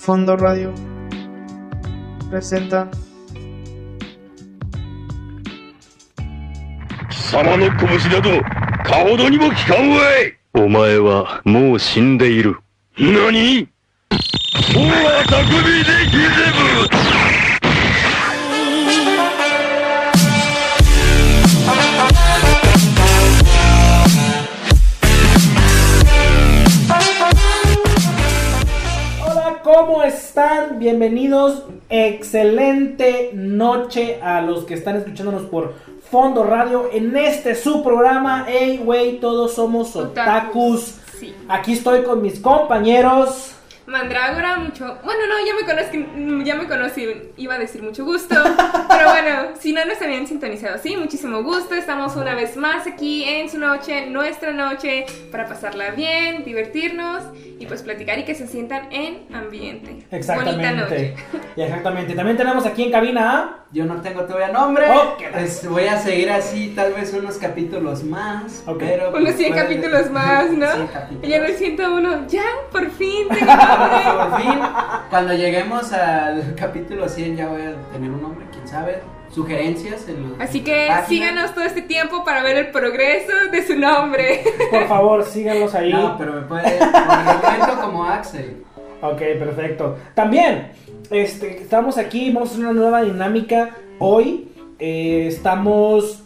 Fondo 0.00 0.34
Radio 0.34 0.72
presenta. 2.30 2.88
貴 16.86 17.19
están? 30.30 30.78
Bienvenidos. 30.78 31.64
Excelente 31.88 33.32
noche 33.34 34.20
a 34.22 34.40
los 34.40 34.62
que 34.62 34.74
están 34.74 34.94
escuchándonos 34.94 35.42
por 35.46 35.74
Fondo 36.08 36.44
Radio 36.44 36.88
en 36.92 37.16
este 37.16 37.56
su 37.56 37.82
programa. 37.82 38.46
Hey, 38.48 38.80
wey, 38.84 39.18
todos 39.18 39.54
somos 39.54 39.96
otakus. 39.96 40.94
Sí. 41.18 41.34
Aquí 41.48 41.72
estoy 41.72 42.04
con 42.04 42.22
mis 42.22 42.38
compañeros. 42.38 43.56
Mandrágora, 43.90 44.56
mucho. 44.58 44.98
Bueno, 45.04 45.20
no, 45.28 45.44
ya 45.44 45.52
me 45.54 45.66
conozco, 45.66 46.44
ya 46.44 46.54
me 46.54 46.68
conocí, 46.68 47.08
iba 47.36 47.54
a 47.54 47.58
decir 47.58 47.82
mucho 47.82 48.04
gusto. 48.04 48.36
pero 48.88 49.10
bueno, 49.10 49.48
si 49.58 49.72
no 49.72 49.84
nos 49.84 50.00
habían 50.00 50.28
sintonizado, 50.28 50.78
sí, 50.78 50.96
muchísimo 50.96 51.42
gusto. 51.42 51.74
Estamos 51.74 52.14
una 52.14 52.36
vez 52.36 52.56
más 52.56 52.86
aquí 52.86 53.24
en 53.24 53.50
su 53.50 53.58
noche, 53.58 54.06
nuestra 54.06 54.52
noche, 54.52 55.06
para 55.32 55.46
pasarla 55.46 55.90
bien, 55.90 56.44
divertirnos 56.44 57.24
y 57.58 57.66
pues 57.66 57.82
platicar 57.82 58.18
y 58.20 58.24
que 58.24 58.34
se 58.36 58.46
sientan 58.46 58.92
en 58.92 59.26
ambiente. 59.34 59.90
Bonita 59.90 60.16
Exactamente. 60.16 60.72
noche. 60.72 61.14
Y 61.56 61.62
exactamente. 61.62 62.14
También 62.14 62.36
tenemos 62.36 62.64
aquí 62.64 62.84
en 62.84 62.92
cabina 62.92 63.38
a. 63.38 63.56
Yo 63.72 63.84
no 63.84 64.00
tengo 64.00 64.22
todavía 64.22 64.48
nombre. 64.48 64.86
Oh, 64.88 65.16
Pues 65.32 65.68
voy 65.68 65.84
a 65.86 65.98
seguir 65.98 66.30
así, 66.30 66.72
tal 66.74 66.92
vez 66.92 67.12
unos 67.12 67.38
capítulos 67.38 68.02
más. 68.04 68.62
Ok. 68.66 68.78
Pero 68.78 69.08
Unos 69.10 69.20
pues, 69.22 69.36
100 69.36 69.52
puede- 69.52 69.62
capítulos 69.62 70.10
más, 70.10 70.50
¿no? 70.50 70.72
100 70.74 70.86
capítulos. 70.88 71.28
Ya 71.28 71.36
en 71.36 71.44
el 71.44 71.54
101, 71.56 72.26
ya, 72.28 72.42
por 72.72 72.88
fin, 72.90 73.28
tengo. 73.28 73.52
Por 73.84 74.40
fin, 74.40 74.58
cuando 75.10 75.32
lleguemos 75.34 75.92
al 75.92 76.54
capítulo 76.56 77.08
100 77.08 77.36
ya 77.36 77.48
voy 77.48 77.62
a 77.62 77.74
tener 77.92 78.10
un 78.10 78.22
nombre, 78.22 78.46
quién 78.52 78.66
sabe. 78.68 78.98
Sugerencias 79.32 80.08
en 80.08 80.28
los 80.30 80.40
Así 80.40 80.62
que 80.64 80.86
páginas. 80.88 81.08
síganos 81.08 81.54
todo 81.54 81.64
este 81.64 81.82
tiempo 81.82 82.24
para 82.24 82.42
ver 82.42 82.56
el 82.56 82.70
progreso 82.72 83.32
de 83.52 83.64
su 83.64 83.76
nombre. 83.78 84.42
Por 84.72 84.88
favor, 84.88 85.24
síganlos 85.24 85.72
ahí. 85.74 85.92
No, 85.92 86.18
pero 86.18 86.32
me 86.32 86.42
puede. 86.42 86.62
Por 86.78 86.88
el 87.18 87.24
momento 87.58 87.80
como 87.80 88.04
Axel. 88.04 88.64
Ok, 89.02 89.18
perfecto. 89.18 89.96
También, 90.14 90.72
este, 91.10 91.62
estamos 91.62 91.96
aquí, 91.96 92.32
vamos 92.32 92.50
a 92.50 92.52
hacer 92.54 92.64
una 92.66 92.74
nueva 92.74 93.02
dinámica. 93.02 93.70
Hoy 94.00 94.48
eh, 94.80 95.26
estamos 95.28 96.24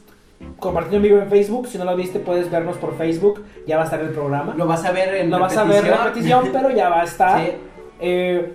compartiendo 0.58 0.96
en 0.96 1.02
vivo 1.02 1.22
en 1.22 1.30
Facebook. 1.30 1.68
Si 1.68 1.78
no 1.78 1.84
lo 1.84 1.96
viste, 1.96 2.18
puedes 2.18 2.50
vernos 2.50 2.76
por 2.76 2.96
Facebook. 2.96 3.44
Ya 3.66 3.76
va 3.76 3.82
a 3.82 3.84
estar 3.84 4.00
el 4.00 4.10
programa. 4.10 4.54
Lo 4.56 4.66
vas 4.66 4.84
a 4.84 4.92
ver 4.92 5.14
en 5.14 5.30
No 5.30 5.38
vas 5.38 5.56
a 5.56 5.64
ver 5.64 5.84
repetición, 5.84 6.50
pero 6.52 6.70
ya 6.70 6.88
va 6.88 7.00
a 7.02 7.04
estar. 7.04 7.40
Sí. 7.44 7.50
Eh, 8.00 8.54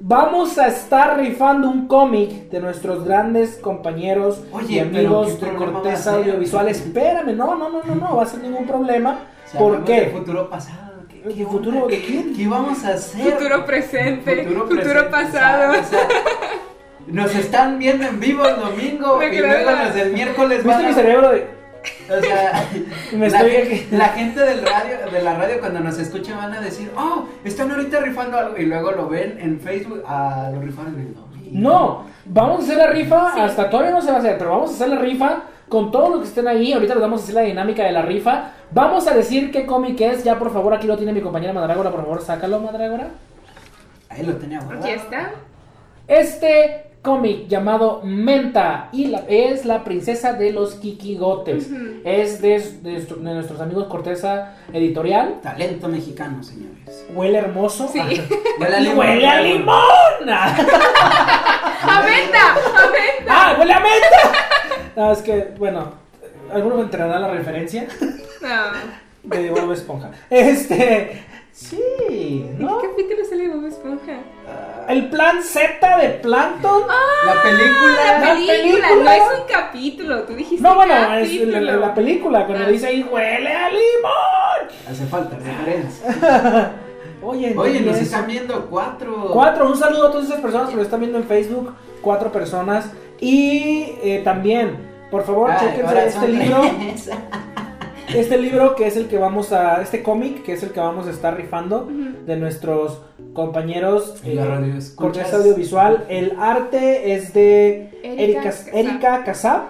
vamos 0.00 0.58
a 0.58 0.66
estar 0.66 1.18
rifando 1.18 1.68
un 1.70 1.86
cómic 1.86 2.50
de 2.50 2.60
nuestros 2.60 3.04
grandes 3.04 3.56
compañeros 3.56 4.42
Oye, 4.52 4.74
y 4.74 4.78
amigos 4.80 5.36
pero 5.40 5.58
¿qué 5.58 5.64
de 5.64 5.72
Corteza? 5.72 6.16
Audiovisual. 6.16 6.68
Espérame, 6.68 7.36
no, 7.36 7.54
no, 7.54 7.70
no, 7.70 7.82
no, 7.82 7.94
no, 7.94 8.16
va 8.16 8.22
a 8.24 8.26
ser 8.26 8.40
ningún 8.40 8.66
problema. 8.66 9.20
O 9.46 9.50
sea, 9.50 9.60
¿Por 9.60 9.84
qué? 9.84 10.10
futuro 10.12 10.48
pasado. 10.50 11.04
¿Qué, 11.08 11.22
¿El 11.24 11.34
qué 11.34 11.46
futuro 11.46 11.86
de 11.86 12.00
quién? 12.00 12.34
¿Qué 12.34 12.46
vamos 12.46 12.84
a 12.84 12.90
hacer? 12.90 13.32
Futuro 13.32 13.64
presente, 13.64 14.44
futuro, 14.44 14.68
presente, 14.68 15.02
pasado. 15.04 15.72
o 15.72 15.84
sea, 15.84 16.08
nos 17.06 17.34
están 17.34 17.78
viendo 17.78 18.04
en 18.06 18.18
vivo 18.20 18.44
el 18.46 18.56
domingo 18.56 19.18
Me 19.18 19.34
y 19.34 19.38
luego 19.38 19.70
la- 19.70 19.84
los 19.84 19.94
del 19.94 20.12
miércoles 20.12 20.58
¿Viste 20.58 20.68
van 20.70 20.84
mi 20.84 20.90
a- 20.90 20.94
cerebro 20.94 21.30
de.? 21.30 21.54
O 22.08 22.20
sea, 22.22 22.64
Me 23.12 23.28
la, 23.28 23.38
estoy- 23.42 23.86
la 23.90 24.08
gente 24.08 24.40
del 24.40 24.62
radio, 24.64 25.10
de 25.12 25.22
la 25.22 25.34
radio 25.36 25.60
cuando 25.60 25.80
nos 25.80 25.98
escucha 25.98 26.34
van 26.36 26.52
a 26.54 26.60
decir, 26.60 26.90
oh, 26.96 27.26
están 27.44 27.70
ahorita 27.70 28.00
rifando 28.00 28.38
algo 28.38 28.56
y 28.56 28.64
luego 28.66 28.92
lo 28.92 29.08
ven 29.08 29.36
en 29.40 29.60
Facebook, 29.60 30.02
ah, 30.06 30.50
lo 30.54 30.60
rifaron 30.62 30.94
en 30.94 31.00
el 31.00 31.14
domingo. 31.14 31.50
No, 31.52 32.04
vamos 32.24 32.60
a 32.60 32.62
hacer 32.64 32.76
la 32.78 32.86
rifa, 32.88 33.32
Sí. 33.34 33.40
hasta 33.40 33.68
todavía 33.70 33.92
no 33.92 34.00
se 34.00 34.10
va 34.10 34.16
a 34.16 34.20
hacer, 34.20 34.38
pero 34.38 34.50
vamos 34.50 34.70
a 34.70 34.74
hacer 34.74 34.88
la 34.88 34.98
rifa 34.98 35.42
con 35.68 35.90
todos 35.92 36.08
los 36.10 36.20
que 36.20 36.26
estén 36.28 36.48
ahí. 36.48 36.72
Ahorita 36.72 36.94
les 36.94 37.02
vamos 37.02 37.20
a 37.20 37.22
hacer 37.24 37.34
la 37.34 37.40
dinámica 37.42 37.84
de 37.84 37.92
la 37.92 38.02
rifa. 38.02 38.50
Vamos 38.70 39.06
a 39.06 39.14
decir 39.14 39.50
qué 39.52 39.66
cómic 39.66 40.00
es. 40.00 40.24
Ya 40.24 40.38
por 40.38 40.52
favor, 40.52 40.72
aquí 40.74 40.86
lo 40.86 40.96
tiene 40.96 41.12
mi 41.12 41.20
compañera 41.20 41.52
Madrágora. 41.52 41.90
Por 41.90 42.00
favor, 42.02 42.22
sácalo, 42.22 42.60
Madrágora. 42.60 43.08
Ahí 44.08 44.22
lo 44.24 44.34
tenía 44.36 44.60
guardado. 44.60 44.84
Aquí 44.84 44.92
está. 44.94 45.30
Este 46.08 46.86
cómic 47.04 47.46
llamado 47.48 48.00
Menta 48.02 48.88
y 48.90 49.06
la- 49.08 49.24
es 49.28 49.64
la 49.66 49.84
princesa 49.84 50.32
de 50.32 50.50
los 50.52 50.74
Kikigotes. 50.76 51.68
Es 52.04 52.40
de, 52.40 52.58
de 52.82 52.92
nuestro- 52.92 53.16
de 53.18 53.34
nuestros 53.34 53.60
amigos 53.60 53.84
Corteza 53.88 54.54
Editorial. 54.72 55.40
Talento 55.42 55.86
mexicano, 55.88 56.42
señores. 56.42 57.04
Huele 57.14 57.38
hermoso. 57.38 57.88
Sí. 57.92 57.98
Huele 58.58 58.74
a 58.76 58.80
Y 58.80 58.84
limón. 58.84 58.98
huele 58.98 59.28
a 59.28 59.40
limón. 59.42 60.28
¡A 60.28 62.00
venta! 62.02 62.54
¡A 62.54 62.86
venta! 62.90 63.28
¡Ah, 63.28 63.56
huele 63.58 63.72
a 63.72 63.80
menta! 63.80 64.38
No, 64.96 65.10
es 65.12 65.22
que, 65.22 65.48
bueno, 65.58 65.92
algunos 66.52 66.78
entenderán 66.84 67.20
la 67.22 67.28
referencia. 67.28 67.86
No. 68.40 69.28
de 69.36 69.50
Bob 69.50 69.72
Esponja. 69.72 70.10
Este, 70.30 71.20
sí, 71.54 72.44
¿En 72.50 72.58
¿no? 72.66 72.80
qué 72.80 72.88
capítulo 72.88 73.24
sale 73.24 73.48
Bob 73.48 73.64
Esponja? 73.66 74.18
El 74.88 75.08
plan 75.08 75.42
Z 75.42 75.96
de 75.98 76.08
Plankton. 76.10 76.82
La 77.26 77.42
película. 77.42 77.94
La 78.06 78.18
La 78.20 78.34
película, 78.34 78.88
película. 78.88 79.04
no 79.04 79.10
es 79.10 79.40
un 79.40 79.46
capítulo. 79.48 80.22
Tú 80.24 80.34
dijiste 80.34 80.62
No, 80.62 80.74
bueno, 80.74 80.92
es 80.94 81.28
capítulo. 81.28 81.60
la, 81.60 81.76
la 81.76 81.94
película 81.94 82.46
cuando 82.46 82.64
Ah. 82.66 82.68
dice 82.68 82.86
ahí 82.88 83.02
huele 83.10 83.52
a 83.52 83.68
limón. 83.70 84.90
Hace 84.90 85.06
falta 85.06 85.36
referencia. 85.38 86.72
Oye, 87.22 87.54
Oye, 87.56 87.80
¿no 87.80 87.86
nos 87.92 87.96
es? 87.96 88.02
están 88.02 88.26
viendo 88.26 88.66
cuatro. 88.66 89.30
Cuatro, 89.32 89.66
un 89.70 89.76
saludo 89.78 90.08
a 90.08 90.10
todas 90.10 90.26
esas 90.26 90.40
personas 90.40 90.68
que 90.68 90.76
lo 90.76 90.82
están 90.82 91.00
viendo 91.00 91.16
en 91.16 91.24
Facebook. 91.24 91.72
Cuatro 92.02 92.30
personas. 92.30 92.90
Y 93.20 93.94
eh, 94.02 94.20
también, 94.22 94.76
por 95.10 95.24
favor, 95.24 95.50
Ay, 95.50 95.68
chequense 95.68 96.06
este 96.08 96.28
libro. 96.28 96.62
Este 98.14 98.38
libro 98.38 98.74
que 98.76 98.86
es 98.86 98.96
el 98.96 99.06
que 99.08 99.18
vamos 99.18 99.52
a. 99.52 99.82
Este 99.82 100.02
cómic 100.02 100.42
que 100.42 100.52
es 100.52 100.62
el 100.62 100.70
que 100.70 100.80
vamos 100.80 101.06
a 101.06 101.10
estar 101.10 101.36
rifando 101.36 101.88
de 102.26 102.36
nuestros 102.36 103.00
compañeros 103.32 104.22
Y 104.24 104.34
la 104.34 104.46
radio 104.46 104.74
escuchas. 104.76 104.94
Corteza 104.94 105.36
Audiovisual. 105.36 106.04
El 106.08 106.36
arte 106.38 107.14
es 107.14 107.32
de 107.34 107.90
Erika 108.02 108.52
Erika, 108.72 109.24
Casab. 109.24 109.62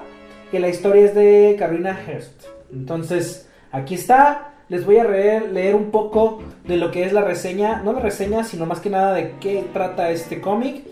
Y 0.53 0.59
la 0.59 0.69
historia 0.69 1.07
es 1.07 1.15
de 1.15 1.57
Carolina 1.59 1.99
Hearst. 2.07 2.45
Entonces, 2.73 3.49
aquí 3.73 3.95
está. 3.95 4.51
Les 4.69 4.87
voy 4.87 4.97
a 4.97 5.05
leer, 5.05 5.53
leer 5.53 5.75
un 5.75 5.91
poco 5.91 6.43
de 6.67 6.77
lo 6.77 6.91
que 6.91 7.05
es 7.05 7.13
la 7.13 7.23
reseña. 7.23 7.83
No 7.83 7.93
la 7.93 8.01
reseña, 8.01 8.45
sino 8.45 8.67
más 8.67 8.81
que 8.81 8.91
nada 8.91 9.13
de 9.15 9.35
qué 9.41 9.65
trata 9.73 10.11
este 10.11 10.41
cómic. 10.41 10.85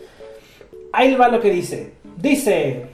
Ahí 0.93 1.15
va 1.15 1.29
lo 1.29 1.41
que 1.41 1.51
dice. 1.51 1.95
Dice, 2.19 2.87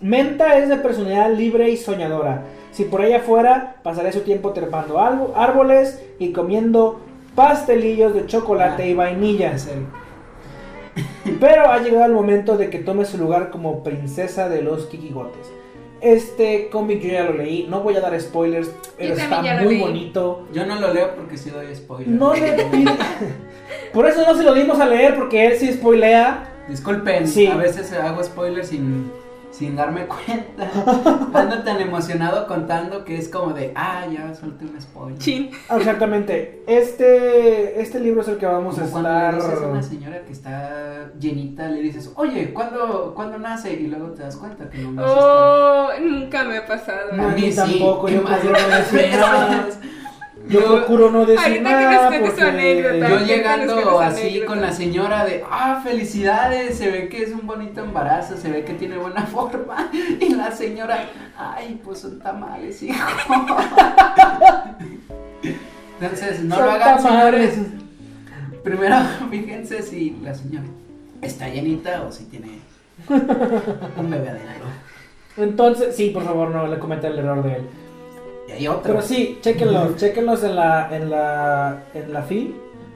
Menta 0.00 0.58
es 0.58 0.68
de 0.68 0.76
personalidad 0.76 1.32
libre 1.32 1.70
y 1.70 1.76
soñadora. 1.76 2.44
Si 2.72 2.84
por 2.84 3.04
ella 3.04 3.20
fuera, 3.20 3.76
pasaría 3.82 4.12
su 4.12 4.20
tiempo 4.20 4.52
trepando 4.52 4.98
algo- 4.98 5.32
árboles 5.36 6.02
y 6.18 6.32
comiendo 6.32 7.00
pastelillos 7.34 8.14
de 8.14 8.26
chocolate 8.26 8.82
Ah. 8.82 8.86
y 8.86 8.94
vainilla. 8.94 9.52
En 9.52 9.58
serio. 9.60 9.86
Pero 11.40 11.70
ha 11.70 11.78
llegado 11.78 12.06
el 12.06 12.12
momento 12.12 12.56
de 12.56 12.70
que 12.70 12.78
tome 12.78 13.04
su 13.04 13.18
lugar 13.18 13.50
como 13.50 13.82
princesa 13.82 14.48
de 14.48 14.62
los 14.62 14.86
Kikigotes. 14.86 15.50
Este 16.00 16.68
cómic 16.70 17.00
yo 17.00 17.12
ya 17.12 17.22
lo 17.22 17.34
leí, 17.34 17.66
no 17.70 17.80
voy 17.80 17.94
a 17.94 18.00
dar 18.00 18.20
spoilers, 18.20 18.72
pero 18.98 19.14
está 19.14 19.40
muy 19.40 19.74
leí. 19.74 19.80
bonito. 19.80 20.48
Yo 20.52 20.66
no 20.66 20.74
lo 20.80 20.92
leo 20.92 21.14
porque 21.14 21.36
si 21.36 21.50
doy 21.50 21.72
spoiler. 21.76 22.08
No 22.08 22.34
le 22.34 22.40
pide- 22.72 22.90
Por 23.92 24.06
eso 24.08 24.22
no 24.26 24.34
se 24.36 24.42
lo 24.42 24.52
dimos 24.52 24.80
a 24.80 24.86
leer, 24.86 25.14
porque 25.14 25.46
él 25.46 25.56
sí 25.58 25.72
spoilea. 25.72 26.48
Disculpen, 26.68 27.28
Sí. 27.28 27.46
a 27.46 27.54
veces 27.56 27.92
hago 27.92 28.20
spoilers 28.24 28.68
sin, 28.68 29.12
sin 29.52 29.76
darme 29.76 30.06
cuenta. 30.06 30.70
Ando 31.34 31.62
tan 31.62 31.80
emocionado 31.80 32.46
contando 32.46 33.04
que 33.04 33.16
es 33.16 33.28
como 33.28 33.52
de, 33.52 33.72
ah, 33.76 34.06
ya 34.10 34.34
solté 34.34 34.64
un 34.64 34.80
spoiler. 34.80 35.18
Chin. 35.18 35.50
Exactamente. 35.70 36.64
Este, 36.66 37.80
este 37.80 38.00
libro 38.00 38.22
es 38.22 38.28
el 38.28 38.38
que 38.38 38.46
vamos 38.46 38.78
a 38.78 38.82
Como 38.82 38.92
cuando 38.92 39.10
le 39.10 39.18
estar. 39.18 39.34
dices 39.34 39.62
a 39.62 39.68
una 39.68 39.82
señora 39.82 40.22
que 40.24 40.32
está 40.32 41.10
llenita, 41.18 41.68
le 41.68 41.80
dices, 41.82 42.10
oye, 42.16 42.52
¿cuándo, 42.52 43.12
¿cuándo 43.14 43.38
nace? 43.38 43.74
Y 43.74 43.86
luego 43.88 44.08
te 44.12 44.22
das 44.22 44.36
cuenta 44.36 44.68
que 44.68 44.78
no 44.78 44.92
nace. 44.92 45.08
Oh, 45.14 45.88
nunca 46.00 46.44
me 46.44 46.56
ha 46.56 46.66
pasado. 46.66 47.12
No, 47.12 47.28
a 47.28 47.28
mí 47.28 47.42
mí 47.42 47.50
sí, 47.50 47.56
tampoco, 47.56 48.08
yo 48.08 48.22
mal. 48.22 48.40
procuro 50.48 51.10
no 51.10 51.24
decir 51.26 51.62
nada. 51.62 51.82
Yo 51.82 51.88
Yo- 51.88 51.96
procuro 51.96 52.00
no 52.02 52.06
decir 52.06 52.08
que 52.08 52.10
nada 52.10 52.10
su 52.12 52.20
porque- 52.26 52.42
anécdota. 52.42 53.08
Yo 53.08 53.18
llegando 53.26 54.00
así 54.00 54.20
anécdota. 54.20 54.46
con 54.46 54.60
la 54.60 54.72
señora 54.72 55.24
de, 55.24 55.44
ah, 55.50 55.80
felicidades, 55.84 56.76
se 56.78 56.90
ve 56.90 57.08
que 57.08 57.22
es 57.22 57.30
un 57.32 57.46
bonito 57.46 57.80
embarazo, 57.82 58.36
se 58.36 58.50
ve 58.50 58.64
que 58.64 58.74
tiene 58.74 58.96
buena 58.98 59.22
forma. 59.26 59.88
Y 59.92 60.34
la 60.34 60.50
señora, 60.52 61.04
ay, 61.38 61.80
pues 61.84 62.00
son 62.00 62.18
tamales, 62.18 62.82
hijo. 62.82 62.98
Entonces, 66.00 66.40
no 66.44 66.56
Son 66.56 66.64
lo 66.66 66.70
hagan, 66.72 67.02
tamales. 67.02 67.54
señores. 67.54 67.72
primero 68.64 68.96
fíjense 69.30 69.82
si 69.82 70.16
la 70.22 70.34
señora 70.34 70.64
está 71.20 71.48
llenita 71.48 72.02
o 72.02 72.10
si 72.12 72.24
tiene 72.24 72.58
un 73.08 74.10
bebé 74.10 74.30
adentro. 74.30 74.66
Entonces, 75.36 75.94
sí, 75.96 76.10
por 76.10 76.24
favor, 76.24 76.50
no 76.50 76.66
le 76.66 76.78
cometa 76.78 77.06
el 77.08 77.18
error 77.18 77.42
de 77.42 77.54
él. 77.56 77.62
Y 78.52 78.56
hay 78.58 78.68
otro. 78.68 78.82
Pero 78.94 79.02
sí, 79.02 79.38
chequenlos, 79.42 79.96
chequenlos 79.96 80.42
en 80.44 80.56
la, 80.56 80.88
en 80.94 81.10
la, 81.10 81.82
en 81.94 82.12
la 82.12 82.22
FIL. 82.22 82.54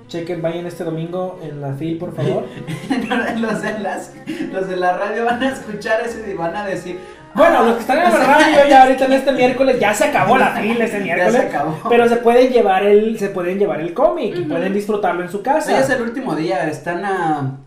Chequen, 0.08 0.41
vayan 0.41 0.67
este 0.67 0.85
domingo 0.85 1.41
en 1.43 1.61
la 1.61 1.73
FIL, 1.75 1.99
por 1.99 2.14
favor. 2.14 2.44
los, 3.41 3.62
de 3.62 3.79
las, 3.81 4.12
los 4.53 4.69
de 4.69 4.76
la 4.76 4.97
radio 4.97 5.25
van 5.25 5.43
a 5.43 5.49
escuchar 5.53 6.00
eso 6.06 6.19
y 6.29 6.35
van 6.35 6.55
a 6.55 6.64
decir. 6.64 6.99
Bueno, 7.35 7.58
"Ah, 7.58 7.62
los 7.64 7.75
que 7.75 7.81
están 7.81 7.99
en 7.99 8.05
la 8.05 8.11
sea, 8.12 8.25
radio 8.38 8.69
ya 8.70 8.82
ahorita 8.85 9.05
en 9.06 9.12
este 9.14 9.32
miércoles 9.32 9.79
ya 9.81 9.93
se 9.93 10.05
acabó 10.05 10.38
la 10.38 10.53
FIL 10.53 10.81
este 10.81 10.99
Ya 11.05 11.05
miércoles. 11.05 11.32
se 11.32 11.38
acabó. 11.49 11.76
Pero 11.88 12.09
se 12.09 12.17
pueden 12.17 12.52
llevar 12.52 12.85
el, 12.85 13.19
se 13.19 13.29
pueden 13.31 13.59
llevar 13.59 13.81
el 13.81 13.93
cómic 13.94 14.37
y 14.37 14.43
pueden 14.44 14.73
disfrutarlo 14.73 15.23
en 15.23 15.29
su 15.31 15.43
casa. 15.43 15.75
Hoy 15.75 15.81
es 15.82 15.91
el 15.91 16.02
último 16.02 16.37
día, 16.37 16.69
están 16.69 17.05
a. 17.05 17.59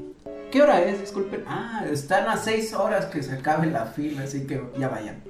¿Qué 0.50 0.62
hora 0.64 0.80
es? 0.82 1.00
Disculpen. 1.02 1.44
Ah, 1.48 1.84
están 1.92 2.28
a 2.30 2.38
seis 2.38 2.74
horas 2.74 3.06
que 3.08 3.22
se 3.22 3.34
acabe 3.34 3.68
la 3.68 3.86
fila, 3.86 4.24
así 4.24 4.48
que 4.48 4.60
ya 4.80 4.88
vayan. 4.88 5.22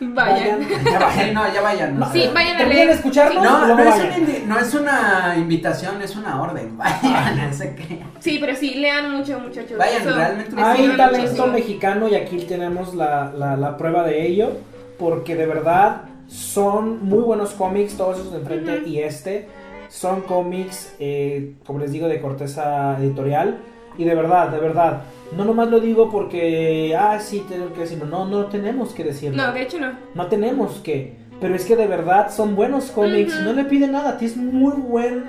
Vayan. 0.00 0.60
Ya 0.84 0.98
vayan, 0.98 1.34
no, 1.34 1.52
ya 1.54 1.60
vayan. 1.60 1.98
No, 1.98 2.10
Sí, 2.12 2.28
vayan 2.34 2.54
a 2.54 2.58
Terminen 2.58 2.68
de 2.80 2.84
leer. 2.86 2.90
escucharnos 2.90 3.44
y 3.44 3.46
No, 3.46 3.66
no 3.66 3.78
es, 3.78 3.84
vayan. 3.90 4.22
una, 4.22 4.54
no 4.54 4.58
es 4.60 4.74
una 4.74 5.34
invitación, 5.38 6.02
es 6.02 6.16
una 6.16 6.40
orden. 6.42 6.76
Vayan, 6.78 7.48
no 7.48 7.52
sé 7.54 7.74
qué. 7.74 8.02
Sí, 8.18 8.38
pero 8.40 8.56
sí, 8.56 8.74
lean 8.74 9.16
mucho, 9.16 9.38
muchachos. 9.40 9.76
Vayan, 9.78 10.02
Eso 10.02 10.10
realmente 10.16 10.62
Hay 10.62 10.76
sirve 10.78 10.96
talento 10.96 11.22
muchísimo. 11.26 11.46
mexicano 11.48 12.08
y 12.08 12.14
aquí 12.14 12.38
tenemos 12.38 12.94
la, 12.94 13.32
la, 13.36 13.56
la 13.56 13.76
prueba 13.76 14.02
de 14.04 14.26
ello. 14.26 14.52
Porque 14.98 15.34
de 15.36 15.46
verdad 15.46 16.02
son 16.28 17.04
muy 17.04 17.20
buenos 17.20 17.50
cómics, 17.52 17.96
todos 17.96 18.18
esos 18.20 18.32
de 18.32 18.38
enfrente 18.38 18.82
y 18.88 19.00
este. 19.00 19.48
Son 19.88 20.20
cómics, 20.22 20.94
eh, 21.00 21.54
como 21.66 21.78
les 21.80 21.90
digo, 21.92 22.06
de 22.06 22.20
corteza 22.20 22.96
editorial. 23.00 23.58
Y 23.98 24.04
de 24.04 24.14
verdad, 24.14 24.48
de 24.50 24.58
verdad. 24.60 25.02
No 25.36 25.44
nomás 25.44 25.68
lo 25.70 25.78
digo 25.80 26.10
porque, 26.10 26.96
ah, 26.98 27.18
sí, 27.20 27.44
tengo 27.48 27.72
que 27.72 27.80
decirlo. 27.80 28.06
No, 28.06 28.24
no 28.26 28.46
tenemos 28.46 28.92
que 28.92 29.04
decirlo. 29.04 29.36
No, 29.42 29.52
de 29.52 29.62
hecho 29.62 29.78
no. 29.78 29.92
No 30.14 30.26
tenemos 30.26 30.80
que. 30.82 31.14
Pero 31.40 31.54
es 31.54 31.64
que 31.64 31.76
de 31.76 31.86
verdad 31.86 32.30
son 32.30 32.54
buenos 32.56 32.90
cómics. 32.90 33.38
No 33.40 33.52
le 33.52 33.64
piden 33.64 33.92
nada. 33.92 34.18
Tienes 34.18 34.36
muy 34.36 34.74
buen 34.74 35.24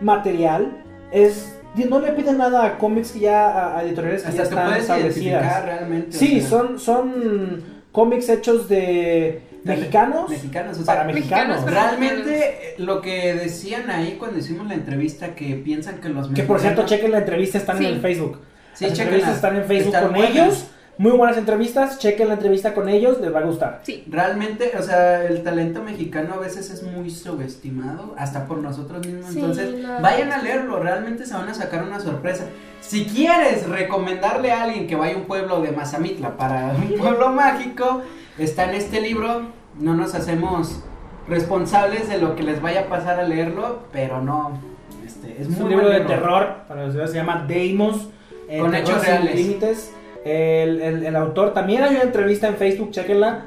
material. 0.00 0.72
Es. 1.10 1.52
No 1.90 2.00
le 2.00 2.12
piden 2.12 2.38
nada 2.38 2.64
a 2.64 2.78
cómics 2.78 3.12
que 3.12 3.20
ya. 3.20 3.48
a, 3.48 3.78
a 3.78 3.84
editoriales 3.84 4.22
que 4.22 4.32
ya 4.32 4.42
Hasta 4.42 4.54
están 4.60 4.76
establecidas. 4.80 5.64
realmente. 5.64 6.16
o 6.16 6.18
Sí, 6.18 6.40
sea, 6.40 6.48
son, 6.50 6.78
son 6.78 7.62
cómics 7.92 8.28
hechos 8.28 8.68
de 8.68 9.40
mexicanos. 9.74 10.30
Mexicanos, 10.30 10.72
o 10.78 10.84
sea, 10.84 10.94
para 10.94 11.04
mexicanos. 11.04 11.56
mexicanos 11.62 11.64
para- 11.64 11.90
Realmente 11.96 12.74
lo 12.78 13.00
que 13.00 13.34
decían 13.34 13.90
ahí 13.90 14.16
cuando 14.18 14.38
hicimos 14.38 14.66
la 14.68 14.74
entrevista 14.74 15.34
que 15.34 15.54
piensan 15.56 16.00
que 16.00 16.08
los 16.08 16.28
Que 16.28 16.42
por 16.42 16.60
cierto, 16.60 16.82
mexicanos- 16.82 16.90
chequen 16.90 17.12
la 17.12 17.18
entrevista, 17.18 17.58
están 17.58 17.78
Sí. 17.78 17.86
en 17.86 17.94
el 17.94 18.00
Facebook. 18.00 18.40
Sí, 18.74 18.86
Las 18.88 18.98
entrevistas 18.98 19.34
están 19.36 19.56
en 19.56 19.64
Facebook 19.64 19.94
Están 19.94 20.02
con 20.04 20.12
buenas. 20.14 20.30
ellos. 20.36 20.66
Muy 20.98 21.12
buenas 21.12 21.36
entrevistas. 21.36 21.98
Chequen 21.98 22.28
la 22.28 22.34
entrevista 22.34 22.72
con 22.72 22.88
ellos, 22.88 23.20
les 23.20 23.34
va 23.34 23.40
a 23.40 23.42
gustar. 23.42 23.80
Sí. 23.82 24.04
Realmente, 24.08 24.72
o 24.78 24.82
sea, 24.82 25.24
el 25.26 25.42
talento 25.42 25.82
mexicano 25.82 26.34
a 26.34 26.38
veces 26.38 26.70
es 26.70 26.82
muy 26.82 27.10
subestimado, 27.10 28.14
hasta 28.16 28.46
por 28.46 28.58
nosotros 28.58 29.06
mismos. 29.06 29.30
Sí, 29.30 29.38
Entonces, 29.40 29.74
la 29.80 30.00
vayan 30.00 30.32
a 30.32 30.38
leerlo, 30.42 30.80
realmente 30.80 31.26
se 31.26 31.34
van 31.34 31.48
a 31.50 31.54
sacar 31.54 31.82
una 31.84 32.00
sorpresa. 32.00 32.44
Si 32.80 33.04
quieres 33.04 33.68
recomendarle 33.68 34.52
a 34.52 34.62
alguien 34.62 34.86
que 34.86 34.96
vaya 34.96 35.14
a 35.14 35.18
un 35.18 35.24
pueblo 35.24 35.60
de 35.60 35.72
Mazamitla 35.72 36.36
para 36.38 36.74
un 36.90 36.98
pueblo 36.98 37.28
mágico, 37.30 38.02
está 38.38 38.64
en 38.64 38.76
este 38.76 39.00
libro. 39.02 39.42
No 39.78 39.92
nos 39.94 40.14
hacemos 40.14 40.80
responsables 41.28 42.08
de 42.08 42.18
lo 42.18 42.34
que 42.36 42.42
les 42.42 42.62
vaya 42.62 42.82
a 42.82 42.84
pasar 42.86 43.20
a 43.20 43.24
leerlo, 43.24 43.80
pero 43.92 44.22
no. 44.22 44.58
Este, 45.04 45.32
es 45.32 45.40
Es 45.42 45.48
muy 45.50 45.64
un 45.64 45.68
libro 45.68 45.88
de 45.90 46.00
terror, 46.00 46.62
para 46.66 46.86
los 46.86 46.96
que 46.96 47.06
se 47.06 47.14
llama 47.14 47.44
Deimos. 47.46 48.08
eh, 48.48 48.60
Con 48.60 48.74
hechos 48.74 49.04
reales. 49.04 49.34
límites. 49.34 49.92
El, 50.28 50.80
el- 50.80 51.06
el 51.06 51.16
autor, 51.16 51.54
también 51.54 51.82
hay 51.84 51.94
una 51.94 52.02
entrevista 52.02 52.48
en 52.48 52.56
Facebook, 52.56 52.90
chequenla. 52.90 53.42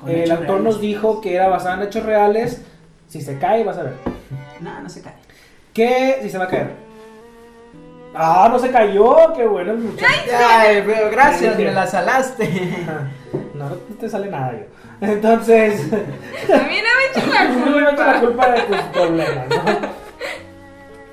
Con 0.00 0.10
El 0.10 0.28
autor 0.30 0.46
reales. 0.46 0.64
nos 0.64 0.80
dijo 0.80 1.20
que 1.20 1.34
era 1.36 1.46
basada 1.48 1.76
en 1.76 1.82
hechos 1.82 2.04
reales. 2.04 2.62
Si 3.08 3.20
se 3.22 3.38
cae, 3.38 3.62
vas 3.62 3.78
a 3.78 3.84
ver. 3.84 3.92
No, 4.60 4.80
no 4.80 4.88
se 4.88 5.02
cae. 5.02 5.14
Que 5.72 6.18
si 6.22 6.30
se 6.30 6.38
va 6.38 6.44
a 6.44 6.48
caer. 6.48 6.70
Ah, 8.14 8.48
no 8.50 8.58
se 8.58 8.70
cayó, 8.70 9.34
qué 9.36 9.46
bueno 9.46 9.72
el 9.72 9.78
muchacho. 9.78 10.12
Ay, 10.48 10.82
pero 10.86 11.10
gracias, 11.10 11.56
me 11.58 11.70
la 11.70 11.86
salaste. 11.86 12.48
No, 13.54 13.68
no 13.68 13.76
te 14.00 14.08
sale 14.08 14.28
nada 14.28 14.52
yo. 14.52 15.06
Entonces, 15.06 15.88
También 16.48 16.82
no 16.84 16.90
me 16.96 17.20
echen 17.20 17.30
la 17.30 17.44
no 17.70 17.76
me 17.76 17.90
echo 17.92 18.04
la 18.04 18.20
culpa. 18.20 18.20
culpa 18.20 18.50
de 18.50 18.60
tus 18.62 18.80
problemas, 18.92 19.48
¿no? 19.50 19.88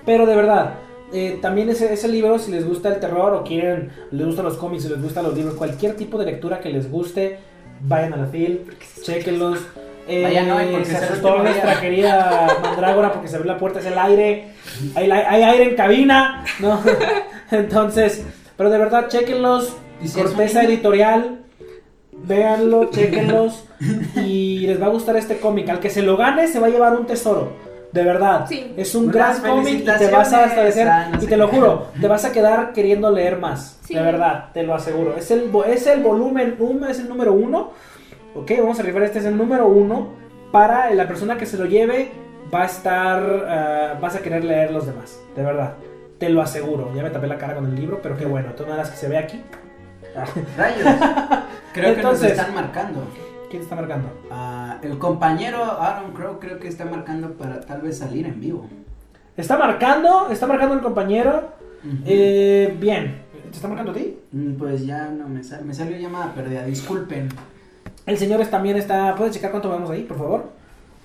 Pero 0.06 0.26
de 0.26 0.36
verdad, 0.36 0.74
eh, 1.14 1.40
también 1.42 1.70
ese, 1.70 1.94
ese 1.94 2.08
libro, 2.08 2.40
si 2.40 2.52
les 2.52 2.68
gusta 2.68 2.90
el 2.90 3.00
terror 3.00 3.34
o 3.34 3.44
quieren, 3.44 3.92
les 4.12 4.26
gustan 4.26 4.46
los 4.46 4.58
cómics, 4.58 4.84
si 4.84 4.90
les 4.90 5.02
gustan 5.02 5.24
los 5.24 5.36
libros, 5.36 5.56
cualquier 5.56 5.96
tipo 5.96 6.18
de 6.18 6.26
lectura 6.26 6.60
que 6.60 6.70
les 6.70 6.90
guste, 6.90 7.40
vayan 7.82 8.14
a 8.14 8.18
la 8.18 8.26
FIL, 8.28 8.66
chequenlos. 9.02 9.60
Eh, 10.06 10.22
Vayan 10.22 10.52
hoy, 10.52 10.66
porque 10.70 10.86
se 10.86 10.98
el 10.98 11.04
asustó 11.06 11.38
nuestra 11.38 11.80
querida 11.80 12.58
Mandrágora 12.62 13.14
porque 13.14 13.30
se 13.30 13.38
abrió 13.38 13.54
la 13.54 13.58
puerta, 13.58 13.80
es 13.80 13.86
el 13.86 13.98
aire, 13.98 14.50
hay, 14.96 15.10
hay 15.10 15.44
aire 15.44 15.64
en 15.64 15.76
cabina, 15.78 16.44
¿no? 16.60 16.82
Entonces, 17.52 18.26
pero 18.58 18.70
de 18.70 18.80
verdad, 18.80 19.08
chequenlos, 19.08 19.78
¿Y 20.02 20.10
si 20.10 20.20
es 20.20 20.26
un 20.26 20.34
corteza 20.34 20.64
editorial, 20.64 21.44
véanlo, 22.12 22.90
chequenlos 22.90 23.66
y 24.16 24.60
les 24.68 24.82
va 24.82 24.88
a 24.88 24.90
gustar 24.90 25.16
este 25.16 25.38
cómic. 25.38 25.70
Al 25.70 25.80
que 25.80 25.90
se 25.90 26.02
lo 26.02 26.18
gane 26.18 26.48
se 26.48 26.60
va 26.60 26.68
a 26.68 26.70
llevar 26.70 26.98
un 26.98 27.06
tesoro. 27.06 27.54
De 27.94 28.04
verdad. 28.04 28.46
Sí. 28.50 28.74
Es 28.76 28.96
un 28.96 29.04
Unas 29.10 29.40
gran 29.42 29.56
cómic 29.56 29.74
y 29.82 29.84
te 29.84 30.10
vas 30.12 30.34
a 30.34 30.40
felicitaciones. 30.50 30.92
Ah, 30.92 31.10
no 31.14 31.24
y 31.24 31.28
te 31.28 31.38
lo 31.38 31.48
juro, 31.48 31.88
te 32.02 32.08
vas 32.08 32.26
a 32.26 32.32
quedar 32.32 32.74
queriendo 32.74 33.12
leer 33.12 33.38
más. 33.38 33.78
Sí. 33.86 33.94
De 33.94 34.02
verdad, 34.02 34.50
te 34.52 34.64
lo 34.64 34.74
aseguro. 34.74 35.16
Es 35.16 35.30
el, 35.30 35.52
es 35.68 35.86
el 35.88 36.02
volumen 36.02 36.56
1, 36.58 36.88
es 36.88 37.00
el 37.00 37.08
número 37.08 37.34
uno. 37.34 37.72
Ok, 38.36 38.52
vamos 38.60 38.80
a 38.80 38.84
rifar. 38.84 39.04
Este 39.04 39.20
es 39.20 39.26
el 39.26 39.38
número 39.38 39.68
uno. 39.68 40.10
Para 40.52 40.92
la 40.94 41.08
persona 41.08 41.38
que 41.38 41.46
se 41.46 41.58
lo 41.58 41.66
lleve, 41.66 42.12
va 42.54 42.64
a 42.64 42.66
estar. 42.66 43.22
ah, 43.48 43.98
vas 44.02 44.16
a 44.16 44.22
querer 44.24 44.44
leer 44.44 44.72
los 44.72 44.88
demás. 44.88 45.20
De 45.36 45.44
verdad. 45.44 45.76
Te 46.18 46.30
lo 46.30 46.42
aseguro. 46.42 46.92
Ya 46.96 47.04
me 47.04 47.12
tapé 47.12 47.28
la 47.28 47.38
cara 47.38 47.54
con 47.56 47.66
el 47.66 47.76
libro, 47.76 48.00
pero 48.02 48.18
qué 48.18 48.26
bueno. 48.26 48.48
De 48.50 48.54
todas 48.56 48.70
maneras 48.70 48.90
que 48.90 48.98
se 48.98 49.08
ve 49.08 49.18
aquí. 49.20 49.44
Ah, 50.16 50.26
Rayos. 50.58 50.80
Creo 51.74 51.90
Entonces- 51.90 52.32
que 52.32 52.38
nos 52.38 52.40
están 52.40 52.56
marcando. 52.56 53.02
¿Quién 53.54 53.62
está 53.62 53.76
marcando? 53.76 54.10
Ah, 54.32 54.80
el 54.82 54.98
compañero 54.98 55.64
Aaron 55.64 56.12
Crow 56.14 56.40
creo 56.40 56.58
que 56.58 56.68
está 56.68 56.86
marcando 56.86 57.34
para 57.34 57.62
tal 57.62 57.82
vez 57.82 58.00
salir 58.00 58.26
en 58.26 58.42
vivo. 58.42 58.68
Está 59.38 59.60
marcando, 59.60 60.30
está 60.32 60.48
marcando 60.48 60.74
el 60.74 60.82
compañero. 60.82 61.50
Eh, 62.04 62.76
bien. 62.80 63.22
¿Te 63.52 63.56
está 63.56 63.68
marcando 63.68 63.92
a 63.92 63.94
ti? 63.94 64.18
Mm, 64.32 64.54
Pues 64.56 64.88
ya 64.88 65.08
no 65.10 65.30
me 65.30 65.44
sale, 65.44 65.66
me 65.66 65.76
salió 65.76 65.96
llamada 66.00 66.34
perdida, 66.34 66.66
disculpen. 66.66 67.30
El 68.08 68.18
señor 68.18 68.44
también 68.48 68.76
está. 68.76 69.14
¿Puedes 69.14 69.36
checar 69.36 69.52
cuánto 69.52 69.70
vamos 69.70 69.92
ahí, 69.92 70.02
por 70.02 70.18
favor? 70.18 70.50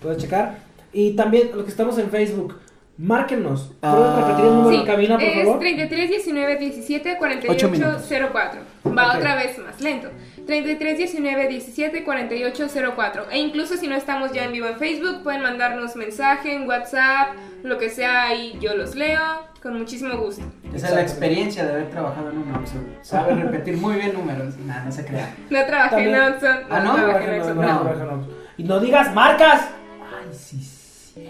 ¿Puedes 0.01 0.17
checar? 0.17 0.57
Y 0.91 1.13
también 1.17 1.51
los 1.53 1.65
que 1.65 1.71
estamos 1.71 1.99
en 1.99 2.09
Facebook, 2.09 2.55
márquenos. 2.99 3.73
¿Pueden 3.81 3.97
Ah, 4.07 4.25
repetir 4.27 4.45
el 4.47 4.55
número 4.55 4.71
Sí, 4.71 4.77
de 4.79 4.85
cabina, 4.93 5.15
por 5.19 5.25
es 5.25 5.45
favor? 5.45 5.59
33 5.61 6.11
19 6.11 6.57
17 6.57 7.11
Ocho 7.11 7.19
48 7.19 7.69
minutos. 7.71 8.07
04. 8.09 8.61
Va 8.97 9.17
otra 9.17 9.35
vez 9.37 9.59
más 9.59 9.81
lento. 9.81 10.09
33 10.47 10.99
19 10.99 11.49
17 11.49 12.05
48 12.05 12.67
04. 12.97 13.31
E 13.31 13.39
incluso 13.39 13.77
si 13.77 13.87
no 13.87 13.95
estamos 13.95 14.33
ya 14.33 14.45
en 14.45 14.53
vivo 14.53 14.67
en 14.67 14.77
Facebook, 14.79 15.23
pueden 15.23 15.43
mandarnos 15.43 15.95
mensaje 15.95 16.55
en 16.55 16.67
WhatsApp, 16.67 17.35
lo 17.63 17.77
que 17.79 17.91
sea, 17.91 18.35
y 18.35 18.59
yo 18.59 18.75
los 18.75 18.95
leo 18.95 19.21
con 19.63 19.77
muchísimo 19.79 20.17
gusto. 20.17 20.43
Esa 20.75 20.89
es 20.89 20.95
la 20.95 21.03
experiencia 21.03 21.65
de 21.67 21.73
haber 21.73 21.91
trabajado 21.91 22.31
en 22.31 22.39
un 22.39 22.55
Oxxo. 22.55 22.77
Sabe 23.03 23.35
repetir 23.43 23.77
muy 23.77 23.97
bien 23.97 24.15
números. 24.15 24.57
Nada, 24.59 24.85
no 24.85 24.93
se 24.93 25.05
crea. 25.05 25.35
No 25.51 25.65
trabajé 25.67 25.97
También- 25.97 26.15
en 26.15 26.23
Oxxo. 26.33 26.47
Ah, 26.71 26.81
¿no? 26.81 26.95
trabajé 26.95 27.25
en 27.25 27.31
No, 27.31 27.37
Oxxo, 27.45 27.55
no, 27.55 27.63
no. 27.63 27.85
no, 27.85 27.95
no, 27.95 28.17
no. 28.17 28.27
Y 28.57 28.65
no 28.65 28.81
digas 28.81 29.15
marcas. 29.15 29.69
Ay, 30.01 30.33
sí, 30.33 30.57
sí. 30.63 31.23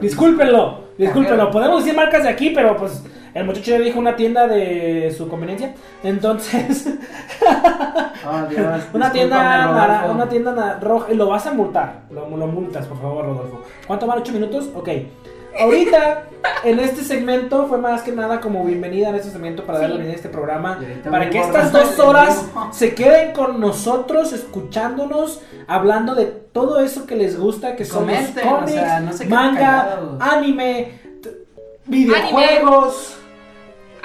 Discúlpenlo, 0.00 0.88
discúlpenlo. 1.02 1.50
Podemos 1.50 1.82
decir 1.84 1.96
marcas 1.96 2.22
de 2.24 2.28
aquí, 2.30 2.50
pero 2.50 2.76
pues 2.76 3.02
el 3.34 3.44
muchacho 3.44 3.70
ya 3.72 3.78
dijo 3.78 3.98
una 3.98 4.16
tienda 4.16 4.46
de 4.46 5.14
su 5.16 5.28
conveniencia. 5.28 5.74
Entonces, 6.02 6.88
Oh, 8.24 8.46
Dios. 8.48 8.82
una 8.92 9.10
tienda, 9.12 10.08
una 10.14 10.28
tienda 10.28 10.78
roja. 10.80 11.12
Lo 11.12 11.28
vas 11.28 11.46
a 11.46 11.52
multar. 11.52 12.02
Lo, 12.10 12.28
lo 12.36 12.46
multas, 12.46 12.86
por 12.86 13.00
favor, 13.00 13.24
Rodolfo. 13.26 13.62
¿Cuánto 13.86 14.06
van? 14.06 14.22
¿8 14.22 14.32
minutos? 14.32 14.70
Ok. 14.74 14.88
Ahorita, 15.58 16.24
en 16.64 16.78
este 16.78 17.02
segmento, 17.04 17.66
fue 17.66 17.78
más 17.78 18.02
que 18.02 18.12
nada 18.12 18.40
como 18.40 18.64
bienvenida 18.64 19.10
en 19.10 19.16
este 19.16 19.30
segmento 19.30 19.64
para 19.64 19.78
Sí. 19.78 19.82
darle 19.82 19.96
bienvenida 19.96 20.14
a 20.14 20.16
este 20.16 20.28
programa. 20.28 20.80
Para 21.10 21.30
que 21.30 21.38
estas 21.40 21.72
dos 21.72 21.98
horas 21.98 22.46
se 22.70 22.94
queden 22.94 23.32
con 23.32 23.60
nosotros, 23.60 24.32
escuchándonos, 24.32 25.40
hablando 25.66 26.14
de 26.14 26.26
todo 26.26 26.80
eso 26.80 27.06
que 27.06 27.16
les 27.16 27.38
gusta, 27.38 27.76
que 27.76 27.84
son 27.84 28.06
los 28.06 28.16
Comenten, 28.16 28.48
o 28.48 28.50
cómics, 28.56 28.72
sea, 28.72 29.00
no 29.00 29.12
se 29.12 29.18
queden 29.24 29.34
manga, 29.34 29.98
anime, 30.20 31.00
videojuegos, 31.86 33.16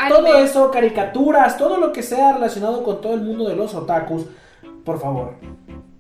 todo 0.10 0.20
Anime. 0.27 0.44
eso, 0.44 0.70
caricaturas, 0.72 1.58
todo 1.58 1.77
lo 1.77 1.92
que 1.94 2.04
sea 2.04 2.34
relacionado 2.34 2.84
con 2.84 3.01
todo 3.01 3.13
el 3.13 3.22
mundo 3.22 3.48
de 3.48 3.56
los 3.56 3.74
otakus. 3.74 4.25
Por 4.84 5.00
favor, 5.00 5.34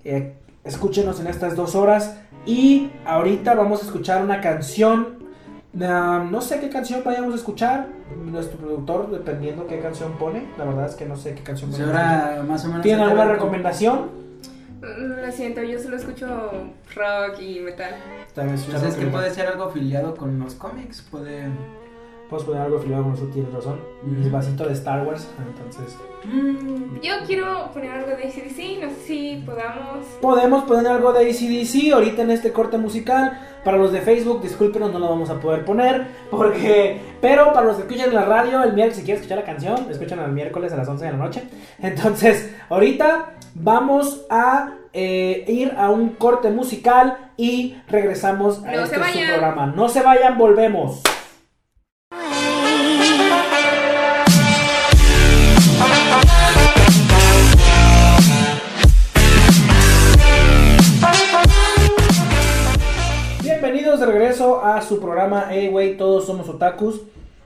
eh, 0.03 0.35
escúchenos 0.63 1.19
en 1.19 1.27
estas 1.27 1.55
dos 1.55 1.73
horas. 1.75 2.17
Y 2.45 2.91
ahorita 3.05 3.55
vamos 3.55 3.81
a 3.81 3.85
escuchar 3.85 4.23
una 4.23 4.39
canción 4.39 5.16
No 5.77 6.41
sé 6.41 6.59
qué 6.59 6.69
canción 6.69 7.01
vayamos 7.05 7.33
a 7.33 7.35
escuchar. 7.35 7.87
Nuestro 8.15 8.57
productor, 8.57 9.11
dependiendo 9.11 9.67
qué 9.67 9.79
canción 9.79 10.13
pone. 10.17 10.47
La 10.57 10.65
verdad 10.65 10.87
es 10.87 10.95
que 10.95 11.05
no 11.05 11.15
sé 11.15 11.35
qué 11.35 11.43
canción 11.43 11.69
Pues 11.69 11.81
ahora 11.81 12.43
más 12.47 12.65
o 12.65 12.67
menos. 12.69 12.81
¿Tienen 12.83 13.05
se 13.05 13.11
alguna 13.11 13.33
recomendación? 13.33 14.09
Mm, 14.81 15.25
Lo 15.25 15.31
siento, 15.31 15.61
yo 15.63 15.79
solo 15.79 15.97
escucho 15.97 16.25
rock 16.95 17.39
y 17.41 17.59
metal. 17.59 17.91
Tal 18.33 18.49
vez 18.49 18.63
Pues 18.69 18.81
es 18.83 18.95
que 18.95 19.05
puede 19.07 19.31
ser 19.31 19.47
algo 19.47 19.65
afiliado 19.65 20.15
con 20.15 20.39
los 20.39 20.55
cómics, 20.55 21.01
puede... 21.11 21.45
Puedes 22.29 22.45
poner 22.45 22.61
algo 22.63 22.77
afiliado 22.77 23.03
con 23.03 23.13
eso, 23.13 23.23
tienes 23.27 23.53
razón. 23.53 23.79
Mi 24.03 24.19
Ujú. 24.19 24.31
vasito 24.31 24.65
de 24.65 24.73
Star 24.73 25.07
Wars, 25.07 25.29
entonces. 25.47 25.97
Mm, 26.25 26.99
Yo 27.01 27.13
quiero 27.25 27.69
poner 27.73 27.91
algo 27.91 28.07
de 28.09 28.15
ACDC, 28.23 28.83
no 28.83 28.89
sé 28.89 28.95
si 29.05 29.43
podamos. 29.45 30.05
Podemos 30.21 30.63
poner 30.65 30.87
algo 30.87 31.13
de 31.13 31.29
ACDC 31.29 31.93
ahorita 31.93 32.23
en 32.23 32.31
este 32.31 32.51
corte 32.51 32.77
musical. 32.77 33.39
Para 33.63 33.77
los 33.77 33.93
de 33.93 34.01
Facebook, 34.01 34.41
discúlpenos, 34.41 34.91
no 34.91 34.99
lo 34.99 35.07
vamos 35.07 35.29
a 35.29 35.39
poder 35.39 35.63
poner. 35.63 36.05
Porque. 36.31 36.99
Pero 37.21 37.53
para 37.53 37.65
los 37.67 37.77
que 37.77 37.83
escuchan 37.83 38.09
en 38.09 38.15
la 38.15 38.25
radio, 38.25 38.61
el 38.61 38.73
miércoles, 38.73 38.97
si 38.97 39.03
quieren 39.05 39.21
escuchar 39.21 39.39
la 39.39 39.45
canción, 39.45 39.87
escuchan 39.89 40.19
el 40.19 40.31
miércoles 40.33 40.73
a 40.73 40.75
las 40.77 40.87
11 40.89 41.05
de 41.05 41.11
la 41.11 41.17
noche. 41.17 41.43
Entonces, 41.79 42.53
ahorita 42.69 43.35
vamos 43.55 44.25
a 44.29 44.73
eh, 44.91 45.45
ir 45.47 45.73
a 45.77 45.89
un 45.91 46.09
corte 46.09 46.49
musical 46.49 47.31
y 47.37 47.77
regresamos 47.87 48.63
a 48.65 48.73
este 48.73 48.97
programa. 48.99 49.67
No 49.67 49.87
se 49.87 50.01
vayan, 50.01 50.37
volvemos. 50.37 51.01
Regreso 64.61 64.65
a 64.65 64.81
su 64.81 64.99
programa 64.99 65.47
Hey 65.51 65.69
Wey, 65.69 65.97
todos 65.97 66.25
somos 66.25 66.47
otakus. 66.49 67.01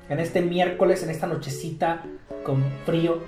En 0.09 0.19
este 0.19 0.41
miércoles, 0.41 1.03
en 1.03 1.09
esta 1.09 1.25
nochecita 1.25 2.03
con 2.43 2.63
frío, 2.85 3.19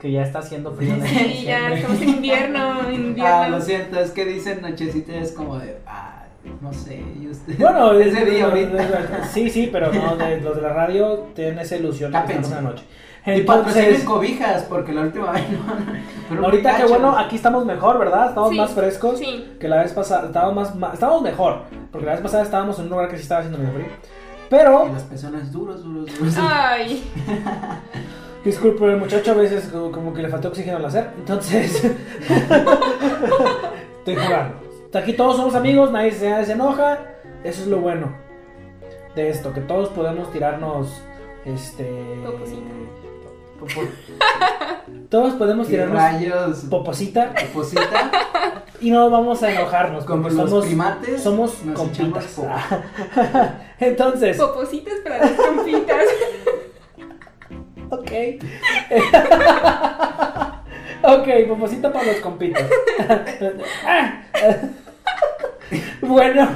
que 0.00 0.10
ya 0.12 0.22
está 0.22 0.40
haciendo 0.40 0.72
frío. 0.74 0.92
en 0.94 1.02
Sí, 1.06 1.44
ya 1.46 1.72
estamos 1.72 2.00
en 2.02 2.08
invierno, 2.10 2.80
Ah, 3.20 3.48
lo 3.48 3.60
siento, 3.60 3.98
es 4.00 4.10
que 4.10 4.26
dicen 4.26 4.60
nochecita 4.60 5.14
es 5.14 5.32
como 5.32 5.58
de... 5.58 5.78
Ah, 5.86 6.24
no 6.60 6.72
sé, 6.74 7.02
y 7.20 7.28
usted... 7.28 7.56
Bueno, 7.58 7.92
ese 7.98 8.22
es- 8.22 8.30
día 8.30 8.44
ahorita. 8.44 9.24
Sí, 9.32 9.48
sí, 9.48 9.68
pero 9.72 9.90
no, 9.92 10.16
de- 10.16 10.40
los 10.42 10.56
de 10.56 10.62
la 10.62 10.74
radio 10.74 11.26
tienen 11.34 11.58
esa 11.58 11.76
ilusión 11.76 12.12
de 12.12 12.18
que 12.18 12.22
Tápense. 12.26 12.50
estamos 12.50 12.74
en 13.26 13.32
la 13.32 13.34
noche. 13.34 13.42
Y 13.42 13.44
patrocinen 13.44 13.84
Entonces, 13.84 14.04
cobijas, 14.06 14.62
porque 14.64 14.92
la 14.92 15.00
última 15.02 15.32
vez 15.32 15.44
no... 16.30 16.44
ahorita 16.44 16.76
que 16.76 16.84
bueno, 16.86 17.16
aquí 17.16 17.36
estamos 17.36 17.64
mejor, 17.64 17.98
¿verdad? 17.98 18.28
Estamos 18.28 18.50
Sí, 18.50 18.56
más 18.56 18.70
frescos 18.70 19.18
sí. 19.18 19.56
que 19.60 19.68
la 19.68 19.82
vez 19.82 19.92
pasada. 19.92 20.26
Estábamos, 20.26 20.74
más, 20.74 20.94
estábamos 20.94 21.22
mejor, 21.22 21.62
porque 21.90 22.06
la 22.06 22.12
vez 22.12 22.20
pasada 22.20 22.42
estábamos 22.44 22.78
en 22.78 22.84
un 22.84 22.90
lugar 22.90 23.08
que 23.08 23.16
sí 23.16 23.22
estaba 23.22 23.40
haciendo 23.40 23.58
medio 23.58 23.72
frío. 23.74 23.88
Pero, 24.48 24.86
Y 24.88 24.92
los 24.92 25.02
pezones 25.02 25.52
duros, 25.52 25.82
duros, 25.82 26.18
duros. 26.18 26.34
Ay, 26.38 27.02
disculpe, 28.44 28.84
el 28.84 28.96
muchacho 28.96 29.32
a 29.32 29.34
veces 29.34 29.68
como, 29.72 29.90
como 29.90 30.14
que 30.14 30.22
le 30.22 30.28
faltó 30.28 30.48
oxígeno 30.48 30.76
al 30.76 30.84
hacer. 30.84 31.10
Entonces, 31.18 31.84
estoy 33.98 34.14
jugando. 34.14 34.66
Aquí 34.94 35.12
todos 35.12 35.36
somos 35.36 35.54
amigos, 35.54 35.90
nadie 35.90 36.12
se, 36.12 36.30
nadie 36.30 36.46
se 36.46 36.52
enoja. 36.52 36.98
Eso 37.44 37.62
es 37.62 37.68
lo 37.68 37.80
bueno 37.80 38.08
de 39.16 39.30
esto, 39.30 39.52
que 39.52 39.60
todos 39.62 39.88
podemos 39.88 40.30
tirarnos. 40.30 41.02
Este. 41.44 41.84
Poposita. 42.24 42.70
Popo- 43.58 43.88
Todos 45.10 45.34
podemos 45.34 45.66
¿Qué 45.66 45.74
tirarnos 45.74 45.96
rayos? 46.02 46.58
poposita 46.70 47.32
Poposita, 47.52 48.10
y 48.80 48.90
no 48.90 49.08
vamos 49.10 49.42
a 49.42 49.50
enojarnos 49.52 50.04
como 50.04 50.22
porque 50.22 50.36
los 50.36 50.50
somos, 50.50 50.66
primates. 50.66 51.22
somos 51.22 51.62
nos 51.64 51.76
compitas. 51.78 52.36
Entonces, 53.80 54.36
popositas 54.36 54.94
para 55.04 55.18
las 55.18 55.32
compitas. 55.32 56.04
ok. 57.90 58.10
ok, 61.02 61.28
poposita 61.48 61.92
para 61.92 62.06
los 62.06 62.16
compitas. 62.16 62.64
bueno, 66.02 66.48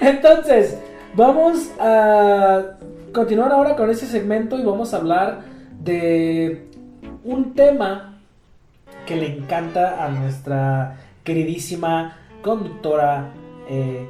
entonces, 0.00 0.78
vamos 1.14 1.70
a 1.80 2.62
continuar 3.12 3.52
ahora 3.52 3.76
con 3.76 3.90
este 3.90 4.06
segmento 4.06 4.58
y 4.58 4.64
vamos 4.64 4.92
a 4.94 4.98
hablar 4.98 5.53
de 5.84 6.66
un 7.24 7.54
tema 7.54 8.18
que 9.06 9.16
le 9.16 9.26
encanta 9.36 10.04
a 10.04 10.08
nuestra 10.08 10.96
queridísima 11.22 12.16
conductora 12.42 13.28
eh, 13.68 14.06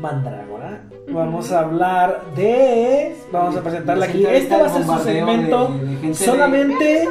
Mandrágora. 0.00 0.82
Vamos 1.08 1.52
a 1.52 1.60
hablar 1.60 2.22
de. 2.34 3.14
Vamos 3.30 3.56
a 3.56 3.62
presentarla 3.62 4.06
aquí. 4.06 4.24
Este 4.26 4.56
va 4.56 4.66
a 4.66 4.68
ser 4.70 4.84
su 4.84 4.98
segmento. 5.00 5.68
de- 5.68 5.78
de 5.86 5.96
gente 5.96 6.08
de- 6.08 6.14
Solamente. 6.14 7.08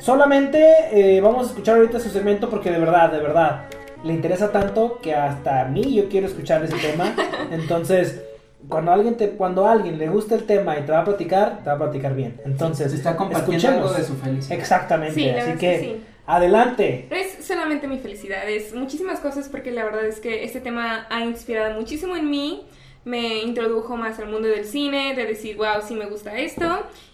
Solamente 0.00 0.66
eh, 0.92 1.20
vamos 1.20 1.46
a 1.46 1.50
escuchar 1.50 1.76
ahorita 1.76 1.98
su 2.00 2.10
segmento 2.10 2.50
porque 2.50 2.70
de 2.70 2.78
verdad, 2.78 3.10
de 3.12 3.20
verdad, 3.20 3.62
le 4.02 4.12
interesa 4.12 4.52
tanto 4.52 4.98
que 5.00 5.14
hasta 5.14 5.62
a 5.62 5.64
mí 5.66 5.94
yo 5.94 6.08
quiero 6.08 6.26
escuchar 6.26 6.62
ese 6.64 6.76
tema. 6.76 7.14
Entonces, 7.50 8.22
cuando 8.68 8.92
alguien 8.92 9.16
te, 9.16 9.30
cuando 9.30 9.66
a 9.66 9.72
alguien 9.72 9.98
le 9.98 10.08
gusta 10.08 10.34
el 10.34 10.44
tema 10.44 10.78
y 10.78 10.82
te 10.82 10.92
va 10.92 11.00
a 11.00 11.04
platicar, 11.04 11.58
te 11.62 11.70
va 11.70 11.74
a 11.74 11.78
platicar 11.78 12.14
bien. 12.14 12.40
Entonces, 12.44 12.90
Se 12.90 12.96
está 12.96 13.16
compartiendo 13.16 13.56
escuchemos. 13.56 13.90
algo 13.90 13.98
de 13.98 14.04
su 14.06 14.14
felicidad. 14.16 14.58
Exactamente. 14.58 15.14
Sí, 15.14 15.26
la 15.26 15.42
Así 15.42 15.58
que, 15.58 15.78
sí. 15.80 15.96
adelante. 16.26 17.06
No 17.10 17.16
es 17.16 17.44
solamente 17.44 17.86
mi 17.88 17.98
felicidad, 17.98 18.48
es 18.48 18.74
muchísimas 18.74 19.20
cosas 19.20 19.48
porque 19.48 19.70
la 19.70 19.84
verdad 19.84 20.04
es 20.06 20.20
que 20.20 20.44
este 20.44 20.60
tema 20.60 21.06
ha 21.10 21.24
inspirado 21.24 21.78
muchísimo 21.78 22.16
en 22.16 22.30
mí. 22.30 22.62
Me 23.04 23.42
introdujo 23.42 23.98
más 23.98 24.18
al 24.18 24.30
mundo 24.30 24.48
del 24.48 24.64
cine, 24.64 25.14
de 25.14 25.26
decir, 25.26 25.56
wow, 25.58 25.82
sí 25.86 25.94
me 25.94 26.06
gusta 26.06 26.38
esto. 26.38 26.64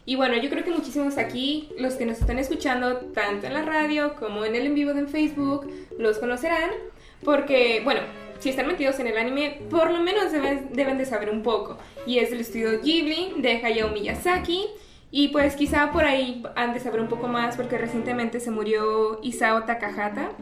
Y 0.06 0.14
bueno, 0.14 0.36
yo 0.36 0.48
creo 0.48 0.62
que 0.64 0.70
muchísimos 0.70 1.18
aquí, 1.18 1.68
los 1.78 1.94
que 1.94 2.06
nos 2.06 2.20
están 2.20 2.38
escuchando, 2.38 2.96
tanto 3.12 3.48
en 3.48 3.54
la 3.54 3.62
radio 3.62 4.14
como 4.14 4.44
en 4.44 4.54
el 4.54 4.66
en 4.66 4.74
vivo 4.76 4.94
de 4.94 5.06
Facebook, 5.06 5.68
los 5.98 6.18
conocerán. 6.18 6.70
Porque, 7.24 7.80
bueno, 7.82 8.02
si 8.40 8.48
están 8.48 8.66
metidos 8.66 8.98
en 8.98 9.06
el 9.06 9.16
anime, 9.16 9.60
por 9.70 9.90
lo 9.90 10.00
menos 10.00 10.32
deben, 10.32 10.98
de 10.98 11.06
saber 11.06 11.30
un 11.30 11.42
poco. 11.42 11.78
Y 12.06 12.18
es 12.18 12.32
el 12.32 12.40
estudio 12.40 12.80
Ghibli 12.82 13.34
de 13.36 13.64
Hayao 13.64 13.90
Miyazaki. 13.90 14.66
Y 15.12 15.28
pues 15.28 15.56
quizá 15.56 15.92
por 15.92 16.04
ahí 16.04 16.42
han 16.56 16.72
de 16.72 16.80
saber 16.80 17.00
un 17.00 17.08
poco 17.08 17.28
más 17.28 17.56
porque 17.56 17.76
recientemente 17.78 18.40
se 18.40 18.50
murió 18.50 19.20
Isao 19.22 19.64
Takahata. 19.64 20.32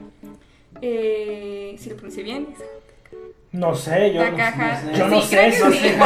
Eh, 0.80 1.74
si 1.78 1.90
lo 1.90 1.96
pronuncié 1.96 2.22
bien. 2.22 2.48
No 3.50 3.74
sé, 3.74 4.12
yo 4.12 4.22
no, 4.24 4.30
Takahata. 4.36 4.82
no 4.84 4.92
sé. 4.92 4.98
yo 4.98 5.08
no 5.08 5.20
Sí, 5.22 5.28
sé. 5.28 5.58
no 5.64 5.70
sí. 5.70 5.78
sé. 5.78 5.96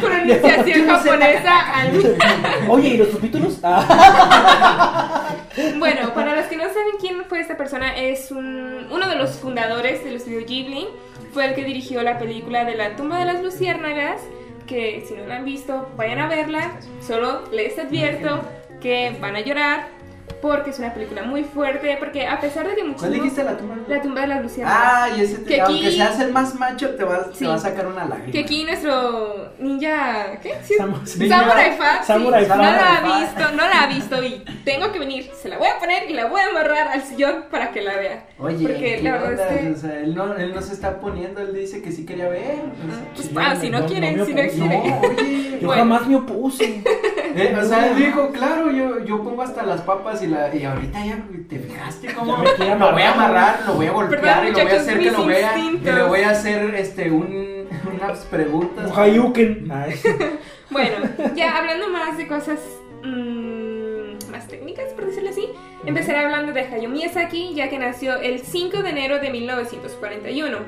Pronunciación 0.00 0.66
Yo 0.80 0.86
no 0.86 0.98
sé 1.00 1.08
japonesa 1.10 1.72
al... 1.72 2.16
Oye, 2.68 2.88
¿y 2.88 2.96
los 2.96 3.08
subtítulos? 3.10 3.58
Ah. 3.62 5.28
Bueno, 5.78 6.12
para 6.14 6.34
los 6.34 6.46
que 6.46 6.56
no 6.56 6.64
saben 6.64 6.94
quién 7.00 7.24
fue 7.28 7.40
esta 7.40 7.56
persona, 7.56 7.96
es 7.96 8.30
un- 8.30 8.88
uno 8.90 9.08
de 9.08 9.16
los 9.16 9.32
fundadores 9.36 10.02
del 10.04 10.16
estudio 10.16 10.44
Ghibli. 10.46 10.88
Fue 11.32 11.46
el 11.46 11.54
que 11.54 11.64
dirigió 11.64 12.02
la 12.02 12.18
película 12.18 12.64
de 12.64 12.74
la 12.74 12.96
tumba 12.96 13.18
de 13.18 13.24
las 13.26 13.42
luciérnagas, 13.42 14.20
que 14.66 15.04
si 15.06 15.14
no 15.14 15.26
la 15.26 15.36
han 15.36 15.44
visto, 15.44 15.88
vayan 15.96 16.18
a 16.18 16.28
verla. 16.28 16.72
Solo 17.06 17.44
les 17.52 17.78
advierto 17.78 18.42
que 18.80 19.16
van 19.20 19.36
a 19.36 19.40
llorar 19.40 19.86
porque 20.42 20.70
es 20.70 20.78
una 20.80 20.92
película 20.92 21.22
muy 21.22 21.44
fuerte, 21.44 21.96
porque 21.98 22.26
a 22.26 22.40
pesar 22.40 22.64
de 22.66 22.70
que 22.74 22.80
¿Cuál 22.80 22.88
muchísimos... 22.90 23.14
dijiste 23.14 23.44
la 23.44 23.56
tumba? 23.56 23.76
La 23.88 24.02
tumba 24.02 24.20
de 24.22 24.26
las 24.26 24.42
luciérnagas. 24.42 24.82
Ah, 24.84 25.08
y 25.16 25.20
ese 25.22 25.36
te, 25.38 25.44
Que 25.54 25.60
aquí- 25.62 25.72
aunque 25.72 25.90
seas 25.92 26.20
el 26.20 26.32
más 26.32 26.54
macho, 26.56 26.90
te 26.96 27.04
va, 27.04 27.26
Sí. 27.32 27.38
te 27.38 27.46
va 27.46 27.54
a 27.54 27.58
sacar 27.58 27.86
una 27.86 28.04
lágrima. 28.04 28.32
Que 28.32 28.40
aquí 28.40 28.64
nuestro 28.64 29.52
ninja... 29.60 30.38
¿Qué? 30.42 30.54
Sí, 30.64 30.74
Samu- 30.78 31.06
Samurai 31.06 31.76
Fat. 31.78 32.00
sí, 32.00 32.06
Samurai 32.08 32.42
no 32.42 32.48
Fat. 32.48 32.58
la 32.58 32.68
ha 32.68 32.96
Samurai 33.00 33.20
visto, 33.22 33.50
no 33.52 33.56
la 33.68 33.82
ha 33.82 33.86
visto 33.86 34.22
y 34.24 34.44
tengo 34.64 34.92
que 34.92 34.98
venir. 34.98 35.30
Se 35.40 35.48
la 35.48 35.58
voy 35.58 35.68
a 35.68 35.78
poner 35.78 36.10
y 36.10 36.12
la 36.14 36.26
voy 36.26 36.40
a 36.40 36.48
amarrar 36.48 36.88
al 36.88 37.02
sillón 37.02 37.44
para 37.50 37.70
que 37.70 37.80
la 37.80 37.96
vea. 37.96 38.26
Oye, 38.38 38.66
Porque 38.66 38.96
¿qué 38.96 39.02
la 39.02 39.12
verdad 39.18 39.52
es 39.54 39.60
que- 39.60 39.70
O 39.72 39.76
sea, 39.76 40.00
él 40.00 40.14
no, 40.14 40.34
él 40.34 40.52
no 40.54 40.60
se 40.60 40.72
está 40.74 40.98
poniendo, 41.00 41.40
él 41.40 41.54
dice 41.54 41.80
que 41.82 41.92
sí 41.92 42.04
quería 42.04 42.28
ver. 42.28 42.56
Pues, 43.14 43.30
yo 43.30 43.38
ah, 43.40 43.54
no 43.54 43.60
si 43.60 43.70
no 43.70 43.80
no- 43.80 43.86
quiere, 43.86 44.12
no 44.12 44.24
si 44.26 44.34
no 44.34 44.42
opuse. 44.42 44.58
No, 44.58 44.68
quiere. 44.80 44.98
oye. 45.22 45.58
Yo 45.60 45.66
Bueno. 45.68 45.82
jamás 45.82 46.06
me 46.08 46.16
opuse. 46.16 46.82
Eh, 47.34 47.56
o 47.60 47.64
sea, 47.64 47.88
él 47.88 47.96
dijo, 47.96 48.30
claro, 48.30 48.70
yo, 48.70 49.04
yo 49.04 49.22
pongo 49.22 49.42
hasta 49.42 49.62
las 49.62 49.80
papas 49.82 50.22
y 50.22 50.26
la 50.26 50.54
y 50.54 50.64
ahorita 50.64 51.04
ya 51.04 51.18
te 51.48 51.58
fijaste 51.58 52.12
cómo 52.14 52.38
me 52.38 52.52
quiere 52.52 52.78
lo 52.78 52.92
voy 52.92 53.02
a 53.02 53.12
amarrar. 53.12 53.60
lo 53.66 53.74
voy 53.74 53.86
a 53.86 53.92
golpear 53.92 54.20
Perdón, 54.20 54.46
y 54.46 54.50
lo 54.50 54.64
voy 54.64 54.72
a 54.72 54.80
hacer 54.80 54.98
que 54.98 55.10
lo 55.10 55.26
vea 55.26 55.58
y 55.58 55.78
le 55.78 56.02
voy 56.02 56.20
a 56.20 56.30
hacer 56.30 56.74
este 56.74 57.10
un, 57.10 57.68
unas 58.00 58.18
preguntas. 58.26 58.90
Un 58.90 58.98
Hayuken. 58.98 59.70
Ay. 59.70 60.00
Bueno, 60.70 61.06
ya 61.36 61.58
hablando 61.58 61.90
más 61.90 62.16
de 62.16 62.26
cosas 62.26 62.58
mm, 63.04 64.30
más 64.30 64.48
técnicas, 64.48 64.86
por 64.94 65.04
decirlo 65.04 65.28
así, 65.28 65.46
empezaré 65.84 66.20
hablando 66.20 66.52
de 66.52 66.62
Hayao 66.62 66.90
Miyazaki, 66.90 67.52
ya 67.54 67.68
que 67.68 67.78
nació 67.78 68.16
el 68.16 68.40
5 68.40 68.82
de 68.82 68.88
enero 68.88 69.18
de 69.18 69.28
1941. 69.28 70.58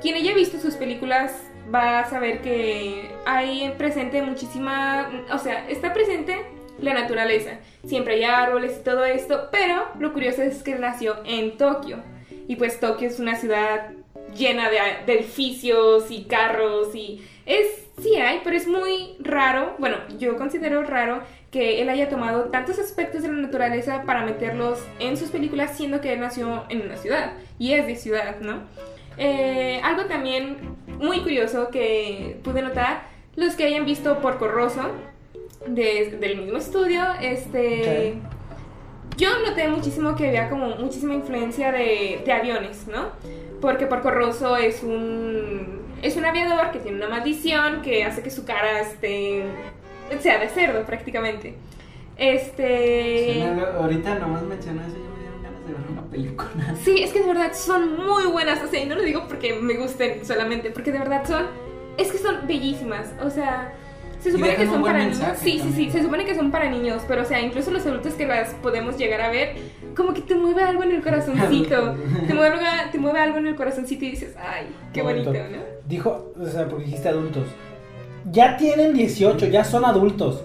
Quien 0.00 0.14
haya 0.14 0.34
visto 0.34 0.58
sus 0.58 0.76
películas 0.76 1.32
va 1.72 2.00
a 2.00 2.10
saber 2.10 2.40
que 2.40 3.10
hay 3.26 3.72
presente 3.78 4.22
muchísima, 4.22 5.10
o 5.32 5.38
sea, 5.38 5.68
está 5.68 5.92
presente 5.92 6.36
la 6.80 6.94
naturaleza. 6.94 7.58
Siempre 7.86 8.14
hay 8.14 8.24
árboles 8.24 8.78
y 8.80 8.84
todo 8.84 9.04
esto, 9.04 9.48
pero 9.50 9.86
lo 9.98 10.12
curioso 10.12 10.42
es 10.42 10.62
que 10.62 10.74
nació 10.76 11.16
en 11.24 11.56
Tokio. 11.56 11.98
Y 12.48 12.56
pues 12.56 12.80
Tokio 12.80 13.08
es 13.08 13.20
una 13.20 13.36
ciudad 13.36 13.90
llena 14.36 14.70
de, 14.70 14.78
edificios 15.12 16.10
y 16.10 16.24
carros 16.24 16.94
y 16.94 17.24
es 17.46 17.66
sí 18.00 18.16
hay, 18.16 18.40
pero 18.44 18.56
es 18.56 18.66
muy 18.66 19.16
raro, 19.18 19.74
bueno, 19.78 19.96
yo 20.18 20.36
considero 20.36 20.82
raro 20.84 21.22
que 21.50 21.82
él 21.82 21.88
haya 21.88 22.08
tomado 22.08 22.44
tantos 22.44 22.78
aspectos 22.78 23.22
de 23.22 23.28
la 23.28 23.34
naturaleza 23.34 24.04
para 24.04 24.24
meterlos 24.24 24.78
en 25.00 25.16
sus 25.16 25.30
películas, 25.30 25.76
siendo 25.76 26.00
que 26.00 26.12
él 26.12 26.20
nació 26.20 26.64
en 26.68 26.82
una 26.82 26.96
ciudad 26.96 27.32
y 27.58 27.72
es 27.72 27.86
de 27.86 27.96
ciudad, 27.96 28.40
¿no? 28.40 28.62
Eh, 29.18 29.80
algo 29.82 30.06
también 30.06 30.56
muy 31.00 31.20
curioso 31.20 31.68
que 31.70 32.38
pude 32.44 32.62
notar, 32.62 33.02
los 33.36 33.54
que 33.56 33.64
hayan 33.64 33.84
visto 33.84 34.18
Porco 34.20 34.46
Rosso, 34.48 34.82
de- 35.66 36.16
del 36.20 36.36
mismo 36.40 36.58
estudio, 36.58 37.02
este... 37.20 38.14
Yo 39.16 39.28
noté 39.46 39.68
muchísimo 39.68 40.14
que 40.16 40.28
había 40.28 40.48
como 40.48 40.76
muchísima 40.76 41.12
influencia 41.12 41.72
de, 41.72 42.22
de 42.24 42.32
aviones, 42.32 42.86
¿no? 42.86 43.08
Porque 43.60 43.86
Porco 43.86 44.10
Rosso 44.10 44.56
es 44.56 44.82
un, 44.82 45.82
es 46.00 46.16
un 46.16 46.24
aviador 46.24 46.70
que 46.70 46.78
tiene 46.78 46.96
una 46.96 47.08
maldición 47.08 47.82
que 47.82 48.04
hace 48.04 48.22
que 48.22 48.30
su 48.30 48.46
cara 48.46 48.80
esté, 48.80 49.44
sea 50.20 50.38
de 50.38 50.48
cerdo 50.48 50.84
prácticamente. 50.86 51.54
Este... 52.16 53.34
Suena- 53.42 53.72
ahorita 53.78 54.14
nomás 54.18 54.42
mencionó 54.42 54.82
eso, 54.82 54.96
película. 56.10 56.74
Sí, 56.82 57.02
es 57.02 57.12
que 57.12 57.20
de 57.20 57.26
verdad 57.26 57.52
son 57.54 57.96
muy 57.96 58.24
buenas. 58.24 58.62
O 58.62 58.68
sea, 58.68 58.82
y 58.82 58.86
no 58.86 58.94
lo 58.94 59.02
digo 59.02 59.26
porque 59.28 59.54
me 59.54 59.74
gusten 59.74 60.24
solamente, 60.24 60.70
porque 60.70 60.92
de 60.92 60.98
verdad 60.98 61.26
son. 61.26 61.46
Es 61.96 62.10
que 62.10 62.18
son 62.18 62.46
bellísimas. 62.46 63.12
O 63.22 63.30
sea, 63.30 63.72
se 64.20 64.32
supone 64.32 64.54
que 64.54 64.66
son 64.66 64.82
para 64.82 64.98
niños. 64.98 65.18
Sí, 65.36 65.52
sí, 65.52 65.58
sí. 65.58 65.64
también. 65.66 65.92
Se 65.92 66.02
supone 66.02 66.24
que 66.24 66.34
son 66.34 66.50
para 66.50 66.70
niños, 66.70 67.02
pero 67.08 67.22
o 67.22 67.24
sea, 67.24 67.40
incluso 67.40 67.70
los 67.70 67.84
adultos 67.86 68.14
que 68.14 68.26
las 68.26 68.54
podemos 68.54 68.98
llegar 68.98 69.22
a 69.22 69.30
ver, 69.30 69.56
como 69.96 70.12
que 70.12 70.20
te 70.20 70.34
mueve 70.34 70.62
algo 70.62 70.82
en 70.82 70.92
el 70.92 71.02
corazoncito. 71.02 71.94
te, 72.26 72.34
mueve, 72.34 72.58
te 72.92 72.98
mueve 72.98 73.20
algo 73.20 73.38
en 73.38 73.46
el 73.46 73.56
corazoncito 73.56 74.04
y 74.04 74.10
dices, 74.10 74.34
ay, 74.38 74.66
qué 74.92 75.02
bonito, 75.02 75.32
Bonito. 75.32 75.48
¿no? 75.50 75.62
Dijo, 75.86 76.32
o 76.38 76.46
sea, 76.46 76.68
porque 76.68 76.84
dijiste 76.84 77.08
adultos. 77.08 77.44
Ya 78.30 78.58
tienen 78.58 78.92
18, 78.92 79.46
ya 79.46 79.64
son 79.64 79.86
adultos. 79.86 80.42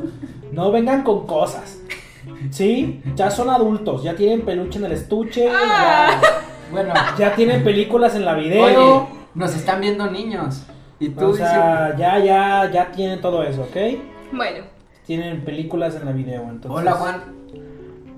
No 0.54 0.72
vengan 0.72 1.04
con 1.04 1.28
cosas. 1.28 1.80
¿Sí? 2.52 3.02
Ya 3.16 3.30
son 3.32 3.50
adultos, 3.50 4.04
ya 4.04 4.16
tienen 4.16 4.42
peluche 4.42 4.80
en 4.80 4.86
el 4.86 4.92
estuche, 4.94 5.50
Ah. 5.52 6.20
Bueno, 6.72 6.94
ya, 6.94 7.16
ya 7.18 7.36
tienen 7.36 7.64
películas 7.64 8.16
en 8.16 8.26
la 8.26 8.34
video. 8.34 8.64
oye, 8.64 9.08
nos 9.36 9.56
están 9.56 9.82
viendo 9.82 10.10
niños. 10.10 10.64
Y 11.00 11.10
tú 11.10 11.30
o 11.30 11.34
sea, 11.36 11.96
ya, 11.98 12.18
ya, 12.20 12.70
ya 12.72 12.92
tienen 12.92 13.22
todo 13.22 13.44
eso, 13.44 13.62
¿ok? 13.64 13.76
Bueno, 14.32 14.66
Tienen 15.06 15.46
películas 15.46 15.96
en 15.96 16.06
la 16.06 16.12
video, 16.12 16.42
entonces. 16.44 16.72
Hola 16.72 16.94
Juan. 16.94 17.24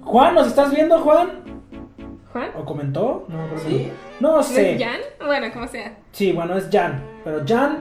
Juan, 0.04 0.36
¿nos 0.36 0.48
estás 0.48 0.74
viendo, 0.74 1.00
Juan? 1.00 1.30
Juan. 2.32 2.50
¿O 2.58 2.64
comentó? 2.64 3.26
No, 3.28 3.48
creo 3.48 3.60
Sí. 3.60 3.92
¿No 4.22 4.42
sé. 4.42 4.76
es 4.76 4.82
Jan? 4.84 5.00
Bueno, 5.26 5.48
como 5.52 5.68
sea. 5.68 5.98
Sí, 6.14 6.32
bueno, 6.32 6.56
es 6.58 6.70
Jan. 6.72 7.04
Pero 7.26 7.42
Jan, 7.46 7.80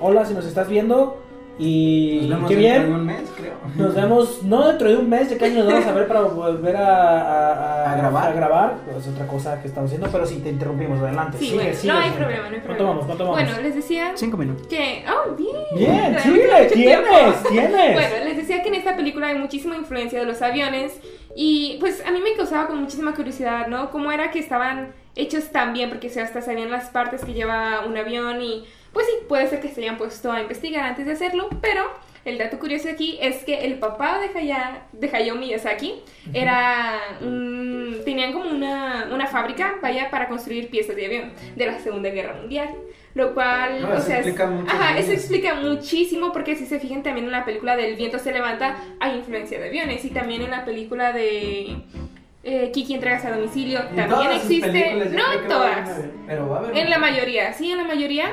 hola 0.00 0.24
si 0.24 0.32
nos 0.32 0.46
estás 0.46 0.68
viendo. 0.68 1.22
Y 1.58 2.18
Nos 2.22 2.28
vemos 2.30 2.50
qué 2.50 2.56
dentro 2.56 2.80
bien. 2.82 2.92
de 2.92 2.94
un 3.00 3.06
mes, 3.06 3.22
creo. 3.34 3.54
Nos 3.76 3.94
vemos, 3.94 4.42
no 4.42 4.68
dentro 4.68 4.88
de 4.90 4.96
un 4.98 5.08
mes, 5.08 5.30
de 5.30 5.38
qué 5.38 5.44
año 5.46 5.64
nos 5.64 5.72
vamos 5.72 5.86
a 5.86 5.92
ver 5.92 6.06
para 6.08 6.20
volver 6.20 6.76
a, 6.76 7.20
a- 7.22 7.92
A 7.92 7.96
grabar. 7.96 8.28
a 8.28 8.32
grabar. 8.32 8.74
Es 8.98 9.08
otra 9.08 9.26
cosa 9.26 9.60
que 9.62 9.68
estamos 9.68 9.88
haciendo, 9.88 10.08
pero 10.12 10.26
sí 10.26 10.40
te 10.40 10.50
interrumpimos. 10.50 11.00
Adelante. 11.00 11.38
Sí, 11.38 11.46
sigue, 11.46 11.56
bueno, 11.56 11.74
sigue, 11.76 11.92
no 11.92 11.98
hay 11.98 12.04
sigue. 12.10 12.16
problema, 12.18 12.42
no 12.42 12.44
hay 12.44 12.50
¿Cuánto 12.60 12.66
problema. 12.66 12.88
vamos? 12.90 13.06
¿Cuánto 13.06 13.24
vamos? 13.24 13.40
Bueno, 13.42 13.62
les 13.62 13.74
decía 13.74 14.12
Cinco 14.16 14.36
minutos. 14.36 14.66
que. 14.66 15.04
¡Oh, 15.08 15.34
bien! 15.34 15.56
Bien, 15.74 16.16
tiempo. 16.72 17.08
tienes, 17.14 17.42
tienes. 17.50 17.92
Bueno, 17.94 18.24
les 18.24 18.36
decía 18.36 18.62
que 18.62 18.68
en 18.68 18.74
esta 18.74 18.94
película 18.96 19.28
hay 19.28 19.38
muchísima 19.38 19.76
influencia 19.76 20.18
de 20.20 20.26
los 20.26 20.42
aviones 20.42 21.00
y 21.34 21.78
pues 21.80 22.04
a 22.06 22.10
mí 22.10 22.20
me 22.20 22.34
causaba 22.34 22.66
con 22.66 22.80
muchísima 22.80 23.14
curiosidad, 23.14 23.66
¿no? 23.68 23.90
Cómo 23.90 24.12
era 24.12 24.30
que 24.30 24.38
estaban 24.40 24.92
hechos 25.14 25.50
tan 25.52 25.72
bien, 25.72 25.88
porque 25.88 26.10
si 26.10 26.20
hasta 26.20 26.42
sabían 26.42 26.70
las 26.70 26.90
partes 26.90 27.24
que 27.24 27.32
lleva 27.32 27.80
un 27.86 27.96
avión 27.96 28.42
y 28.42 28.64
pues 28.96 29.06
sí, 29.08 29.12
puede 29.28 29.46
ser 29.46 29.60
que 29.60 29.68
se 29.68 29.82
hayan 29.82 29.98
puesto 29.98 30.32
a 30.32 30.40
investigar 30.40 30.84
antes 30.86 31.04
de 31.04 31.12
hacerlo, 31.12 31.48
pero 31.60 31.82
el 32.24 32.38
dato 32.38 32.58
curioso 32.58 32.88
aquí 32.88 33.18
es 33.20 33.44
que 33.44 33.66
el 33.66 33.74
papá 33.78 34.18
de, 34.20 34.36
Haya, 34.38 34.84
de 34.92 35.08
Hayao 35.14 35.36
Miyazaki 35.36 35.96
era 36.32 36.98
tenían 38.04 38.32
como 38.32 38.48
una, 38.50 39.08
una 39.12 39.26
fábrica, 39.26 39.74
vaya, 39.82 40.08
para 40.10 40.28
construir 40.28 40.70
piezas 40.70 40.96
de 40.96 41.06
avión 41.06 41.32
de 41.54 41.66
la 41.66 41.78
Segunda 41.80 42.08
Guerra 42.08 42.34
Mundial. 42.34 42.70
Lo 43.14 43.32
cual, 43.34 43.82
No, 43.82 43.88
o 43.90 43.94
eso 43.94 44.06
sea, 44.06 44.20
es- 44.20 44.26
explica 44.28 44.50
ajá, 44.66 44.98
eso 44.98 45.12
explica 45.12 45.54
muchísimo 45.54 46.32
porque 46.32 46.56
si 46.56 46.64
se 46.66 46.78
fijan 46.80 47.02
también 47.02 47.26
en 47.26 47.32
la 47.32 47.44
película 47.44 47.76
del 47.76 47.96
viento 47.96 48.18
se 48.18 48.32
levanta 48.32 48.76
hay 49.00 49.16
influencia 49.16 49.58
de 49.58 49.68
aviones 49.68 50.04
y 50.04 50.10
también 50.10 50.40
en 50.42 50.50
la 50.50 50.64
película 50.64 51.12
de 51.12 51.76
eh, 52.44 52.70
Kiki 52.72 52.94
entregas 52.94 53.24
a 53.24 53.30
domicilio 53.34 53.80
En 53.90 53.96
también 53.96 54.32
existe, 54.32 54.94
no 55.12 55.32
en 55.32 55.48
todas, 55.48 55.90
Pero 56.26 56.48
va 56.48 56.56
a 56.56 56.58
haber 56.60 56.76
en 56.78 56.90
la 56.90 56.98
mayoría, 56.98 57.52
sí, 57.52 57.70
en 57.72 57.78
la 57.78 57.84
mayoría. 57.84 58.26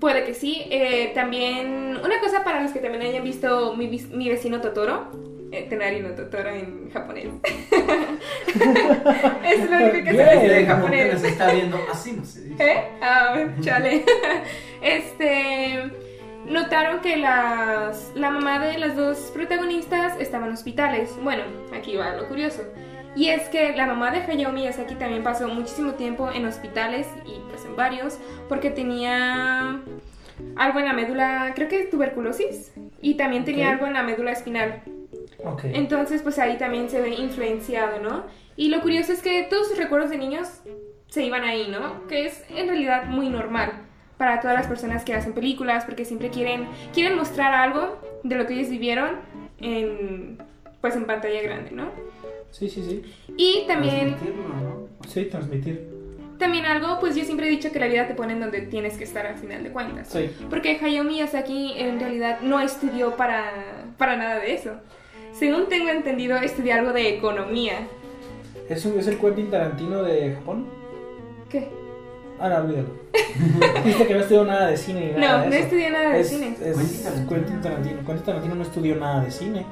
Puede 0.00 0.24
que 0.24 0.34
sí. 0.34 0.66
Eh, 0.70 1.12
también, 1.14 1.98
una 2.02 2.20
cosa 2.20 2.44
para 2.44 2.62
los 2.62 2.72
que 2.72 2.78
también 2.78 3.02
hayan 3.02 3.24
visto 3.24 3.74
mi, 3.76 3.88
vecino 4.28 4.60
Totoro. 4.60 5.10
Eh, 5.50 5.66
Tenari 5.68 6.00
no 6.00 6.10
Totoro 6.10 6.48
en 6.48 6.90
japonés. 6.90 7.26
es 9.44 9.70
lo 9.70 9.76
único 9.76 10.04
que 10.04 10.12
se 10.12 10.22
dice 10.22 10.60
en 10.60 10.66
japonés. 10.66 11.12
nos 11.14 11.24
está 11.24 11.52
viendo, 11.52 11.78
así 11.90 12.12
no 12.12 12.24
se 12.24 12.42
dice. 12.42 12.64
¿Eh? 12.64 12.84
Ah, 13.00 13.44
chale. 13.60 14.04
Este. 14.82 15.90
Notaron 16.46 17.00
que 17.00 17.16
las, 17.16 18.10
la 18.16 18.30
mamá 18.30 18.58
de 18.58 18.76
las 18.76 18.96
dos 18.96 19.30
protagonistas 19.32 20.18
estaban 20.18 20.48
en 20.48 20.54
hospitales. 20.54 21.12
Bueno, 21.22 21.44
aquí 21.72 21.94
va 21.96 22.16
lo 22.16 22.26
curioso. 22.26 22.62
Y 23.14 23.28
es 23.28 23.48
que 23.48 23.76
la 23.76 23.86
mamá 23.86 24.10
de 24.10 24.18
Hayao 24.18 24.52
Miyazaki 24.52 24.94
también 24.94 25.22
pasó 25.22 25.48
muchísimo 25.48 25.92
tiempo 25.92 26.30
en 26.32 26.46
hospitales 26.46 27.06
y 27.26 27.40
pues 27.50 27.64
en 27.64 27.76
varios 27.76 28.18
porque 28.48 28.70
tenía 28.70 29.82
algo 30.56 30.78
en 30.78 30.86
la 30.86 30.92
médula, 30.92 31.52
creo 31.54 31.68
que 31.68 31.84
tuberculosis 31.84 32.72
y 33.00 33.14
también 33.14 33.44
tenía 33.44 33.70
algo 33.70 33.86
en 33.86 33.92
la 33.92 34.02
médula 34.02 34.32
espinal. 34.32 34.82
Ok. 35.44 35.64
Entonces, 35.64 36.22
pues 36.22 36.38
ahí 36.38 36.56
también 36.56 36.88
se 36.88 37.00
ve 37.00 37.10
influenciado, 37.10 37.98
¿no? 37.98 38.24
Y 38.56 38.68
lo 38.68 38.80
curioso 38.80 39.12
es 39.12 39.22
que 39.22 39.42
todos 39.44 39.68
sus 39.68 39.76
recuerdos 39.76 40.10
de 40.10 40.18
niños 40.18 40.62
se 41.08 41.22
iban 41.22 41.44
ahí, 41.44 41.68
¿no? 41.68 42.06
Que 42.06 42.26
es 42.26 42.44
en 42.50 42.68
realidad 42.68 43.04
muy 43.04 43.28
normal 43.28 43.72
para 44.16 44.40
todas 44.40 44.56
las 44.56 44.66
personas 44.66 45.04
que 45.04 45.14
hacen 45.14 45.32
películas 45.32 45.84
porque 45.84 46.04
siempre 46.04 46.30
quieren 46.30 46.68
quieren 46.94 47.16
mostrar 47.16 47.52
algo 47.54 47.98
de 48.22 48.36
lo 48.36 48.46
que 48.46 48.54
ellos 48.54 48.70
vivieron 48.70 49.16
en 49.58 50.38
pues 50.80 50.96
en 50.96 51.06
pantalla 51.06 51.42
grande, 51.42 51.72
¿no? 51.72 51.90
Sí, 52.52 52.68
sí, 52.68 52.82
sí. 52.88 53.02
Y 53.36 53.64
también 53.66 54.14
Transmitirlo, 54.14 54.48
¿no? 54.48 54.88
Sí, 55.08 55.24
transmitir. 55.24 55.88
también 56.38 56.64
algo, 56.66 57.00
pues 57.00 57.16
yo 57.16 57.24
siempre 57.24 57.46
he 57.48 57.50
dicho 57.50 57.72
que 57.72 57.80
la 57.80 57.86
vida 57.88 58.06
te 58.06 58.14
pone 58.14 58.34
en 58.34 58.40
donde 58.40 58.60
tienes 58.62 58.96
que 58.98 59.04
estar 59.04 59.26
al 59.26 59.36
final 59.36 59.64
de 59.64 59.70
cuentas. 59.70 60.08
Sí. 60.08 60.30
Porque 60.50 60.78
Hayao 60.82 61.02
Miyazaki 61.04 61.72
en 61.78 61.98
realidad 61.98 62.40
no 62.42 62.60
estudió 62.60 63.16
para, 63.16 63.94
para 63.98 64.16
nada 64.16 64.36
de 64.38 64.54
eso. 64.54 64.72
Según 65.32 65.68
tengo 65.68 65.88
entendido, 65.90 66.36
estudió 66.36 66.74
algo 66.74 66.92
de 66.92 67.08
economía. 67.16 67.86
¿Es, 68.68 68.84
un- 68.84 68.98
¿Es 68.98 69.06
el 69.08 69.18
Quentin 69.18 69.50
Tarantino 69.50 70.02
de 70.02 70.34
Japón? 70.34 70.66
¿Qué? 71.48 71.68
Ah, 72.38 72.48
no, 72.48 72.56
olvídalo. 72.58 72.88
Viste 73.84 74.06
que 74.06 74.14
no 74.14 74.20
estudió 74.20 74.44
nada 74.44 74.66
de 74.68 74.76
cine 74.76 75.12
ni 75.14 75.20
nada 75.20 75.38
No, 75.38 75.42
de 75.44 75.48
no 75.50 75.54
estudió 75.64 75.90
nada 75.90 76.10
de 76.10 76.20
es, 76.20 76.28
cine. 76.28 76.56
Es. 76.62 76.76
Quentin 77.28 77.60
Tarantino. 77.62 77.96
Quentin 78.04 78.24
Tarantino 78.24 78.54
no 78.56 78.62
estudió 78.62 78.96
nada 78.96 79.24
de 79.24 79.30
cine. 79.30 79.64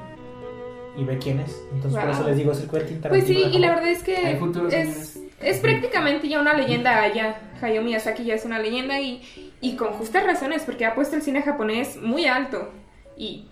Y 0.97 1.03
ve 1.05 1.17
quién 1.19 1.39
es. 1.39 1.61
Entonces 1.73 1.99
por 2.01 2.09
eso 2.09 2.23
les 2.27 2.37
digo, 2.37 2.51
es 2.51 2.59
el 2.61 2.69
Quentin 2.69 2.99
Pues 3.01 3.01
Tarantino. 3.01 3.39
sí, 3.39 3.49
de 3.49 3.55
y 3.55 3.59
la 3.59 3.69
verdad 3.69 3.87
es 3.89 4.03
que 4.03 4.39
es, 4.71 5.19
es 5.39 5.57
prácticamente 5.59 6.27
ya 6.27 6.41
una 6.41 6.53
leyenda 6.53 7.01
allá. 7.01 7.39
Hayao 7.61 7.83
Miyazaki 7.83 8.23
ya 8.25 8.35
es 8.35 8.43
una 8.45 8.59
leyenda 8.59 8.99
y, 8.99 9.21
y 9.61 9.75
con 9.75 9.93
justas 9.93 10.23
razones 10.25 10.63
porque 10.63 10.85
ha 10.85 10.93
puesto 10.95 11.15
el 11.15 11.21
cine 11.21 11.41
japonés 11.43 11.97
muy 12.01 12.25
alto. 12.25 12.69
Y 13.15 13.45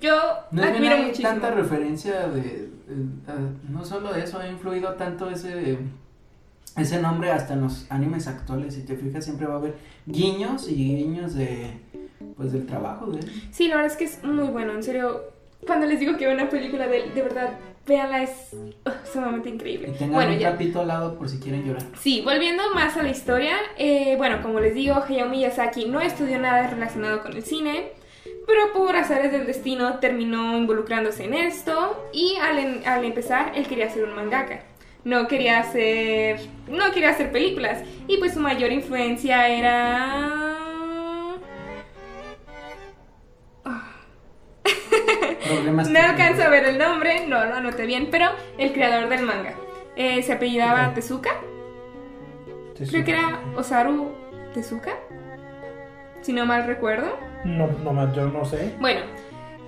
yo 0.00 0.16
No 0.50 0.62
es 0.62 0.70
bien 0.70 0.76
admiro 0.76 0.94
hay 0.96 1.02
muchísimo. 1.02 1.28
tanta 1.28 1.50
referencia 1.52 2.28
de, 2.28 2.40
de- 2.42 3.30
a- 3.32 3.70
no 3.70 3.84
solo 3.84 4.12
de 4.12 4.24
eso 4.24 4.38
ha 4.40 4.48
influido 4.48 4.94
tanto 4.94 5.30
ese 5.30 5.78
ese 6.76 7.00
nombre 7.02 7.30
hasta 7.30 7.52
en 7.52 7.60
los 7.60 7.84
animes 7.90 8.26
actuales 8.26 8.74
si 8.74 8.82
te 8.82 8.96
fijas 8.96 9.24
siempre 9.24 9.46
va 9.46 9.54
a 9.54 9.58
haber 9.58 9.74
guiños 10.06 10.68
y 10.70 10.74
guiños 10.74 11.34
de 11.34 11.78
pues 12.36 12.52
del 12.52 12.64
trabajo 12.66 13.06
de 13.10 13.20
él 13.20 13.30
Sí, 13.50 13.68
la 13.68 13.76
verdad 13.76 13.92
es 13.92 13.98
que 13.98 14.04
es 14.04 14.24
muy 14.24 14.48
bueno, 14.48 14.72
en 14.72 14.82
serio. 14.82 15.20
Cuando 15.66 15.86
les 15.86 16.00
digo 16.00 16.16
que 16.16 16.28
una 16.28 16.48
película 16.48 16.86
de 16.86 17.02
de 17.14 17.22
verdad, 17.22 17.50
véanla, 17.86 18.22
es 18.22 18.52
uh, 18.52 18.90
sumamente 19.12 19.48
y 19.48 19.52
increíble. 19.52 19.88
tengan 19.98 20.12
Bueno, 20.14 20.32
un 20.32 20.38
ya. 20.38 20.48
al 20.80 20.88
lado 20.88 21.16
por 21.18 21.28
si 21.28 21.38
quieren 21.38 21.64
llorar 21.64 21.82
Sí, 22.00 22.22
volviendo 22.24 22.62
más 22.74 22.96
a 22.96 23.02
la 23.02 23.10
historia, 23.10 23.56
eh, 23.76 24.14
bueno, 24.16 24.40
como 24.42 24.60
les 24.60 24.74
digo, 24.74 24.94
Hayao 24.96 25.28
Miyazaki 25.28 25.86
no 25.86 26.00
estudió 26.00 26.38
nada 26.38 26.68
relacionado 26.68 27.22
con 27.22 27.32
el 27.36 27.42
cine, 27.42 27.90
pero 28.46 28.72
por 28.72 28.94
azares 28.96 29.32
del 29.32 29.46
destino 29.46 29.98
terminó 29.98 30.56
involucrándose 30.56 31.24
en 31.24 31.34
esto 31.34 32.08
y 32.12 32.36
al, 32.36 32.58
en- 32.58 32.86
al 32.86 33.04
empezar 33.04 33.52
él 33.54 33.66
quería 33.66 33.88
ser 33.90 34.04
un 34.04 34.14
mangaka. 34.14 34.60
No 35.04 35.26
quería 35.26 35.58
hacer, 35.58 36.38
no 36.68 36.92
quería 36.92 37.10
hacer 37.10 37.32
películas 37.32 37.82
y 38.06 38.18
pues 38.18 38.34
su 38.34 38.40
mayor 38.40 38.70
influencia 38.70 39.48
era 39.48 40.51
problemas 45.54 45.88
No 45.88 45.98
alcanzo 46.00 46.42
a 46.42 46.48
ver 46.48 46.64
el 46.64 46.78
nombre, 46.78 47.26
no 47.26 47.44
lo 47.44 47.54
anoté 47.54 47.86
bien, 47.86 48.08
pero 48.10 48.26
el 48.58 48.72
creador 48.72 49.08
del 49.08 49.22
manga. 49.24 49.54
Eh, 49.96 50.22
se 50.22 50.32
apellidaba 50.32 50.88
Ok. 50.88 50.94
Tezuka, 50.94 51.30
sí. 52.78 52.86
creo 52.86 53.04
que 53.04 53.10
era 53.12 53.40
Osaru 53.56 54.12
Tezuka, 54.54 54.92
si 56.22 56.32
no 56.32 56.46
mal 56.46 56.66
recuerdo. 56.66 57.18
No, 57.44 57.66
no, 57.68 58.14
yo 58.14 58.26
no 58.28 58.44
sé. 58.44 58.72
Bueno, 58.80 59.00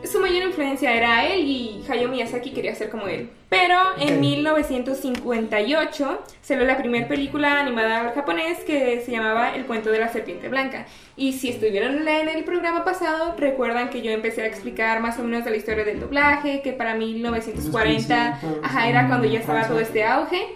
su 0.07 0.21
mayor 0.21 0.43
influencia 0.45 0.93
era 0.95 1.27
él 1.27 1.41
y 1.45 1.83
Hayao 1.89 2.09
Miyazaki 2.11 2.51
quería 2.53 2.75
ser 2.75 2.91
como 2.91 3.09
él. 3.09 3.31
Pero 3.49 3.77
en 4.01 4.15
Ok. 4.15 4.21
1958 4.21 6.23
salió 6.43 6.65
la 6.65 6.77
primera 6.77 7.07
película 7.07 7.61
animada 7.61 8.13
japonés 8.15 8.59
que 8.61 9.01
se 9.05 9.13
llamaba 9.13 9.55
El 9.55 9.67
cuento 9.67 9.91
de 9.91 9.99
la 10.01 10.09
serpiente 10.09 10.49
blanca. 10.49 10.87
Y 11.17 11.33
si 11.35 11.51
estuvieron 11.51 12.07
en 12.09 12.29
el 12.29 12.45
programa 12.45 12.85
pasado, 12.85 13.35
recuerdan 13.39 13.91
que 13.91 14.03
yo 14.03 14.11
empecé 14.11 14.43
a 14.43 14.47
explicar 14.47 15.01
más 15.01 15.19
o 15.19 15.23
menos 15.23 15.45
de 15.45 15.51
la 15.53 15.57
historia 15.57 15.85
del 15.85 16.01
doblaje, 16.01 16.63
que 16.63 16.73
para 16.73 16.95
1940 16.95 18.29
Los 18.31 18.39
principios, 18.41 18.65
ajá, 18.65 18.89
era 18.89 19.07
cuando 19.09 19.29
ya 19.29 19.39
estaba 19.39 19.67
todo 19.69 19.79
este 19.79 20.05
auge. 20.05 20.47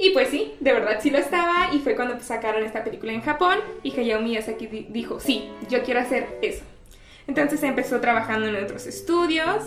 Y 0.00 0.10
pues 0.10 0.28
sí, 0.28 0.52
de 0.60 0.72
verdad 0.72 0.98
sí 1.00 1.10
lo 1.10 1.18
estaba. 1.18 1.68
Y 1.72 1.78
fue 1.78 1.94
cuando 1.94 2.18
sacaron 2.20 2.64
esta 2.64 2.82
película 2.82 3.12
en 3.12 3.22
Japón. 3.22 3.58
Y 3.82 3.98
Hayao 3.98 4.20
Miyazaki 4.20 4.66
di- 4.66 4.86
dijo, 4.90 5.20
sí, 5.20 5.48
yo 5.70 5.82
quiero 5.82 6.00
hacer 6.00 6.26
eso. 6.42 6.64
Entonces 7.28 7.62
empezó 7.62 8.00
trabajando 8.00 8.48
en 8.48 8.56
otros 8.56 8.86
estudios, 8.86 9.62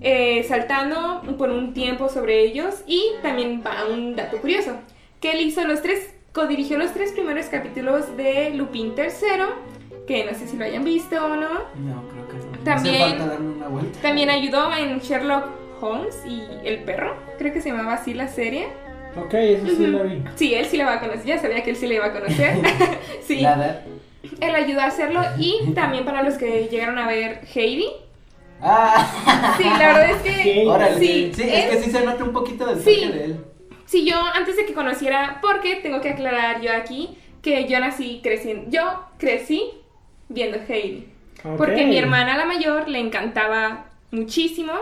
eh, 0.00 0.44
saltando 0.48 1.22
por 1.36 1.50
un 1.50 1.74
tiempo 1.74 2.08
sobre 2.08 2.40
ellos. 2.42 2.76
Y 2.86 3.02
también 3.22 3.62
va 3.66 3.84
un 3.92 4.16
dato 4.16 4.38
curioso, 4.38 4.76
que 5.20 5.32
él 5.32 5.40
hizo 5.42 5.64
los 5.66 5.82
tres, 5.82 6.14
codirigió 6.32 6.78
los 6.78 6.92
tres 6.94 7.12
primeros 7.12 7.46
capítulos 7.46 8.16
de 8.16 8.50
Lupin 8.50 8.94
III, 8.96 10.04
que 10.06 10.24
no 10.24 10.38
sé 10.38 10.46
si 10.46 10.56
lo 10.56 10.64
hayan 10.64 10.84
visto 10.84 11.16
o 11.16 11.28
no. 11.36 11.48
No, 11.76 12.02
creo 12.10 12.28
que 12.28 12.36
no. 12.58 12.64
También- 12.64 13.00
falta 13.10 13.26
darme 13.26 13.56
una 13.56 13.68
vuelta. 13.68 13.98
También 14.00 14.30
ayudó 14.30 14.72
en 14.74 14.98
Sherlock 15.00 15.46
Holmes 15.80 16.16
y 16.26 16.42
El 16.64 16.84
Perro, 16.84 17.16
creo 17.38 17.52
que 17.52 17.60
se 17.60 17.70
llamaba 17.70 17.94
así 17.94 18.14
la 18.14 18.28
serie. 18.28 18.68
Ok, 19.16 19.34
eso 19.34 19.66
sí 19.66 19.72
Ujú. 19.82 19.82
lo 19.92 20.04
vi. 20.04 20.22
Sí, 20.36 20.54
él 20.54 20.66
sí 20.66 20.76
le 20.76 20.84
va 20.84 20.94
a 20.94 21.00
conocer, 21.00 21.24
ya 21.24 21.38
sabía 21.38 21.62
que 21.62 21.70
él 21.70 21.76
sí 21.76 21.86
le 21.86 21.96
iba 21.96 22.06
a 22.06 22.12
conocer. 22.12 22.54
sí, 23.26 23.40
La 23.40 23.54
edad. 23.54 23.80
Él 24.40 24.54
ayudó 24.54 24.80
a 24.80 24.86
hacerlo 24.86 25.20
y 25.38 25.72
también 25.74 26.04
para 26.04 26.22
los 26.22 26.34
que 26.34 26.68
llegaron 26.70 26.98
a 26.98 27.06
ver 27.06 27.40
Heidi. 27.54 27.86
Ah, 28.60 29.54
Sí, 29.58 29.64
la 29.64 29.78
verdad 29.78 30.10
es 30.10 30.22
que 30.22 30.66
órale. 30.66 30.98
sí, 30.98 31.32
Sí, 31.34 31.42
es 31.42 31.66
que 31.70 31.82
sí 31.82 31.90
se 31.90 32.04
nota 32.04 32.24
un 32.24 32.32
poquito 32.32 32.66
del 32.66 32.80
Sí. 32.82 32.94
toque 33.02 33.18
de 33.18 33.24
él. 33.24 33.44
Sí, 33.86 34.06
yo 34.08 34.16
antes 34.34 34.56
de 34.56 34.64
que 34.64 34.72
conociera, 34.72 35.38
porque 35.42 35.76
tengo 35.76 36.00
que 36.00 36.10
aclarar 36.10 36.60
yo 36.62 36.72
aquí 36.72 37.10
que 37.42 37.68
yo 37.68 37.78
nací 37.80 38.20
creciendo, 38.22 38.70
yo 38.70 38.82
crecí 39.18 39.62
viendo 40.28 40.56
Heidi. 40.66 41.08
Porque 41.58 41.84
mi 41.84 41.98
hermana 41.98 42.38
la 42.38 42.46
mayor 42.46 42.88
le 42.88 42.98
encantaba 43.00 43.84
muchísimo. 44.10 44.72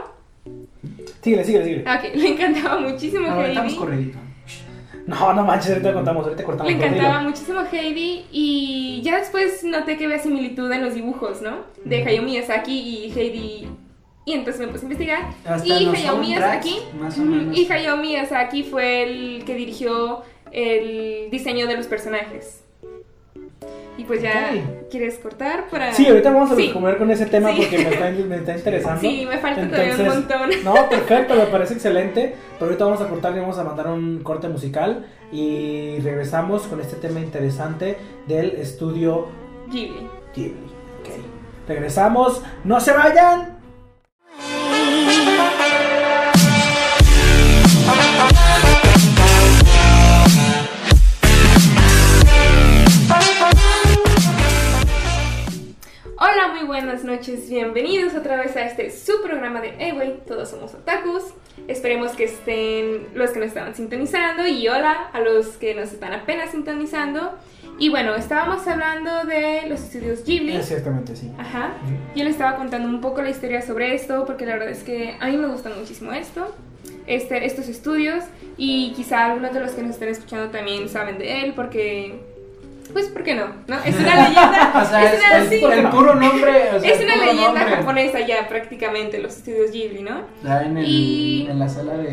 Síguele, 1.22 1.44
síguele, 1.44 1.64
síguele. 1.64 1.82
Ok, 1.90 2.14
le 2.14 2.28
encantaba 2.28 2.78
muchísimo 2.80 3.28
Ahora 3.28 3.48
estamos 3.48 3.72
Heidi. 3.72 4.12
No, 5.06 5.32
no 5.34 5.44
manches, 5.44 5.70
ahorita 5.70 5.92
contamos, 5.92 6.24
ahorita 6.24 6.44
cortamos. 6.44 6.72
Le 6.72 6.78
pero 6.78 6.88
encantaba 6.90 7.18
dilo. 7.18 7.30
muchísimo 7.30 7.60
Heidi 7.70 8.24
y 8.30 9.00
ya 9.02 9.18
después 9.18 9.64
noté 9.64 9.96
que 9.96 10.04
había 10.04 10.18
similitud 10.18 10.70
en 10.70 10.84
los 10.84 10.94
dibujos, 10.94 11.42
¿no? 11.42 11.64
De. 11.84 12.04
Hayao 12.04 12.24
Miyazaki 12.24 12.72
y 13.06 13.12
Heidi. 13.18 13.68
Y 14.24 14.34
entonces 14.34 14.60
me 14.60 14.68
puse 14.68 14.82
a 14.82 14.84
investigar. 14.84 15.30
Hasta 15.44 15.66
y 15.66 15.86
los 15.86 15.94
Hayao 15.96 16.16
Miyazaki. 16.18 16.76
más 17.00 17.18
o 17.18 17.22
menos. 17.22 17.56
Y 17.56 17.70
Hayao 17.70 17.96
Miyazaki 17.96 18.62
fue 18.62 19.02
el 19.02 19.44
que 19.44 19.54
dirigió 19.56 20.22
el 20.52 21.28
diseño 21.30 21.66
de 21.66 21.76
los 21.76 21.86
personajes. 21.86 22.64
Y 23.98 24.04
pues 24.04 24.22
ya. 24.22 24.50
¿quieres 24.90 25.18
cortar 25.18 25.68
para...? 25.68 25.92
Sí, 25.92 26.06
ahorita 26.06 26.30
vamos 26.32 26.50
a 26.50 26.56
Sí. 26.56 26.70
comer 26.72 26.96
con 26.98 27.10
ese 27.10 27.26
tema 27.26 27.50
Sí. 27.50 27.56
porque 27.60 27.78
me 27.78 27.90
está, 27.90 28.10
me 28.10 28.36
está 28.36 28.56
interesando. 28.56 29.00
Sí, 29.00 29.26
me 29.28 29.38
falta 29.38 29.68
todavía 29.68 29.94
un 29.96 30.06
montón. 30.06 30.50
No, 30.64 30.74
perfecto, 30.88 31.34
me 31.34 31.46
parece 31.46 31.74
excelente. 31.74 32.34
Pero 32.58 32.66
ahorita 32.66 32.84
vamos 32.86 33.00
a 33.02 33.08
cortar 33.08 33.36
y 33.36 33.40
vamos 33.40 33.58
a 33.58 33.64
mandar 33.64 33.88
un 33.88 34.22
corte 34.22 34.48
musical. 34.48 35.06
Y 35.30 35.98
regresamos 36.00 36.62
con 36.62 36.80
este 36.80 36.96
tema 36.96 37.20
interesante 37.20 37.96
del 38.26 38.50
estudio 38.52 39.28
Ghibli. 39.70 40.08
Ghibli. 40.34 40.52
Ok. 41.00 41.68
Regresamos, 41.68 42.42
no 42.64 42.80
se 42.80 42.92
vayan. 42.92 43.51
Noches, 57.22 57.48
bienvenidos 57.48 58.16
otra 58.16 58.36
vez 58.36 58.56
a 58.56 58.66
este 58.66 58.90
su 58.90 59.22
programa 59.22 59.60
de 59.60 59.74
Hey 59.78 59.92
Wey, 59.96 60.22
todos 60.26 60.50
somos 60.50 60.74
otakus. 60.74 61.22
Esperemos 61.68 62.10
que 62.16 62.24
estén 62.24 63.06
los 63.14 63.30
que 63.30 63.38
nos 63.38 63.46
estaban 63.46 63.76
sintonizando 63.76 64.44
y 64.48 64.66
hola 64.66 65.08
a 65.12 65.20
los 65.20 65.46
que 65.50 65.72
nos 65.76 65.92
están 65.92 66.14
apenas 66.14 66.50
sintonizando. 66.50 67.38
Y 67.78 67.90
bueno, 67.90 68.16
estábamos 68.16 68.66
hablando 68.66 69.22
de 69.22 69.68
los 69.68 69.82
estudios 69.82 70.24
Ghibli. 70.24 70.60
Ciertamente, 70.64 71.14
sí. 71.14 71.30
Ajá. 71.38 71.74
Yo 72.16 72.24
les 72.24 72.32
estaba 72.32 72.56
contando 72.56 72.88
un 72.88 73.00
poco 73.00 73.22
la 73.22 73.30
historia 73.30 73.62
sobre 73.62 73.94
esto 73.94 74.24
porque 74.26 74.44
la 74.44 74.54
verdad 74.54 74.70
es 74.70 74.82
que 74.82 75.14
a 75.20 75.28
mí 75.28 75.36
me 75.36 75.46
gusta 75.46 75.70
muchísimo 75.70 76.12
esto, 76.12 76.52
este, 77.06 77.46
estos 77.46 77.68
estudios 77.68 78.24
y 78.56 78.94
quizá 78.96 79.26
algunos 79.26 79.54
de 79.54 79.60
los 79.60 79.70
que 79.70 79.82
nos 79.82 79.92
estén 79.92 80.08
escuchando 80.08 80.50
también 80.50 80.88
saben 80.88 81.18
de 81.18 81.44
él 81.44 81.52
porque, 81.54 82.18
pues, 82.92 83.06
¿por 83.08 83.22
qué 83.22 83.34
no? 83.34 83.46
¿No? 83.66 83.76
Es 83.84 83.94
una 83.96 84.14
leyenda, 84.28 84.82
O 84.82 84.88
sea, 84.88 85.04
es, 85.04 85.12
es, 85.14 85.20
una, 85.20 85.38
el, 85.38 85.48
sí, 85.48 85.64
el 85.64 85.88
puro 85.90 86.14
nombre. 86.14 86.70
o 86.76 86.80
sea, 86.80 86.90
es 86.90 87.00
una 87.04 87.16
leyenda 87.16 87.60
nombre. 87.60 87.76
japonesa 87.76 88.20
ya 88.20 88.48
prácticamente 88.48 89.18
los 89.18 89.36
estudios 89.36 89.70
Ghibli, 89.70 90.02
¿no? 90.02 90.22
¿Ya 90.42 90.62
en, 90.64 90.76
el, 90.78 90.84
Y- 90.86 91.46
en 91.50 91.58
la 91.58 91.68
sala 91.68 91.94
de, 91.94 92.10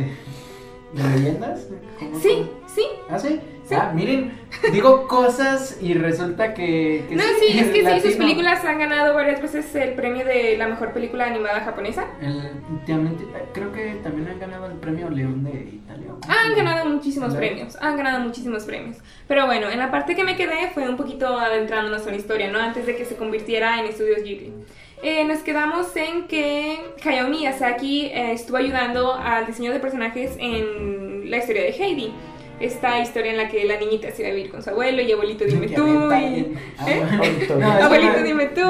de 0.94 1.04
leyendas? 1.16 1.68
¿Cómo 2.00 2.20
Sí, 2.20 2.50
sí. 2.74 2.84
¿Ah, 3.10 3.20
sí? 3.20 3.40
Ah, 3.72 3.92
miren, 3.94 4.32
digo 4.72 5.08
cosas 5.08 5.78
y 5.82 5.94
resulta 5.94 6.54
que. 6.54 7.06
que 7.08 7.16
No, 7.16 7.24
sí, 7.40 7.60
es 7.60 7.68
que 7.72 7.86
sí, 8.02 8.08
sus 8.08 8.16
películas 8.18 8.64
han 8.66 8.80
ganado 8.80 9.14
varias 9.14 9.42
veces 9.42 9.74
el 9.76 9.94
premio 9.94 10.26
de 10.26 10.58
la 10.58 10.68
mejor 10.68 10.92
película 10.94 11.26
animada 11.26 11.62
japonesa. 11.62 12.08
El- 12.22 12.52
últimamente, 12.72 13.24
creo 13.54 13.72
que 13.72 14.00
también 14.04 14.28
han 14.30 14.40
ganado 14.40 14.66
el 14.68 14.74
premio 14.74 15.10
León 15.10 15.44
de 15.44 15.52
Italia. 15.52 16.08
Han 16.28 16.56
ganado 16.56 16.86
muchísimos 16.90 17.34
¿Verdad? 17.34 17.48
premios, 17.48 17.78
han 17.82 17.98
ganado 17.98 18.20
muchísimos 18.20 18.64
premios. 18.64 18.98
Pero 19.28 19.46
bueno, 19.46 19.70
en 19.70 19.80
la 19.80 19.92
parte 19.92 20.16
que 20.16 20.24
me 20.24 20.36
quedé 20.36 20.70
fue 20.74 20.88
un 20.90 20.98
poquito 20.98 21.38
adentrándonos 21.38 22.06
en 22.08 22.12
la 22.14 22.18
historia, 22.18 22.52
¿no? 22.52 22.60
Antes 22.60 22.86
de 22.86 22.96
que 22.96 23.06
se 23.06 23.16
convirtiera 23.16 23.80
en 23.80 23.86
estudios 23.86 24.24
Ghibli. 24.24 24.54
Eh, 25.02 25.24
nos 25.24 25.40
quedamos 25.40 25.96
en 25.96 26.28
que 26.28 26.78
Hayao 27.06 27.30
Miyazaki 27.30 28.08
eh, 28.08 28.34
estuvo 28.34 28.58
ayudando 28.58 29.14
al 29.14 29.46
diseño 29.46 29.72
de 29.72 29.80
personajes 29.80 30.36
en 30.40 31.30
la 31.32 31.38
historia 31.38 31.62
de 31.62 31.70
Heidi. 31.70 32.14
Esta 32.60 33.00
historia 33.00 33.32
en 33.32 33.38
la 33.38 33.48
que 33.48 33.64
la 33.66 33.78
niñita 33.78 34.12
se 34.12 34.22
iba 34.22 34.32
a 34.32 34.36
vivir 34.36 34.52
con 34.52 34.62
su 34.62 34.70
abuelo 34.70 35.02
y 35.02 35.12
abuelito 35.12 35.46
dime 35.46 35.68
tú. 35.68 35.88
y-. 35.88 36.58
Ah, 36.78 36.90
¿Eh? 36.90 37.04
bueno. 37.48 37.74
Abuelito, 37.86 38.18
No, 38.18 38.24
dime 38.24 38.46
tú. 38.48 38.62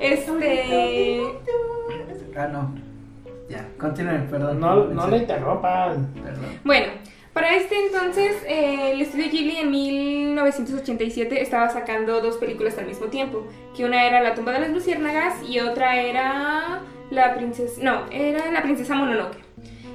Este... 0.00 1.22
Ah, 2.36 2.48
no. 2.48 2.74
Ya, 3.48 3.66
continúen, 3.78 4.26
perdón. 4.28 4.60
No, 4.60 4.86
no 4.86 5.08
le 5.08 5.18
interrumpan. 5.18 6.12
Perdón. 6.14 6.44
Bueno, 6.64 6.86
para 7.32 7.54
este 7.56 7.74
entonces, 7.86 8.36
eh, 8.46 8.92
el 8.92 9.00
estudio 9.00 9.30
Ghibli 9.30 9.58
en 9.58 9.70
1987 9.70 11.42
estaba 11.42 11.68
sacando 11.68 12.20
dos 12.20 12.36
películas 12.36 12.78
al 12.78 12.86
mismo 12.86 13.06
tiempo. 13.06 13.46
Que 13.76 13.84
una 13.84 14.04
era 14.06 14.20
La 14.20 14.34
tumba 14.34 14.52
de 14.52 14.60
las 14.60 14.70
luciérnagas 14.70 15.42
y 15.48 15.60
otra 15.60 16.00
era 16.00 16.80
La 17.10 17.34
princesa... 17.34 17.80
No, 17.82 18.06
era 18.10 18.50
La 18.50 18.62
princesa 18.62 18.94
Mononoke. 18.94 19.43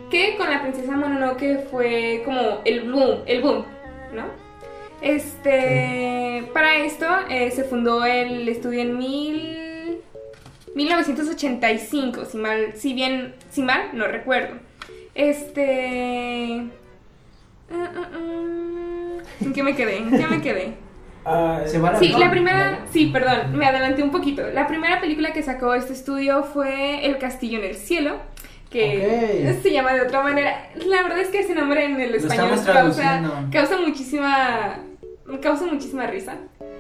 Que 0.10 0.36
con 0.38 0.50
La 0.50 0.62
princesa 0.62 0.96
Mononoke 0.96 1.68
fue 1.70 2.22
como 2.26 2.62
el 2.66 2.92
boom, 2.92 3.22
el 3.26 3.42
boom, 3.42 3.66
¿no? 4.14 4.26
Este... 5.02 6.50
Para 6.54 6.78
esto 6.78 7.06
eh, 7.30 7.52
se 7.52 7.64
fundó 7.64 8.06
el 8.06 8.48
estudio 8.48 8.82
en 8.82 8.98
mil... 8.98 9.56
1985, 10.76 12.26
si 12.26 12.38
mal, 12.38 12.74
si 12.76 12.94
bien, 12.94 13.36
si 13.50 13.62
mal, 13.62 13.90
no 13.94 14.08
recuerdo. 14.08 14.56
Este... 15.16 16.70
ah, 17.72 17.92
ah, 17.96 18.10
ah. 18.14 19.24
¿En 19.42 19.54
qué 19.54 19.64
me 19.64 19.76
quedé? 19.76 19.98
¿En 19.98 20.12
qué 20.12 20.28
me 20.28 20.42
quedé? 20.42 20.74
Se 21.66 21.80
Sí, 22.00 22.10
la 22.18 22.32
primera, 22.32 22.86
sí, 22.92 23.08
perdón, 23.08 23.56
me 23.56 23.66
adelanté 23.66 24.02
un 24.02 24.12
poquito. 24.12 24.48
La 24.52 24.68
primera 24.68 25.00
película 25.00 25.32
que 25.32 25.44
sacó 25.44 25.76
este 25.76 25.94
estudio 25.94 26.44
fue 26.44 27.06
El 27.06 27.18
Castillo 27.18 27.60
en 27.60 27.66
el 27.66 27.76
Cielo, 27.76 28.18
que 28.70 29.52
Ok. 29.56 29.62
se 29.64 29.72
llama 29.72 29.94
de 29.94 30.02
otra 30.02 30.22
manera. 30.22 30.70
La 30.76 31.04
verdad 31.04 31.20
es 31.20 31.30
que 31.30 31.40
ese 31.40 31.56
nombre 31.56 31.86
en 31.86 32.00
el 32.00 32.16
español 32.16 32.50
causa, 32.66 33.22
causa 33.52 33.78
muchísima, 33.78 34.78
causa 35.42 35.66
muchísima 35.66 36.06
risa, 36.08 36.36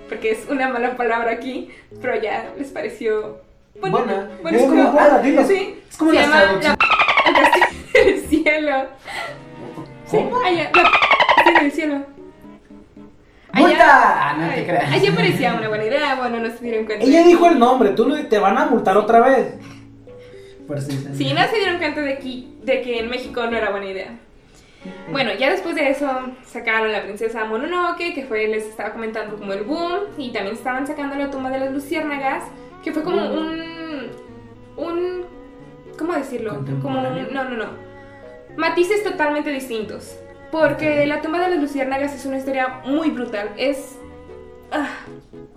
porque 0.08 0.32
es 0.32 0.45
una 0.49 0.69
mala 0.69 0.95
palabra 0.95 1.32
aquí, 1.32 1.69
pero 2.02 2.19
ya 2.21 2.52
les 2.58 2.69
pareció 2.69 3.41
bonita. 3.80 4.04
Buena. 4.04 4.30
Bueno, 4.41 4.58
Es 4.58 4.67
muy 4.67 4.78
buena, 4.82 5.19
dilo. 5.19 5.45
sí, 5.47 5.80
Es 5.89 5.97
como 5.97 6.12
se 6.12 6.17
las 6.17 6.25
llama 6.28 6.39
traducciones. 6.41 6.78
la- 6.80 7.30
El 7.30 7.36
Castillo 7.36 7.67
en 7.93 8.08
el 8.08 8.21
Cielo. 8.28 8.75
Sí, 10.06 10.17
¿Cómo? 10.17 10.41
allá, 10.41 10.71
la 10.73 10.84
Castillo 10.84 11.60
en 11.60 11.65
el 11.65 11.71
Cielo. 11.71 12.06
¡Multa! 13.52 14.30
Ah, 14.30 14.36
no 14.38 14.54
te 14.54 14.63
creas. 14.63 14.91
Allá 14.91 15.15
parecía 15.15 15.54
una 15.56 15.67
buena 15.69 15.84
idea, 15.86 16.15
bueno, 16.15 16.39
no 16.39 16.49
se 16.56 16.63
dieron 16.63 16.86
cuenta. 16.86 17.04
Ella 17.04 17.23
dijo 17.23 17.47
el 17.47 17.58
nombre, 17.58 17.89
tú 17.91 18.06
lo- 18.08 18.23
te 18.28 18.38
van 18.38 18.58
a 18.58 18.65
multar 18.67 18.95
otra 18.97 19.21
vez. 19.21 19.54
Por 20.69 20.79
Sí, 20.82 21.34
no 21.34 21.47
se 21.47 21.55
dieron 21.55 21.79
cuenta 21.79 22.01
de, 22.01 22.13
aquí, 22.13 22.47
de 22.62 22.84
que 22.84 22.99
en 22.99 23.10
México 23.10 23.43
no 23.47 23.58
era 23.58 23.71
buena 23.71 23.88
idea. 23.88 24.19
Bueno, 25.12 25.32
ya 25.34 25.49
después 25.49 25.73
de 25.73 25.89
eso 25.89 26.08
sacaron 26.45 26.91
la 26.91 27.01
princesa 27.01 27.43
Mononoke, 27.43 28.13
que 28.13 28.23
fue, 28.27 28.47
les 28.47 28.65
estaba 28.65 28.91
comentando 28.91 29.36
como 29.36 29.51
el 29.53 29.63
boom, 29.63 30.01
y 30.15 30.32
también 30.32 30.55
estaban 30.55 30.86
sacando 30.86 31.15
la 31.15 31.32
tumba 31.32 31.49
de 31.49 31.58
las 31.58 31.73
luciérnagas, 31.73 32.43
que 32.84 32.91
fue 32.91 33.01
como 33.01 33.34
un, 33.34 34.12
un, 34.77 35.25
¿cómo 35.97 36.13
decirlo? 36.13 36.63
Como 36.84 36.99
un, 36.99 37.34
no, 37.34 37.45
no, 37.45 37.58
no, 37.58 37.65
matices 38.55 39.03
totalmente 39.03 39.49
distintos, 39.49 40.19
porque 40.51 41.08
La 41.08 41.19
tumba 41.21 41.39
de 41.39 41.49
las 41.49 41.60
luciérnagas 41.60 42.13
es 42.13 42.27
una 42.27 42.38
historia 42.38 42.82
muy 42.86 43.10
brutal, 43.10 43.49
es, 43.58 43.97
ah, 44.71 44.88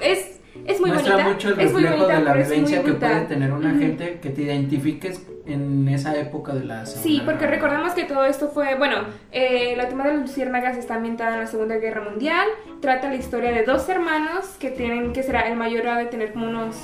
es, 0.01 0.40
es 0.66 0.81
muy 0.81 0.90
Muestra 0.90 1.12
bonita, 1.14 1.31
mucho 1.33 1.48
el 1.48 1.61
es 1.61 1.72
reflejo 1.72 1.96
bonita, 1.96 2.18
de 2.18 2.25
la 2.25 2.33
vivencia 2.35 2.83
que 2.83 2.92
puede 2.92 3.20
tener 3.22 3.53
una 3.53 3.70
Ujú. 3.70 3.79
gente 3.79 4.18
que 4.20 4.31
te 4.31 4.42
identifiques 4.42 5.27
en 5.46 5.88
esa 5.88 6.16
época 6.16 6.55
de 6.55 6.64
la 6.64 6.87
Segunda 6.87 7.03
Sí, 7.03 7.22
porque 7.25 7.40
Guerra. 7.40 7.51
recordamos 7.57 7.92
que 7.94 8.05
todo 8.05 8.25
esto 8.25 8.48
fue, 8.48 8.77
bueno, 8.77 8.98
eh, 9.33 9.75
la 9.77 9.88
tumba 9.88 10.05
de 10.07 10.12
las 10.12 10.20
luciérnagas 10.22 10.77
está 10.77 10.94
ambientada 10.96 11.35
en 11.35 11.40
la 11.40 11.46
Segunda 11.46 11.77
Guerra 11.79 12.03
Mundial, 12.09 12.46
trata 12.81 13.09
la 13.09 13.16
historia 13.16 13.51
de 13.53 13.64
dos 13.64 13.88
hermanos 13.88 14.57
que 14.61 14.70
tienen, 14.70 15.12
que 15.12 15.22
será, 15.22 15.48
el 15.48 15.57
mayor 15.57 15.87
ha 15.88 15.98
de 15.98 16.07
tener 16.07 16.33
como 16.33 16.46
unos 16.48 16.77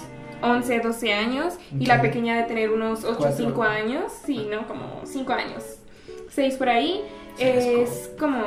11, 0.43 0.81
12 0.81 1.13
años 1.13 1.55
y 1.79 1.87
la 1.87 2.01
pequeña 2.01 2.37
de 2.37 2.45
tener 2.45 2.71
unos 2.71 3.05
8, 3.05 3.17
Cuatro. 3.19 3.37
5 3.37 3.63
años, 3.65 4.13
sí, 4.25 4.47
¿no? 4.51 4.67
Como 4.69 5.01
5 5.05 5.33
años, 5.33 5.79
6 6.31 6.55
por 6.57 6.69
ahí. 6.69 7.03
Es 7.39 7.65
es 7.67 8.11
como... 8.19 8.39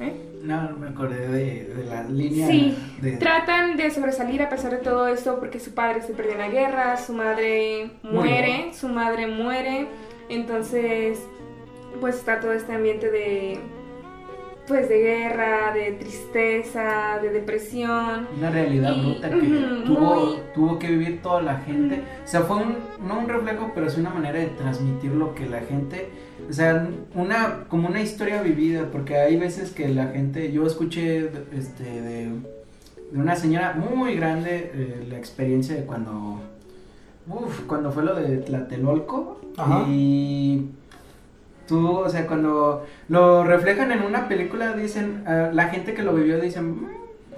¿eh? 0.00 0.24
No, 0.42 0.70
me 0.78 0.88
acordé 0.88 1.28
de, 1.28 1.64
de 1.74 1.84
la 1.84 2.04
línea 2.04 2.46
Sí, 2.46 2.76
de... 3.02 3.16
tratan 3.16 3.76
de 3.76 3.90
sobresalir 3.90 4.40
a 4.42 4.48
pesar 4.48 4.70
de 4.70 4.76
todo 4.78 5.08
esto 5.08 5.38
porque 5.40 5.58
su 5.60 5.74
padre 5.74 6.00
se 6.02 6.12
perdió 6.14 6.32
en 6.32 6.38
la 6.38 6.48
guerra, 6.48 6.96
su 6.96 7.12
madre 7.12 7.90
muere, 8.02 8.70
su 8.72 8.88
madre 8.88 9.26
muere, 9.26 9.88
entonces 10.28 11.18
pues 12.00 12.16
está 12.16 12.38
todo 12.40 12.52
este 12.52 12.72
ambiente 12.72 13.10
de 13.10 13.58
pues 14.68 14.86
de 14.90 14.98
guerra, 15.00 15.72
de 15.72 15.92
tristeza, 15.92 17.18
de 17.22 17.30
depresión. 17.30 18.28
Una 18.36 18.50
realidad 18.50 18.94
Y- 18.96 19.00
bruta 19.00 19.30
que 19.30 19.36
tuvo, 19.86 20.14
muy- 20.14 20.38
tuvo 20.54 20.78
que 20.78 20.88
vivir 20.88 21.22
toda 21.22 21.40
la 21.40 21.56
gente. 21.60 22.02
O 22.22 22.28
sea, 22.28 22.42
fue 22.42 22.56
un, 22.58 22.76
no 23.00 23.18
un 23.18 23.28
reflejo, 23.28 23.72
pero 23.74 23.88
sí 23.88 23.98
una 23.98 24.10
manera 24.10 24.38
de 24.38 24.48
transmitir 24.48 25.12
lo 25.12 25.34
que 25.34 25.46
la 25.46 25.60
gente, 25.60 26.10
o 26.48 26.52
sea, 26.52 26.88
una, 27.14 27.64
como 27.68 27.88
una 27.88 28.00
historia 28.00 28.42
vivida, 28.42 28.88
porque 28.90 29.16
hay 29.16 29.36
veces 29.36 29.70
que 29.70 29.88
la 29.88 30.06
gente, 30.08 30.50
yo 30.50 30.66
escuché 30.66 31.30
este, 31.56 31.84
de, 31.84 32.28
de 33.12 33.18
una 33.18 33.36
señora 33.36 33.74
muy 33.74 34.14
grande 34.16 34.70
eh, 34.74 35.06
la 35.10 35.18
experiencia 35.18 35.74
de 35.74 35.82
cuando, 35.84 36.40
uf, 37.28 37.60
cuando 37.66 37.92
fue 37.92 38.02
lo 38.02 38.14
de 38.14 38.38
Tlatelolco 38.38 39.40
Ajá. 39.56 39.84
y 39.88 40.70
tú, 41.66 41.98
o 41.98 42.08
sea, 42.08 42.26
cuando 42.26 42.86
lo 43.08 43.44
reflejan 43.44 43.92
en 43.92 44.02
una 44.02 44.26
película, 44.28 44.72
dicen, 44.74 45.24
ah, 45.26 45.50
la 45.52 45.68
gente 45.68 45.92
que 45.92 46.02
lo 46.02 46.14
vivió 46.14 46.40
dicen, 46.40 46.70
"Mm, 46.70 46.86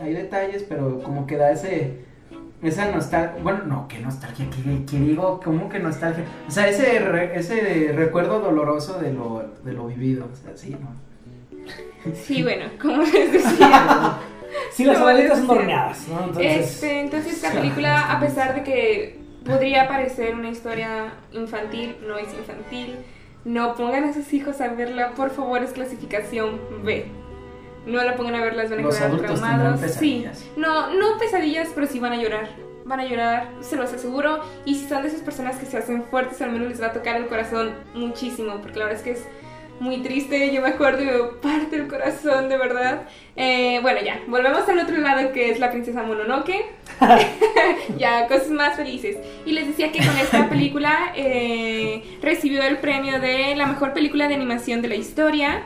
hay 0.03 0.15
detalles, 0.15 0.65
pero 0.69 1.03
como 1.03 1.27
que 1.27 1.37
da 1.37 1.51
ese, 1.51 1.95
esa 2.63 2.91
nostalgia, 2.91 3.43
bueno, 3.43 3.65
no, 3.65 3.89
qué 3.89 3.99
nostalgia, 4.01 4.47
¿qué, 4.51 4.85
qué 4.85 4.99
digo? 4.99 5.41
¿Cómo 5.43 5.69
que 5.69 5.79
nostalgia? 5.79 6.25
O 6.47 6.51
sea, 6.51 6.69
ese, 6.69 6.99
re- 6.99 7.39
ese 7.39 7.93
recuerdo 7.95 8.41
doloroso 8.41 8.99
de 8.99 9.13
lo, 9.13 9.45
de 9.65 9.73
lo 9.73 9.87
vivido, 9.87 10.29
o 10.33 10.37
sea, 10.37 10.57
sí, 10.57 10.71
¿no? 10.79 10.89
Sí, 12.15 12.43
bueno, 12.43 12.67
como 12.81 13.03
les 13.03 13.33
decía. 13.33 14.19
Sí, 14.73 14.85
las 14.85 14.99
abuelitas 14.99 15.39
son 15.39 15.51
horneadas, 15.51 16.09
¿no? 16.09 16.25
Entonces, 16.25 16.61
Este, 16.73 17.01
entonces 17.01 17.33
esta 17.35 17.53
película, 17.53 18.13
a 18.13 18.21
pesar 18.21 18.55
de 18.55 18.63
que 18.65 19.21
podría 19.45 19.87
parecer 19.89 20.35
una 20.35 20.49
historia 20.51 21.13
infantil, 21.33 21.97
no 22.07 22.19
es 22.19 22.29
infantil. 22.35 22.97
No 23.45 23.75
pongan 23.75 24.05
a 24.05 24.13
sus 24.13 24.33
hijos 24.35 24.61
a 24.61 24.69
verla, 24.69 25.13
por 25.13 25.31
favor, 25.31 25.63
es 25.63 25.71
clasificación 25.73 26.61
B. 26.85 27.07
No 27.87 28.03
la 28.03 28.15
pongan 28.15 28.35
a 28.35 28.41
verla, 28.43 28.65
van 28.65 28.73
a 28.73 28.83
Los 28.83 28.95
quedar 28.95 29.09
adultos 29.09 29.41
traumados. 29.41 29.81
Sí, 29.93 30.27
no, 30.57 30.93
no 30.95 31.19
pesadillas, 31.19 31.69
pero 31.75 31.87
sí 31.87 31.99
van 31.99 32.13
a 32.13 32.17
llorar. 32.17 32.49
Van 32.85 33.01
a 33.01 33.05
llorar, 33.05 33.49
se 33.61 33.77
los 33.77 33.93
aseguro. 33.93 34.41
Y 34.65 34.75
si 34.75 34.89
son 34.89 35.03
de 35.03 35.09
esas 35.09 35.21
personas 35.21 35.57
que 35.57 35.67
se 35.67 35.79
hacen 35.79 36.05
fuertes, 36.05 36.41
al 36.43 36.53
menos 36.53 36.69
les 36.69 36.81
va 36.81 36.87
a 36.87 36.93
tocar 36.93 37.17
el 37.17 37.27
corazón 37.27 37.73
muchísimo, 37.95 38.61
porque 38.61 38.79
la 38.79 38.87
verdad 38.87 38.99
es 38.99 39.05
que 39.05 39.11
es 39.13 39.27
muy 39.81 39.99
triste. 40.03 40.53
Yo 40.53 40.61
me 40.61 40.69
acuerdo 40.69 41.03
y 41.03 41.07
me 41.07 41.19
parte 41.41 41.77
el 41.77 41.89
corazón, 41.89 42.49
de 42.49 42.57
verdad. 42.57 43.03
Eh, 43.35 43.81
bueno, 43.83 44.01
ya, 44.05 44.21
volvemos 44.29 44.69
al 44.69 44.79
otro 44.79 44.99
lado 44.99 45.33
que 45.33 45.51
es 45.51 45.59
la 45.59 45.71
princesa 45.71 46.03
Mononoke. 46.03 46.67
ya, 47.99 48.29
cosas 48.29 48.51
más 48.51 48.77
felices. 48.77 49.17
Y 49.47 49.53
les 49.53 49.67
decía 49.67 49.91
que 49.91 49.99
con 49.99 50.17
esta 50.19 50.49
película 50.51 51.13
eh, 51.17 52.19
recibió 52.23 52.63
el 52.63 52.79
premio 52.79 53.19
de 53.21 53.57
la 53.57 53.67
mejor 53.67 53.93
película 53.93 54.29
de 54.29 54.35
animación 54.35 54.83
de 54.83 54.89
la 54.89 54.97
historia. 54.97 55.63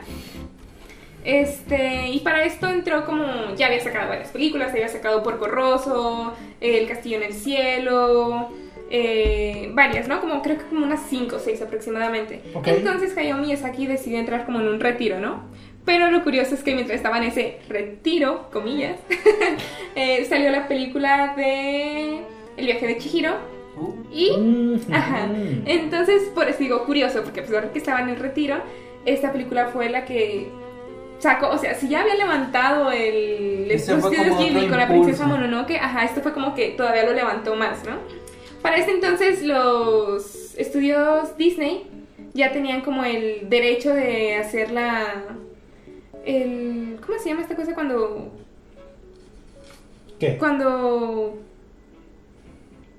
Este, 1.25 2.09
y 2.09 2.19
para 2.19 2.45
esto 2.45 2.67
entró 2.67 3.05
como, 3.05 3.25
ya 3.55 3.67
había 3.67 3.81
sacado 3.81 4.09
varias 4.09 4.29
películas, 4.29 4.71
había 4.71 4.87
sacado 4.87 5.23
Porco 5.23 5.47
Rosso, 5.47 6.33
El 6.61 6.87
Castillo 6.87 7.17
en 7.17 7.23
el 7.23 7.33
Cielo, 7.33 8.49
eh, 8.91 9.71
varias, 9.73 10.07
¿no? 10.07 10.21
Como 10.21 10.41
creo 10.43 10.59
que 10.59 10.65
como 10.65 10.85
unas 10.85 11.01
5 11.09 11.35
o 11.35 11.39
6 11.39 11.61
aproximadamente. 11.63 12.41
Ok. 12.53 12.67
Entonces 12.67 13.17
Hayao 13.17 13.39
Miyazaki 13.39 13.87
decidió 13.87 14.19
entrar 14.19 14.45
como 14.45 14.59
en 14.59 14.67
un 14.67 14.79
retiro, 14.79 15.19
¿no? 15.19 15.43
Pero 15.83 16.09
lo 16.11 16.23
curioso 16.23 16.55
es 16.55 16.63
que 16.63 16.73
mientras 16.73 16.97
estaba 16.97 17.17
en 17.17 17.23
ese 17.25 17.59
retiro, 17.69 18.49
comillas, 18.51 18.97
eh, 19.95 20.25
salió 20.25 20.51
la 20.51 20.67
película 20.67 21.33
de 21.35 22.21
El 22.57 22.65
viaje 22.65 22.87
de 22.87 22.97
Chihiro 22.97 23.55
Uh, 23.77 23.93
y 24.09 24.31
Mm, 24.37 24.93
Ajá. 24.93 25.27
Entonces, 25.65 26.23
por 26.33 26.47
eso 26.47 26.59
digo 26.59 26.85
curioso, 26.85 27.23
porque 27.23 27.41
a 27.41 27.43
pesar 27.43 27.65
de 27.65 27.71
que 27.71 27.79
estaba 27.79 27.99
en 27.99 28.07
el 28.07 28.15
retiro, 28.15 28.55
esta 29.05 29.33
película 29.33 29.67
fue 29.67 29.89
la 29.89 30.05
que 30.05 30.47
sacó, 31.19 31.49
o 31.49 31.57
sea, 31.57 31.75
si 31.75 31.89
ya 31.89 32.01
había 32.01 32.15
levantado 32.15 32.91
el 32.91 33.69
estudios 33.71 34.03
como 34.03 34.37
Ghibli 34.37 34.67
con 34.67 34.77
la 34.77 34.87
princesa 34.87 35.25
Mononoke, 35.25 35.77
ajá, 35.77 36.03
esto 36.05 36.21
fue 36.21 36.33
como 36.33 36.53
que 36.53 36.69
todavía 36.69 37.05
lo 37.05 37.13
levantó 37.13 37.55
más, 37.55 37.83
¿no? 37.85 37.97
Para 38.61 38.77
este 38.77 38.91
entonces 38.91 39.43
los 39.43 40.55
estudios 40.57 41.37
Disney 41.37 41.87
ya 42.33 42.51
tenían 42.51 42.81
como 42.81 43.03
el 43.03 43.49
derecho 43.49 43.93
de 43.93 44.35
hacer 44.35 44.71
la 44.71 45.23
el 46.25 46.99
¿cómo 47.05 47.19
se 47.19 47.29
llama 47.29 47.41
esta 47.41 47.55
cosa 47.55 47.73
cuando 47.75 48.31
¿Qué? 50.19 50.37
cuando 50.37 51.37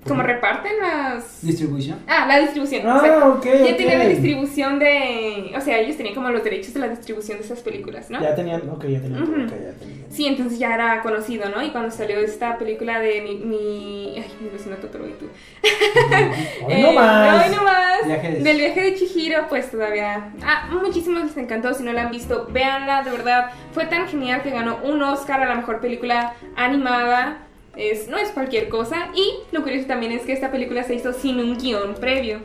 como 0.07 0.23
reparten 0.23 0.71
las 0.81 1.41
distribución. 1.41 1.99
Ah, 2.07 2.25
la 2.27 2.39
distribución. 2.39 2.83
Ah, 2.87 3.01
exacto. 3.03 3.27
ok, 3.33 3.45
Ya 3.45 3.71
ok. 3.71 3.77
tenían 3.77 3.99
la 3.99 4.05
distribución 4.07 4.79
de. 4.79 5.53
O 5.57 5.61
sea, 5.61 5.79
ellos 5.79 5.97
tenían 5.97 6.15
como 6.15 6.29
los 6.29 6.43
derechos 6.43 6.73
de 6.73 6.79
la 6.79 6.89
distribución 6.89 7.37
de 7.39 7.43
esas 7.43 7.59
películas, 7.59 8.09
¿no? 8.09 8.21
Ya 8.21 8.33
tenían, 8.35 8.69
ok, 8.69 8.85
ya 8.85 9.01
tenían. 9.01 9.23
Ujú. 9.23 9.31
ok, 9.43 9.49
ya 9.51 9.73
tenían. 9.79 10.05
Sí, 10.09 10.25
entonces 10.25 10.57
ya 10.59 10.73
era 10.73 11.01
conocido, 11.01 11.49
¿no? 11.49 11.61
Y 11.63 11.69
cuando 11.69 11.91
salió 11.91 12.17
esta 12.19 12.57
película 12.57 12.99
de 12.99 13.21
mi. 13.21 13.35
mi 13.35 14.13
ay, 14.17 14.31
mi 14.39 14.49
vecino 14.49 14.75
Totoro 14.77 15.07
y 15.07 15.11
tú. 15.11 15.27
Hoy 16.65 16.73
Eh, 16.73 16.81
no 16.81 16.91
más. 16.93 17.45
Hoy 17.45 17.55
no 17.55 17.63
más. 17.63 18.05
Viaje 18.05 18.31
de- 18.31 18.39
Del 18.43 18.57
viaje 18.57 18.81
de 18.81 18.95
Chihiro, 18.95 19.47
pues 19.49 19.69
todavía. 19.71 20.31
Ah, 20.43 20.69
muchísimos 20.71 21.23
les 21.25 21.37
encantó. 21.37 21.73
Si 21.73 21.83
no 21.83 21.93
la 21.93 22.03
han 22.03 22.11
visto, 22.11 22.47
véanla, 22.51 23.03
de 23.03 23.11
verdad. 23.11 23.51
Fue 23.73 23.85
tan 23.85 24.07
genial 24.07 24.41
que 24.41 24.49
ganó 24.51 24.79
un 24.83 25.01
Oscar 25.01 25.41
a 25.41 25.45
la 25.47 25.55
mejor 25.55 25.79
película 25.81 26.33
animada. 26.55 27.39
Es, 27.77 28.07
no 28.09 28.17
es 28.17 28.29
cualquier 28.29 28.69
cosa. 28.69 29.09
Y 29.13 29.33
lo 29.51 29.61
curioso 29.63 29.87
también 29.87 30.11
es 30.11 30.23
que 30.23 30.33
esta 30.33 30.51
película 30.51 30.83
se 30.83 30.95
hizo 30.95 31.13
sin 31.13 31.39
un 31.39 31.57
guion 31.57 31.93
previo. 31.95 32.39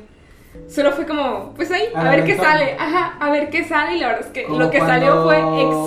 Solo 0.68 0.92
fue 0.92 1.07
como, 1.07 1.55
pues 1.55 1.71
ahí, 1.71 1.85
a 1.95 2.05
ver 2.11 2.25
qué 2.25 2.37
sale. 2.37 2.77
Ajá, 2.79 3.16
a 3.18 3.31
ver 3.31 3.49
qué 3.49 3.64
sale. 3.64 3.97
Y 3.97 4.01
la 4.01 4.09
verdad 4.09 4.27
es 4.27 4.33
que 4.33 4.45
Como 4.45 4.59
lo 4.59 4.71
que 4.71 4.79
cuando- 4.79 4.95
salió 4.95 5.23
fue 5.25 5.38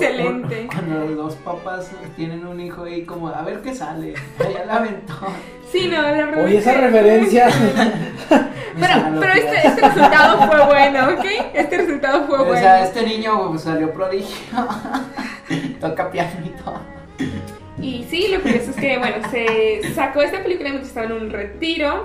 excelente. 0.08 0.66
Cuando 0.66 0.98
los 1.06 1.16
dos 1.16 1.34
papás 1.36 1.92
tienen 2.16 2.44
un 2.44 2.58
hijo 2.60 2.86
y 2.88 3.04
como, 3.04 3.28
a 3.28 3.42
ver 3.42 3.60
qué 3.62 3.72
sale. 3.72 4.14
Allá 4.40 4.64
la 4.66 4.76
aventó. 4.78 5.14
Sí, 5.70 5.86
no, 5.88 6.02
la 6.02 6.10
verdad. 6.12 6.44
Oye, 6.44 6.56
es 6.58 6.62
esa 6.66 6.74
que- 6.74 6.80
referencia. 6.80 7.48
Pero, 8.78 8.92
pero 9.20 9.32
este, 9.32 9.68
este 9.68 9.80
resultado 9.88 10.46
fue 10.48 10.66
bueno, 10.66 11.08
¿ok? 11.14 11.24
Este 11.54 11.78
resultado 11.78 12.26
fue 12.26 12.40
O 12.40 12.44
bueno. 12.44 12.60
sea, 12.60 12.84
este 12.84 13.06
niño 13.06 13.56
salió 13.58 13.90
prodigio. 13.90 14.68
Toca 15.80 16.10
pianito. 16.10 16.78
Y 17.80 18.06
sí, 18.08 18.28
lo 18.28 18.40
curioso 18.40 18.70
es 18.70 18.76
que, 18.76 18.98
bueno, 18.98 19.16
se 19.30 19.94
sacó 19.94 20.22
esta 20.22 20.42
película 20.42 20.70
mientras 20.70 20.88
estaba 20.88 21.06
en 21.06 21.12
un 21.12 21.30
retiro. 21.30 22.02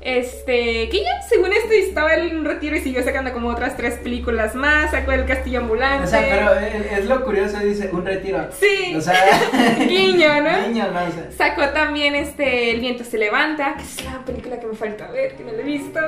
Este, 0.00 0.90
que 0.90 1.02
ya, 1.02 1.22
según 1.26 1.50
esto, 1.54 1.72
estaba 1.72 2.14
en 2.14 2.36
un 2.36 2.44
retiro 2.44 2.76
y 2.76 2.80
siguió 2.80 3.02
sacando 3.02 3.32
como 3.32 3.48
otras 3.48 3.74
tres 3.74 3.94
películas 3.94 4.54
más. 4.54 4.90
Sacó 4.90 5.12
El 5.12 5.24
Castillo 5.24 5.60
Ambulante. 5.60 6.04
O 6.04 6.06
sea, 6.06 6.20
pero 6.20 6.60
es, 6.60 6.98
es 6.98 7.04
lo 7.06 7.24
curioso, 7.24 7.58
dice, 7.60 7.88
un 7.90 8.04
retiro. 8.04 8.46
Sí. 8.52 8.94
O 8.94 9.00
sea, 9.00 9.14
Guiño, 9.78 10.42
¿no? 10.42 10.68
Niño, 10.68 10.90
no 10.90 11.10
sé. 11.10 11.32
Sacó 11.34 11.70
también 11.70 12.14
este 12.14 12.72
El 12.72 12.80
viento 12.80 13.02
se 13.02 13.16
levanta, 13.16 13.76
que 13.78 13.82
es 13.82 14.04
la 14.04 14.22
película 14.26 14.60
que 14.60 14.66
me 14.66 14.74
falta 14.74 15.10
ver, 15.10 15.36
que 15.36 15.44
no 15.44 15.52
la 15.52 15.62
he 15.62 15.64
visto. 15.64 16.00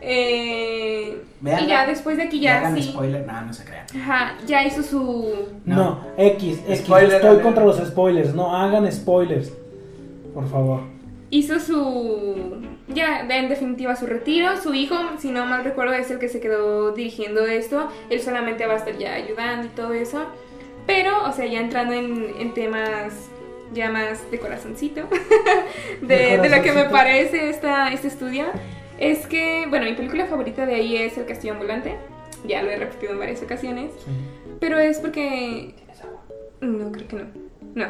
Eh, 0.00 1.22
y 1.42 1.66
ya 1.66 1.86
después 1.86 2.16
de 2.16 2.24
aquí 2.24 2.36
No 2.38 2.42
ya 2.44 2.58
hagan 2.58 2.76
sí. 2.76 2.82
spoiler, 2.90 3.26
no, 3.26 3.40
no 3.42 3.52
se 3.52 3.64
crean. 3.64 3.86
Ajá, 4.00 4.34
ya 4.46 4.64
hizo 4.66 4.82
su. 4.82 5.34
No, 5.64 5.76
No. 5.76 6.00
X, 6.16 6.60
X. 6.66 6.78
Spoiler 6.80 7.12
estoy 7.14 7.30
alert. 7.30 7.42
contra 7.42 7.64
los 7.64 7.76
spoilers. 7.78 8.34
No 8.34 8.54
hagan 8.56 8.90
spoilers. 8.92 9.52
Por 10.34 10.48
favor. 10.48 10.80
hizo 11.30 11.58
su 11.60 12.62
ya 12.88 13.20
en 13.28 13.48
definitiva 13.50 13.94
su 13.96 14.06
retiro 14.06 14.56
su 14.62 14.72
hijo 14.72 14.94
si 15.18 15.30
no 15.30 15.44
mal 15.44 15.62
recuerdo 15.62 15.92
es 15.94 16.10
el 16.10 16.18
que 16.18 16.28
se 16.30 16.40
quedó 16.40 16.92
dirigiendo 16.92 17.44
esto 17.46 17.88
él 18.08 18.20
solamente 18.22 18.64
va 18.66 18.74
a 18.74 18.76
estar 18.76 18.96
ya 18.96 19.12
ayudando 19.14 19.66
y 19.66 19.70
todo 19.70 19.92
eso 19.92 20.24
pero 20.86 21.24
o 21.28 21.32
sea 21.32 21.44
ya 21.44 21.60
entrando 21.60 21.92
en, 21.92 22.32
en 22.38 22.54
temas 22.54 23.12
ya 23.74 23.90
más 23.90 24.30
de 24.30 24.38
corazoncito, 24.38 25.02
De 26.00 26.16
de, 26.16 26.38
de 26.38 26.48
lo 26.48 26.62
que 26.62 26.72
me 26.72 26.86
corazoncito. 26.86 26.90
parece 26.90 27.50
esta, 27.50 27.92
este 27.92 28.08
estudio, 28.08 28.46
es 28.98 29.26
que, 29.26 29.66
bueno, 29.68 29.86
mi 29.86 29.94
película 29.94 30.26
favorita 30.26 30.66
de 30.66 30.74
ahí 30.74 30.96
es 30.96 31.16
El 31.16 31.26
Castillo 31.26 31.54
Ambulante. 31.54 31.96
Ya 32.46 32.62
lo 32.62 32.70
he 32.70 32.76
repetido 32.76 33.12
en 33.12 33.18
varias 33.18 33.42
ocasiones. 33.42 33.92
Pero 34.60 34.78
es 34.78 34.98
porque... 34.98 35.74
No, 36.60 36.90
creo 36.90 37.08
que 37.08 37.16
no. 37.16 37.24
No. 37.74 37.86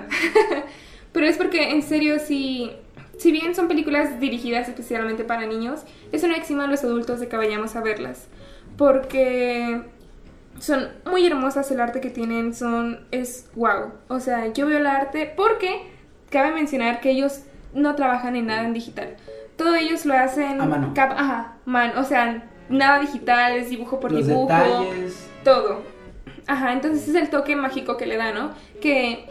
Pero 1.12 1.26
es 1.26 1.36
porque, 1.36 1.70
en 1.70 1.82
serio, 1.82 2.18
si... 2.18 2.70
Si 3.16 3.32
bien 3.32 3.54
son 3.56 3.66
películas 3.66 4.20
dirigidas 4.20 4.68
especialmente 4.68 5.24
para 5.24 5.44
niños, 5.44 5.80
eso 6.12 6.28
no 6.28 6.36
exima 6.36 6.64
a 6.64 6.66
los 6.68 6.84
adultos 6.84 7.18
de 7.18 7.26
que 7.26 7.36
vayamos 7.36 7.74
a 7.74 7.80
verlas. 7.80 8.28
Porque 8.76 9.80
son 10.60 10.88
muy 11.04 11.26
hermosas 11.26 11.68
el 11.72 11.80
arte 11.80 12.00
que 12.00 12.10
tienen, 12.10 12.54
son... 12.54 13.06
es 13.10 13.48
wow. 13.56 13.92
O 14.06 14.20
sea, 14.20 14.52
yo 14.52 14.66
veo 14.66 14.78
el 14.78 14.86
arte 14.86 15.32
porque 15.36 15.82
cabe 16.30 16.52
mencionar 16.52 17.00
que 17.00 17.10
ellos 17.10 17.42
no 17.74 17.94
trabajan 17.96 18.36
en 18.36 18.46
nada 18.46 18.64
en 18.64 18.72
digital. 18.72 19.16
Todo 19.58 19.74
ellos 19.74 20.06
lo 20.06 20.14
hacen... 20.14 20.58
A 20.60 20.64
mano. 20.64 20.92
cap- 20.94 21.12
Ajá, 21.18 21.56
man. 21.66 21.92
O 21.98 22.04
sea, 22.04 22.48
nada 22.70 23.00
digital, 23.00 23.56
es 23.56 23.68
dibujo 23.68 24.00
por 24.00 24.10
Los 24.12 24.26
dibujo 24.26 24.44
detalles. 24.50 25.28
todo. 25.44 25.82
Ajá, 26.46 26.72
entonces 26.72 27.06
es 27.08 27.14
el 27.14 27.28
toque 27.28 27.54
mágico 27.56 27.98
que 27.98 28.06
le 28.06 28.16
da, 28.16 28.32
¿no? 28.32 28.52
Que 28.80 29.26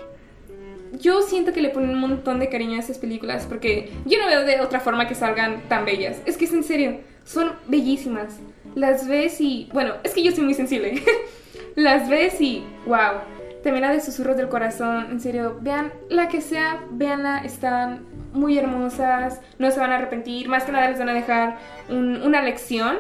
yo 1.00 1.22
siento 1.24 1.52
que 1.54 1.62
le 1.62 1.70
ponen 1.70 1.90
un 1.92 2.00
montón 2.00 2.40
de 2.40 2.48
cariño 2.50 2.78
a 2.78 2.80
esas 2.80 2.98
películas 3.00 3.46
porque 3.48 3.92
yo 4.06 4.20
no 4.20 4.28
veo 4.28 4.44
de 4.46 4.62
otra 4.62 4.80
forma 4.80 5.08
que 5.08 5.16
salgan 5.16 5.62
tan 5.68 5.84
bellas. 5.86 6.22
Es 6.26 6.38
que 6.38 6.46
es 6.46 6.54
en 6.54 6.64
serio, 6.64 7.00
son 7.26 7.54
bellísimas. 7.68 8.38
Las 8.76 9.08
ves 9.08 9.42
y, 9.42 9.70
bueno, 9.74 9.96
es 10.04 10.14
que 10.14 10.22
yo 10.22 10.32
soy 10.32 10.44
muy 10.44 10.54
sensible. 10.54 11.02
Las 11.76 12.10
ves 12.10 12.40
y, 12.42 12.64
wow. 12.86 13.22
También 13.68 13.86
la 13.86 13.92
de 13.92 14.00
Susurros 14.00 14.38
del 14.38 14.48
Corazón, 14.48 15.08
en 15.12 15.20
serio, 15.20 15.58
vean 15.60 15.92
la 16.10 16.30
que 16.30 16.40
sea, 16.40 16.80
véanla, 16.90 17.40
están 17.40 18.06
muy 18.32 18.58
hermosas, 18.58 19.42
no 19.60 19.70
se 19.72 19.80
van 19.82 19.92
a 19.92 19.96
arrepentir, 19.98 20.48
más 20.48 20.64
que 20.64 20.72
nada 20.72 20.90
les 20.90 20.98
van 20.98 21.10
a 21.10 21.14
dejar 21.14 21.58
un- 21.90 22.22
una 22.22 22.42
lección. 22.42 22.96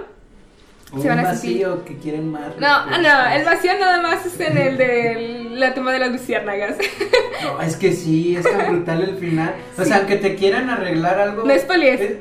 O 0.91 0.99
Se 0.99 1.07
van 1.07 1.19
un 1.19 1.25
a 1.25 1.33
sentir- 1.35 1.65
vacío 1.65 1.85
que 1.85 1.95
quieren 1.99 2.29
más. 2.33 2.41
No, 2.59 2.79
respuestas. 2.85 3.01
no, 3.01 3.31
el 3.33 3.45
vacío 3.45 3.71
nada 3.79 4.01
más 4.01 4.25
es 4.25 4.37
en 4.41 4.57
el 4.57 4.77
de 4.77 5.47
la 5.53 5.73
toma 5.73 5.93
de 5.93 5.99
las 5.99 6.11
luciérnagas. 6.11 6.75
No, 7.43 7.61
es 7.61 7.77
que 7.77 7.93
sí, 7.93 8.35
es 8.35 8.43
tan 8.43 8.67
brutal 8.73 9.03
el 9.03 9.15
final. 9.15 9.53
O 9.79 9.85
sea, 9.85 9.97
aunque 9.99 10.17
te 10.17 10.35
quieran 10.35 10.69
arreglar 10.69 11.17
algo. 11.17 11.45
No 11.45 11.57
spoilees. 11.57 12.01
es- 12.01 12.17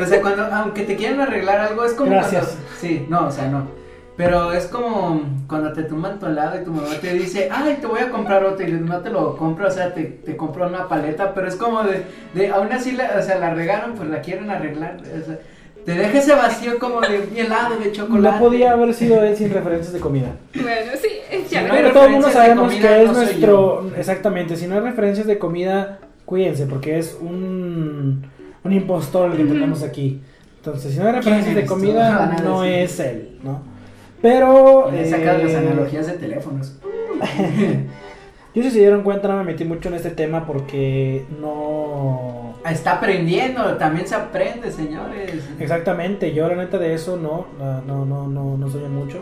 O 0.00 0.06
sea, 0.06 0.22
cuando, 0.22 0.42
aunque 0.46 0.84
te 0.84 0.96
quieran 0.96 1.20
arreglar 1.20 1.58
algo, 1.60 1.84
es 1.84 1.92
como. 1.92 2.12
Gracias. 2.12 2.46
cuando- 2.46 2.70
sí, 2.80 3.06
no, 3.10 3.26
o 3.26 3.30
sea, 3.30 3.48
no. 3.48 3.75
Pero 4.16 4.52
es 4.52 4.66
como 4.66 5.20
cuando 5.46 5.72
te 5.74 5.82
tumban 5.82 6.18
tu 6.18 6.26
helado 6.26 6.58
y 6.58 6.64
tu 6.64 6.72
mamá 6.72 6.88
te 7.00 7.12
dice, 7.12 7.50
ay, 7.52 7.76
te 7.80 7.86
voy 7.86 8.00
a 8.00 8.10
comprar 8.10 8.44
otro 8.44 8.66
y 8.66 8.72
no 8.72 9.00
te 9.00 9.10
lo 9.10 9.36
compro, 9.36 9.68
o 9.68 9.70
sea, 9.70 9.92
te, 9.92 10.04
te 10.04 10.36
compro 10.36 10.66
una 10.66 10.88
paleta, 10.88 11.34
pero 11.34 11.46
es 11.48 11.56
como 11.56 11.82
de, 11.82 12.02
de 12.32 12.48
aún 12.48 12.72
así, 12.72 12.92
la, 12.92 13.14
o 13.18 13.22
sea, 13.22 13.38
la 13.38 13.52
regaron, 13.52 13.94
pues 13.94 14.08
la 14.08 14.22
quieren 14.22 14.48
arreglar, 14.48 14.96
o 15.00 15.26
sea, 15.26 15.38
te 15.84 15.92
deja 15.92 16.18
ese 16.18 16.34
vacío 16.34 16.78
como 16.78 17.00
de 17.02 17.28
mi 17.30 17.40
helado 17.40 17.76
de 17.78 17.92
chocolate. 17.92 18.36
No 18.36 18.42
podía 18.42 18.72
haber 18.72 18.94
sido 18.94 19.22
él 19.22 19.36
sin 19.36 19.52
referencias 19.52 19.92
de 19.92 20.00
comida. 20.00 20.32
Bueno, 20.54 20.92
sí, 21.00 21.08
ya. 21.48 21.60
Si 21.60 21.66
no 21.66 21.74
Pero 21.74 21.92
todo 21.92 22.06
el 22.06 22.12
mundo 22.12 22.30
sabemos 22.30 22.72
comida, 22.72 22.88
que 22.88 23.02
es 23.02 23.06
no 23.06 23.12
nuestro. 23.12 23.90
Exactamente, 23.96 24.56
si 24.56 24.66
no 24.66 24.76
hay 24.76 24.80
referencias 24.80 25.26
de 25.26 25.38
comida, 25.38 25.98
cuídense, 26.24 26.66
porque 26.66 26.98
es 26.98 27.16
un, 27.20 28.26
un 28.64 28.72
impostor 28.72 29.30
el 29.30 29.36
que 29.36 29.44
tenemos 29.44 29.82
aquí. 29.82 30.20
Entonces, 30.56 30.92
si 30.92 30.98
no 30.98 31.06
hay 31.06 31.12
referencias 31.12 31.54
de 31.54 31.66
comida, 31.66 32.36
no 32.42 32.64
es 32.64 32.98
él, 32.98 33.38
¿no? 33.44 33.75
Pero. 34.22 34.90
Le 34.90 35.08
sacas 35.08 35.42
las 35.42 35.52
eh, 35.52 35.56
analogías 35.58 36.06
de 36.06 36.12
teléfonos. 36.14 36.78
Yo, 38.54 38.62
si 38.62 38.70
se 38.70 38.78
dieron 38.78 39.02
cuenta, 39.02 39.28
no 39.28 39.36
me 39.36 39.44
metí 39.44 39.64
mucho 39.66 39.90
en 39.90 39.96
este 39.96 40.10
tema 40.10 40.46
porque 40.46 41.26
no. 41.40 42.54
Está 42.68 42.92
aprendiendo, 42.92 43.76
también 43.76 44.06
se 44.08 44.14
aprende, 44.14 44.72
señores. 44.72 45.46
Exactamente, 45.60 46.32
yo 46.34 46.48
la 46.48 46.56
neta 46.56 46.78
de 46.78 46.94
eso 46.94 47.16
no, 47.16 47.46
no, 47.86 48.04
no, 48.06 48.26
no, 48.26 48.56
no 48.56 48.68
soy 48.70 48.88
mucho 48.88 49.18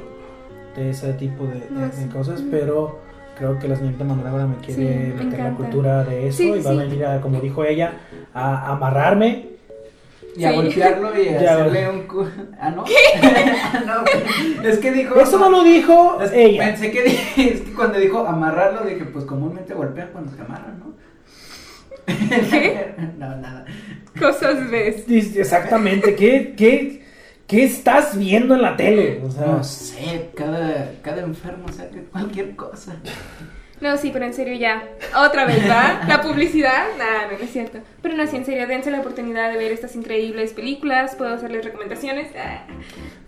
de 0.77 0.91
ese 0.91 1.13
tipo 1.15 1.45
de, 1.45 1.55
de- 1.61 1.67
No, 1.71 1.81
de 1.81 1.93
sí. 1.93 2.07
cosas, 2.09 2.43
pero 2.51 3.01
creo 3.37 3.59
que 3.59 3.69
la 3.69 3.77
señorita 3.77 4.03
Manuela 4.05 4.31
ahora 4.31 4.47
me 4.47 4.57
quiere 4.65 4.75
Sí, 5.11 5.13
me 5.19 5.25
meter 5.25 5.41
la 5.41 5.51
cultura 5.51 6.05
de 6.05 6.29
eso 6.29 6.39
Sí, 6.39 6.49
y 6.49 6.61
va 6.63 6.71
sí. 6.71 6.79
a 6.79 6.83
venir 6.85 7.05
a, 7.05 7.21
como 7.21 7.41
dijo 7.41 7.65
ella, 7.65 7.93
a 8.33 8.71
amarrarme. 8.73 9.49
Y 10.37 10.45
a 10.45 10.53
golpearlo 10.53 11.23
y 11.23 11.29
a 11.29 11.41
Ya, 11.43 11.53
hacerle 11.55 11.89
un 11.91 12.03
cu... 12.07 12.27
Ah, 12.61 12.71
no. 12.71 12.85
No. 13.87 14.05
Es 14.69 14.79
que 14.79 14.93
dijo. 14.93 15.15
Eso 15.21 15.39
no 15.39 15.49
lo 15.51 15.63
dijo 15.63 16.21
Es- 16.21 16.33
ella. 16.33 16.65
Pensé 16.67 16.91
que 16.91 17.05
es 17.07 17.61
que 17.61 17.73
cuando 17.75 17.99
dijo 17.99 18.27
amarrarlo 18.27 18.85
dije, 18.85 19.05
pues 19.05 19.25
comúnmente 19.25 19.75
golpean 19.75 20.09
cuando 20.13 20.33
te 20.33 20.43
amarran, 20.43 20.79
¿no? 20.81 20.95
¿Qué? 22.07 22.95
no, 23.19 23.37
nada. 23.37 23.65
Cosas 24.19 24.71
ves. 24.71 25.07
Dice, 25.07 25.41
Exactamente, 25.41 26.15
¿qué, 26.15 26.55
qué, 26.57 27.05
¿qué 27.47 27.65
estás 27.65 28.17
viendo 28.19 28.55
en 28.55 28.63
la 28.63 28.77
tele? 28.77 29.21
O 29.25 29.31
sea, 29.31 29.47
No 29.47 29.65
sé, 29.65 30.31
cada, 30.37 30.93
cada 31.03 31.23
enfermo 31.23 31.69
saca 31.69 31.97
cualquier 32.13 32.55
cosa. 32.57 32.97
No, 33.85 33.99
sí, 33.99 34.11
pero 34.13 34.25
en 34.25 34.33
serio 34.33 34.55
ya. 34.55 34.83
Otra 35.15 35.45
vez, 35.45 35.59
¿va? 35.69 36.01
La 36.09 36.23
publicidad. 36.23 36.87
Nah, 36.99 37.31
no, 37.31 37.39
no 37.39 37.45
es 37.45 37.51
cierto. 37.53 37.79
Pero 38.01 38.17
no, 38.17 38.27
sí, 38.27 38.37
en 38.37 38.47
serio, 38.47 38.67
dense 38.67 38.91
la 38.91 39.01
oportunidad 39.01 39.51
de 39.53 39.59
ver 39.59 39.73
estas 39.73 39.95
increíbles 39.95 40.55
películas. 40.55 41.15
Puedo 41.17 41.35
hacerles 41.35 41.65
recomendaciones. 41.67 42.29
Ah. 42.39 42.65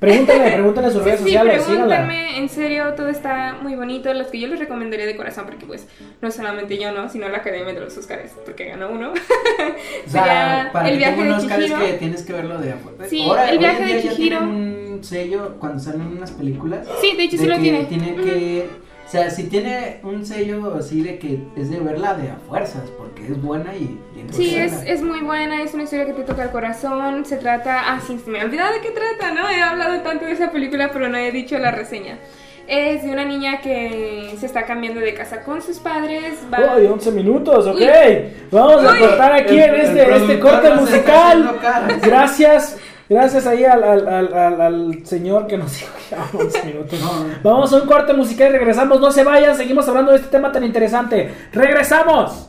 pregúntale, 0.00 0.52
pregúntale 0.54 0.86
a 0.86 0.90
sus 0.90 1.02
Sí, 1.02 1.04
redes 1.04 1.20
sí, 1.20 1.24
sociales, 1.26 1.64
síganla. 1.64 2.36
en 2.36 2.48
serio, 2.48 2.94
todo 2.94 3.08
está 3.08 3.56
muy 3.60 3.74
bonito. 3.76 4.12
Los 4.14 4.28
que 4.28 4.40
yo 4.40 4.48
les 4.48 4.58
recomendaría 4.58 5.04
de 5.06 5.14
corazón, 5.16 5.44
porque 5.44 5.66
pues 5.66 5.86
no 6.22 6.30
solamente 6.30 6.78
yo, 6.78 6.90
¿no? 6.92 7.08
Sino 7.10 7.28
la 7.28 7.38
Academia 7.38 7.74
de 7.74 7.80
los 7.80 7.96
Oscars, 7.98 8.32
porque 8.44 8.64
ganó 8.64 8.88
uno. 8.90 9.12
O 10.06 10.10
sea, 10.10 10.70
para 10.72 10.88
el 10.88 10.98
viaje 10.98 11.22
de 11.22 11.28
un 11.28 11.34
Oscar 11.34 11.60
es 11.60 11.66
Chihiro. 11.66 11.86
que 11.86 11.92
tienes 11.94 12.22
que 12.22 12.32
verlo 12.32 12.58
de 12.58 12.72
afuera. 12.72 13.08
Sí, 13.08 13.22
Ahora, 13.22 13.50
el 13.50 13.58
viaje 13.58 13.84
de 13.84 14.08
Chihiro. 14.08 14.40
un 14.40 15.00
sello 15.02 15.56
cuando 15.58 15.78
salen 15.80 16.02
unas 16.02 16.30
películas. 16.30 16.86
Sí, 17.00 17.14
de 17.16 17.24
hecho 17.24 17.36
sí 17.36 17.46
lo 17.46 17.58
tiene. 17.58 17.84
Tiene 17.84 18.14
que. 18.16 18.68
O 19.06 19.08
sea, 19.08 19.30
si 19.30 19.44
tiene 19.44 20.00
un 20.02 20.26
sello 20.26 20.74
así 20.76 21.00
de 21.00 21.18
que 21.20 21.38
es 21.56 21.70
de 21.70 21.78
verla 21.78 22.14
de 22.14 22.28
a 22.30 22.36
fuerzas, 22.48 22.82
porque 22.98 23.22
es 23.24 23.40
buena 23.40 23.72
y 23.76 24.00
tiene 24.12 24.30
que 24.30 24.34
Sí, 24.34 24.56
es, 24.56 24.72
es 24.84 25.00
muy 25.00 25.20
buena, 25.20 25.62
es 25.62 25.74
una 25.74 25.84
historia 25.84 26.06
que 26.06 26.12
te 26.12 26.24
toca 26.24 26.42
el 26.42 26.50
corazón, 26.50 27.24
se 27.24 27.36
trata... 27.36 27.82
Ah, 27.86 28.00
sí, 28.04 28.18
se 28.24 28.28
me 28.30 28.40
ha 28.40 28.44
olvidado 28.44 28.72
de 28.74 28.80
qué 28.80 28.90
trata, 28.90 29.32
¿no? 29.32 29.48
He 29.48 29.62
hablado 29.62 30.00
tanto 30.02 30.24
de 30.24 30.32
esa 30.32 30.50
película, 30.50 30.90
pero 30.92 31.08
no 31.08 31.16
he 31.16 31.30
dicho 31.30 31.56
la 31.56 31.70
reseña. 31.70 32.18
Es 32.66 33.04
de 33.04 33.10
una 33.12 33.24
niña 33.24 33.60
que 33.60 34.34
se 34.40 34.44
está 34.44 34.64
cambiando 34.66 34.98
de 34.98 35.14
casa 35.14 35.44
con 35.44 35.62
sus 35.62 35.78
padres, 35.78 36.34
va... 36.52 36.74
Uy, 36.76 36.86
11 36.86 37.12
minutos, 37.12 37.64
ok. 37.64 37.76
Uy. 37.76 38.24
Vamos 38.50 38.84
a 38.84 38.92
Uy. 38.92 38.98
cortar 38.98 39.32
aquí 39.34 39.56
El- 39.56 39.72
en 39.72 39.80
este, 39.82 40.16
este 40.16 40.40
corte 40.40 40.72
musical. 40.74 41.60
Gracias, 42.02 42.76
gracias 43.08 43.46
ahí 43.46 43.64
al, 43.64 43.82
al, 43.84 44.08
al, 44.08 44.34
al- 44.34 44.60
al 44.60 45.06
señor 45.06 45.46
que 45.46 45.56
nos 45.58 45.72
dijo 45.78 45.92
que 46.08 46.36
11 46.36 46.64
minutos. 46.64 47.00
No, 47.00 47.24
no. 47.24 47.34
Vamos 47.42 47.72
a 47.72 47.76
un 47.76 47.86
corte 47.86 48.12
musical 48.12 48.54
y 48.54 48.58
regresamos. 48.58 49.00
No 49.00 49.10
se 49.10 49.24
vayan, 49.24 49.56
seguimos 49.56 49.88
hablando 49.88 50.12
de 50.12 50.18
este 50.18 50.30
tema 50.30 50.52
tan 50.52 50.64
interesante. 50.64 51.34
¡Regresamos! 51.52 52.48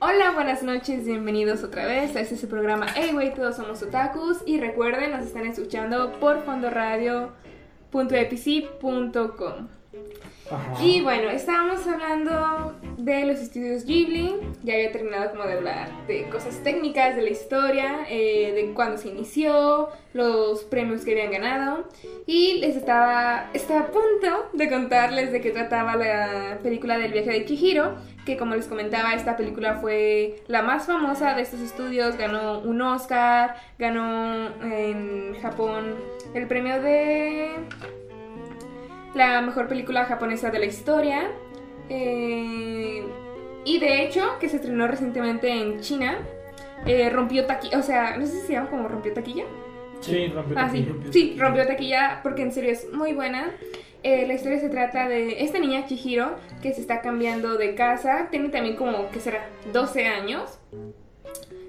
Hola, 0.00 0.32
buenas 0.34 0.62
noches, 0.62 1.04
bienvenidos 1.06 1.62
otra 1.64 1.86
vez 1.86 2.14
a 2.14 2.20
este 2.20 2.36
su 2.36 2.48
programa 2.48 2.86
Hey 2.94 3.12
Wey, 3.14 3.32
todos 3.34 3.56
somos 3.56 3.82
otakus 3.82 4.38
y 4.46 4.60
recuerden, 4.60 5.10
nos 5.12 5.24
están 5.26 5.46
escuchando 5.46 6.12
por 6.20 6.42
fondoradio.epc.com 6.44 7.53
Y 10.82 11.00
bueno, 11.00 11.30
estábamos 11.30 11.86
hablando 11.86 12.74
de 12.98 13.24
los 13.24 13.38
estudios 13.38 13.84
Ghibli, 13.84 14.34
ya 14.62 14.74
había 14.74 14.92
terminado 14.92 15.30
como 15.30 15.44
de 15.44 15.54
hablar 15.54 16.06
de 16.06 16.28
cosas 16.28 16.62
técnicas 16.62 17.16
de 17.16 17.22
la 17.22 17.30
historia, 17.30 18.06
eh, 18.10 18.52
de 18.52 18.74
cuándo 18.74 18.98
se 18.98 19.08
inició, 19.08 19.88
los 20.12 20.64
premios 20.64 21.04
que 21.04 21.12
habían 21.12 21.30
ganado. 21.30 21.88
Y 22.26 22.58
les 22.58 22.76
estaba, 22.76 23.48
estaba 23.54 23.80
a 23.80 23.86
punto 23.86 24.50
de 24.52 24.68
contarles 24.68 25.32
de 25.32 25.40
qué 25.40 25.50
trataba 25.50 25.96
la 25.96 26.58
película 26.62 26.98
del 26.98 27.12
viaje 27.12 27.30
de 27.30 27.44
Chihiro, 27.46 27.94
que 28.26 28.36
como 28.36 28.54
les 28.54 28.66
comentaba, 28.66 29.14
esta 29.14 29.36
película 29.36 29.76
fue 29.76 30.42
la 30.46 30.62
más 30.62 30.86
famosa 30.86 31.34
de 31.34 31.42
estos 31.42 31.60
estudios, 31.60 32.16
ganó 32.16 32.60
un 32.60 32.82
Oscar, 32.82 33.56
ganó 33.78 34.48
en 34.62 35.36
Japón 35.40 35.94
el 36.34 36.46
premio 36.46 36.80
de 36.82 37.50
la 39.14 39.40
mejor 39.40 39.68
película 39.68 40.04
japonesa 40.04 40.50
de 40.50 40.58
la 40.58 40.66
historia. 40.66 41.30
eh, 41.88 43.04
y 43.66 43.78
de 43.78 44.02
hecho, 44.02 44.38
que 44.40 44.48
se 44.50 44.56
estrenó 44.56 44.86
recientemente 44.86 45.48
en 45.50 45.80
China, 45.80 46.18
eh, 46.86 47.08
rompió 47.08 47.46
taquilla. 47.46 47.78
O 47.78 47.82
sea, 47.82 48.16
no 48.18 48.26
sé 48.26 48.32
si 48.40 48.46
se 48.46 48.52
llama 48.54 48.68
como 48.68 48.88
rompió 48.88 49.12
taquilla. 49.14 49.44
Sí, 50.00 50.26
rompió 50.28 50.54
Ah, 50.58 50.68
sí, 50.70 50.82
taquilla. 50.82 51.12
sí, 51.12 51.36
rompió 51.38 51.66
taquilla 51.66 52.20
porque 52.22 52.42
en 52.42 52.52
serio 52.52 52.70
es 52.72 52.92
muy 52.92 53.14
buena. 53.14 53.50
Eh, 54.02 54.26
la 54.26 54.34
historia 54.34 54.60
se 54.60 54.68
trata 54.68 55.08
de 55.08 55.42
esta 55.42 55.58
niña 55.58 55.86
Chihiro 55.86 56.36
que 56.60 56.74
se 56.74 56.82
está 56.82 57.00
cambiando 57.00 57.56
de 57.56 57.74
casa. 57.74 58.28
Tiene 58.30 58.50
también 58.50 58.76
como, 58.76 59.08
¿qué 59.10 59.18
será? 59.20 59.48
12 59.72 60.06
años. 60.08 60.58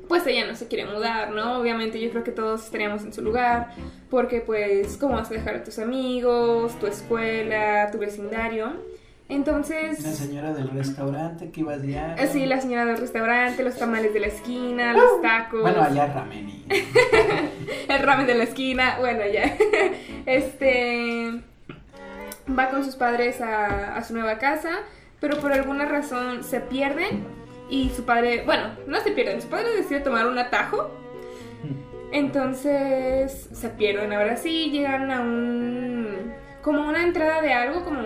Pues 0.07 0.25
ella 0.27 0.45
no 0.45 0.55
se 0.55 0.67
quiere 0.67 0.85
mudar, 0.85 1.31
¿no? 1.31 1.59
Obviamente 1.59 1.99
yo 1.99 2.09
creo 2.11 2.23
que 2.23 2.31
todos 2.31 2.63
estaríamos 2.65 3.03
en 3.03 3.13
su 3.13 3.21
lugar, 3.21 3.69
porque 4.09 4.41
pues, 4.41 4.97
¿cómo 4.97 5.15
vas 5.15 5.29
a 5.31 5.33
dejar 5.33 5.55
a 5.55 5.63
tus 5.63 5.79
amigos, 5.79 6.77
tu 6.79 6.87
escuela, 6.87 7.89
tu 7.91 7.97
vecindario? 7.97 8.73
La 9.27 9.35
Entonces, 9.35 9.97
señora 9.99 10.53
del 10.53 10.69
restaurante 10.69 11.49
que 11.49 11.61
iba 11.61 11.77
diario. 11.77 12.23
así 12.23 12.45
la 12.45 12.61
señora 12.61 12.85
del 12.85 12.97
restaurante, 12.97 13.63
los 13.63 13.75
tamales 13.75 14.13
de 14.13 14.19
la 14.19 14.27
esquina, 14.27 14.93
los 14.93 15.19
tacos, 15.21 15.61
Bueno, 15.61 15.81
allá 15.81 16.05
ramen 16.07 16.47
y... 16.49 16.65
el 17.91 17.99
ramen 18.03 18.27
de 18.27 18.35
la 18.35 18.43
esquina, 18.43 18.97
bueno, 18.99 19.21
ya. 19.31 19.55
Este 20.27 21.41
va 22.47 22.69
con 22.69 22.85
sus 22.85 22.95
padres 22.95 23.41
a, 23.41 23.95
a 23.97 24.03
su 24.03 24.13
nueva 24.13 24.37
casa, 24.37 24.71
pero 25.19 25.37
por 25.39 25.51
alguna 25.53 25.85
razón 25.85 26.43
se 26.43 26.59
pierden 26.59 27.23
y 27.69 27.89
su 27.89 28.03
padre, 28.03 28.43
bueno, 28.45 28.69
no 28.87 28.99
se 29.01 29.11
pierden, 29.11 29.41
su 29.41 29.47
padre 29.47 29.75
decide 29.75 29.99
tomar 29.99 30.27
un 30.27 30.37
atajo. 30.37 30.91
Entonces 32.11 33.49
se 33.51 33.69
pierden. 33.69 34.13
Ahora 34.13 34.37
sí 34.37 34.69
llegan 34.71 35.11
a 35.11 35.21
un 35.21 36.33
como 36.61 36.87
una 36.87 37.03
entrada 37.03 37.41
de 37.41 37.53
algo, 37.53 37.83
como 37.83 38.01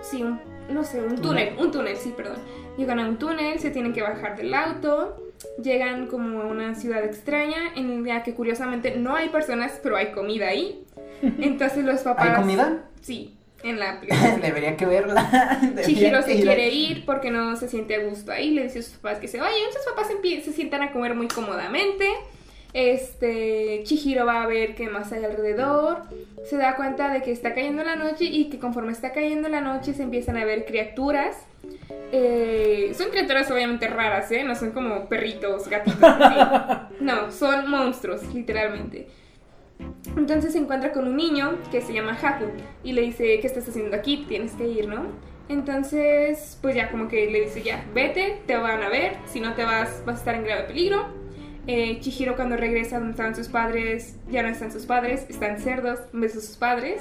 sí, 0.00 0.22
un, 0.22 0.40
no 0.68 0.84
sé, 0.84 1.00
un 1.00 1.16
túnel, 1.16 1.56
un 1.58 1.70
túnel, 1.70 1.96
sí, 1.96 2.12
perdón. 2.16 2.36
Llegan 2.76 3.00
a 3.00 3.08
un 3.08 3.18
túnel, 3.18 3.58
se 3.58 3.70
tienen 3.70 3.92
que 3.92 4.02
bajar 4.02 4.36
del 4.36 4.54
auto. 4.54 5.22
Llegan 5.62 6.06
como 6.06 6.42
a 6.42 6.46
una 6.46 6.74
ciudad 6.74 7.04
extraña 7.04 7.74
en 7.74 8.04
la 8.04 8.22
que 8.22 8.34
curiosamente 8.34 8.96
no 8.96 9.16
hay 9.16 9.28
personas, 9.28 9.80
pero 9.82 9.96
hay 9.96 10.12
comida 10.12 10.48
ahí. 10.48 10.84
Entonces 11.22 11.84
los 11.84 12.00
papás. 12.02 12.28
¿Hay 12.28 12.36
comida? 12.36 12.84
Sí, 13.00 13.36
en 13.62 13.78
la 13.78 14.00
película. 14.00 14.38
Debería 14.42 14.76
que 14.76 14.86
verla. 14.86 15.60
Chihiro 15.84 16.22
se 16.22 16.36
quiere 16.36 16.68
ir 16.68 17.04
porque 17.04 17.30
no 17.30 17.56
se 17.56 17.68
siente 17.68 17.94
a 17.94 18.00
gusto 18.00 18.32
ahí. 18.32 18.50
Le 18.50 18.64
dice 18.64 18.80
a 18.80 18.82
sus 18.82 18.94
papás 18.94 19.18
que 19.18 19.28
se 19.28 19.38
vayan. 19.40 19.72
Sus 19.72 19.84
papás 19.92 20.08
se 20.08 20.52
sientan 20.52 20.82
a 20.82 20.92
comer 20.92 21.14
muy 21.14 21.28
cómodamente. 21.28 22.06
Este, 22.72 23.80
Chihiro 23.84 24.26
va 24.26 24.42
a 24.42 24.46
ver 24.46 24.74
qué 24.74 24.88
más 24.88 25.10
hay 25.12 25.24
alrededor. 25.24 26.02
Se 26.44 26.56
da 26.56 26.76
cuenta 26.76 27.10
de 27.10 27.22
que 27.22 27.32
está 27.32 27.54
cayendo 27.54 27.82
la 27.82 27.96
noche 27.96 28.24
y 28.24 28.50
que 28.50 28.58
conforme 28.58 28.92
está 28.92 29.12
cayendo 29.12 29.48
la 29.48 29.60
noche 29.62 29.94
se 29.94 30.02
empiezan 30.02 30.36
a 30.36 30.44
ver 30.44 30.66
criaturas. 30.66 31.36
Eh, 32.12 32.92
son 32.96 33.08
criaturas 33.10 33.50
obviamente 33.50 33.88
raras, 33.88 34.30
¿eh? 34.30 34.44
No 34.44 34.54
son 34.54 34.72
como 34.72 35.08
perritos, 35.08 35.68
gatitos. 35.68 35.98
No, 37.00 37.30
son 37.30 37.70
monstruos, 37.70 38.22
literalmente. 38.34 39.06
Entonces 40.16 40.52
se 40.52 40.58
encuentra 40.58 40.92
con 40.92 41.06
un 41.06 41.16
niño 41.16 41.58
que 41.70 41.80
se 41.80 41.92
llama 41.92 42.16
Haku 42.20 42.46
y 42.82 42.92
le 42.92 43.02
dice, 43.02 43.38
¿qué 43.40 43.46
estás 43.46 43.68
haciendo 43.68 43.96
aquí? 43.96 44.24
Tienes 44.28 44.52
que 44.52 44.66
ir, 44.66 44.88
¿no? 44.88 45.06
Entonces, 45.48 46.58
pues 46.60 46.74
ya 46.74 46.90
como 46.90 47.08
que 47.08 47.30
le 47.30 47.42
dice, 47.42 47.62
ya, 47.62 47.84
vete, 47.94 48.40
te 48.46 48.56
van 48.56 48.82
a 48.82 48.88
ver, 48.88 49.16
si 49.26 49.40
no 49.40 49.54
te 49.54 49.64
vas, 49.64 50.02
vas 50.04 50.16
a 50.16 50.18
estar 50.18 50.34
en 50.34 50.44
grave 50.44 50.64
peligro. 50.64 51.06
Eh, 51.68 51.98
Chihiro 52.00 52.36
cuando 52.36 52.56
regresa 52.56 52.98
donde 52.98 53.12
estaban 53.12 53.34
sus 53.34 53.48
padres, 53.48 54.16
ya 54.30 54.42
no 54.42 54.48
están 54.48 54.72
sus 54.72 54.86
padres, 54.86 55.26
están 55.28 55.58
cerdos 55.58 56.00
en 56.12 56.30
sus 56.30 56.56
padres. 56.56 57.00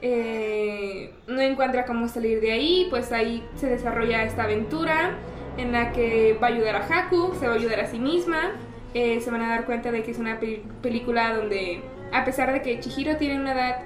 Eh, 0.00 1.12
no 1.28 1.40
encuentra 1.40 1.84
cómo 1.84 2.08
salir 2.08 2.40
de 2.40 2.52
ahí, 2.52 2.86
pues 2.90 3.12
ahí 3.12 3.44
se 3.56 3.68
desarrolla 3.68 4.24
esta 4.24 4.44
aventura 4.44 5.16
en 5.56 5.72
la 5.72 5.92
que 5.92 6.36
va 6.42 6.48
a 6.48 6.50
ayudar 6.50 6.76
a 6.76 6.86
Haku, 6.86 7.34
se 7.38 7.46
va 7.46 7.54
a 7.54 7.56
ayudar 7.56 7.80
a 7.80 7.86
sí 7.86 7.98
misma. 7.98 8.52
Eh, 8.94 9.20
se 9.20 9.30
van 9.30 9.42
a 9.42 9.48
dar 9.48 9.64
cuenta 9.64 9.90
de 9.90 10.02
que 10.02 10.10
es 10.10 10.18
una 10.18 10.38
pe- 10.38 10.62
película 10.82 11.34
donde, 11.34 11.80
a 12.12 12.24
pesar 12.24 12.52
de 12.52 12.60
que 12.62 12.78
Chihiro 12.80 13.16
tiene 13.16 13.40
una 13.40 13.52
edad 13.52 13.76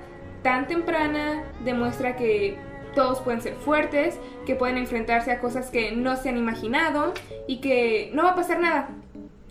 tan 0.42 0.66
temprana, 0.66 1.44
demuestra 1.64 2.16
que 2.16 2.56
todos 2.94 3.20
pueden 3.20 3.40
ser 3.40 3.54
fuertes, 3.54 4.18
que 4.46 4.54
pueden 4.54 4.78
enfrentarse 4.78 5.30
a 5.30 5.38
cosas 5.38 5.70
que 5.70 5.92
no 5.92 6.16
se 6.16 6.28
han 6.30 6.36
imaginado 6.38 7.12
y 7.46 7.60
que 7.60 8.10
no 8.14 8.24
va 8.24 8.30
a 8.30 8.34
pasar 8.34 8.58
nada, 8.60 8.88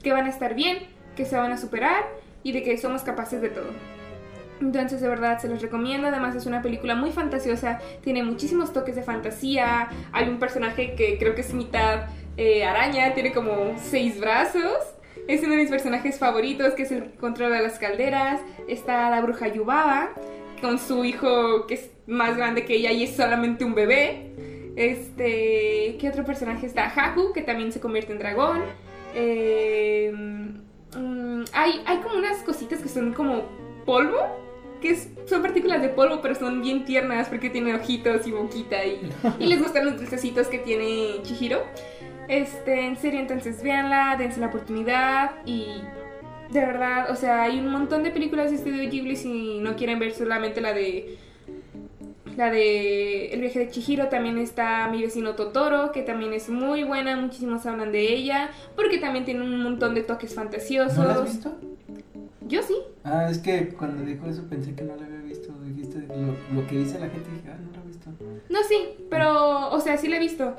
que 0.04 0.12
van 0.12 0.26
a 0.26 0.30
estar 0.30 0.56
bien, 0.56 0.80
que 1.16 1.26
se 1.26 1.38
van 1.38 1.52
a 1.52 1.58
superar 1.58 2.04
y 2.44 2.52
de 2.52 2.64
que 2.64 2.78
somos 2.78 3.04
capaces 3.04 3.42
de 3.42 3.50
todo. 3.50 3.68
Entonces, 4.62 5.02
de 5.02 5.10
verdad, 5.10 5.38
se 5.40 5.50
los 5.50 5.62
recomiendo. 5.62 6.08
Además, 6.08 6.34
es 6.36 6.46
una 6.46 6.62
película 6.62 6.96
muy 6.96 7.12
fantasiosa. 7.12 7.80
Tiene 8.02 8.24
muchísimos 8.24 8.72
toques 8.72 8.96
de 8.96 9.04
fantasía. 9.04 9.90
Hay 10.14 10.30
un 10.30 10.40
personaje 10.40 10.96
que 10.96 11.18
creo 11.18 11.36
que 11.36 11.42
es 11.42 11.54
mitad 11.54 12.06
eh, 12.38 12.64
araña. 12.64 13.14
Tiene 13.14 13.34
como 13.34 13.74
seis 13.78 14.18
brazos. 14.20 14.95
Es 15.28 15.42
uno 15.42 15.52
de 15.52 15.58
mis 15.58 15.70
personajes 15.70 16.20
favoritos, 16.20 16.74
que 16.74 16.84
es 16.84 16.92
el 16.92 17.04
que 17.04 17.18
controla 17.18 17.62
las 17.62 17.80
calderas. 17.80 18.42
Está 18.68 19.10
la 19.10 19.22
bruja 19.22 19.48
Yubaba, 19.48 20.12
con 20.62 20.78
su 20.80 21.04
hijo 21.04 21.66
que 21.68 21.76
es 21.76 21.90
más 22.08 22.38
grande 22.38 22.66
que 22.66 22.76
ella 22.76 22.92
y 22.92 23.04
es 23.04 23.16
solamente 23.16 23.66
un 23.66 23.74
bebé. 23.74 24.32
Este, 24.76 25.98
¿qué 26.00 26.10
otro 26.10 26.26
personaje 26.26 26.68
está? 26.68 26.92
Haku, 26.94 27.34
que 27.34 27.42
también 27.42 27.72
se 27.72 27.80
convierte 27.80 28.12
en 28.12 28.20
dragón. 28.20 28.62
Eh, 29.16 30.12
mm, 30.14 31.44
hay, 31.54 31.82
hay 31.86 31.98
como 31.98 32.18
unas 32.18 32.44
cositas 32.44 32.82
que 32.82 32.90
son 32.90 33.14
como 33.14 33.44
polvo, 33.86 34.20
que 34.82 34.96
son 35.26 35.42
partículas 35.42 35.82
de 35.82 35.90
polvo, 35.90 36.22
pero 36.22 36.36
son 36.36 36.62
bien 36.62 36.86
tiernas 36.86 37.30
porque 37.30 37.50
tienen 37.50 37.76
ojitos 37.76 38.28
y 38.28 38.32
boquita 38.32 38.86
y, 38.86 39.10
y 39.40 39.48
les 39.48 39.60
gustan 39.62 39.86
los 39.86 39.98
dulcecitos 39.98 40.48
que 40.48 40.60
tiene 40.60 41.22
Chihiro. 41.24 41.64
Este, 42.28 42.86
en 42.86 42.98
serio, 42.98 43.20
entonces 43.20 43.62
véanla, 43.62 44.16
dense 44.18 44.40
la 44.40 44.48
oportunidad 44.48 45.32
y 45.46 45.68
de 46.50 46.60
verdad, 46.60 47.12
o 47.12 47.16
sea, 47.16 47.44
hay 47.44 47.60
un 47.60 47.70
montón 47.70 48.04
de 48.04 48.12
películas 48.12 48.50
de 48.50 48.58
Estudio 48.58 48.90
Ghibli 48.90 49.16
si 49.16 49.60
no 49.60 49.76
quieren 49.76 50.00
ver 50.00 50.14
solamente 50.14 50.62
la 50.62 50.74
de 50.74 51.18
la 52.38 52.50
de 52.50 53.28
El 53.28 53.42
viaje 53.42 53.60
de 53.60 53.70
Chihiro, 53.70 54.10
también 54.10 54.38
está 54.38 54.88
Mi 54.90 55.02
vecino 55.02 55.36
Totoro, 55.36 55.92
que 55.92 56.02
también 56.02 56.34
es 56.34 56.50
muy 56.50 56.84
buena, 56.84 57.16
muchísimos 57.16 57.66
hablan 57.66 57.92
de 57.92 58.14
ella, 58.14 58.50
porque 58.76 58.98
también 58.98 59.26
tiene 59.26 59.42
un 59.42 59.64
montón 59.64 59.96
de 59.96 60.04
toques 60.04 60.36
fantasiosos. 60.36 60.98
¿No 60.98 61.06
la 61.06 61.14
has 61.14 61.24
visto? 61.24 61.56
Yo 62.48 62.62
sí. 62.62 62.76
Ah, 63.04 63.28
es 63.30 63.40
que 63.40 63.70
cuando 63.70 64.04
dijo 64.04 64.28
eso 64.28 64.44
pensé 64.50 64.76
que 64.76 64.84
no 64.84 64.96
la 64.96 65.06
había 65.06 65.20
visto. 65.20 65.54
Dijiste 65.64 66.00
lo, 66.00 66.60
lo 66.62 66.68
que 66.68 66.78
dice 66.78 67.00
la 67.00 67.10
gente 67.10 67.30
dije, 67.32 67.50
ah, 67.50 67.58
no 67.58 67.72
la 67.72 67.84
he 67.84 67.88
visto. 67.88 68.10
No, 68.50 68.60
sí, 68.68 69.06
pero, 69.10 69.70
o 69.72 69.80
sea, 69.80 69.98
sí 69.98 70.08
la 70.08 70.18
he 70.18 70.20
visto. 70.20 70.56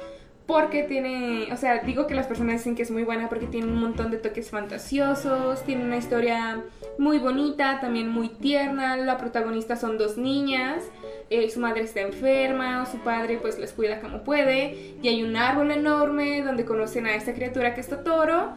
Porque 0.47 0.85
tiene, 0.85 1.53
o 1.53 1.57
sea, 1.57 1.79
digo 1.79 2.07
que 2.07 2.15
las 2.15 2.29
personas 2.29 2.59
dicen 2.59 2.77
que 2.77 2.83
es 2.83 2.93
muy 2.93 3.03
buena 3.03 3.29
porque 3.29 3.47
tiene 3.47 3.67
un 3.67 3.81
montón 3.81 4.13
de 4.13 4.19
toques 4.19 4.49
fantasiosos, 4.49 5.65
tiene 5.65 5.85
una 5.85 5.97
historia 5.97 6.63
muy 6.99 7.19
bonita, 7.19 7.81
también 7.81 8.09
muy 8.09 8.29
tierna. 8.29 8.97
La 8.97 9.19
protagonista 9.19 9.75
son 9.75 9.99
dos 9.99 10.17
niñas, 10.17 10.85
eh, 11.31 11.51
su 11.51 11.59
madre 11.59 11.83
está 11.83 12.01
enferma, 12.01 12.87
su 12.87 12.99
padre 12.99 13.39
pues 13.43 13.59
les 13.59 13.73
cuida 13.73 14.01
como 14.01 14.23
puede, 14.23 14.95
y 15.03 15.09
hay 15.09 15.25
un 15.25 15.35
árbol 15.37 15.73
enorme 15.73 16.43
donde 16.43 16.65
conocen 16.65 17.07
a 17.07 17.17
esta 17.17 17.35
criatura 17.35 17.75
que 17.75 17.81
es 17.81 17.89
Totoro. 17.89 18.53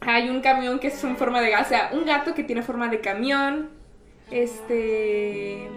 Hay 0.00 0.30
un 0.30 0.40
camión 0.40 0.78
que 0.78 0.86
es 0.86 1.04
en 1.04 1.18
forma 1.18 1.42
de, 1.42 1.54
o 1.56 1.64
sea, 1.64 1.90
un 1.92 2.06
gato 2.06 2.32
que 2.32 2.42
tiene 2.42 2.62
forma 2.62 2.88
de 2.88 3.00
camión. 3.00 3.68
Este... 4.30 5.68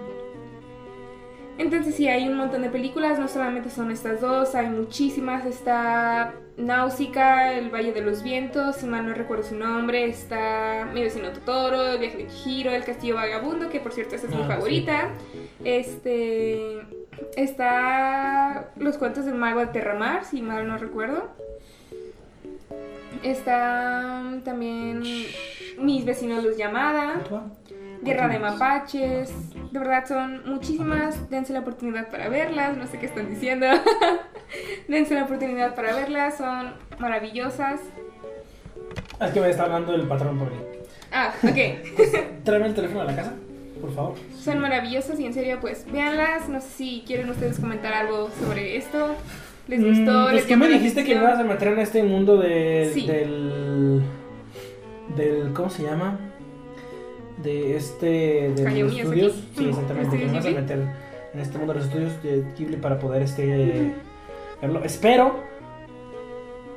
Entonces 1.58 1.96
sí, 1.96 2.08
hay 2.08 2.28
un 2.28 2.36
montón 2.36 2.64
de 2.64 2.70
películas, 2.70 3.20
no 3.20 3.28
solamente 3.28 3.70
son 3.70 3.92
estas 3.92 4.22
dos, 4.22 4.56
hay 4.56 4.68
muchísimas. 4.68 5.46
Está 5.46 6.34
Náusica, 6.58 7.54
El 7.54 7.70
Valle 7.70 7.94
de 7.94 8.02
los 8.02 8.24
Vientos, 8.24 8.78
si 8.78 8.88
mal 8.88 9.06
no 9.08 9.14
recuerdo 9.14 9.44
su 9.44 9.56
nombre. 9.56 10.06
Está 10.06 10.88
Mi 10.94 11.02
vecino 11.04 11.30
Totoro, 11.30 11.94
El 11.94 12.00
viaje 12.00 12.18
de 12.18 12.28
Chihiro, 12.28 12.72
El 12.72 12.84
castillo 12.84 13.16
vagabundo, 13.16 13.70
que 13.70 13.80
por 13.80 13.92
cierto 13.94 14.16
esa 14.16 14.28
es 14.28 14.36
mi 14.36 14.42
Ah, 14.42 14.48
favorita. 14.48 15.10
Este... 15.64 16.82
Está 17.38 18.72
Los 18.76 18.98
cuentos 18.98 19.26
del 19.26 19.36
mago 19.36 19.60
de 19.60 19.68
Terramar, 19.68 20.26
si 20.26 20.42
mal 20.42 20.68
no 20.68 20.78
recuerdo. 20.78 21.30
Está 23.22 24.24
también 24.44 25.02
Mis 25.78 26.04
vecinos 26.06 26.44
los 26.44 26.58
llamada. 26.58 27.22
Guerra 28.04 28.28
de 28.28 28.40
Mapaches. 28.40 29.32
De 29.72 29.80
verdad 29.80 30.06
son 30.08 30.42
muchísimas. 30.46 31.30
Dense 31.30 31.54
la 31.54 31.60
oportunidad 31.60 32.10
para 32.10 32.30
verlas. 32.30 32.78
No 32.78 32.86
sé 32.88 33.00
qué 33.00 33.06
están 33.08 33.30
diciendo. 33.30 33.66
Dense 34.88 35.16
la 35.16 35.24
oportunidad 35.24 35.74
para 35.76 35.94
verlas. 35.96 36.38
Son 36.38 36.74
maravillosas. 37.00 37.80
Es 39.22 39.32
que 39.32 39.40
me 39.40 39.50
está 39.50 39.64
hablando 39.64 39.96
el 39.96 40.08
patrón 40.08 40.38
por 40.38 40.50
ahí. 40.50 40.60
Ah, 41.12 41.34
ok. 41.44 42.44
Tráeme 42.44 42.68
el 42.68 42.74
teléfono 42.74 43.02
a 43.02 43.06
la 43.06 43.16
casa, 43.16 43.34
por 43.80 43.94
favor. 43.94 44.16
Son 44.38 44.60
maravillosas 44.60 45.20
y 45.20 45.26
en 45.26 45.34
serio, 45.34 45.60
pues 45.62 45.86
véanlas. 45.92 46.50
No 46.50 46.60
sé 46.60 46.68
si 46.70 47.04
quieren 47.08 47.30
ustedes 47.30 47.60
comentar 47.60 47.94
algo 47.94 48.30
sobre 48.40 48.78
esto. 48.78 49.16
¿Les 49.68 49.80
Mm, 49.80 49.84
gustó? 49.88 50.24
pues 50.24 50.34
¿Les 50.36 50.44
que 50.44 50.50
llamó 50.52 50.66
me 50.66 50.72
dijiste 50.72 51.04
que 51.06 51.16
me 51.16 51.22
ibas 51.22 51.40
a 51.40 51.44
meter 51.44 51.70
en 51.70 51.80
este 51.80 52.04
mundo 52.04 52.38
de, 52.38 52.92
Sí. 52.94 53.08
del. 53.08 54.02
del. 55.16 55.54
¿Cómo 55.54 55.70
se 55.70 55.84
llama? 55.84 56.20
De 57.42 57.76
este. 57.78 58.52
de 58.56 58.68
Hayao 58.68 58.88
los 58.88 58.98
estudios. 58.98 59.44
Sí, 59.58 59.70
exactamente. 59.70 60.18
Que 60.18 60.26
me 60.26 60.38
¿Estudios 60.38 60.44
vas 60.44 60.46
a 60.46 60.62
meter 60.62 60.80
en 61.34 61.40
este 61.40 61.58
mundo 61.58 61.74
de 61.74 61.80
los 61.80 61.88
estudios 61.88 62.24
de 62.24 62.44
Ghibli 62.58 62.78
para 62.78 63.00
poder 63.00 63.24
este. 63.24 63.92
verlo. 64.62 64.84
Espero 64.84 65.36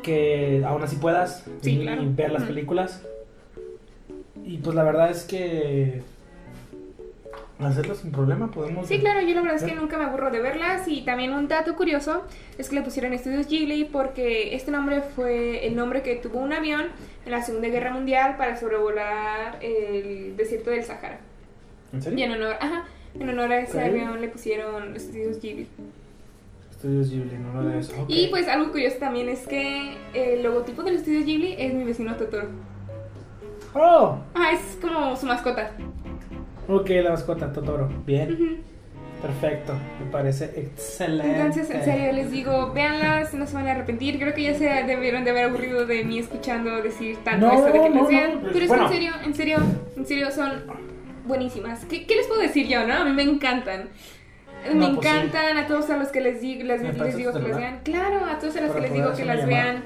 que 0.02 0.62
aún 0.66 0.82
así 0.82 0.96
puedas 0.96 1.44
Sí, 1.60 1.72
venir 1.72 1.82
claro. 1.82 2.02
y 2.02 2.08
ver 2.14 2.30
las 2.32 2.44
películas. 2.44 3.02
Y 4.44 4.58
pues 4.58 4.74
la 4.74 4.82
verdad 4.84 5.10
es 5.10 5.24
que. 5.24 6.02
Hacerlo 7.58 7.94
sin 7.94 8.12
problema, 8.12 8.50
podemos. 8.50 8.86
Sí, 8.86 9.00
claro, 9.00 9.20
yo 9.22 9.34
la 9.34 9.40
verdad 9.40 9.56
es 9.56 9.62
que 9.62 9.74
nunca 9.74 9.96
me 9.96 10.04
aburro 10.04 10.30
de 10.30 10.40
verlas 10.40 10.86
y 10.88 11.02
también 11.06 11.32
un 11.32 11.48
dato 11.48 11.74
curioso 11.74 12.24
es 12.58 12.68
que 12.68 12.74
le 12.74 12.82
pusieron 12.82 13.14
Estudios 13.14 13.46
Ghibli 13.48 13.84
porque 13.84 14.54
este 14.54 14.70
nombre 14.70 15.00
fue 15.00 15.66
el 15.66 15.74
nombre 15.74 16.02
que 16.02 16.16
tuvo 16.16 16.38
un 16.40 16.52
avión 16.52 16.88
en 17.24 17.32
la 17.32 17.40
Segunda 17.42 17.68
Guerra 17.68 17.92
Mundial 17.92 18.36
para 18.36 18.58
sobrevolar 18.58 19.56
el 19.62 20.36
desierto 20.36 20.68
del 20.68 20.84
Sahara. 20.84 21.18
¿En 21.94 21.98
Y 21.98 22.02
serio? 22.02 22.24
en 22.26 22.32
honor, 22.32 22.56
ajá, 22.60 22.84
en 23.18 23.28
honor 23.30 23.50
a 23.52 23.60
ese 23.60 23.80
avión 23.80 24.20
le 24.20 24.28
pusieron 24.28 24.94
Estudios 24.94 25.40
Ghibli. 25.40 25.66
Estudios 26.72 27.08
Ghibli, 27.10 27.38
no 27.38 27.62
lo 27.62 27.68
de 27.70 27.78
eso. 27.78 27.94
ok. 28.02 28.04
Y 28.10 28.26
pues 28.28 28.48
algo 28.48 28.70
curioso 28.70 28.98
también 28.98 29.30
es 29.30 29.46
que 29.46 29.96
el 30.12 30.42
logotipo 30.42 30.82
del 30.82 30.96
Estudios 30.96 31.24
Ghibli 31.24 31.54
es 31.58 31.72
mi 31.72 31.84
vecino 31.84 32.16
Totoro. 32.16 32.48
Oh, 33.72 34.18
Ah, 34.34 34.50
es 34.52 34.76
como 34.80 35.16
su 35.16 35.24
mascota. 35.26 35.70
Ok, 36.68 36.88
la 37.02 37.10
mascota 37.10 37.52
Totoro. 37.52 37.88
Bien, 38.06 38.32
Ujú. 38.32 38.56
perfecto. 39.22 39.74
Me 40.04 40.10
parece 40.10 40.44
excelente. 40.56 41.36
Entonces, 41.36 41.70
en 41.70 41.84
serio, 41.84 42.12
les 42.12 42.30
digo, 42.30 42.72
véanlas, 42.72 43.32
no 43.34 43.46
se 43.46 43.54
van 43.54 43.66
a 43.68 43.72
arrepentir. 43.72 44.18
Creo 44.18 44.34
que 44.34 44.42
ya 44.42 44.54
se 44.54 44.64
debieron 44.84 45.24
de 45.24 45.30
haber 45.30 45.44
aburrido 45.46 45.86
de 45.86 46.04
mí 46.04 46.18
escuchando 46.18 46.82
decir 46.82 47.18
tanto 47.24 47.46
No, 47.46 47.52
esto 47.54 47.66
de 47.66 47.72
que 47.72 47.88
no, 47.90 47.94
las 48.02 48.08
vean. 48.08 48.34
no, 48.34 48.40
pues, 48.40 48.52
Pero 48.52 48.64
es 48.64 48.68
bueno. 48.68 48.84
en 48.86 48.92
serio, 48.92 49.12
en 49.24 49.34
serio, 49.34 49.58
en 49.96 50.06
serio 50.06 50.30
son 50.30 50.52
buenísimas. 51.26 51.84
¿Qué, 51.86 52.06
qué 52.06 52.16
les 52.16 52.26
puedo 52.26 52.40
decir 52.40 52.66
yo, 52.68 52.86
no? 52.86 52.94
A 52.94 53.04
mí 53.04 53.12
me 53.12 53.22
encantan. 53.22 53.88
Me 54.72 54.88
pues 54.94 55.06
sí. 55.06 55.08
encantan 55.08 55.56
a 55.58 55.66
todos 55.66 55.88
a 55.90 55.96
los 55.96 56.08
que 56.08 56.20
les, 56.20 56.40
digo 56.40 56.64
les, 56.64 56.82
¿Me 56.82 56.92
les 56.92 57.16
digo 57.16 57.32
que 57.32 57.38
las 57.40 57.56
vean. 57.56 57.80
Claro, 57.84 58.24
a 58.24 58.38
todos 58.38 58.56
a 58.56 58.60
los 58.62 58.70
Para 58.72 58.80
que 58.82 58.88
les 58.88 58.92
digo 58.92 59.14
que 59.14 59.24
las 59.24 59.40
llamada. 59.40 59.46
vean. 59.64 59.84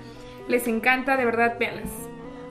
Les 0.49 0.67
encanta, 0.69 1.17
de 1.19 1.25
verdad, 1.27 1.57
véanlas. 1.59 1.89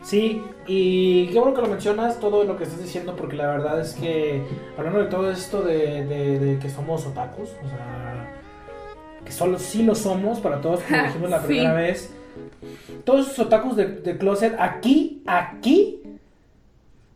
Sí, 0.01 0.41
y 0.65 1.27
qué 1.27 1.39
bueno 1.39 1.53
que 1.53 1.61
lo 1.61 1.67
mencionas, 1.67 2.19
todo 2.19 2.43
lo 2.45 2.57
que 2.57 2.63
estás 2.63 2.81
diciendo, 2.81 3.15
porque 3.15 3.35
la 3.35 3.47
verdad 3.47 3.81
es 3.81 3.93
que, 3.95 4.41
hablando 4.77 4.99
de 4.99 5.05
todo 5.07 5.29
esto 5.29 5.61
de, 5.61 6.05
de- 6.05 6.39
de 6.39 6.59
que 6.59 6.69
somos 6.69 7.05
otakus, 7.05 7.49
o 7.63 7.67
sea, 7.69 8.31
que 9.25 9.31
solo 9.31 9.59
sí 9.59 9.83
lo 9.83 9.95
somos, 9.95 10.39
para 10.39 10.61
todos, 10.61 10.81
como 10.81 11.03
dijimos 11.07 11.29
la 11.29 11.41
Sí. 11.41 11.47
primera 11.47 11.73
vez, 11.73 12.13
todos 13.03 13.27
esos 13.27 13.45
otakus 13.47 13.75
de, 13.75 13.87
de 13.87 14.17
closet, 14.17 14.55
aquí, 14.57 15.21
aquí, 15.27 16.01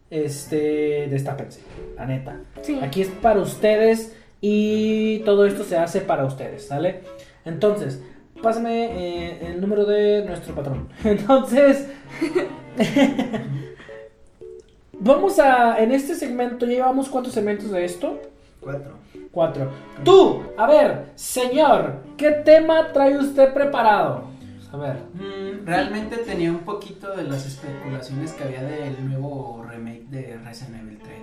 este, 0.09 1.07
destápense, 1.09 1.61
la 1.95 2.05
neta. 2.05 2.41
Sí. 2.61 2.77
Aquí 2.81 3.01
es 3.01 3.07
para 3.09 3.39
ustedes 3.39 4.15
y 4.41 5.19
todo 5.19 5.45
esto 5.45 5.63
se 5.63 5.77
hace 5.77 6.01
para 6.01 6.25
ustedes, 6.25 6.67
¿sale? 6.67 7.01
Entonces, 7.45 8.03
pásame 8.41 8.85
eh, 9.31 9.47
el 9.47 9.61
número 9.61 9.85
de 9.85 10.23
nuestro 10.25 10.53
patrón. 10.53 10.89
Entonces, 11.03 11.87
vamos 14.99 15.39
a, 15.39 15.79
en 15.81 15.91
este 15.91 16.15
segmento, 16.15 16.65
¿ya 16.65 16.73
llevamos 16.73 17.09
cuántos 17.09 17.33
segmentos 17.33 17.71
de 17.71 17.85
esto? 17.85 18.19
Cuatro. 18.61 18.93
Cuatro. 19.31 19.69
Tú, 20.03 20.41
a 20.57 20.67
ver, 20.67 21.07
señor, 21.15 21.95
¿qué 22.17 22.31
tema 22.31 22.91
trae 22.93 23.17
usted 23.17 23.53
preparado? 23.53 24.25
A 24.71 24.77
ver. 24.77 24.95
Mm, 25.13 25.65
realmente 25.65 26.17
tenía 26.17 26.49
un 26.51 26.59
poquito 26.59 27.11
de 27.15 27.23
las 27.23 27.45
especulaciones 27.45 28.31
que 28.33 28.43
había 28.43 28.63
del 28.63 29.07
nuevo 29.09 29.63
remake 29.69 30.05
de 30.09 30.37
Resident 30.43 30.81
Evil 30.83 30.99
3. 30.99 31.17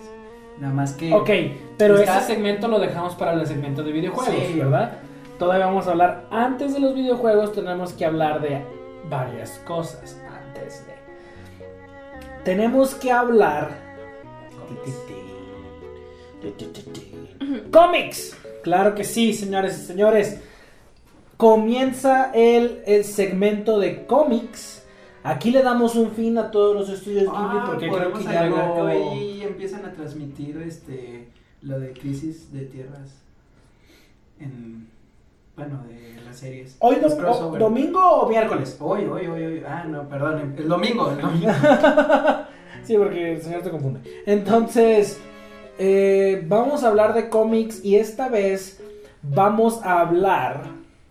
Nada 0.61 0.75
más 0.75 0.93
que. 0.93 1.13
Ok, 1.13 1.31
pero 1.79 1.99
Está- 1.99 2.19
ese 2.19 2.27
segmento 2.35 2.69
lo 2.69 2.79
dejamos 2.79 3.15
para 3.15 3.33
el 3.33 3.47
segmento 3.47 3.83
de 3.83 3.93
videojuegos, 3.93 4.35
Sí. 4.47 4.59
¿verdad? 4.59 4.93
Todavía 5.39 5.67
vamos 5.67 5.87
a 5.89 5.93
hablar, 5.93 6.27
antes 6.31 6.75
de 6.75 6.81
los 6.81 6.95
videojuegos 6.95 7.53
tenemos 7.55 7.93
que 7.95 8.05
hablar 8.05 8.41
de 8.43 8.63
varias 9.09 9.53
cosas. 9.67 10.21
Antes 10.47 10.87
de... 10.87 10.93
Tenemos 12.45 12.95
que 12.95 13.11
hablar... 13.13 13.91
Cómics. 17.71 18.37
Claro 18.63 18.95
que 18.95 19.05
sí, 19.05 19.33
señores 19.35 19.79
y 19.79 19.87
señores. 19.87 20.41
Comienza 21.37 22.31
el, 22.33 22.83
el 22.87 23.05
segmento 23.05 23.79
de 23.79 24.07
cómics. 24.07 24.83
Aquí 25.23 25.51
le 25.51 25.63
damos 25.63 25.97
un 25.97 26.13
fin 26.13 26.39
a 26.39 26.51
todos 26.51 26.75
los 26.75 26.89
estudios 26.89 27.25
Ghibli 27.25 27.37
Ah, 27.37 27.65
porque 27.67 27.89
creo 27.89 28.13
que 28.13 28.25
ya 28.25 28.47
lo... 28.47 28.87
ahí 28.87 29.43
empiezan 29.43 29.85
a 29.85 29.93
transmitir 29.93 30.57
este 30.63 31.29
lo 31.63 31.79
de 31.79 31.93
crisis 31.93 32.51
de 32.53 32.65
tierras 32.65 33.11
en 34.39 34.89
bueno 35.61 35.83
de 35.89 36.21
las 36.25 36.37
series. 36.37 36.77
Hoy 36.81 36.97
dom- 36.97 37.25
o- 37.29 37.57
domingo 37.59 38.01
o 38.01 38.29
miércoles. 38.29 38.77
Hoy, 38.81 39.05
hoy, 39.05 39.27
hoy, 39.27 39.45
hoy. 39.45 39.63
Ah, 39.67 39.85
no, 39.89 40.09
perdón, 40.09 40.55
el 40.57 40.69
domingo, 40.69 41.11
el 41.11 41.21
domingo. 41.21 41.53
Sí, 42.83 42.97
porque 42.97 43.33
el 43.35 43.43
señor 43.43 43.63
te 43.63 43.71
confunde. 43.71 44.01
Entonces, 44.27 45.21
eh, 45.79 46.43
vamos 46.49 46.83
a 46.83 46.89
hablar 46.89 47.13
de 47.15 47.29
cómics 47.29 47.85
y 47.85 47.97
esta 47.97 48.29
vez 48.29 48.83
vamos 49.23 49.81
a 49.85 50.01
hablar. 50.01 50.63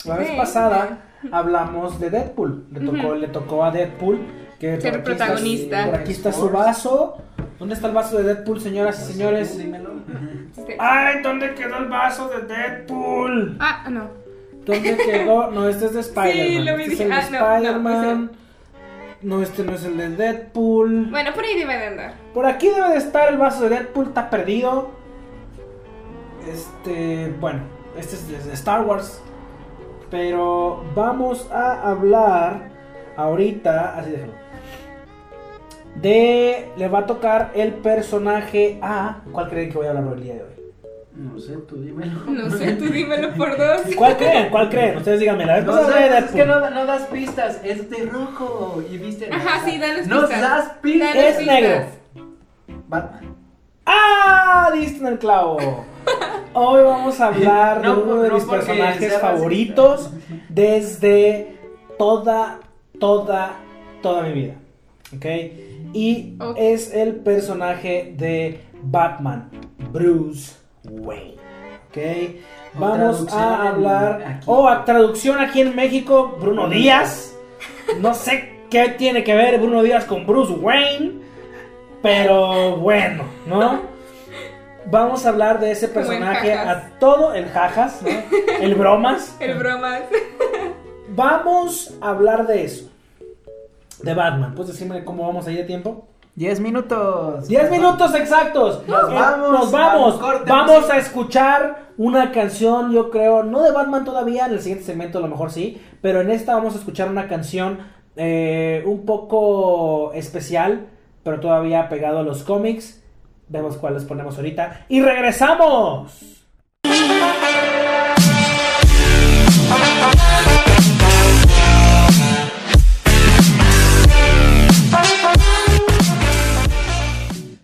La 0.05 0.17
vez 0.17 0.31
pasada 0.31 1.05
hablamos 1.31 1.99
de 1.99 2.09
Deadpool. 2.09 2.65
Le 2.71 2.79
tocó, 2.79 3.15
le 3.15 3.27
tocó 3.27 3.63
a 3.63 3.71
Deadpool. 3.71 4.19
Que 4.59 4.81
Ser 4.81 4.91
por 4.91 5.01
aquí 5.01 5.11
está- 5.11 5.25
protagonista. 5.25 5.85
por 5.85 5.95
aquí 5.95 6.11
está 6.11 6.31
su 6.33 6.49
vaso. 6.49 7.17
¿Dónde 7.59 7.75
está 7.75 7.87
el 7.87 7.93
vaso 7.93 8.17
de 8.17 8.23
Deadpool, 8.23 8.59
señoras 8.59 8.99
y 9.07 9.13
señores? 9.13 9.57
Dímelo. 9.57 9.91
¡Ay! 10.79 11.21
¿Dónde 11.21 11.53
quedó 11.53 11.77
el 11.77 11.85
vaso 11.85 12.29
de 12.29 12.41
Deadpool? 12.47 13.57
Ah, 13.59 13.87
no. 13.89 14.09
¿Dónde 14.69 14.97
quedó? 14.97 15.51
No, 15.51 15.67
este 15.67 15.85
es 15.87 15.93
de 15.93 15.99
Spider-Man. 16.01 16.65
lo 16.65 16.77
vi, 16.77 16.83
este 16.83 17.03
es 17.03 17.11
ah, 17.11 17.29
no, 17.31 17.39
no, 17.39 17.55
Spider-Man. 17.55 18.31
No, 19.21 19.41
este 19.41 19.63
no 19.63 19.73
es 19.73 19.83
el 19.83 19.97
de 19.97 20.09
Deadpool. 20.09 21.07
Bueno, 21.09 21.33
por 21.33 21.43
ahí 21.43 21.57
debe 21.57 21.77
de 21.77 21.87
andar. 21.87 22.13
Por 22.33 22.45
aquí 22.45 22.69
debe 22.69 22.89
de 22.89 22.97
estar 22.97 23.29
el 23.29 23.37
vaso 23.37 23.63
de 23.63 23.69
Deadpool, 23.69 24.07
está 24.07 24.29
perdido. 24.29 24.91
Este, 26.47 27.33
bueno, 27.39 27.61
este 27.97 28.15
es 28.15 28.45
de 28.45 28.53
Star 28.53 28.85
Wars. 28.85 29.21
Pero 30.09 30.83
vamos 30.95 31.49
a 31.51 31.89
hablar 31.89 32.69
ahorita, 33.17 33.97
así 33.97 34.11
déjalo. 34.11 34.33
De, 35.95 36.69
le 36.77 36.87
va 36.87 36.99
a 36.99 37.05
tocar 37.05 37.51
el 37.55 37.73
personaje 37.73 38.79
a... 38.81 39.21
¿Cuál 39.31 39.49
creen 39.49 39.69
que 39.69 39.77
voy 39.77 39.87
a 39.87 39.89
hablar 39.89 40.13
el 40.13 40.23
día 40.23 40.35
de 40.35 40.43
hoy? 40.43 40.58
No 41.19 41.37
sé, 41.37 41.57
tú 41.67 41.75
dímelo. 41.81 42.19
No 42.27 42.49
sé, 42.49 42.73
tú 42.73 42.85
dímelo 42.85 43.33
por 43.33 43.57
dos. 43.57 43.81
¿Cuál 43.95 44.15
creen? 44.17 44.49
¿Cuál 44.49 44.69
creen? 44.69 44.97
Ustedes 44.97 45.19
díganme, 45.19 45.45
la 45.45 45.55
vez 45.57 45.65
No 45.65 45.71
pasada 45.73 45.97
sé, 45.97 46.25
es 46.25 46.31
que 46.31 46.45
no, 46.45 46.69
no 46.69 46.85
das 46.85 47.01
pistas, 47.07 47.59
es 47.63 47.89
de 47.89 48.05
rojo 48.05 48.81
y 48.89 48.97
viste. 48.97 49.29
Ajá, 49.31 49.65
sí, 49.65 49.77
danos 49.77 50.07
No 50.07 50.21
pistas. 50.21 50.41
das 50.41 50.69
pistas. 50.81 51.09
Danos 51.13 51.23
Es 51.29 51.37
pistas. 51.37 51.55
negro. 51.61 51.85
Batman. 52.87 53.35
¡Ah! 53.85 54.71
Diste 54.73 54.99
en 54.99 55.07
el 55.07 55.19
clavo. 55.19 55.57
Hoy 56.53 56.83
vamos 56.83 57.19
a 57.19 57.27
hablar 57.27 57.81
No, 57.83 57.95
de 57.95 58.01
uno 58.03 58.21
de 58.21 58.29
no 58.29 58.35
mis 58.35 58.43
personajes 58.45 59.17
favoritos 59.19 60.11
racista. 60.11 60.45
desde 60.49 61.57
toda, 61.97 62.59
toda, 62.99 63.53
toda 64.01 64.23
mi 64.23 64.33
vida. 64.33 64.53
¿Ok? 65.15 65.25
Y 65.93 66.37
es 66.55 66.93
el 66.93 67.15
personaje 67.15 68.13
de 68.15 68.61
Batman, 68.83 69.49
Bruce 69.91 70.53
Wayne. 70.89 71.35
¿Ok? 71.89 71.97
Vamos 72.73 73.33
a 73.33 73.69
hablar. 73.69 74.41
O 74.45 74.67
a 74.67 74.85
traducción 74.85 75.39
aquí 75.39 75.61
en 75.61 75.75
México, 75.75 76.37
Bruno 76.39 76.69
Díaz. 76.69 77.35
No 77.99 78.13
sé 78.13 78.63
qué 78.69 78.89
tiene 78.89 79.23
que 79.23 79.35
ver 79.35 79.59
Bruno 79.59 79.81
Díaz 79.81 80.05
con 80.05 80.25
Bruce 80.25 80.53
Wayne. 80.53 81.13
Pero 82.01 82.77
bueno, 82.77 83.23
¿no? 83.45 83.81
Vamos 84.85 85.25
a 85.25 85.29
hablar 85.29 85.59
de 85.59 85.71
ese 85.71 85.87
personaje 85.87 86.53
a 86.53 86.97
todo 86.99 87.33
el 87.33 87.49
jajas, 87.49 88.01
¿no? 88.01 88.09
El 88.61 88.75
bromas. 88.75 89.35
El 89.39 89.57
bromas. 89.57 90.03
Vamos 91.09 91.93
a 92.01 92.09
hablar 92.09 92.47
de 92.47 92.63
eso. 92.63 92.89
De 94.01 94.13
Batman. 94.13 94.55
¿Puedes 94.55 94.71
decirme 94.71 95.03
cómo 95.03 95.27
vamos 95.27 95.45
ahí 95.47 95.55
de 95.55 95.63
tiempo? 95.63 96.08
10 96.39 96.61
minutos. 96.61 97.49
10 97.49 97.69
minutos 97.69 98.15
exactos. 98.15 98.87
Nos 98.87 99.11
Eh, 99.11 99.13
vamos, 99.13 99.51
Nos 99.51 99.71
vamos. 99.73 100.21
vamos, 100.21 100.45
Vamos 100.45 100.89
a 100.89 100.97
escuchar 100.97 101.89
una 101.97 102.31
canción, 102.31 102.93
yo 102.93 103.09
creo, 103.09 103.43
no 103.43 103.61
de 103.61 103.73
Batman 103.73 104.05
todavía, 104.05 104.45
en 104.45 104.53
el 104.53 104.61
siguiente 104.61 104.85
segmento 104.85 105.17
a 105.17 105.21
lo 105.21 105.27
mejor 105.27 105.51
sí, 105.51 105.81
pero 106.01 106.21
en 106.21 106.31
esta 106.31 106.55
vamos 106.55 106.75
a 106.75 106.77
escuchar 106.77 107.09
una 107.09 107.27
canción 107.27 107.79
eh, 108.15 108.83
un 108.85 109.05
poco 109.05 110.13
especial, 110.13 110.87
pero 111.23 111.41
todavía 111.41 111.89
pegado 111.89 112.19
a 112.19 112.23
los 112.23 112.43
cómics. 112.43 113.03
Vemos 113.49 113.75
cuál 113.75 113.95
les 113.95 114.05
ponemos 114.05 114.37
ahorita. 114.37 114.85
¡Y 114.87 115.01
regresamos! 115.01 116.38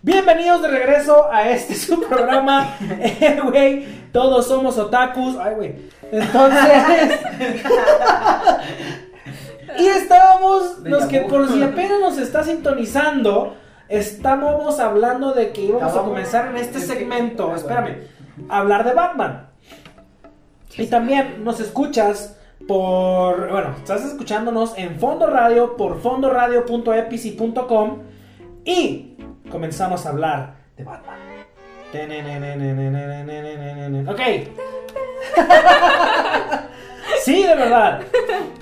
Bienvenidos 0.06 0.62
de 0.62 0.68
regreso 0.68 1.32
a 1.32 1.50
este 1.50 1.74
su 1.86 2.00
programa, 2.00 2.78
eh, 2.80 3.40
güey. 3.44 3.88
Todos 4.12 4.48
somos 4.48 4.78
otakus. 4.78 5.36
Ay, 5.36 5.56
güey. 5.56 5.76
Entonces. 6.12 7.20
y 9.80 9.88
estábamos, 9.88 10.78
los 10.84 11.06
que 11.06 11.22
por 11.22 11.52
si 11.52 11.64
apenas 11.64 12.00
nos 12.00 12.20
está 12.20 12.44
sintonizando, 12.44 13.56
Estábamos 13.90 14.80
hablando 14.80 15.34
de 15.34 15.52
que 15.52 15.62
íbamos 15.62 15.96
a 15.96 16.02
comenzar 16.02 16.48
en 16.48 16.58
este 16.58 16.80
segmento, 16.80 17.56
espérame, 17.56 17.98
a 18.50 18.60
hablar 18.60 18.84
de 18.84 18.94
Batman. 18.94 19.48
Y 20.76 20.88
también 20.88 21.44
nos 21.44 21.60
escuchas 21.60 22.36
por, 22.68 23.52
bueno, 23.52 23.76
estás 23.78 24.04
escuchándonos 24.04 24.76
en 24.78 25.00
Fondo 25.00 25.28
Radio 25.28 25.78
por 25.78 26.02
fondoradio.epici.com 26.02 28.00
y 28.66 29.15
comenzamos 29.50 30.06
a 30.06 30.10
hablar 30.10 30.56
de 30.78 30.84
Batman. 30.84 31.18
Ok. 34.08 34.22
Sí, 37.26 37.42
de 37.42 37.56
verdad. 37.56 38.02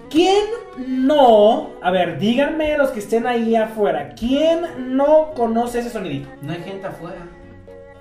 ¿Quién 0.10 0.46
no? 0.78 1.72
A 1.82 1.92
ver, 1.92 2.18
díganme 2.18 2.78
los 2.78 2.92
que 2.92 3.00
estén 3.00 3.28
ahí 3.28 3.58
afuera. 3.58 4.14
¿Quién 4.18 4.96
no 4.96 5.32
conoce 5.36 5.80
ese 5.80 5.90
sonidito? 5.90 6.30
No 6.42 6.54
hay 6.54 6.62
gente 6.64 6.88
afuera. 6.88 7.28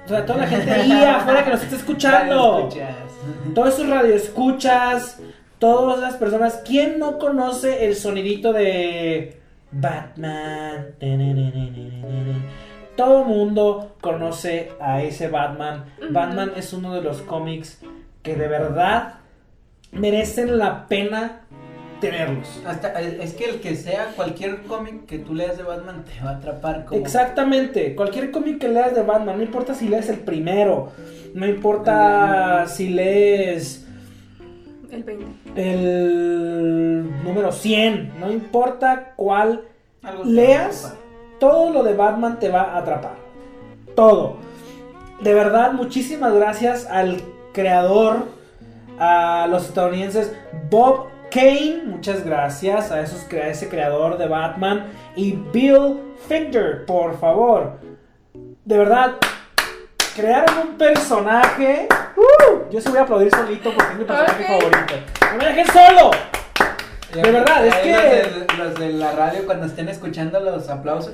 O 0.05 0.09
sea, 0.09 0.25
toda 0.25 0.41
la 0.41 0.47
gente 0.47 0.71
ahí 0.71 0.93
afuera 1.05 1.45
que 1.45 1.51
nos 1.51 1.63
está 1.65 1.75
escuchando. 1.75 2.69
Todos 3.55 3.75
esos 3.75 3.89
radioescuchas, 3.89 5.21
todas 5.59 6.01
las 6.01 6.15
personas, 6.15 6.63
¿quién 6.65 6.99
no 6.99 7.19
conoce 7.19 7.87
el 7.87 7.95
sonidito 7.95 8.53
de 8.53 9.41
Batman? 9.71 10.95
Todo 12.97 13.25
mundo 13.25 13.97
conoce 14.01 14.73
a 14.81 15.03
ese 15.03 15.29
Batman. 15.29 15.87
Batman 16.11 16.53
es 16.57 16.73
uno 16.73 16.95
de 16.95 17.03
los 17.03 17.23
cómics 17.23 17.81
que 18.23 18.37
de 18.37 18.49
verdad 18.49 19.15
merecen 19.93 20.59
la 20.59 20.87
pena 20.89 21.43
tenerlos. 22.03 22.61
Hasta, 22.67 23.01
es 23.01 23.35
que 23.35 23.45
el 23.45 23.61
que 23.61 23.77
sea 23.77 24.13
cualquier 24.17 24.63
cómic 24.63 25.07
que 25.07 25.19
tú 25.19 25.35
leas 25.35 25.57
de 25.57 25.63
Batman 25.63 26.05
te 26.05 26.23
va 26.23 26.33
a 26.33 26.37
atrapar. 26.37 26.85
Como... 26.85 27.01
Exactamente, 27.01 27.95
cualquier 27.95 28.31
cómic 28.31 28.59
que 28.59 28.69
leas 28.69 28.95
de 28.95 29.03
Batman, 29.03 29.37
no 29.39 29.43
importa 29.43 29.73
si 29.73 29.89
lees 29.89 30.09
el 30.09 30.19
primero, 30.19 30.93
no 31.35 31.47
importa 31.47 32.67
si 32.67 32.89
lees 32.89 33.87
El 34.91 35.05
20. 35.05 35.27
el 35.55 37.25
número 37.25 37.53
100, 37.53 38.21
no 38.21 38.31
importa 38.31 39.13
cuál 39.15 39.63
Algo 40.03 40.25
leas. 40.25 40.97
Todo 41.43 41.73
lo 41.73 41.83
de 41.83 41.95
Batman 41.95 42.39
te 42.39 42.49
va 42.51 42.63
a 42.63 42.79
atrapar. 42.79 43.17
Todo. 43.97 44.37
De 45.21 45.35
verdad, 45.35 45.73
muchísimas 45.73 46.33
gracias 46.33 46.87
al 46.87 47.21
creador, 47.53 48.29
a 49.01 49.49
los 49.51 49.65
estadounidenses 49.65 50.33
Bob 50.71 51.09
Kane, 51.33 51.83
muchas 51.85 52.25
gracias 52.25 52.93
a, 52.93 53.01
esos, 53.01 53.27
a 53.33 53.49
ese 53.49 53.69
creador 53.69 54.19
de 54.19 54.29
Batman 54.29 54.87
y 55.17 55.33
Bill 55.53 55.99
Finger, 56.29 56.87
por 56.87 57.19
favor. 57.19 57.73
De 58.65 58.79
verdad, 58.79 59.15
crearon 60.15 60.69
un 60.69 60.79
personaje. 60.79 61.89
¡Uh! 62.17 62.71
yo 62.71 62.81
se 62.81 62.89
voy 62.89 62.99
a 62.99 63.03
aplaudir 63.03 63.35
solito 63.35 63.73
porque 63.75 63.93
es 63.95 63.99
mi 63.99 64.05
personaje 64.05 64.45
Ok. 64.45 64.61
favorito. 64.61 64.95
¡No 65.33 65.39
me 65.39 65.45
dejen 65.47 65.67
solo! 65.67 66.11
De 67.15 67.23
verdad, 67.23 67.67
es 67.67 67.75
que- 67.77 67.91
Los 67.93 68.47
de, 68.47 68.57
los 68.65 68.75
de 68.79 68.93
la 68.93 69.13
radio, 69.13 69.45
cuando 69.47 69.67
estén 69.67 69.89
escuchando 69.89 70.41
los 70.41 70.69
aplausos, 70.69 71.13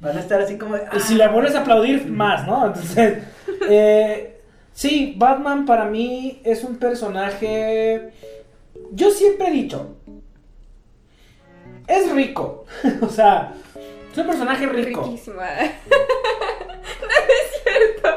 van 0.00 0.16
a 0.16 0.20
estar 0.20 0.40
así 0.40 0.56
como. 0.56 0.74
de, 0.76 0.84
Y 0.96 1.00
si 1.00 1.14
le 1.14 1.28
pones 1.28 1.54
a 1.54 1.60
aplaudir 1.60 2.06
más, 2.10 2.46
¿no? 2.46 2.66
Entonces, 2.66 3.18
eh, 3.68 4.40
sí, 4.72 5.14
Batman 5.18 5.66
para 5.66 5.84
mí 5.84 6.40
es 6.44 6.64
un 6.64 6.76
personaje. 6.78 8.10
Yo 8.92 9.10
siempre 9.10 9.48
he 9.48 9.52
dicho. 9.52 9.96
Es 11.86 12.10
rico. 12.12 12.64
o 13.02 13.08
sea, 13.08 13.52
es 14.12 14.18
un 14.18 14.26
personaje 14.26 14.66
rico. 14.66 15.02
Riquísima. 15.04 15.46
no 15.46 17.08
es 17.18 17.62
cierto. 17.62 18.08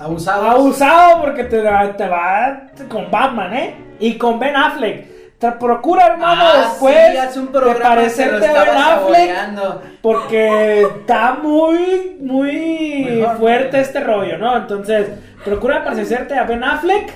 Abusados. 0.00 0.46
Abusado 0.54 1.20
porque 1.22 1.44
te, 1.44 1.60
va- 1.62 1.96
te 1.96 2.08
va 2.08 2.62
con 2.88 3.10
Batman, 3.10 3.52
¿eh? 3.54 3.74
Y 4.00 4.16
con 4.16 4.38
Ben 4.38 4.54
Affleck. 4.56 5.18
Te 5.38 5.52
procura, 5.52 6.06
hermano, 6.08 6.42
Ah, 6.44 6.60
después 6.62 6.96
sí, 7.32 7.38
un 7.38 7.52
de 7.52 7.74
parecerte 7.80 8.46
a 8.48 8.52
Ben 8.64 8.76
Affleck. 8.76 9.14
saboreando. 9.28 9.82
Porque 10.02 10.82
está 10.82 11.34
muy, 11.40 12.16
muy 12.20 13.06
Mejor. 13.08 13.36
fuerte 13.38 13.80
este 13.80 14.00
rollo, 14.00 14.36
¿no? 14.38 14.56
Entonces, 14.56 15.10
procura 15.44 15.84
parecerte 15.84 16.36
a 16.36 16.42
Ben 16.44 16.64
Affleck 16.64 17.12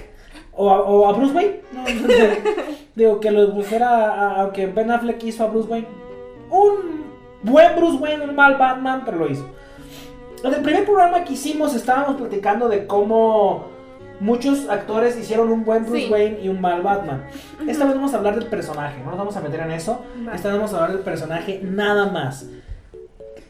o 0.53 0.71
a, 0.71 0.83
o 0.83 1.09
a 1.09 1.13
Bruce 1.15 1.35
Wayne. 1.35 1.61
¿no? 1.73 1.87
Entonces, 1.89 2.39
digo, 2.95 3.19
que 3.19 3.31
lo 3.33 3.53
pusiera, 3.53 4.35
aunque 4.37 4.67
Ben 4.67 4.91
Affleck 4.93 5.21
hizo 5.25 5.43
a 5.45 5.49
Bruce 5.49 5.69
Wayne. 5.69 5.89
Un 6.51 7.05
buen 7.43 7.75
Bruce 7.75 7.97
Wayne, 7.99 8.23
un 8.25 8.37
mal 8.37 8.55
Batman, 8.57 9.03
pero 9.05 9.19
lo 9.19 9.29
hizo. 9.29 9.49
En 10.45 10.53
el 10.55 10.63
primer 10.63 10.85
programa 10.85 11.25
que 11.25 11.35
hicimos 11.35 11.75
estábamos 11.75 12.17
platicando 12.17 12.69
de 12.69 12.87
cómo 12.87 13.67
muchos 14.21 14.69
actores 14.69 15.17
hicieron 15.19 15.51
un 15.51 15.65
buen 15.65 15.85
Bruce 15.85 16.07
Sí. 16.07 16.13
Wayne 16.13 16.41
y 16.43 16.49
un 16.49 16.61
mal 16.61 16.83
Batman. 16.83 17.25
Esta 17.67 17.85
vez 17.85 17.95
vamos 17.95 18.15
a 18.15 18.19
hablar 18.19 18.35
del 18.37 18.47
personaje, 18.47 18.99
no 19.01 19.11
nos 19.11 19.19
vamos 19.19 19.37
a 19.37 19.41
meter 19.41 19.61
en 19.61 19.71
eso. 19.73 20.05
Esta 20.35 20.49
vez 20.49 20.57
vamos 20.59 20.73
a 20.73 20.77
hablar 20.77 20.93
del 20.93 21.01
personaje 21.01 21.61
nada 21.63 22.07
más. 22.07 22.47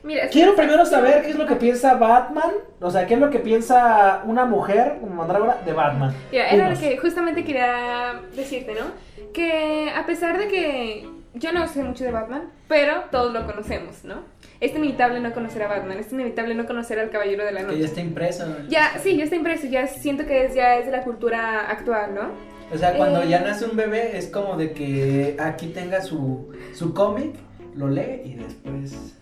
Mira, 0.03 0.29
Quiero 0.29 0.57
primero 0.57 0.85
saber 0.85 1.23
qué 1.23 1.31
es 1.31 1.37
lo 1.39 1.47
que 1.47 1.55
piensa 1.55 1.95
Batman, 1.95 2.51
o 2.81 2.91
sea, 2.91 3.07
qué 3.07 3.15
es 3.15 3.21
lo 3.21 3.31
que 3.31 3.39
piensa 3.39 4.23
una 4.27 4.45
mujer 4.45 4.97
como 5.01 5.15
Mandrágora 5.15 5.59
de 5.65 5.73
Batman. 5.73 6.13
Mira, 6.33 6.49
era 6.51 6.71
lo 6.71 6.79
que 6.79 6.99
justamente 6.99 7.45
quería 7.45 8.21
decirte, 8.35 8.75
¿no? 8.75 9.33
Que 9.33 9.91
a 9.97 10.05
pesar 10.05 10.39
de 10.39 10.49
que 10.49 11.09
yo 11.35 11.53
no 11.53 11.69
sé 11.69 11.85
mucho 11.85 12.03
de 12.03 12.11
Batman, 12.11 12.51
pero 12.67 13.05
todos 13.13 13.33
lo 13.33 13.47
conocemos, 13.47 14.03
¿no? 14.05 14.17
Es 14.63 14.71
inevitable 14.71 15.19
no 15.21 15.33
conocer 15.35 15.63
a 15.65 15.67
Batman, 15.69 15.99
es 15.99 16.13
inevitable 16.13 16.55
no 16.55 16.65
conocer 16.67 16.99
al 17.01 17.11
Caballero 17.11 17.45
de 17.45 17.51
la 17.53 17.61
Que 17.61 17.67
ya 17.67 17.73
Noche. 17.73 17.85
está 17.85 18.01
impreso. 18.01 18.45
Ya, 18.69 18.93
sí, 19.03 19.17
ya 19.17 19.25
está 19.25 19.35
impreso, 19.37 19.67
ya 19.67 19.87
siento 19.89 20.25
que 20.25 20.45
es, 20.47 20.55
ya 20.55 20.77
es 20.77 20.87
de 20.87 20.93
la 20.93 21.03
cultura 21.03 21.69
actual, 21.69 22.15
¿no? 22.15 22.29
O 22.73 22.79
sea, 22.79 22.97
cuando 22.97 23.23
Eh. 23.23 23.29
ya 23.29 23.41
nace 23.41 23.65
un 23.67 23.77
bebé, 23.77 24.17
es 24.17 24.29
como 24.29 24.57
de 24.57 24.73
que 24.73 25.37
aquí 25.41 25.67
tenga 25.69 26.01
su, 26.01 26.53
su 26.75 26.95
cómic, 26.95 27.35
lo 27.75 27.89
lee 27.89 28.23
y 28.25 28.35
después. 28.35 29.13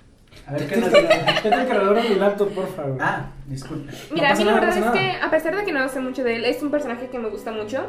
A 0.46 0.52
ver 0.52 0.66
qué 0.68 0.76
nos 0.76 0.90
Vete 0.92 1.08
al 1.54 1.66
cargador 1.68 2.02
de 2.02 2.08
mi 2.10 2.14
laptop, 2.16 2.50
por 2.50 2.68
favor. 2.74 2.98
Ah, 3.00 3.30
disculpe. 3.46 3.92
Mira, 4.12 4.32
a 4.32 4.34
mí 4.34 4.44
la 4.44 4.52
nada, 4.52 4.66
no 4.66 4.74
verdad 4.74 4.94
es 4.94 5.00
que 5.00 5.24
a 5.24 5.30
pesar 5.30 5.56
de 5.56 5.64
que 5.64 5.72
no 5.72 5.88
sé 5.88 6.00
mucho 6.00 6.22
de 6.22 6.36
él, 6.36 6.44
es 6.44 6.62
un 6.62 6.70
personaje 6.70 7.08
que 7.08 7.18
me 7.18 7.28
gusta 7.30 7.50
mucho 7.50 7.86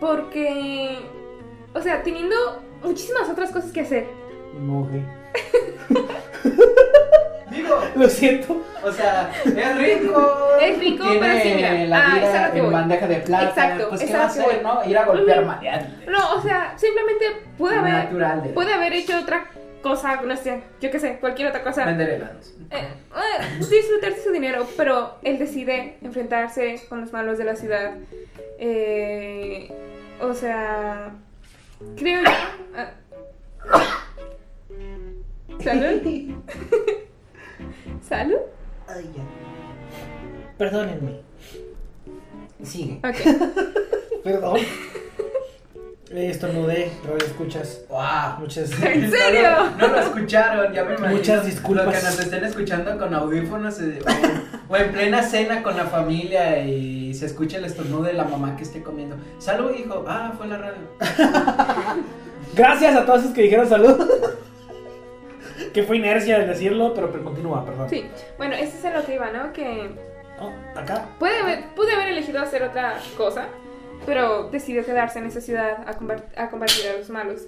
porque, 0.00 0.98
o 1.74 1.80
sea, 1.80 2.02
teniendo 2.02 2.34
muchísimas 2.82 3.28
otras 3.28 3.50
cosas 3.50 3.70
que 3.72 3.80
hacer. 3.82 4.06
No. 4.60 4.88
Digo, 7.50 7.80
Lo 7.96 8.08
siento. 8.08 8.62
o 8.82 8.92
sea, 8.92 9.30
es 9.44 9.78
rico. 9.78 10.56
Es 10.60 10.78
rico, 10.78 11.04
tiene 11.04 11.20
pero 11.20 11.42
sí, 11.42 11.52
mira, 11.54 11.72
la 11.86 12.06
ah, 12.06 12.14
vida 12.14 12.50
en 12.54 12.64
voy. 12.64 12.72
bandeja 12.72 13.06
de 13.06 13.16
plata. 13.16 13.48
Exacto, 13.48 13.88
pues 13.90 14.00
es 14.00 14.10
qué 14.10 14.16
va 14.16 14.22
a 14.22 14.26
hacer, 14.26 14.44
voy. 14.44 14.54
¿no? 14.62 14.84
Ir 14.84 14.98
a 14.98 15.04
golpear 15.04 15.44
maleantes. 15.44 16.08
No, 16.08 16.34
o 16.34 16.42
sea, 16.42 16.72
simplemente 16.76 17.26
pude 17.58 17.76
haber, 17.76 17.92
Natural 17.92 18.42
de 18.42 18.48
pude 18.50 18.72
haber 18.72 18.92
hecho 18.94 19.18
otra 19.18 19.46
cosa, 19.82 20.22
no 20.22 20.36
sé, 20.36 20.62
yo 20.80 20.90
qué 20.90 20.98
sé, 20.98 21.18
cualquier 21.18 21.48
otra 21.48 21.62
cosa. 21.62 21.84
vender 21.84 22.10
helados. 22.10 22.54
Eh, 22.70 22.76
eh, 22.78 23.58
disfrutarse 23.58 24.22
su 24.22 24.30
dinero, 24.30 24.66
pero 24.76 25.18
él 25.22 25.38
decide 25.38 25.98
enfrentarse 26.02 26.80
con 26.88 27.00
los 27.02 27.12
malos 27.12 27.36
de 27.36 27.44
la 27.44 27.56
ciudad. 27.56 27.92
Eh, 28.58 29.70
o 30.20 30.32
sea, 30.34 31.10
creo 31.96 32.22
yo. 32.22 32.30
¿Salud? 35.62 36.02
¿Salud? 38.08 38.38
Ay, 38.88 39.10
ya. 39.16 39.22
Perdónenme. 40.58 41.20
Sigue. 42.62 43.00
Ok. 43.04 43.16
Perdón. 44.24 44.60
Estornudé, 46.10 46.92
radio 47.04 47.26
escuchas. 47.26 47.84
¡Wow! 47.88 48.40
Muchas. 48.40 48.70
¿En 48.82 49.10
serio? 49.10 49.48
No, 49.78 49.88
lo 49.88 49.98
escucharon, 49.98 50.72
ya 50.72 50.84
me 50.84 50.94
imagino. 50.94 51.16
Muchas 51.16 51.46
disculpas. 51.46 51.86
Los 51.86 51.94
que 51.96 52.02
nos 52.02 52.20
estén 52.20 52.44
escuchando 52.44 52.98
con 52.98 53.14
audífonos 53.14 53.80
eh, 53.80 53.98
o, 54.68 54.72
o 54.72 54.76
en 54.76 54.92
plena 54.92 55.22
cena 55.22 55.62
con 55.62 55.74
la 55.76 55.86
familia 55.86 56.62
y 56.66 57.14
se 57.14 57.26
escucha 57.26 57.56
el 57.56 57.64
estornudo 57.64 58.02
de 58.02 58.12
la 58.12 58.24
mamá 58.24 58.56
que 58.56 58.62
esté 58.64 58.82
comiendo. 58.82 59.16
Salud, 59.38 59.70
hijo. 59.74 60.04
Ah, 60.06 60.34
fue 60.36 60.48
la 60.48 60.58
radio. 60.58 60.82
Gracias 62.54 62.94
a 62.94 63.06
todos 63.06 63.20
esos 63.20 63.32
que 63.32 63.42
dijeron 63.42 63.66
salud. 63.66 63.96
Que 65.72 65.82
fue 65.82 65.96
inercia 65.98 66.36
el 66.36 66.48
decirlo, 66.48 66.92
pero, 66.94 67.10
pero 67.10 67.24
continúa, 67.24 67.64
perdón. 67.64 67.88
Sí, 67.90 68.06
bueno, 68.38 68.54
eso 68.54 68.88
es 68.88 68.94
lo 68.94 69.04
que 69.04 69.14
iba, 69.14 69.30
¿no? 69.30 69.52
Que 69.52 69.90
Oh, 70.40 70.52
acá. 70.78 71.06
puede 71.18 71.38
haber, 71.38 71.64
pude 71.76 71.92
haber 71.92 72.08
elegido 72.08 72.40
hacer 72.40 72.62
otra 72.64 72.98
cosa, 73.16 73.46
pero 74.06 74.48
decidió 74.50 74.84
quedarse 74.84 75.18
en 75.20 75.26
esa 75.26 75.40
ciudad 75.40 75.84
a, 75.86 75.92
combar- 75.98 76.24
a 76.36 76.48
combatir 76.50 76.88
a 76.92 76.98
los 76.98 77.10
malos. 77.10 77.42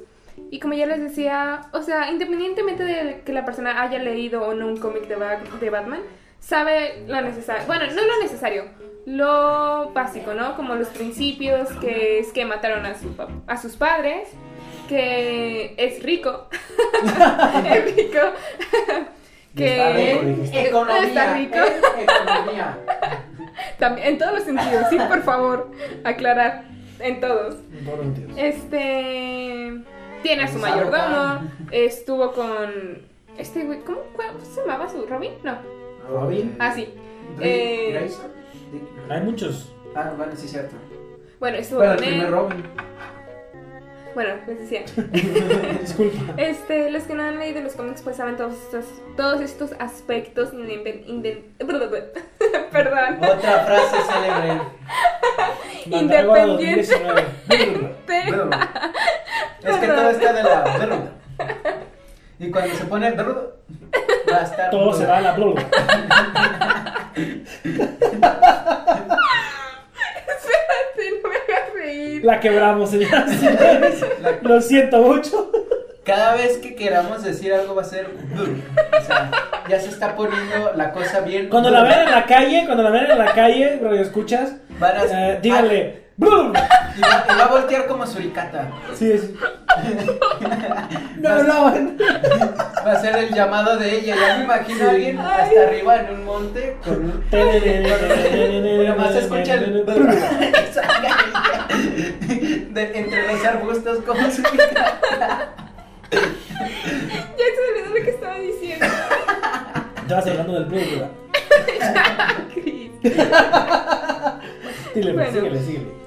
Y 0.50 0.60
como 0.60 0.74
ya 0.74 0.86
les 0.86 1.00
decía, 1.00 1.62
o 1.72 1.82
sea, 1.82 2.10
independientemente 2.10 2.84
de 2.84 3.22
que 3.24 3.32
la 3.32 3.44
persona 3.44 3.82
haya 3.82 3.98
leído 3.98 4.42
o 4.42 4.54
no 4.54 4.66
un 4.66 4.76
cómic 4.76 5.06
de, 5.08 5.16
Ba- 5.16 5.40
de 5.60 5.70
Batman, 5.70 6.00
sabe 6.40 7.04
lo 7.06 7.20
necesario, 7.22 7.64
bueno, 7.66 7.86
no 7.86 8.02
lo 8.04 8.22
necesario, 8.22 8.64
lo 9.06 9.90
básico, 9.92 10.34
¿no? 10.34 10.56
Como 10.56 10.74
los 10.74 10.88
principios, 10.88 11.68
que 11.80 12.18
es 12.18 12.32
que 12.32 12.44
mataron 12.44 12.84
a, 12.86 12.94
su, 12.94 13.14
a 13.46 13.56
sus 13.56 13.76
padres 13.76 14.28
que 14.88 15.74
es 15.76 16.02
rico. 16.02 16.48
es 17.66 17.96
rico. 17.96 18.18
Que 19.56 20.20
dijiste. 20.36 20.68
Economía. 20.68 21.04
está 21.06 21.34
rico. 21.34 21.56
eh, 21.56 22.06
economía. 22.06 22.78
También, 23.78 24.08
en 24.08 24.18
todos 24.18 24.32
los 24.34 24.42
sentidos, 24.42 24.86
sí, 24.90 24.96
por 25.08 25.22
favor, 25.22 25.70
aclarar. 26.04 26.64
En 27.00 27.20
todos. 27.20 27.56
En 27.72 27.84
todos 27.84 27.98
los 27.98 28.06
sentidos. 28.06 28.32
Este. 28.38 29.74
Tiene 30.22 30.42
a 30.44 30.48
su 30.48 30.58
Gonzalo 30.58 30.90
mayordomo. 30.90 31.50
Estuvo 31.70 32.32
con. 32.32 33.02
Este 33.38 33.64
güey, 33.64 33.80
¿cómo, 33.80 33.98
¿cómo 34.16 34.40
se 34.44 34.60
llamaba 34.60 34.88
su 34.88 35.04
Robin? 35.06 35.32
No. 35.42 35.58
Robin. 36.08 36.56
Ah, 36.58 36.72
sí. 36.74 36.88
Eh. 37.40 38.08
Hay 39.08 39.20
muchos. 39.22 39.72
Ah, 39.94 40.12
bueno, 40.16 40.32
sí, 40.36 40.48
cierto. 40.48 40.76
Bueno, 41.40 41.58
estuvo 41.58 41.80
Pero 41.80 41.92
el 41.92 41.98
con 41.98 42.06
primer 42.06 42.26
él. 42.26 42.32
Robin. 42.32 42.64
Bueno, 44.14 44.34
les 44.46 44.60
decía. 44.60 44.82
Disculpa. 45.80 46.34
Este, 46.36 46.90
los 46.90 47.02
que 47.04 47.14
no 47.14 47.24
han 47.24 47.38
leído 47.38 47.60
los 47.60 47.74
cómics 47.74 48.02
pues 48.02 48.16
saben 48.16 48.36
todos 48.36 48.54
estos, 48.54 48.84
todos 49.16 49.40
estos 49.40 49.72
aspectos 49.78 50.52
perdón. 52.72 53.18
Otra 53.18 53.64
frase 53.64 53.96
célebre. 54.12 54.60
Mandrágora 55.86 56.46
Independiente. 56.46 56.94
2019. 57.48 57.94
es 59.64 59.76
que 59.76 59.86
todo 59.86 60.10
está 60.10 60.32
de 60.32 60.42
la. 60.42 61.10
Y 62.38 62.50
cuando 62.50 62.74
se 62.74 62.84
pone. 62.84 63.10
Va 63.12 64.36
a 64.36 64.42
estar. 64.42 64.70
Todo 64.70 64.92
se 64.94 65.06
va 65.06 65.18
a 65.18 65.20
la 65.20 65.32
blula. 65.32 65.60
Espérate, 70.26 71.10
no 71.22 71.28
me 71.28 71.43
reír. 71.84 72.24
La 72.24 72.40
quebramos, 72.40 72.90
señoras 72.90 73.32
y 73.32 73.36
señores. 73.36 74.04
Lo 74.42 74.60
siento 74.60 74.98
mucho. 75.02 75.50
Cada 76.04 76.34
vez 76.34 76.58
que 76.58 76.74
queramos 76.74 77.22
decir 77.22 77.52
algo 77.54 77.74
va 77.74 77.82
a 77.82 77.86
ser. 77.86 78.06
O 78.06 79.04
sea, 79.06 79.30
ya 79.68 79.80
se 79.80 79.88
está 79.88 80.14
poniendo 80.16 80.72
la 80.76 80.92
cosa 80.92 81.20
bien. 81.20 81.48
Cuando 81.48 81.70
la 81.70 81.82
vean 81.82 82.02
en 82.02 82.10
la 82.10 82.26
calle, 82.26 82.62
cuando 82.66 82.82
la 82.82 82.90
vean 82.90 83.10
en 83.10 83.18
la 83.18 83.32
calle, 83.32 83.78
radio 83.82 84.02
escuchas, 84.02 84.56
Van 84.78 84.96
a- 84.96 85.30
eh, 85.32 85.38
díganle. 85.40 86.03
"Blum". 86.16 86.52
Y 86.96 87.00
va, 87.00 87.24
y 87.28 87.34
va 87.36 87.44
a 87.44 87.48
voltear 87.48 87.86
como 87.86 88.06
suricata. 88.06 88.70
Sí, 88.94 89.10
es. 89.12 89.30
No 91.18 91.28
hablaban. 91.30 91.96
Va 92.86 92.92
a 92.92 93.00
ser 93.00 93.16
el 93.16 93.34
llamado 93.34 93.76
de 93.78 93.98
ella. 93.98 94.14
Ya 94.14 94.36
me 94.38 94.44
imagino 94.44 94.86
a 94.86 94.90
alguien 94.90 95.18
hasta 95.18 95.62
arriba 95.62 95.96
en 96.00 96.10
un 96.14 96.24
monte 96.24 96.76
con 96.84 96.94
un. 96.96 97.24
Nada 97.32 98.94
más 98.96 99.14
escucha 99.14 99.54
el. 99.54 99.84
De- 102.74 102.98
entre 102.98 103.32
los 103.32 103.44
arbustos 103.44 103.98
como 104.04 104.20
suricata. 104.30 105.00
Ya 106.10 106.20
se 106.20 107.60
me 107.60 107.68
olvidó 107.72 107.88
lo 107.98 108.04
que 108.04 108.10
estaba 108.10 108.38
diciendo. 108.38 108.86
Estabas 110.02 110.26
hablando 110.26 110.52
del 110.52 110.64
blue, 110.66 110.80
¿verdad? 110.92 111.10
Chris. 112.52 112.90
Dile, 114.94 115.12
Bueno. 115.12 115.32
síguele, 115.32 115.60
síguele. 115.62 116.03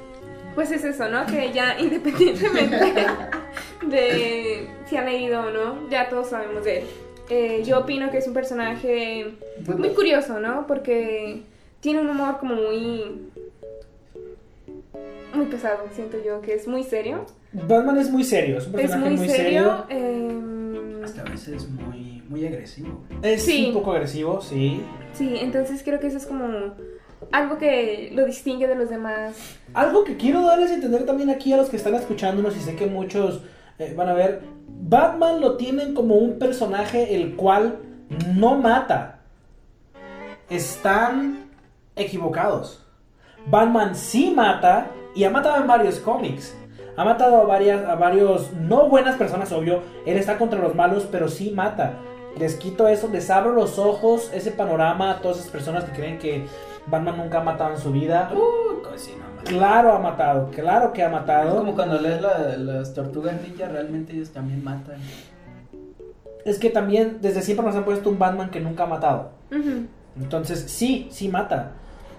Pues 0.58 0.72
es 0.72 0.84
eso, 0.84 1.08
¿no? 1.08 1.24
Que 1.28 1.51
ya 1.53 1.80
independientemente 1.80 3.05
de 3.86 4.68
si 4.88 4.97
han 4.97 5.05
leído 5.05 5.41
o 5.41 5.51
no, 5.51 5.88
ya 5.91 6.10
todos 6.10 6.30
sabemos 6.32 6.64
de 6.64 6.80
él. 6.80 6.84
Eh, 7.30 7.62
yo 7.64 7.78
opino 7.82 8.10
que 8.10 8.18
es 8.18 8.28
un 8.28 8.34
personaje 8.34 9.36
muy 9.78 9.89
curioso, 9.89 10.39
¿no? 10.39 10.66
Porque 10.66 11.43
tiene 11.80 12.01
un 12.01 12.10
humor 12.10 12.39
como 12.39 12.55
muy... 12.55 13.22
Muy 15.36 15.45
pesado, 15.45 15.84
siento 15.93 16.18
yo, 16.26 16.41
que 16.41 16.55
es 16.55 16.68
muy 16.68 16.84
serio. 16.84 17.24
Batman 17.53 17.99
es 17.99 18.10
muy 18.10 18.24
serio, 18.24 18.58
es 18.58 18.66
un 18.66 18.74
Es 18.74 18.82
personaje 18.82 19.10
muy, 19.12 19.20
muy, 19.20 19.30
serio. 19.30 19.86
serio. 19.88 20.08
em, 20.08 21.03
Hasta 21.03 21.22
a 21.22 21.26
veces 21.26 21.70
muy, 21.70 22.24
muy 22.30 22.47
agresivo. 22.47 23.03
Es 23.22 23.43
Sí. 23.43 23.68
un 23.68 23.74
poco 23.76 23.91
agresivo, 23.91 24.41
sí. 24.41 24.82
sí, 25.14 25.36
entonces 25.39 25.84
creo 25.84 25.99
que 25.99 26.08
eso 26.08 26.18
es 26.18 26.26
como 26.26 26.74
algo 27.32 27.57
que 27.57 28.11
lo 28.13 28.26
distingue 28.26 28.68
de 28.68 28.76
los 28.76 28.89
demás. 28.89 29.36
Algo 29.74 30.03
que 30.03 30.18
quiero 30.18 30.43
darles 30.43 30.72
a 30.72 30.76
entender 30.76 31.05
también 31.05 31.30
aquí 31.30 31.53
a 31.53 31.57
los 31.57 31.70
que 31.70 31.78
están 31.78 31.95
escuchándonos 31.95 32.55
y 32.55 32.59
sé 32.59 32.76
que 32.76 32.86
muchos 32.86 33.41
eh, 33.80 33.93
van 33.95 34.09
a 34.09 34.13
ver, 34.13 34.41
Batman 34.68 35.41
lo 35.41 35.57
tienen 35.57 35.93
como 35.93 36.15
un 36.15 36.39
personaje 36.39 37.15
el 37.15 37.36
cual 37.36 37.80
no 38.36 38.55
mata. 38.55 39.20
Están 40.49 41.49
equivocados. 41.95 42.86
Batman 43.47 43.95
sí 43.95 44.34
mata 44.36 44.88
y 45.15 45.24
ha 45.24 45.30
matado 45.30 45.57
en 45.57 45.68
varios 45.68 45.99
cómics. 45.99 46.55
Ha 46.95 47.05
matado 47.05 47.41
a 47.41 47.45
varias, 47.45 47.86
a 47.86 47.95
varios, 47.95 48.53
no 48.53 48.88
buenas 48.89 49.18
personas, 49.18 49.51
obvio. 49.51 49.82
Él 50.05 50.18
está 50.18 50.38
contra 50.38 50.59
los 50.59 50.74
malos, 50.74 51.07
pero 51.11 51.28
sí 51.28 51.51
mata. 51.51 51.93
Les 52.39 52.55
quito 52.55 52.88
eso, 52.88 53.07
les 53.11 53.30
abro 53.30 53.51
los 53.51 53.78
ojos, 53.78 54.32
ese 54.34 54.51
panorama 54.51 55.11
a 55.11 55.22
todas 55.22 55.38
esas 55.38 55.51
personas 55.51 55.84
que 55.84 55.91
creen 55.91 56.18
que 56.18 56.45
Batman 56.89 57.17
nunca 57.17 57.39
ha 57.39 57.43
matado 57.43 57.71
en 57.73 57.79
su 57.79 57.91
vida. 57.91 58.29
Uy, 58.33 58.81
cocina, 58.83 59.25
man. 59.35 59.45
Claro 59.45 59.93
ha 59.93 59.99
matado, 59.99 60.49
claro 60.51 60.93
que 60.93 61.03
ha 61.03 61.07
Es 61.07 61.11
matado. 61.11 61.57
como 61.57 61.75
cuando 61.75 61.99
lees 61.99 62.21
la- 62.21 62.57
las 62.57 62.93
tortugas 62.93 63.35
ninja, 63.41 63.67
realmente 63.67 64.13
ellos 64.13 64.29
también 64.31 64.63
matan. 64.63 64.95
Es 66.45 66.59
que 66.59 66.69
también 66.69 67.17
desde 67.21 67.41
siempre 67.41 67.65
nos 67.65 67.75
han 67.75 67.83
puesto 67.83 68.09
un 68.09 68.17
Batman 68.19 68.49
que 68.49 68.59
nunca 68.61 68.83
ha 68.83 68.88
matado. 68.88 69.31
Entonces, 70.19 70.61
sí, 70.67 71.07
sí 71.11 71.27
mata. 71.29 71.71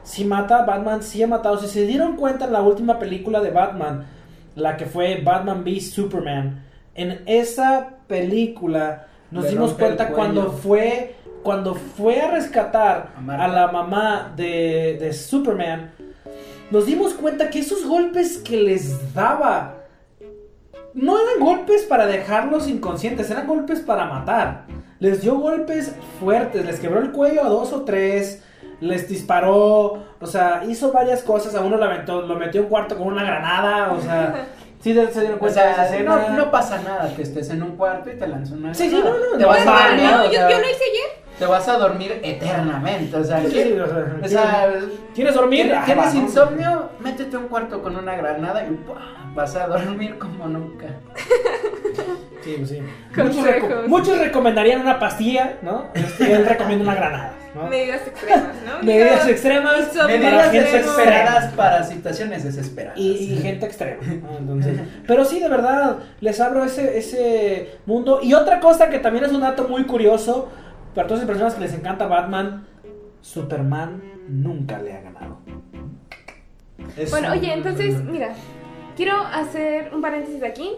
Sí 0.02 0.24
mata, 0.24 0.64
Batman 0.64 1.02
sí 1.02 1.22
ha 1.22 1.26
matado. 1.26 1.58
Si 1.58 1.66
se 1.68 1.86
dieron 1.86 2.16
cuenta 2.16 2.44
en 2.44 2.52
la 2.52 2.62
última 2.62 2.98
película 2.98 3.40
de 3.40 3.50
Batman, 3.50 4.06
la 4.54 4.76
que 4.76 4.86
fue 4.86 5.20
Batman 5.22 5.62
v 5.64 5.80
Superman, 5.80 6.64
en 6.94 7.22
esa 7.26 7.88
película 8.06 9.06
nos 9.30 9.44
Le 9.44 9.50
dimos 9.50 9.74
cuenta 9.74 10.08
cuando 10.10 10.50
fue 10.52 11.14
cuando 11.49 11.74
fue 11.74 12.20
a 12.20 12.30
rescatar 12.30 13.09
A 13.26 13.49
la 13.49 13.68
mamá 13.68 14.34
de, 14.36 14.99
de 15.01 15.14
Superman, 15.14 15.92
nos 16.70 16.84
dimos 16.84 17.14
cuenta 17.14 17.49
que 17.49 17.61
esos 17.61 17.86
golpes 17.86 18.36
que 18.36 18.59
les 18.59 19.14
daba 19.14 19.76
no 20.92 21.16
eran 21.18 21.40
golpes 21.40 21.84
para 21.84 22.05
dejarlos 22.05 22.68
inconscientes, 22.68 23.30
eran 23.30 23.46
golpes 23.46 23.80
para 23.80 24.05
matar. 24.05 24.66
Les 25.01 25.22
dio 25.22 25.36
golpes 25.36 25.94
fuertes, 26.20 26.66
les 26.66 26.78
quebró 26.80 27.01
el 27.01 27.12
cuello 27.12 27.42
a 27.42 27.49
dos 27.49 27.72
o 27.72 27.80
tres, 27.86 28.42
les 28.80 29.09
disparó, 29.09 30.05
o 30.20 30.26
sea, 30.26 30.64
hizo 30.68 30.92
varias 30.92 31.22
cosas. 31.22 31.55
A 31.55 31.62
uno 31.62 31.78
lo, 31.78 31.84
aventó- 31.86 32.26
lo 32.26 32.34
metió 32.34 32.61
en 32.61 32.66
un 32.66 32.70
cuarto 32.70 32.99
con 32.99 33.07
una 33.07 33.24
granada, 33.24 33.92
o 33.92 34.03
sea, 34.03 34.49
sí 34.82 34.92
se 34.92 35.20
dieron 35.20 35.36
O 35.36 35.38
cuenta 35.38 35.64
de 35.64 35.70
esa 35.70 36.03
no, 36.03 36.28
no 36.36 36.51
pasa 36.51 36.82
nada 36.82 37.11
que 37.16 37.22
estés 37.22 37.49
en 37.49 37.62
un 37.62 37.74
cuarto 37.78 38.11
y 38.11 38.18
te 38.18 38.28
lanzan 38.28 38.59
una 38.59 38.74
Sí, 38.74 38.90
sí, 38.90 39.01
no, 39.03 39.12
no, 39.14 39.38
te 39.38 39.38
no 39.38 39.49
vas 39.49 39.66
a 39.66 39.96
No, 39.96 40.30
yo 40.30 40.40
lo 40.42 40.68
hice 40.68 40.84
ayer. 40.84 41.28
Te 41.39 41.47
vas 41.47 41.68
a 41.68 41.78
dormir 41.78 42.20
eternamente, 42.22 43.16
o 43.16 43.24
sea, 43.24 43.41
Sí, 43.41 43.53
¿qué- 43.53 43.64
sí, 43.64 43.72
o 44.24 44.28
sea, 44.28 44.70
¿Quieres 45.14 45.34
dormir? 45.34 45.72
¿tienes, 45.84 46.07
Ah, 46.07 46.12
insomnio? 46.16 46.91
Métete 47.01 47.36
a 47.36 47.39
un 47.39 47.49
cuarto 47.49 47.82
con 47.82 47.97
una 47.97 48.16
granada 48.16 48.64
y 48.66 48.70
¡buah! 48.70 49.32
vas 49.34 49.55
a 49.57 49.66
dormir 49.68 50.18
como 50.18 50.47
nunca. 50.49 50.86
Sí, 52.45 52.55
pues 52.57 52.68
sí. 52.70 52.78
Muchos, 53.16 53.45
reco- 53.45 53.86
muchos 53.89 54.18
recomendarían 54.18 54.80
una 54.80 54.99
pastilla, 54.99 55.55
¿no? 55.62 55.86
Este, 55.95 56.32
él 56.32 56.47
recomienda 56.47 56.84
una 56.84 56.95
granada, 56.95 57.32
¿no? 57.55 57.64
Medidas 57.68 58.07
extremas, 58.07 58.55
¿no? 58.64 58.82
Medidas 58.86 59.28
extremas 59.28 59.74
Medidas 60.07 60.53
desesperadas 60.53 61.53
para 61.55 61.82
situaciones 61.84 62.45
desesperadas. 62.45 62.99
Y, 62.99 63.11
y 63.34 63.36
gente 63.43 63.66
extrema. 63.66 64.01
¿no? 64.22 64.39
Entonces, 64.39 64.80
pero 65.07 65.24
sí, 65.24 65.41
de 65.41 65.49
verdad, 65.49 65.99
les 66.20 66.41
abro 66.41 66.64
ese, 66.64 66.97
ese 66.99 67.78
mundo. 67.86 68.20
Y 68.22 68.34
otra 68.34 68.61
cosa 68.61 68.89
que 68.89 68.99
también 69.01 69.24
es 69.24 69.32
un 69.32 69.41
dato 69.41 69.66
muy 69.68 69.84
curioso, 69.84 70.49
para 70.95 71.07
todas 71.07 71.20
las 71.22 71.26
personas 71.28 71.55
que 71.55 71.61
les 71.61 71.74
encanta 71.74 72.07
Batman, 72.07 72.66
Superman 73.20 74.03
nunca 74.28 74.78
le 74.80 74.93
ha 74.95 75.01
ganado. 75.01 75.39
Es 76.97 77.11
Bueno, 77.11 77.32
oye, 77.32 77.53
entonces, 77.53 78.03
mira, 78.05 78.34
quiero 78.97 79.16
hacer 79.16 79.93
un 79.95 80.01
paréntesis 80.01 80.43
aquí. 80.43 80.70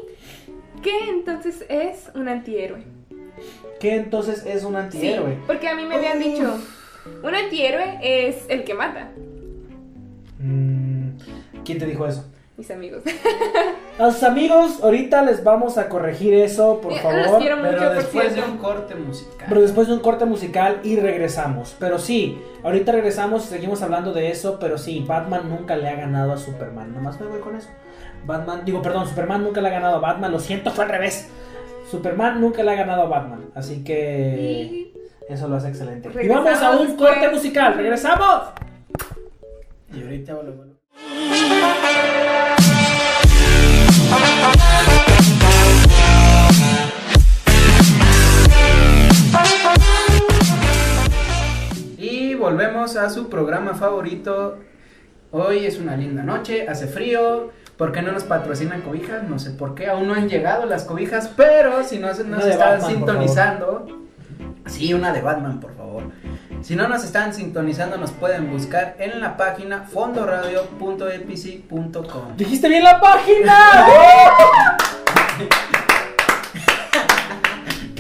¿Qué 0.83 1.09
entonces 1.11 1.65
es 1.69 2.11
un 2.15 2.29
antihéroe? 2.29 2.83
¿Qué 3.81 3.97
entonces 3.97 4.45
es 4.47 4.65
un 4.65 4.73
Sí, 4.73 4.79
antihéroe? 4.79 5.39
porque 5.47 5.69
a 5.69 5.75
mí 5.75 5.85
me 5.85 5.95
habían 5.97 6.19
Uf. 6.19 6.25
dicho, 6.25 6.59
un 7.23 7.35
antihéroe 7.35 7.99
es 8.03 8.45
el 8.49 8.65
que 8.65 8.75
mata, 8.75 9.11
Mm, 10.43 11.19
¿Quién 11.67 11.79
te 11.79 11.85
dijo 11.85 12.07
eso? 12.07 12.25
Mis 12.61 12.71
amigos. 12.71 13.03
A 13.99 14.11
sus 14.11 14.23
amigos, 14.23 14.81
ahorita 14.83 15.23
les 15.23 15.43
vamos 15.43 15.77
a 15.79 15.89
corregir 15.89 16.35
eso, 16.35 16.81
por 16.81 16.93
Los 16.93 17.01
favor. 17.01 17.39
quiero 17.39 17.57
mucho, 17.57 17.69
Pero 17.71 17.85
por 17.87 17.95
después 17.97 18.35
de 18.35 18.43
un 18.43 18.59
corte 18.59 18.95
musical. 18.95 19.47
Pero 19.49 19.61
después 19.63 19.89
de 19.89 19.95
un 19.95 20.01
corte 20.01 20.25
musical 20.27 20.81
y 20.85 20.97
regresamos. 20.97 21.75
Pero 21.79 21.99
sí, 21.99 22.41
ahorita 22.63 22.93
regresamos 22.93 23.45
y 23.45 23.49
seguimos 23.49 23.83
hablando 23.83 24.13
de 24.13 24.31
eso. 24.31 24.59
Pero 24.61 24.79
sí, 24.79 25.05
Batman 25.07 25.49
nunca 25.49 25.77
le 25.77 25.89
ha 25.89 25.97
ganado 25.97 26.33
a 26.33 26.37
Superman. 26.37 26.95
Nomás 26.95 27.21
me 27.21 27.27
voy 27.27 27.41
con 27.41 27.57
eso. 27.57 27.69
Batman, 28.27 28.63
digo, 28.65 28.83
perdón, 28.83 29.07
Superman 29.09 29.43
nunca 29.43 29.61
le 29.61 29.69
ha 29.69 29.73
ganado 29.73 29.97
a 29.97 30.01
Batman. 30.01 30.31
Lo 30.33 30.39
siento, 30.39 30.71
fue 30.71 30.85
al 30.85 30.91
revés. 30.91 31.29
Superman 31.91 32.41
nunca 32.41 32.63
le 32.63 32.71
ha 32.73 32.75
ganado 32.77 33.03
a 33.03 33.07
Batman. 33.07 33.51
Así 33.55 33.83
que 33.85 34.93
Y 35.29 35.33
eso 35.33 35.49
lo 35.49 35.57
hace 35.57 35.69
excelente. 35.69 36.11
Y 36.23 36.29
vamos 36.29 36.61
a 36.63 36.71
un 36.73 36.89
después. 36.89 37.11
corte 37.13 37.29
musical. 37.31 37.75
¡Regresamos! 37.77 38.43
Y 39.95 40.03
ahorita 40.03 40.35
volvemos. 40.35 40.70
Regresamos 52.49 52.97
a 52.97 53.11
su 53.11 53.29
programa 53.29 53.75
favorito. 53.75 54.57
Hoy 55.31 55.67
es 55.67 55.79
una 55.79 55.95
linda 55.97 56.23
noche, 56.23 56.67
hace 56.69 56.87
frío. 56.87 57.51
¿Por 57.77 57.93
qué 57.93 58.01
no 58.03 58.13
nos 58.13 58.25
patrocinan 58.25 58.81
cobijas? 58.83 59.23
No 59.25 59.39
sé 59.39 59.51
por 59.51 59.75
qué, 59.75 59.89
aún 59.89 60.09
no 60.09 60.15
han 60.15 60.29
llegado 60.29 60.67
las 60.67 60.85
cobijas, 60.85 61.31
pero 61.37 61.85
si 61.85 61.99
no 61.99 62.09
Una 62.09 62.25
nos 62.25 62.47
están 62.47 62.81
Batman, 62.81 62.91
sintonizando, 62.91 63.87
sí, 64.67 64.93
una 64.95 65.13
de 65.13 65.21
Batman, 65.21 65.61
por 65.61 65.77
favor. 65.77 66.05
Si 66.63 66.75
no 66.77 66.89
nos 66.89 67.05
están 67.05 67.35
sintonizando, 67.35 67.99
nos 67.99 68.11
pueden 68.11 68.51
buscar 68.51 68.97
en 68.99 69.21
la 69.21 69.37
página 69.37 69.83
fondoradio.epici.com. 69.83 72.37
Dijiste 72.37 72.69
bien 72.69 72.85
la 72.85 73.01
página. 73.01 73.55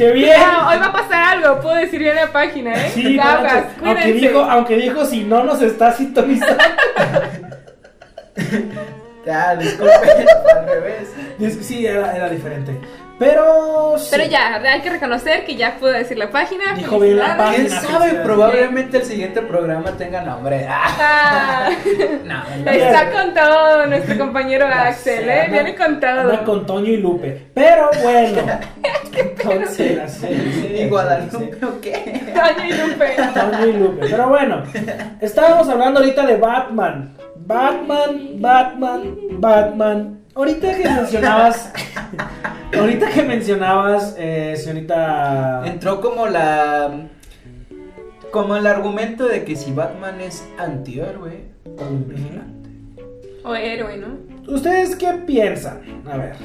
¡Qué 0.01 0.13
bien! 0.13 0.41
Hoy 0.67 0.79
va 0.79 0.87
a 0.87 0.93
pasar 0.93 1.37
algo, 1.37 1.61
puedo 1.61 1.75
decir 1.75 2.01
bien 2.01 2.17
la 2.17 2.33
página, 2.33 2.73
¿eh? 2.73 2.91
Sí, 2.95 3.19
Aguas, 3.19 3.67
aunque, 3.85 4.13
dijo, 4.15 4.39
aunque 4.39 4.77
dijo 4.77 5.05
si 5.05 5.25
no 5.25 5.45
nos 5.45 5.61
está 5.61 5.93
sintonizando. 5.93 6.57
Ya, 9.27 9.55
disculpen, 9.55 10.27
al 10.57 10.67
revés. 10.67 11.11
Sí, 11.61 11.85
era, 11.85 12.17
era 12.17 12.31
diferente. 12.31 12.81
Pero. 13.21 13.97
sí. 13.99 14.09
Pero 14.13 14.25
ya, 14.25 14.57
hay 14.57 14.81
que 14.81 14.89
reconocer 14.89 15.45
que 15.45 15.55
ya 15.55 15.77
puedo 15.79 15.93
decir 15.93 16.17
la 16.17 16.31
página. 16.31 16.73
Dijo 16.75 16.99
bien 16.99 17.19
la 17.19 17.37
Felicidades. 17.37 17.57
¿Quién 17.57 17.71
Página, 17.83 17.99
sabe? 17.99 18.25
Probablemente 18.25 18.97
el 18.97 19.05
siguiente 19.05 19.43
programa 19.43 19.91
tenga 19.93 20.23
nombre. 20.23 20.67
Ah, 20.71 20.97
Ah, 20.99 21.69
no, 22.25 22.43
no. 22.65 22.71
está 22.71 23.11
con 23.11 23.35
todo 23.35 23.87
nuestro 23.87 24.17
compañero 24.19 24.67
Axel, 24.67 25.29
¿eh? 25.29 25.41
anda- 25.43 25.53
Viene 25.53 25.77
con 25.77 26.01
todo. 26.01 26.09
Anda 26.21 26.45
con 26.45 26.65
Toño 26.67 26.91
y 26.93 26.97
Lupe. 26.97 27.51
Pero 27.55 27.91
bueno. 28.03 28.39
Entonces, 29.13 30.25
¿Y 30.79 30.89
Guadalupe 30.89 31.67
o 31.67 31.81
qué? 31.81 32.33
Toño 32.35 32.69
y 32.69 32.73
Lupe. 32.73 33.17
Toño 33.35 33.67
y 33.67 33.73
Lupe. 33.75 34.07
Pero 34.09 34.29
bueno, 34.29 34.63
estábamos 35.21 35.69
hablando 35.69 36.01
ahorita 36.01 36.25
de 36.25 36.37
Batman. 36.37 37.17
Batman, 37.37 38.21
Batman, 38.41 39.17
Batman. 39.33 40.20
Ahorita 40.35 40.77
que 40.77 40.85
mencionabas. 40.89 41.73
ahorita 42.79 43.11
que 43.11 43.23
mencionabas, 43.23 44.15
eh, 44.19 44.55
señorita. 44.57 45.63
Entró 45.67 46.01
como 46.01 46.27
la. 46.27 47.09
Como 48.31 48.57
el 48.57 48.67
argumento 48.67 49.27
de 49.27 49.45
que 49.45 49.57
si 49.57 49.73
Batman 49.73 50.21
es 50.21 50.47
antihéroe 50.57 51.47
o 51.65 51.83
un 51.83 52.09
vigilante. 52.09 52.71
O 53.45 53.55
héroe, 53.57 53.97
¿no? 53.97 54.19
¿Ustedes 54.53 54.95
qué 54.95 55.13
piensan? 55.27 55.81
A 56.09 56.17
ver. 56.17 56.37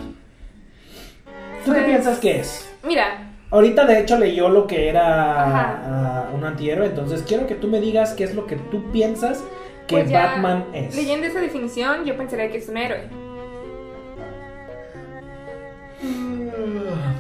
¿Tú 1.63 1.71
qué 1.71 1.79
Pues- 1.79 1.85
piensas 1.85 2.19
que 2.19 2.39
es? 2.39 2.69
Mira, 2.83 3.21
Ahorita 3.51 3.85
de 3.85 3.99
hecho 3.99 4.17
leyó 4.17 4.49
lo 4.49 4.65
que 4.67 4.89
era 4.89 5.03
ah, 5.05 6.29
un 6.33 6.43
antihéroe, 6.43 6.87
entonces 6.87 7.23
quiero 7.25 7.45
que 7.47 7.53
tú 7.55 7.67
me 7.67 7.79
digas 7.79 8.13
qué 8.13 8.23
es 8.23 8.33
lo 8.35 8.47
que 8.47 8.55
tú 8.55 8.91
piensas 8.91 9.43
que 9.87 9.97
pues 9.97 10.09
ya, 10.09 10.25
Batman 10.25 10.65
es. 10.73 10.95
leyendo 10.95 11.27
esa 11.27 11.39
definición, 11.39 12.03
yo 12.05 12.17
pensaría 12.17 12.49
que 12.49 12.57
es 12.57 12.67
un 12.67 12.77
héroe. 12.77 13.01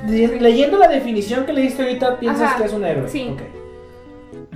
Leyendo 0.07 0.77
la 0.77 0.87
definición 0.87 1.45
que 1.45 1.53
leíste 1.53 1.83
ahorita, 1.83 2.19
piensas 2.19 2.49
Ajá, 2.51 2.57
que 2.57 2.65
es 2.65 2.73
un 2.73 2.85
héroe. 2.85 3.07
sí. 3.09 3.29
Ok. 3.33 3.41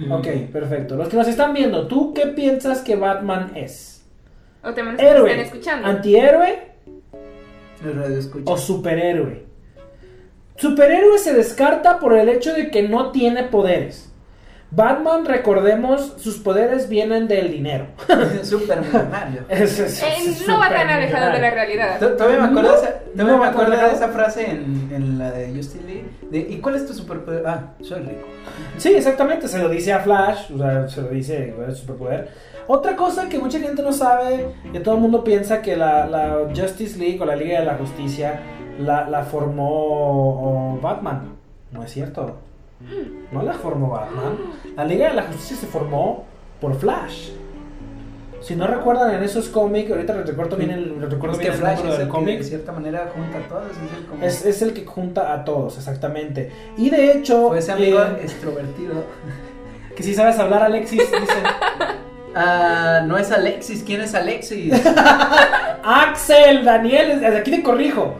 Ok, 0.09 0.27
perfecto. 0.51 0.95
Los 0.95 1.09
que 1.09 1.17
nos 1.17 1.27
están 1.27 1.53
viendo, 1.53 1.87
¿tú 1.87 2.13
qué 2.13 2.27
piensas 2.27 2.81
que 2.81 2.95
Batman 2.95 3.51
es? 3.55 4.05
O 4.63 4.69
¿Héroe? 4.69 5.31
están 5.31 5.39
escuchando. 5.45 5.87
¿Antihéroe 5.87 6.69
o 8.45 8.57
superhéroe? 8.57 9.45
Superhéroe 10.55 11.17
se 11.17 11.33
descarta 11.33 11.99
por 11.99 12.17
el 12.17 12.27
hecho 12.29 12.53
de 12.53 12.69
que 12.69 12.83
no 12.87 13.11
tiene 13.11 13.43
poderes. 13.43 14.08
Batman, 14.71 15.25
recordemos, 15.25 16.13
sus 16.17 16.37
poderes 16.37 16.87
vienen 16.89 17.27
del 17.27 17.51
dinero. 17.51 17.87
Millonario. 18.07 19.43
Es- 19.49 19.79
es- 19.79 20.03
Eh, 20.03 20.07
es 20.27 20.47
no 20.47 20.59
va 20.59 20.69
tan 20.69 20.87
alejado 20.89 21.31
de 21.31 21.39
la 21.39 21.49
realidad. 21.51 21.99
Todavía 21.99 22.37
me 22.39 22.45
acuerdo, 22.47 22.61
No, 22.75 22.81
de, 22.81 22.87
esa, 22.87 22.93
todavía 22.99 23.23
no 23.23 23.25
me 23.25 23.39
va 23.39 23.47
acuerdo 23.47 23.71
tan 23.71 23.79
de 23.81 23.85
lejos. 23.87 24.01
esa 24.01 24.11
frase 24.11 24.51
en, 24.51 24.89
en 24.93 25.17
la 25.17 25.31
de 25.31 25.53
Justin 25.55 25.87
Lee. 25.87 26.05
De, 26.29 26.37
¿Y 26.39 26.57
cuál 26.59 26.75
es 26.75 26.85
tu 26.85 26.93
superpoder? 26.93 27.43
Ah, 27.47 27.73
soy 27.81 27.99
rico. 28.01 28.27
Sí, 28.77 28.93
exactamente, 28.93 29.47
se 29.47 29.57
lo 29.57 29.69
dice 29.69 29.91
a 29.91 29.99
Flash, 30.01 30.51
o 30.53 30.57
sea, 30.59 30.87
se 30.87 31.01
lo 31.01 31.07
dice 31.09 31.53
¿cuál 31.55 31.69
es 31.71 31.77
su 31.77 31.81
superpoder. 31.85 32.29
Otra 32.67 32.95
cosa 32.95 33.27
que 33.27 33.39
mucha 33.39 33.59
gente 33.59 33.81
no 33.81 33.91
sabe, 33.91 34.45
que 34.71 34.79
todo 34.79 34.95
el 34.95 35.01
mundo 35.01 35.23
piensa 35.23 35.61
que 35.63 35.75
la, 35.75 36.05
la 36.05 36.37
Justice 36.55 36.99
League 36.99 37.17
o 37.19 37.25
la 37.25 37.35
Liga 37.35 37.59
de 37.59 37.65
la 37.65 37.73
Justicia 37.75 38.39
la, 38.79 39.09
la 39.09 39.23
formó 39.23 40.79
Batman. 40.81 41.33
No 41.71 41.83
es 41.83 41.91
cierto. 41.91 42.37
No 43.31 43.43
la 43.43 43.53
formó 43.53 43.89
Batman. 43.89 44.37
La 44.75 44.85
Liga 44.85 45.09
de 45.09 45.15
la 45.15 45.23
Justicia 45.23 45.57
se 45.57 45.67
formó 45.67 46.25
por 46.61 46.75
Flash. 46.77 47.31
Si 48.41 48.55
no 48.55 48.67
recuerdan 48.67 49.13
en 49.15 49.21
esos 49.21 49.49
cómics, 49.49 49.91
ahorita 49.91 50.13
les 50.15 50.27
recuerdo 50.27 50.55
bien 50.55 50.71
el, 50.71 50.99
les 51.01 51.09
recuerdo 51.11 51.33
Es 51.35 51.39
bien 51.39 51.51
que 51.51 51.55
el 51.55 51.61
Flash 51.61 51.77
número 51.79 51.91
es 51.93 51.97
del 51.99 52.07
el 52.07 52.11
que 52.13 52.19
cómic. 52.19 52.37
de 52.37 52.43
cierta 52.45 52.71
manera 52.71 53.11
junta 53.13 53.37
a 53.37 53.41
todos. 53.49 53.71
Es 53.71 53.97
el, 53.97 54.05
como, 54.05 54.23
Es, 54.25 54.45
es 54.45 54.61
el 54.61 54.73
que 54.73 54.85
junta 54.85 55.33
a 55.33 55.43
todos, 55.43 55.77
exactamente. 55.77 56.51
Y 56.77 56.89
de 56.89 57.11
hecho, 57.11 57.49
fue 57.49 57.59
ese 57.59 57.73
amigo 57.73 57.99
eh, 58.01 58.19
extrovertido. 58.21 59.03
que 59.95 60.03
si 60.03 60.13
sabes 60.15 60.39
hablar, 60.39 60.63
Alexis, 60.63 60.99
dicen. 60.99 61.43
Ah, 62.35 63.01
no 63.07 63.17
es 63.17 63.31
Alexis. 63.31 63.81
¿Quién 63.83 64.01
es 64.01 64.13
Alexis? 64.13 64.71
Axel, 65.83 66.63
Daniel, 66.63 67.19
desde 67.19 67.37
aquí 67.39 67.49
te 67.49 67.63
corrijo. 67.63 68.13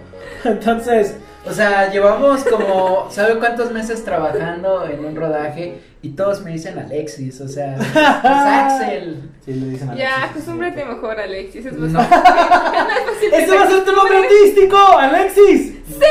Entonces, 0.44 1.18
O 1.50 1.54
sea, 1.54 1.90
llevamos 1.92 2.44
como, 2.44 3.08
¿sabe 3.10 3.40
cuántos 3.40 3.72
meses 3.72 4.04
trabajando 4.06 4.86
en 4.86 5.04
un 5.04 5.16
rodaje? 5.16 5.80
Y 6.02 6.10
todos 6.12 6.42
me 6.44 6.52
dicen 6.52 6.78
Alexis, 6.78 7.42
o 7.42 7.48
sea, 7.48 7.76
es 7.76 7.96
Axel. 7.96 9.30
sí, 9.44 9.54
le 9.54 9.66
dicen 9.72 9.88
Ya, 9.96 10.10
Alexis. 10.16 10.30
acostúmbrate 10.32 10.86
mejor, 10.86 11.20
Alexis. 11.20 11.66
Es 11.66 11.74
No. 11.74 11.88
más 12.00 12.08
fácil. 12.08 13.34
¡Ese 13.34 13.56
va 13.58 13.64
a 13.64 13.68
ser 13.68 13.84
tu 13.84 13.92
nombre 13.94 14.18
artístico, 14.20 14.78
Alexis! 14.98 15.74
¡Sí! 15.88 16.06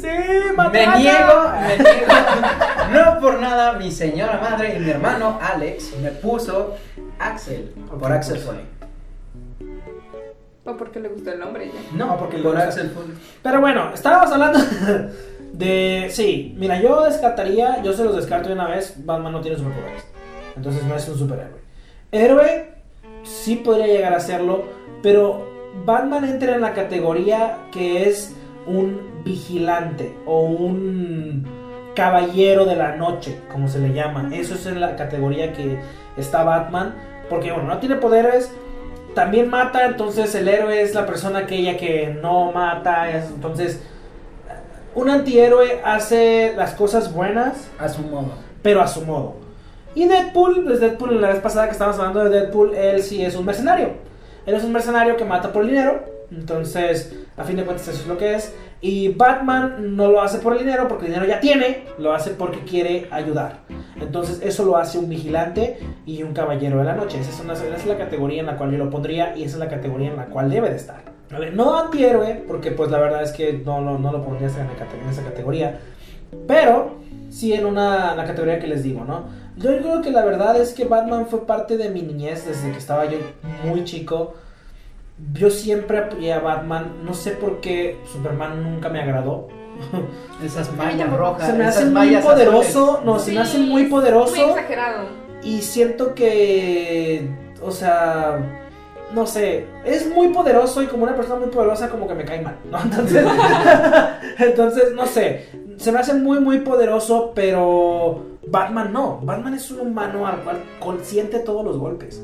¡Sí! 0.00 0.08
Me 0.46 0.52
¡Matata! 0.52 0.96
niego, 0.96 1.52
me 1.60 1.76
niego. 1.78 2.12
No 2.92 3.20
por 3.20 3.38
nada, 3.40 3.74
mi 3.74 3.90
señora 3.92 4.38
madre 4.42 4.74
y 4.76 4.80
mi 4.80 4.90
hermano 4.90 5.38
Alex 5.40 5.92
me 6.02 6.10
puso 6.10 6.76
Axel. 7.18 7.72
Por 8.00 8.12
Axel 8.12 8.36
pues. 8.36 8.44
Foley. 8.46 8.64
O 10.70 10.76
porque 10.76 11.00
le 11.00 11.08
gustó 11.08 11.32
el 11.32 11.38
nombre 11.40 11.66
ya. 11.72 11.96
No, 11.96 12.16
porque 12.18 12.38
por 12.38 12.54
lo- 12.54 12.60
Axel 12.60 12.90
Foley. 12.90 13.12
Pero 13.42 13.60
bueno, 13.60 13.90
estábamos 13.94 14.30
hablando 14.32 14.58
de. 15.52 16.08
Sí, 16.10 16.54
mira, 16.58 16.80
yo 16.80 17.02
descartaría, 17.04 17.82
yo 17.82 17.92
se 17.92 18.04
los 18.04 18.16
descarto 18.16 18.48
de 18.48 18.54
una 18.54 18.68
vez. 18.68 18.94
Batman 19.04 19.32
no 19.32 19.40
tiene 19.40 19.56
superpoderes. 19.56 20.04
Entonces 20.56 20.84
no 20.84 20.94
es 20.96 21.08
un 21.08 21.18
superhéroe. 21.18 21.60
Héroe, 22.12 22.74
sí 23.22 23.56
podría 23.56 23.86
llegar 23.86 24.12
a 24.14 24.20
serlo, 24.20 24.64
pero 25.02 25.48
Batman 25.84 26.24
entra 26.24 26.54
en 26.54 26.60
la 26.60 26.72
categoría 26.74 27.58
que 27.72 28.08
es 28.08 28.34
un 28.66 29.22
vigilante 29.24 30.14
o 30.26 30.42
un 30.42 31.46
caballero 31.94 32.64
de 32.64 32.76
la 32.76 32.96
noche, 32.96 33.38
como 33.52 33.68
se 33.68 33.78
le 33.78 33.92
llama. 33.92 34.30
Eso 34.32 34.54
es 34.54 34.66
en 34.66 34.80
la 34.80 34.96
categoría 34.96 35.52
que 35.52 35.78
está 36.16 36.42
Batman, 36.44 36.94
porque 37.28 37.52
bueno, 37.52 37.68
no 37.68 37.78
tiene 37.78 37.96
poderes, 37.96 38.52
también 39.14 39.48
mata, 39.48 39.86
entonces 39.86 40.34
el 40.34 40.48
héroe 40.48 40.82
es 40.82 40.94
la 40.94 41.06
persona 41.06 41.40
aquella 41.40 41.76
que 41.76 42.16
no 42.22 42.52
mata, 42.52 43.10
es- 43.10 43.26
entonces 43.26 43.80
un 44.94 45.08
antihéroe 45.08 45.80
hace 45.84 46.52
las 46.56 46.74
cosas 46.74 47.12
buenas, 47.12 47.68
A 47.78 47.88
su 47.88 48.02
modo. 48.02 48.32
pero 48.62 48.80
a 48.82 48.88
su 48.88 49.02
modo. 49.02 49.34
Y 49.94 50.06
Deadpool, 50.06 50.64
pues 50.64 50.80
Deadpool 50.80 51.20
la 51.20 51.28
vez 51.30 51.40
pasada 51.40 51.66
que 51.66 51.72
estábamos 51.72 51.98
hablando 51.98 52.24
de 52.24 52.30
Deadpool, 52.40 52.74
él 52.74 53.02
sí 53.02 53.24
es 53.24 53.34
un 53.36 53.44
mercenario. 53.44 53.90
Él 54.46 54.54
es 54.54 54.64
un 54.64 54.72
mercenario 54.72 55.16
que 55.16 55.24
mata 55.24 55.52
por 55.52 55.62
el 55.62 55.68
dinero, 55.70 56.04
entonces 56.30 57.12
a 57.36 57.44
fin 57.44 57.56
de 57.56 57.64
cuentas 57.64 57.88
eso 57.88 58.00
es 58.02 58.06
lo 58.06 58.16
que 58.18 58.34
es. 58.34 58.52
Y 58.82 59.08
Batman 59.10 59.94
no 59.96 60.10
lo 60.10 60.22
hace 60.22 60.38
por 60.38 60.54
el 60.54 60.60
dinero 60.60 60.88
porque 60.88 61.06
el 61.06 61.12
dinero 61.12 61.28
ya 61.28 61.38
tiene, 61.40 61.84
lo 61.98 62.14
hace 62.14 62.30
porque 62.30 62.60
quiere 62.60 63.08
ayudar. 63.10 63.58
Entonces 64.00 64.40
eso 64.42 64.64
lo 64.64 64.76
hace 64.78 64.98
un 64.98 65.08
vigilante 65.08 65.78
y 66.06 66.22
un 66.22 66.32
caballero 66.32 66.78
de 66.78 66.84
la 66.84 66.94
noche. 66.94 67.20
Esa 67.20 67.30
es, 67.30 67.40
una- 67.40 67.54
la 67.86 67.98
categoría 67.98 68.40
en 68.40 68.46
la 68.46 68.56
cual 68.56 68.70
yo 68.72 68.78
lo 68.78 68.88
pondría 68.88 69.36
y 69.36 69.42
esa 69.44 69.56
es 69.56 69.60
la 69.60 69.68
categoría 69.68 70.08
en 70.10 70.16
la 70.16 70.26
cual 70.26 70.48
debe 70.50 70.70
de 70.70 70.76
estar. 70.76 71.02
A 71.32 71.38
ver, 71.38 71.54
no 71.54 71.78
antihéroe, 71.78 72.42
porque 72.48 72.70
pues 72.70 72.90
la 72.90 72.98
verdad 72.98 73.22
es 73.22 73.32
que 73.32 73.52
no, 73.64 73.80
lo- 73.82 73.98
no 73.98 74.12
lo 74.12 74.24
pondría 74.24 74.48
en 74.48 75.08
esa 75.10 75.22
categoría. 75.22 75.78
Pero 76.46 76.96
sí 77.28 77.52
en 77.52 77.66
una 77.66 78.14
la 78.14 78.24
categoría 78.24 78.58
que 78.60 78.66
les 78.66 78.82
digo, 78.82 79.04
¿no? 79.04 79.24
Yo 79.56 79.76
creo 79.78 80.00
que 80.00 80.10
la 80.10 80.24
verdad 80.24 80.56
es 80.60 80.72
que 80.72 80.84
Batman 80.86 81.26
fue 81.28 81.46
parte 81.46 81.76
de 81.76 81.90
mi 81.90 82.00
niñez 82.02 82.46
desde 82.46 82.72
que 82.72 82.78
estaba 82.78 83.04
yo 83.04 83.18
muy 83.64 83.84
chico. 83.84 84.34
Yo 85.32 85.50
siempre 85.50 85.98
apoyé 85.98 86.32
a 86.32 86.40
Batman, 86.40 87.04
no 87.04 87.14
sé 87.14 87.32
por 87.32 87.60
qué 87.60 87.98
Superman 88.12 88.62
nunca 88.62 88.88
me 88.88 89.00
agradó. 89.00 89.48
Esas 90.44 90.74
mallas 90.74 91.12
rojas. 91.12 91.46
Se 91.48 91.52
me 91.54 91.64
hace 91.64 91.84
muy 91.86 92.16
poderoso, 92.16 93.00
no, 93.04 93.18
se 93.18 93.32
me 93.32 93.40
hace 93.40 93.58
muy 93.58 93.84
poderoso. 93.86 94.36
Muy 94.36 94.50
exagerado. 94.50 95.06
Y 95.42 95.62
siento 95.62 96.14
que, 96.14 97.30
o 97.62 97.70
sea, 97.70 98.38
no 99.14 99.26
sé, 99.26 99.66
es 99.84 100.08
muy 100.12 100.28
poderoso 100.28 100.82
y 100.82 100.86
como 100.86 101.04
una 101.04 101.16
persona 101.16 101.40
muy 101.40 101.48
poderosa 101.48 101.88
como 101.88 102.06
que 102.06 102.14
me 102.14 102.24
cae 102.24 102.42
mal, 102.42 102.56
¿no? 102.70 102.78
Entonces, 102.82 103.26
entonces 104.38 104.92
no 104.94 105.06
sé, 105.06 105.46
se 105.76 105.92
me 105.92 105.98
hace 105.98 106.14
muy, 106.14 106.40
muy 106.40 106.60
poderoso, 106.60 107.32
pero 107.34 108.22
Batman 108.46 108.92
no. 108.92 109.20
Batman 109.22 109.54
es 109.54 109.70
un 109.70 109.80
humano 109.80 110.26
al 110.26 110.42
cual 110.42 110.58
consiente 110.78 111.38
todos 111.40 111.64
los 111.64 111.78
golpes. 111.78 112.22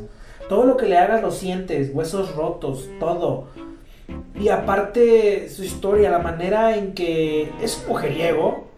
Todo 0.48 0.64
lo 0.64 0.76
que 0.76 0.86
le 0.86 0.96
hagas 0.96 1.22
lo 1.22 1.30
sientes, 1.30 1.90
huesos 1.92 2.34
rotos, 2.34 2.88
todo. 3.00 3.48
Y 4.38 4.48
aparte 4.48 5.48
su 5.48 5.64
historia, 5.64 6.10
la 6.10 6.18
manera 6.18 6.76
en 6.76 6.94
que 6.94 7.50
es 7.60 7.80
un 7.82 7.88
mujeriego. 7.88 8.68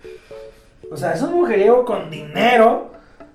O 0.90 0.96
sea, 0.96 1.12
es 1.12 1.22
un 1.22 1.34
mujeriego 1.34 1.84
con 1.84 2.10
dinero. 2.10 2.92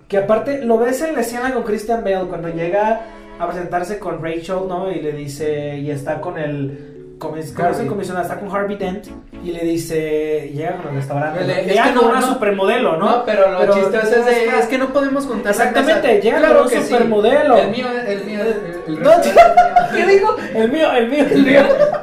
Que 0.08 0.18
aparte 0.18 0.64
lo 0.64 0.78
ves 0.78 1.02
en 1.02 1.14
la 1.16 1.22
escena 1.22 1.54
con 1.54 1.64
Christian 1.64 2.04
Bale 2.04 2.28
cuando 2.28 2.50
llega 2.50 3.02
a 3.40 3.48
presentarse 3.48 4.00
con 4.00 4.24
Rachel, 4.24 4.68
¿no? 4.68 4.92
Y 4.92 5.02
le 5.02 5.12
dice, 5.12 5.78
y 5.78 5.90
está 5.92 6.22
con 6.22 6.38
el... 6.38 6.93
comis- 7.24 7.54
¿Cómo 7.54 7.68
es 7.70 7.76
el 7.76 7.82
Harvey. 7.82 7.88
comisionado? 7.88 8.26
Está 8.26 8.40
con 8.40 8.56
Harvey 8.56 8.76
Dent 8.78 9.08
y 9.44 9.52
le 9.52 9.60
dice, 9.62 10.52
llega 10.54 10.78
con 10.78 10.90
el 10.90 10.96
restaurante. 10.96 11.42
Le- 11.46 11.54
¿no? 11.56 11.60
es 11.62 11.68
llega 11.68 11.92
no, 11.92 12.02
una 12.04 12.20
no. 12.20 12.28
supermodelo, 12.34 12.98
¿no? 12.98 13.06
No, 13.10 13.26
pero 13.26 13.52
lo 13.52 13.74
chistoso 13.74 13.98
es, 14.20 14.26
de, 14.26 14.46
es 14.60 14.66
que 14.68 14.78
no 14.78 14.92
podemos 14.94 15.26
juntar 15.26 15.56
las 15.56 15.60
Exactamente, 15.68 16.22
llega 16.22 16.38
Claro 16.40 16.56
con 16.56 16.64
un 16.66 16.70
que 16.70 16.82
sí. 16.82 16.88
supermodelo. 16.92 17.58
El 17.58 17.70
mío, 17.72 17.88
el 18.08 18.26
mío, 18.26 18.40
el, 18.42 18.94
el 18.96 19.04
No, 19.04 19.12
¿Qué 19.96 20.06
digo? 20.06 20.36
El 20.56 20.72
mío, 20.72 20.92
el 20.94 21.10
mío, 21.10 21.26
el 21.32 21.44
mío. 21.44 21.62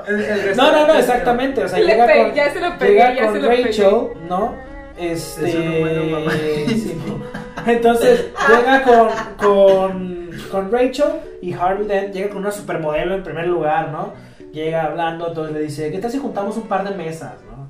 El- 0.08 0.20
el 0.24 0.56
No, 0.56 0.72
no, 0.72 0.86
no, 0.86 0.94
exactamente. 0.94 1.64
O 1.64 1.68
sea, 1.68 1.78
Le 1.78 1.86
llega 1.86 2.06
con, 2.06 2.34
ya 2.34 2.52
se 2.52 2.60
lo 2.60 2.78
pegué, 2.78 2.92
llega 2.92 3.14
ya 3.14 3.22
con 3.24 3.34
se 3.34 3.40
lo 3.40 3.48
pegué. 3.48 3.62
Rachel, 3.64 3.94
¿no? 4.28 4.54
Este. 4.98 5.48
Es 5.48 5.54
un 5.54 5.68
humano 5.76 6.04
mamá. 6.04 6.32
sí, 6.32 7.00
¿no? 7.06 7.20
Entonces, 7.70 8.26
llega 8.48 8.82
con, 8.82 9.08
con, 9.36 10.30
con 10.50 10.72
Rachel 10.72 11.06
y 11.42 11.52
Harvey 11.52 11.86
Dent 11.86 12.14
llega 12.14 12.28
con 12.30 12.38
una 12.38 12.50
supermodelo 12.50 13.14
en 13.14 13.22
primer 13.22 13.46
lugar, 13.46 13.88
¿no? 13.90 14.12
Llega 14.52 14.84
hablando, 14.84 15.28
entonces 15.28 15.54
le 15.54 15.62
dice, 15.62 15.90
¿qué 15.90 15.98
tal 15.98 16.10
si 16.10 16.18
juntamos 16.18 16.56
un 16.56 16.64
par 16.64 16.88
de 16.88 16.94
mesas, 16.96 17.34
no? 17.48 17.68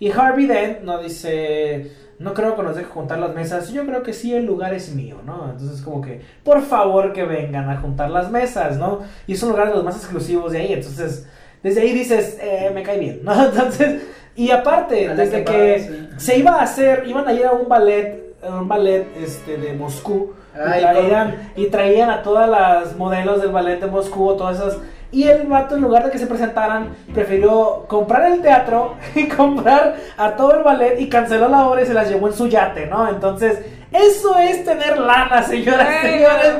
Y 0.00 0.10
Harvey 0.10 0.46
Dent, 0.46 0.82
¿no? 0.82 0.98
Dice, 0.98 1.90
no 2.18 2.34
creo 2.34 2.56
que 2.56 2.62
nos 2.62 2.76
deje 2.76 2.88
juntar 2.88 3.18
las 3.18 3.34
mesas, 3.34 3.70
yo 3.70 3.86
creo 3.86 4.02
que 4.02 4.12
sí, 4.12 4.34
el 4.34 4.44
lugar 4.44 4.74
es 4.74 4.94
mío, 4.94 5.18
¿no? 5.24 5.50
Entonces 5.50 5.80
como 5.82 6.00
que, 6.00 6.20
por 6.44 6.62
favor 6.62 7.12
que 7.12 7.24
vengan 7.24 7.70
a 7.70 7.78
juntar 7.78 8.10
las 8.10 8.30
mesas, 8.30 8.76
¿no? 8.76 9.00
Y 9.26 9.34
es 9.34 9.42
un 9.42 9.50
lugar 9.50 9.68
de 9.68 9.74
los 9.74 9.84
más 9.84 9.96
exclusivos 9.96 10.52
de 10.52 10.58
ahí, 10.58 10.72
entonces, 10.72 11.26
desde 11.62 11.80
ahí 11.80 11.92
dices, 11.92 12.38
eh, 12.40 12.70
me 12.74 12.82
cae 12.82 12.98
bien, 12.98 13.20
¿no? 13.22 13.32
Entonces, 13.48 14.02
y 14.36 14.52
aparte, 14.52 15.14
desde 15.14 15.44
que 15.44 16.08
se 16.16 16.38
iba 16.38 16.52
a 16.52 16.62
hacer, 16.62 17.04
iban 17.06 17.26
a 17.26 17.32
ir 17.32 17.44
a 17.44 17.52
un 17.52 17.68
ballet, 17.68 18.36
un 18.48 18.68
ballet 18.68 19.06
este, 19.20 19.56
de 19.56 19.72
Moscú, 19.72 20.34
y 20.54 20.80
traían, 20.80 21.52
y 21.56 21.66
traían 21.66 22.10
a 22.10 22.22
todas 22.22 22.48
las 22.48 22.96
modelos 22.96 23.42
del 23.42 23.50
ballet 23.50 23.80
de 23.80 23.86
Moscú, 23.86 24.36
todas 24.36 24.58
esas. 24.58 24.78
Y 25.10 25.24
el 25.26 25.46
vato, 25.46 25.74
en 25.76 25.80
lugar 25.82 26.04
de 26.04 26.10
que 26.10 26.18
se 26.18 26.26
presentaran, 26.26 26.94
prefirió 27.14 27.84
comprar 27.88 28.30
el 28.30 28.42
teatro 28.42 28.96
y 29.14 29.26
comprar 29.28 29.96
a 30.18 30.32
todo 30.36 30.56
el 30.58 30.62
ballet 30.62 31.00
y 31.00 31.08
canceló 31.08 31.48
la 31.48 31.66
obra 31.66 31.82
y 31.82 31.86
se 31.86 31.94
las 31.94 32.08
llevó 32.08 32.28
en 32.28 32.34
su 32.34 32.46
yate, 32.46 32.86
¿no? 32.86 33.08
Entonces, 33.08 33.58
eso 33.90 34.36
es 34.38 34.64
tener 34.66 34.98
lana, 34.98 35.42
señoras 35.42 35.88
y 36.04 36.06
señores. 36.08 36.54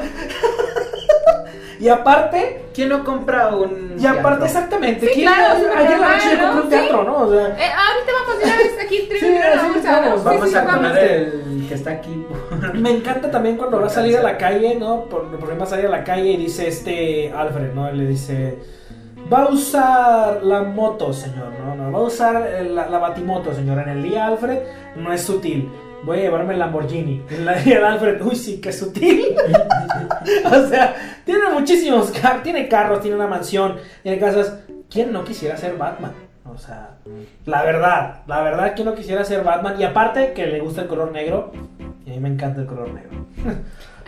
y 1.81 1.89
aparte, 1.89 2.65
¿Quién 2.75 2.89
no 2.89 3.05
compra 3.05 3.49
un 3.49 3.97
y 3.99 4.07
aparte, 4.07 4.23
teatro? 4.41 4.45
exactamente, 4.47 5.07
Sí, 5.09 5.13
¿quién- 5.15 5.27
claro, 5.33 5.55
súper 5.61 5.77
ayer 5.79 5.99
la 5.99 6.09
noche 6.09 6.29
yo 6.31 6.39
compré 6.39 6.55
¿no? 6.55 6.63
un 6.63 6.69
teatro, 6.71 7.05
¿no? 7.05 7.17
O 7.19 7.31
sea, 7.33 7.47
Eh, 7.49 7.73
ahorita 7.73 8.13
vamos 8.21 8.39
de 8.39 8.45
una 8.45 8.57
vez 8.57 8.73
aquí, 8.85 8.97
Sí, 8.97 9.07
primero 9.11 9.53
sí, 9.53 9.59
vamos 9.59 9.85
a 9.87 9.91
vamos, 10.01 10.21
sí, 10.21 10.25
Vamos 10.25 10.55
a 10.55 10.65
poner 10.77 10.99
el 10.99 11.67
que 11.69 11.75
está 11.75 11.91
aquí. 11.91 12.27
Me 12.75 12.91
encanta 12.91 13.31
también 13.31 13.57
cuando 13.57 13.81
va 13.81 13.87
a 13.87 13.91
salir 13.91 14.17
a 14.17 14.23
la 14.23 14.37
calle, 14.37 14.75
¿no? 14.77 15.05
Por, 15.05 15.27
por 15.31 15.45
ejemplo, 15.45 15.67
salir 15.67 15.87
a 15.87 15.91
la 15.91 16.05
calle 16.05 16.31
y 16.33 16.37
dice 16.37 16.69
este 16.69 17.33
Alfred, 17.33 17.73
¿no? 17.75 17.89
Él 17.89 17.99
le 17.99 18.07
dice, 18.07 18.59
va 19.33 19.43
a 19.45 19.49
usar 19.49 20.43
la 20.43 20.63
moto, 20.63 21.13
señor, 21.13 21.53
¿no? 21.65 21.75
no 21.75 21.93
va 21.93 21.99
a 21.99 22.03
usar 22.03 22.47
el- 22.59 22.75
la, 22.75 22.89
la 22.89 22.99
batimoto, 22.99 23.53
señor. 23.55 23.79
En 23.81 23.89
el 23.91 24.03
día, 24.03 24.27
Alfred, 24.27 24.59
no 24.97 25.13
es 25.13 25.23
sutil. 25.23 25.69
Voy 26.05 26.19
a 26.19 26.23
llevarme 26.23 26.53
el 26.53 26.61
Lamborghini. 26.61 27.25
En 27.31 27.45
la 27.45 27.55
día, 27.55 27.79
el 27.79 27.85
Alfred, 27.85 28.23
uy, 28.23 28.37
sí, 28.37 28.61
qué 28.61 28.73
sutil. 28.73 29.25
o 30.47 30.67
sea, 30.69 30.95
tiene 31.25 31.49
muchísimos 31.53 32.11
carros, 32.13 32.43
tiene 32.45 32.69
carros, 32.69 33.01
tiene 33.01 33.17
una 33.17 33.27
mansión, 33.27 33.77
tiene 34.03 34.19
casas. 34.19 34.61
¿Quién 34.91 35.13
no 35.13 35.25
quisiera 35.25 35.57
ser 35.57 35.77
Batman? 35.77 36.13
O 36.51 36.57
sea, 36.57 36.91
la 37.45 37.63
verdad, 37.63 38.23
la 38.27 38.43
verdad, 38.43 38.73
¿quién 38.75 38.87
no 38.87 38.95
quisiera 38.95 39.23
ser 39.25 39.45
Batman? 39.45 39.79
Y 39.79 39.85
aparte 39.85 40.33
que 40.33 40.47
le 40.47 40.61
gusta 40.61 40.83
el 40.83 40.89
color 40.89 41.13
negro, 41.13 41.53
y 42.09 42.13
a 42.13 42.15
mí 42.15 42.21
me 42.21 42.29
encanta 42.31 42.63
el 42.63 42.67
color 42.67 42.93
negro. 42.95 43.27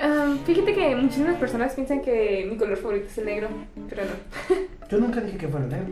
Ah, 0.03 0.34
fíjate 0.46 0.74
que 0.74 0.96
muchísimas 0.96 1.36
personas 1.36 1.74
piensan 1.74 2.01
que 2.01 2.46
mi 2.51 2.57
color 2.57 2.76
favorito 2.78 3.07
es 3.07 3.18
el 3.18 3.26
negro, 3.26 3.48
pero 3.88 4.03
no. 4.05 4.57
Yo 4.90 4.98
nunca 4.98 5.20
dije 5.20 5.36
que 5.36 5.48
fuera 5.48 5.66
negro. 5.66 5.86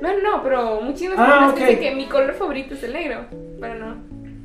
No, 0.00 0.08
no, 0.22 0.42
pero 0.42 0.80
muchísimas 0.80 1.16
Ah, 1.18 1.24
personas 1.26 1.50
ok. 1.50 1.56
piensan 1.56 1.80
que 1.80 1.94
mi 1.96 2.06
color 2.06 2.32
favorito 2.34 2.74
es 2.74 2.82
el 2.84 2.92
negro, 2.92 3.24
pero 3.60 3.74
no, 3.74 3.96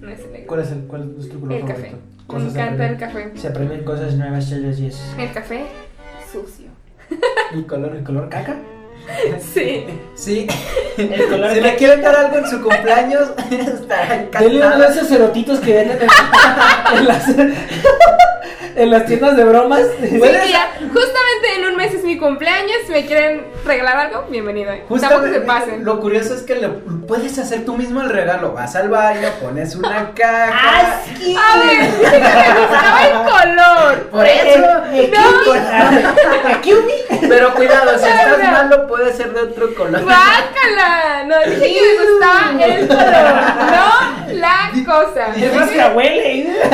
no 0.01 0.09
es 0.09 0.19
el 0.21 0.31
negro. 0.31 0.47
¿Cuál 0.47 0.59
es, 0.61 0.71
el, 0.71 0.79
cuál 0.87 1.15
es 1.19 1.29
tu 1.29 1.39
color 1.39 1.53
El 1.55 1.61
favorito? 1.61 1.83
café. 1.83 1.95
Me 1.95 2.25
Cosas 2.27 2.55
encanta 2.55 2.89
el 2.89 2.97
café. 2.97 3.31
Se 3.35 3.47
aprenden 3.47 3.83
cosas 3.83 4.15
nuevas 4.15 4.49
todos 4.49 4.61
los 4.63 4.77
días. 4.77 5.15
El 5.19 5.31
café 5.31 5.65
sucio. 6.31 6.65
El 7.53 7.67
color. 7.67 7.95
¿El 7.95 8.03
color 8.03 8.29
caca? 8.29 8.57
Sí. 9.53 9.85
Sí. 10.15 10.47
El 10.97 11.27
color 11.29 11.51
si 11.53 11.61
le 11.61 11.75
quieren 11.75 12.01
dar 12.01 12.15
algo 12.15 12.37
en 12.37 12.47
su 12.49 12.61
cumpleaños, 12.61 13.29
estará 13.51 14.05
Dele 14.39 14.57
uno 14.57 14.69
de 14.69 14.75
encantado. 14.75 14.83
esos 14.93 15.07
cerotitos 15.07 15.59
que 15.59 15.73
venden 15.73 15.99
en, 16.01 16.09
en 16.97 17.07
las, 17.07 17.27
en 18.75 18.89
las 18.91 19.05
tiendas 19.05 19.35
de 19.37 19.43
bromas. 19.43 19.81
Sí, 20.01 20.07
que 20.09 20.19
ya, 20.49 20.71
justamente 20.79 21.55
en 21.57 21.65
un 21.65 21.75
mes 21.77 21.93
es 21.93 22.03
mi 22.03 22.17
cumpleaños, 22.17 22.77
si 22.85 22.91
me 22.91 23.05
quieren 23.05 23.45
regalar 23.65 23.97
algo, 23.97 24.25
bienvenido. 24.29 24.71
Tampoco 24.71 24.97
se 24.99 25.05
Justamente, 25.07 25.41
pasen. 25.41 25.85
Lo 25.85 25.99
curioso 25.99 26.33
es 26.35 26.41
que 26.41 26.55
le 26.55 26.69
puedes 26.69 27.37
hacer 27.39 27.65
tú 27.65 27.75
mismo 27.77 28.01
el 28.01 28.09
regalo. 28.09 28.53
Vas 28.53 28.75
al 28.75 28.89
baño, 28.89 29.27
pones 29.41 29.75
una 29.75 30.11
caja. 30.13 30.99
A 31.01 31.59
ver, 31.59 31.91
dije 31.99 32.11
que 32.11 32.19
me 32.19 32.59
gustaba 32.59 33.05
el 33.07 33.13
color. 33.31 34.09
Por 34.09 34.25
eso. 34.25 34.65
Aquí 36.47 36.73
un 36.73 36.85
Pero 37.29 37.53
cuidado, 37.55 37.97
si 37.97 38.03
No, 38.05 38.09
estás 38.09 38.37
no. 38.43 38.51
malo, 38.51 38.87
puede 38.95 39.11
ser 39.13 39.33
de 39.33 39.41
otro 39.41 39.75
color. 39.75 40.01
Guácala. 40.03 41.23
No, 41.27 41.35
dije 41.49 41.73
que 41.73 41.81
me 41.81 41.95
gustaba 42.11 42.51
el 42.63 42.87
color, 42.87 43.35
no 43.75 43.89
la 44.35 44.71
cosa. 44.85 45.35
Es 45.35 45.53
más 45.53 45.69
que 45.69 45.85
huele. 45.95 46.55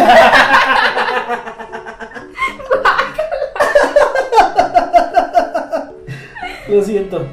Lo 6.70 6.84
siento. 6.84 7.26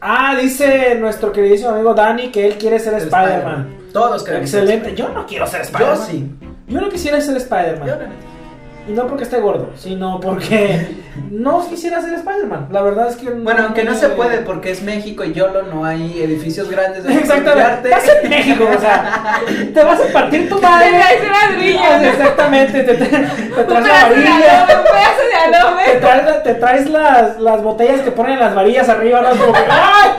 Ah, 0.00 0.36
dice 0.40 0.94
nuestro 0.96 1.32
queridísimo 1.32 1.70
amigo 1.70 1.92
Dani 1.94 2.30
que 2.30 2.46
él 2.46 2.56
quiere 2.56 2.78
ser 2.78 2.94
Spider-Man. 2.94 3.88
Todos 3.92 4.22
queremos 4.22 4.48
ser 4.50 4.62
Excelente. 4.64 4.94
Yo 4.94 5.08
no 5.08 5.26
quiero 5.26 5.46
ser 5.46 5.62
Spider-Man. 5.62 5.96
Yo 5.96 6.04
sí. 6.04 6.30
Yo 6.68 6.80
no 6.80 6.88
quisiera 6.90 7.20
ser 7.20 7.32
Yo 7.32 7.38
Spider-Man. 7.40 8.33
Y 8.86 8.92
no 8.92 9.06
porque 9.06 9.24
esté 9.24 9.40
gordo, 9.40 9.70
sino 9.78 10.20
porque 10.20 10.96
no 11.30 11.66
quisiera 11.68 12.02
ser 12.02 12.12
Spider-Man. 12.14 12.68
La 12.70 12.82
verdad 12.82 13.08
es 13.08 13.16
que. 13.16 13.30
Bueno, 13.30 13.62
aunque 13.64 13.82
no 13.82 13.94
se 13.94 14.10
puede 14.10 14.38
porque 14.38 14.70
es 14.72 14.82
México 14.82 15.24
y 15.24 15.32
YOLO, 15.32 15.62
no 15.62 15.86
hay 15.86 16.20
edificios 16.22 16.68
grandes 16.68 17.02
de 17.04 17.14
Exactamente. 17.14 17.88
Estás 17.90 18.10
en 18.22 18.28
México, 18.28 18.64
o 18.76 18.78
sea, 18.78 19.40
te 19.74 19.82
vas 19.84 20.00
a 20.00 20.12
partir 20.12 20.50
tu 20.50 20.56
Te 20.56 20.62
madre. 20.66 20.90
traes 20.90 21.22
una 21.22 21.50
ladrillo. 21.50 21.80
Ah, 21.82 22.00
Exactamente, 22.04 22.82
te, 22.82 22.94
te- 22.94 23.06
te 23.06 23.64
traes 23.64 23.86
la 23.86 24.02
varilla. 24.08 24.64
adobe, 24.64 24.76
un 24.76 24.84
pedazo 24.84 25.76
de 25.76 25.92
Te 25.92 26.00
traes, 26.00 26.42
te 26.42 26.54
traes 26.54 26.90
las, 26.90 27.40
las 27.40 27.62
botellas 27.62 28.00
que 28.02 28.10
ponen 28.10 28.38
las 28.38 28.54
varillas 28.54 28.88
arriba, 28.90 29.22
¿no? 29.22 29.30
Como 29.30 29.52
que, 29.54 29.60
¡ay! 29.70 30.10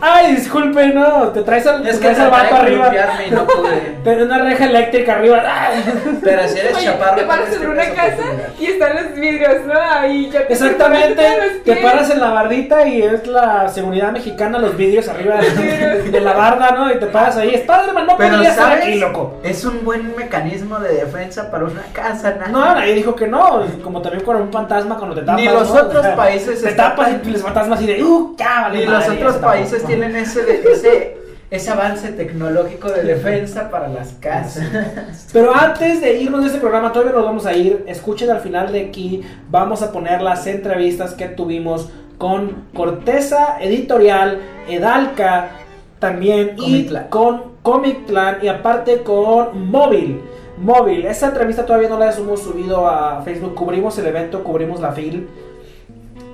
Ay, 0.00 0.34
disculpe, 0.34 0.86
no. 0.88 1.28
Te 1.28 1.42
traes 1.42 1.66
al, 1.66 1.82
te 1.82 1.90
Es 1.90 1.96
que 1.96 2.04
traes 2.04 2.18
al 2.20 2.30
traté 2.30 2.44
vato 2.52 2.62
arriba. 2.62 2.92
y 3.26 3.30
no 3.30 3.46
pude. 3.46 4.22
Una 4.24 4.38
reja 4.38 4.64
eléctrica 4.64 5.14
arriba. 5.14 5.42
¡ay! 5.46 5.84
Pero 6.22 6.48
si 6.48 6.58
eres 6.58 6.76
Oye, 6.76 6.86
chaparro. 6.86 7.16
te 7.16 7.22
paras 7.24 7.48
que 7.56 7.66
una 7.66 7.84
casa 7.90 8.22
y 8.58 8.66
están 8.66 8.96
los 8.96 9.14
vidrios, 9.14 9.64
¿no? 9.66 9.74
Ahí 9.78 10.30
ya 10.30 10.46
te 10.46 10.52
Exactamente, 10.52 11.22
los 11.22 11.62
te 11.64 11.76
paras 11.76 12.10
en 12.10 12.20
la 12.20 12.30
bardita 12.30 12.86
y 12.86 13.02
es 13.02 13.26
la 13.26 13.68
seguridad 13.68 14.12
mexicana, 14.12 14.58
los 14.58 14.76
vidrios 14.76 15.08
arriba 15.08 15.36
de, 15.36 16.10
de 16.10 16.20
la 16.20 16.32
barda, 16.32 16.70
¿no? 16.72 16.90
Y 16.90 16.98
te 16.98 17.06
paras 17.06 17.36
ahí. 17.36 17.54
Spider-Man 17.54 18.06
no 18.06 18.16
Pero 18.16 18.34
podría 18.34 18.50
estar 18.50 18.72
aquí, 18.72 18.94
loco. 18.98 19.34
Es 19.42 19.64
un 19.64 19.84
buen 19.84 20.14
mecanismo 20.16 20.78
de 20.78 20.94
defensa 20.94 21.50
para 21.50 21.64
una 21.64 21.82
casa. 21.92 22.36
¿no? 22.40 22.48
No, 22.48 22.74
nadie 22.74 22.94
dijo 22.94 23.14
que 23.14 23.26
no. 23.26 23.62
Como 23.82 24.00
también 24.00 24.24
con 24.24 24.36
un 24.36 24.52
fantasma 24.52 24.96
cuando 24.96 25.16
te 25.16 25.22
tapas. 25.22 25.40
Ni 25.40 25.46
los 25.48 25.68
¿no? 25.74 25.80
otros 25.82 26.06
países 26.08 26.62
Te 26.62 26.72
tapas 26.72 27.10
y 27.24 27.30
los 27.30 27.42
fantasmas 27.42 27.78
así 27.78 27.86
de, 27.86 28.02
¡uh, 28.02 28.34
cábale! 28.36 28.78
Ni 28.78 28.84
los 28.86 29.00
madre", 29.06 29.16
otros 29.16 29.32
eso 29.36 29.40
países. 29.40 29.84
Tienen 29.96 30.16
ese, 30.16 30.42
de- 30.44 30.62
ese, 30.72 31.16
ese 31.50 31.70
avance 31.70 32.12
tecnológico 32.12 32.88
de 32.90 33.02
defensa 33.02 33.70
para 33.70 33.88
las 33.88 34.12
casas. 34.20 34.64
Pero 35.32 35.54
antes 35.54 36.00
de 36.00 36.20
irnos 36.20 36.40
de 36.42 36.46
este 36.48 36.60
programa, 36.60 36.92
todavía 36.92 37.12
nos 37.14 37.24
vamos 37.24 37.46
a 37.46 37.52
ir. 37.54 37.84
Escuchen 37.86 38.30
al 38.30 38.40
final 38.40 38.72
de 38.72 38.80
aquí, 38.86 39.22
vamos 39.50 39.82
a 39.82 39.92
poner 39.92 40.22
las 40.22 40.46
entrevistas 40.46 41.14
que 41.14 41.26
tuvimos 41.28 41.88
con 42.18 42.64
Corteza 42.74 43.56
Editorial, 43.60 44.38
Edalca 44.68 45.50
también 45.98 46.54
y 46.58 46.86
Clan. 46.86 47.08
con 47.08 47.42
Comic 47.62 48.06
Clan 48.06 48.38
y 48.42 48.48
aparte 48.48 49.02
con 49.02 49.68
Móvil. 49.70 50.20
Móvil, 50.58 51.06
esa 51.06 51.28
entrevista 51.28 51.64
todavía 51.64 51.88
no 51.88 51.98
la 51.98 52.10
hemos 52.12 52.42
subido 52.42 52.86
a 52.86 53.22
Facebook. 53.22 53.54
Cubrimos 53.54 53.98
el 53.98 54.06
evento, 54.06 54.44
cubrimos 54.44 54.80
la 54.80 54.92
FIL. 54.92 55.26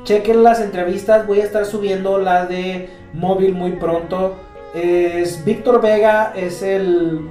Chequen 0.07 0.45
las 0.45 0.61
entrevistas, 0.61 1.27
voy 1.27 1.41
a 1.41 1.45
estar 1.45 1.67
subiendo 1.67 2.19
la 2.19 2.47
de 2.47 2.89
Móvil 3.13 3.55
muy 3.55 3.73
pronto. 3.73 4.37
Es 4.73 5.45
Víctor 5.45 5.81
Vega, 5.83 6.33
es 6.37 6.63
el 6.63 7.29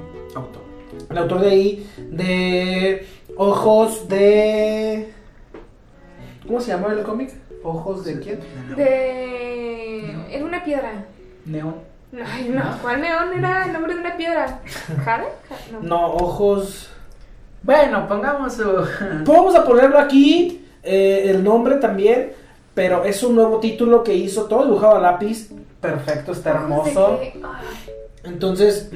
El 1.09 1.17
autor 1.17 1.39
de 1.39 1.49
ahí, 1.49 1.89
de 2.11 3.07
Ojos 3.37 4.09
de... 4.09 5.09
¿Cómo 6.45 6.59
se 6.59 6.71
llama 6.71 6.91
el 6.91 7.03
cómic? 7.03 7.31
¿Ojos 7.63 8.03
de 8.03 8.19
quién? 8.19 8.39
De. 8.75 10.11
Era 10.35 10.43
una 10.45 10.63
piedra. 10.63 11.05
Neón. 11.45 11.75
Ay, 12.13 12.49
no. 12.53 12.61
¿Cuál 12.81 12.99
neón 13.01 13.33
era 13.37 13.65
el 13.65 13.73
nombre 13.73 13.93
de 13.93 13.99
una 14.01 14.17
piedra? 14.17 14.59
¿Jade? 15.03 15.23
Ja- 15.49 15.71
No. 15.71 15.79
No, 15.81 16.07
Ojos... 16.13 16.91
Bueno, 17.63 18.05
pongamos 18.07 18.53
su. 18.53 18.63
Vamos 19.25 19.55
a 19.55 19.63
ponerlo 19.65 19.97
aquí, 19.97 20.63
eh, 20.83 21.23
el 21.31 21.43
nombre 21.43 21.77
también, 21.77 22.31
pero 22.75 23.03
es 23.05 23.23
un 23.23 23.33
nuevo 23.35 23.59
título 23.59 24.03
que 24.03 24.13
hizo 24.13 24.43
todo 24.45 24.65
dibujado 24.65 24.97
a 24.97 24.99
lápiz. 25.01 25.49
Perfecto, 25.81 26.33
está 26.33 26.51
hermoso. 26.51 27.19
Entonces, 28.23 28.91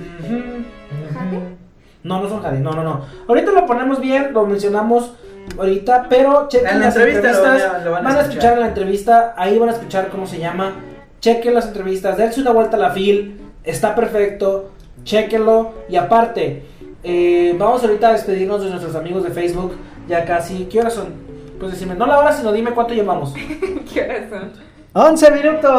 no, 2.04 2.22
no 2.22 2.30
son 2.30 2.42
Jade, 2.42 2.60
no, 2.60 2.72
no, 2.74 2.84
no. 2.84 3.02
Ahorita 3.28 3.52
lo 3.52 3.66
ponemos 3.66 4.00
bien, 4.00 4.34
lo 4.34 4.46
mencionamos 4.46 5.14
ahorita, 5.58 6.08
pero 6.10 6.48
chequen 6.48 6.68
En 6.70 6.80
la 6.80 6.86
las 6.86 6.96
entrevista 6.96 7.32
lo 7.32 7.38
entrevistas. 7.38 7.72
van 7.72 7.82
a- 7.82 7.86
lo 7.86 7.92
van 7.92 8.06
a 8.06 8.10
van 8.10 8.18
a 8.18 8.22
escuchar. 8.22 8.30
escuchar 8.32 8.54
en 8.54 8.60
la 8.60 8.68
entrevista, 8.68 9.34
ahí 9.38 9.58
van 9.58 9.70
a 9.70 9.72
escuchar 9.74 10.08
cómo 10.10 10.28
se 10.28 10.40
llama. 10.40 10.76
Chequen 11.22 11.54
las 11.54 11.68
entrevistas, 11.68 12.18
dense 12.18 12.40
una 12.42 12.52
vuelta 12.52 12.78
a 12.78 12.80
la 12.80 12.92
fil, 12.92 13.42
está 13.64 13.94
perfecto, 13.96 14.70
chequenlo. 15.04 15.74
Y 15.90 15.96
aparte, 15.98 16.64
eh, 17.04 17.56
vamos 17.58 17.84
ahorita 17.84 18.10
a 18.10 18.14
despedirnos 18.14 18.64
de 18.64 18.70
nuestros 18.70 18.96
amigos 18.96 19.24
de 19.24 19.32
Facebook, 19.32 19.74
ya 20.08 20.24
casi. 20.26 20.66
¿Qué 20.66 20.80
horas 20.80 20.94
son? 20.94 21.29
Pues 21.60 21.74
decime, 21.74 21.96
no 21.96 22.06
la 22.06 22.20
hora, 22.20 22.32
sino 22.32 22.52
dime 22.52 22.72
cuánto 22.72 22.94
llevamos. 22.94 23.34
¿Qué 23.94 24.02
horas 24.02 24.30
son? 24.30 24.52
11 24.94 25.32
minutos. 25.32 25.72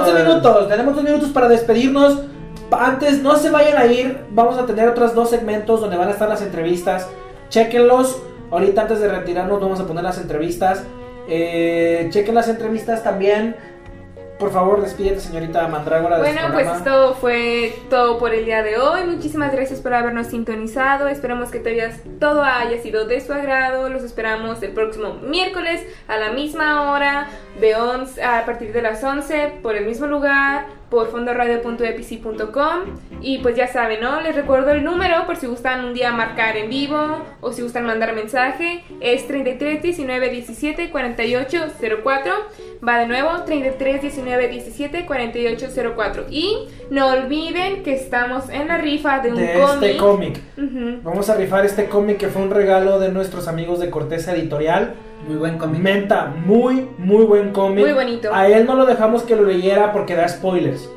11 0.00 0.24
minutos, 0.24 0.68
tenemos 0.68 0.94
dos 0.94 1.04
minutos 1.04 1.28
para 1.30 1.48
despedirnos. 1.48 2.22
Antes, 2.70 3.22
no 3.22 3.36
se 3.36 3.50
vayan 3.50 3.76
a 3.76 3.86
ir. 3.86 4.18
Vamos 4.30 4.58
a 4.58 4.66
tener 4.66 4.88
otros 4.88 5.14
dos 5.14 5.30
segmentos 5.30 5.80
donde 5.80 5.96
van 5.96 6.08
a 6.08 6.12
estar 6.12 6.28
las 6.28 6.42
entrevistas. 6.42 7.08
Chequenlos. 7.48 8.20
Ahorita, 8.50 8.82
antes 8.82 9.00
de 9.00 9.08
retirarnos, 9.08 9.60
vamos 9.60 9.80
a 9.80 9.86
poner 9.86 10.04
las 10.04 10.18
entrevistas. 10.18 10.84
Eh, 11.28 12.08
chequen 12.10 12.34
las 12.34 12.48
entrevistas 12.48 13.02
también. 13.02 13.56
Por 14.38 14.52
favor, 14.52 14.82
despídete, 14.82 15.20
señorita 15.20 15.66
Mandrágora. 15.68 16.18
de 16.18 16.22
Bueno, 16.22 16.52
pues 16.52 16.68
esto 16.68 17.14
fue 17.14 17.74
todo 17.88 18.18
por 18.18 18.34
el 18.34 18.44
día 18.44 18.62
de 18.62 18.76
hoy. 18.76 19.04
Muchísimas 19.04 19.50
gracias 19.50 19.80
por 19.80 19.94
habernos 19.94 20.26
sintonizado. 20.26 21.08
Esperamos 21.08 21.50
que 21.50 21.58
todavía 21.58 21.90
todo 22.20 22.42
haya 22.42 22.78
sido 22.82 23.06
de 23.06 23.22
su 23.22 23.32
agrado. 23.32 23.88
Los 23.88 24.02
esperamos 24.02 24.62
el 24.62 24.72
próximo 24.72 25.14
miércoles 25.22 25.86
a 26.06 26.18
la 26.18 26.32
misma 26.32 26.92
hora, 26.92 27.28
de 27.60 27.76
11, 27.76 28.22
a 28.22 28.44
partir 28.44 28.74
de 28.74 28.82
las 28.82 29.02
11, 29.02 29.54
por 29.62 29.74
el 29.74 29.86
mismo 29.86 30.06
lugar, 30.06 30.66
por 30.90 31.10
fondoradio.epici.com. 31.10 32.80
Y 33.22 33.38
pues 33.38 33.56
ya 33.56 33.68
saben, 33.68 34.00
¿no? 34.02 34.20
Les 34.20 34.36
recuerdo 34.36 34.72
el 34.72 34.84
número 34.84 35.24
por 35.24 35.36
si 35.36 35.46
gustan 35.46 35.82
un 35.84 35.94
día 35.94 36.12
marcar 36.12 36.58
en 36.58 36.68
vivo 36.68 37.22
o 37.40 37.52
si 37.52 37.62
gustan 37.62 37.86
mandar 37.86 38.14
mensaje. 38.14 38.84
Es 39.00 39.26
33 39.26 39.82
19 39.82 40.28
17 40.28 40.90
48 40.90 41.66
04. 42.04 42.32
Va 42.86 42.98
de 42.98 43.06
nuevo, 43.06 43.30
33 43.44 44.02
19 44.02 44.48
17 44.48 45.06
48 45.06 45.66
04. 45.96 46.24
Y 46.30 46.68
no 46.90 47.08
olviden 47.08 47.82
que 47.82 47.94
estamos 47.94 48.48
en 48.50 48.68
la 48.68 48.78
rifa 48.78 49.20
de 49.20 49.30
un 49.30 49.36
de 49.36 49.52
cómic. 49.54 49.82
este 49.82 49.96
cómic. 49.96 50.40
Vamos 51.02 51.30
a 51.30 51.34
rifar 51.36 51.64
este 51.64 51.86
cómic 51.86 52.18
que 52.18 52.28
fue 52.28 52.42
un 52.42 52.50
regalo 52.50 52.98
de 52.98 53.10
nuestros 53.10 53.48
amigos 53.48 53.80
de 53.80 53.90
Corteza 53.90 54.32
Editorial. 54.34 54.94
Muy 55.26 55.36
buen 55.36 55.58
cómic. 55.58 55.80
Menta, 55.80 56.26
muy, 56.44 56.86
muy 56.98 57.24
buen 57.24 57.52
cómic. 57.52 57.84
Muy 57.84 57.92
bonito. 57.94 58.32
A 58.32 58.46
él 58.48 58.66
no 58.66 58.74
lo 58.74 58.84
dejamos 58.86 59.22
que 59.22 59.36
lo 59.36 59.44
leyera 59.44 59.92
porque 59.92 60.14
da 60.14 60.28
spoilers. 60.28 60.88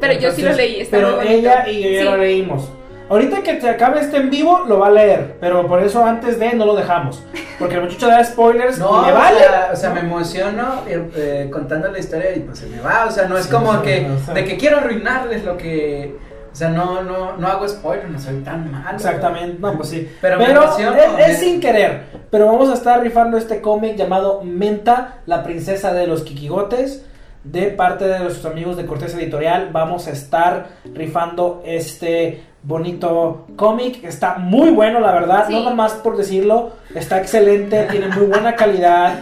Pero 0.00 0.18
yo 0.18 0.30
sí 0.32 0.42
lo 0.42 0.52
leí, 0.52 0.80
está 0.80 0.96
Pero 0.96 1.16
muy 1.18 1.28
ella 1.28 1.68
y 1.68 1.82
yo 1.82 1.90
ya 1.90 2.00
Sí. 2.00 2.04
lo 2.08 2.16
leímos. 2.16 2.68
Ahorita 3.12 3.42
que 3.42 3.52
te 3.54 3.68
acabe 3.68 4.00
este 4.00 4.16
en 4.16 4.30
vivo, 4.30 4.64
lo 4.66 4.78
va 4.78 4.86
a 4.86 4.90
leer. 4.90 5.36
Pero 5.38 5.66
por 5.68 5.82
eso 5.82 6.02
antes 6.02 6.38
de 6.38 6.54
no 6.54 6.64
lo 6.64 6.74
dejamos. 6.74 7.22
Porque 7.58 7.74
el 7.74 7.82
muchacho 7.82 8.08
da 8.08 8.24
spoilers 8.24 8.78
No, 8.78 9.02
y 9.02 9.06
me 9.06 9.12
o 9.12 9.14
vale. 9.14 9.38
sea, 9.38 9.70
o 9.70 9.76
sea, 9.76 9.90
me 9.90 10.00
emociono 10.00 10.82
eh, 10.88 11.10
eh, 11.14 11.50
contando 11.52 11.88
la 11.88 11.98
historia 11.98 12.34
y 12.34 12.40
pues 12.40 12.60
se 12.60 12.66
me 12.68 12.80
va. 12.80 13.04
O 13.06 13.10
sea, 13.10 13.28
no 13.28 13.36
es 13.36 13.44
Sí, 13.44 13.50
como 13.52 13.70
sí, 13.74 13.78
que 13.82 14.10
o 14.10 14.18
sea. 14.18 14.32
de 14.32 14.44
que 14.46 14.56
quiero 14.56 14.78
arruinarles 14.78 15.44
lo 15.44 15.58
que. 15.58 16.16
O 16.50 16.54
sea, 16.56 16.70
no, 16.70 17.02
no, 17.02 17.36
no 17.36 17.48
hago 17.48 17.68
spoiler, 17.68 18.08
no 18.08 18.18
soy 18.18 18.36
tan 18.40 18.72
malo. 18.72 18.96
Exactamente, 18.96 19.58
no, 19.60 19.74
pues 19.76 19.90
sí. 19.90 20.10
Pero 20.22 20.38
Pero, 20.38 20.60
me 20.60 20.64
emociono, 20.64 20.96
es, 21.18 21.38
sin 21.38 21.60
querer. 21.60 22.04
Pero 22.30 22.46
vamos 22.46 22.70
a 22.70 22.74
estar 22.74 22.98
rifando 23.02 23.36
este 23.36 23.60
cómic 23.60 23.94
llamado 23.96 24.42
Menta, 24.42 25.18
la 25.26 25.42
princesa 25.44 25.92
de 25.92 26.06
los 26.06 26.22
Kikigotes. 26.22 27.04
De 27.44 27.64
parte 27.72 28.06
de 28.06 28.20
nuestros 28.20 28.46
amigos 28.46 28.76
de 28.76 28.86
Cortés 28.86 29.14
Editorial, 29.14 29.70
vamos 29.72 30.06
a 30.06 30.12
estar 30.12 30.66
rifando 30.94 31.60
este 31.66 32.40
bonito 32.62 33.46
cómic. 33.56 34.04
Está 34.04 34.36
muy 34.38 34.70
bueno, 34.70 35.00
la 35.00 35.12
verdad. 35.12 35.46
Sí. 35.48 35.54
No 35.54 35.64
nomás 35.64 35.92
por 35.94 36.16
decirlo, 36.16 36.72
está 36.94 37.18
excelente, 37.18 37.86
tiene 37.90 38.08
muy 38.08 38.26
buena 38.26 38.54
calidad. 38.54 39.20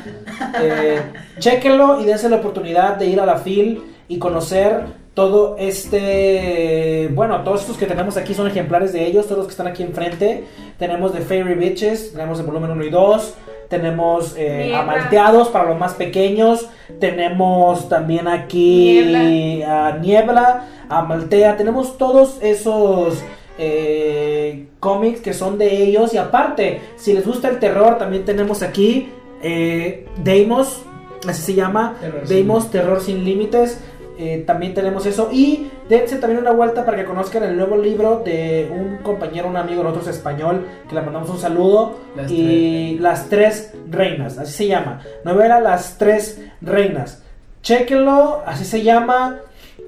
Eh, 0.61 1.01
chéquenlo 1.39 2.01
y 2.01 2.05
dense 2.07 2.29
la 2.29 2.37
oportunidad 2.37 2.97
de 2.97 3.07
ir 3.07 3.21
a 3.21 3.27
la 3.27 3.37
FIL 3.37 3.83
y 4.09 4.19
conocer 4.19 4.85
todo 5.15 5.57
este. 5.59 7.09
Bueno, 7.13 7.43
todos 7.43 7.63
estos 7.63 7.77
que 7.77 7.87
tenemos 7.87 8.17
aquí 8.17 8.35
son 8.35 8.47
ejemplares 8.47 8.93
de 8.93 9.07
ellos, 9.07 9.27
todos 9.27 9.39
los 9.39 9.47
que 9.47 9.53
están 9.53 9.67
aquí 9.67 9.83
enfrente. 9.83 10.45
Tenemos 10.79 11.13
de 11.13 11.21
Fairy 11.21 11.55
Bitches, 11.55 12.13
tenemos 12.13 12.41
el 12.41 12.47
volumen 12.47 12.71
1 12.71 12.85
y 12.85 12.91
2. 12.91 13.35
Tenemos 13.69 14.35
eh, 14.37 14.75
amalteados 14.75 15.49
para 15.49 15.67
los 15.69 15.79
más 15.79 15.95
pequeños. 15.95 16.69
Tenemos 16.99 17.89
también 17.89 18.27
aquí 18.27 19.63
a 19.63 19.97
Niebla, 20.01 20.65
a 20.91 21.03
Maltea. 21.03 21.57
Tenemos 21.57 21.97
todos 21.97 22.39
esos 22.43 23.23
eh, 23.59 24.67
cómics 24.81 25.21
que 25.21 25.33
son 25.33 25.57
de 25.57 25.83
ellos. 25.85 26.13
Y 26.13 26.19
aparte, 26.19 26.81
si 26.97 27.15
les 27.15 27.27
gusta 27.27 27.49
el 27.49 27.59
terror, 27.59 27.97
también 27.97 28.25
tenemos 28.25 28.63
aquí 28.63 29.09
eh, 29.43 30.07
Deimos, 30.23 30.83
así 31.27 31.43
se 31.43 31.55
llama. 31.55 31.97
Terror 32.01 32.21
sin 32.21 32.29
Deimos 32.29 32.71
Terror 32.71 33.01
sin 33.01 33.25
Límites. 33.25 33.81
Eh, 34.19 34.45
también 34.47 34.75
tenemos 34.75 35.07
eso. 35.07 35.31
Y 35.33 35.71
dense 35.89 36.17
también 36.17 36.43
una 36.43 36.51
vuelta 36.51 36.85
para 36.85 36.99
que 36.99 37.05
conozcan 37.05 37.43
el 37.43 37.57
nuevo 37.57 37.79
libro 37.79 38.23
de 38.23 38.71
un 38.71 38.99
compañero, 38.99 39.49
un 39.49 39.57
amigo 39.57 39.83
nosotros 39.83 40.09
español, 40.09 40.67
que 40.89 40.95
le 40.95 41.01
mandamos 41.01 41.31
un 41.31 41.39
saludo. 41.39 41.99
Las 42.15 42.31
y 42.31 42.99
Las 43.01 43.31
Tres 43.31 43.73
Reinas, 43.89 44.37
así 44.37 44.53
se 44.53 44.67
llama. 44.67 45.01
Novela 45.25 45.61
Las 45.61 45.97
Tres 45.97 46.43
Reinas. 46.61 47.23
Chequenlo, 47.63 48.43
así 48.45 48.67
se 48.67 48.83
llama. 48.83 49.41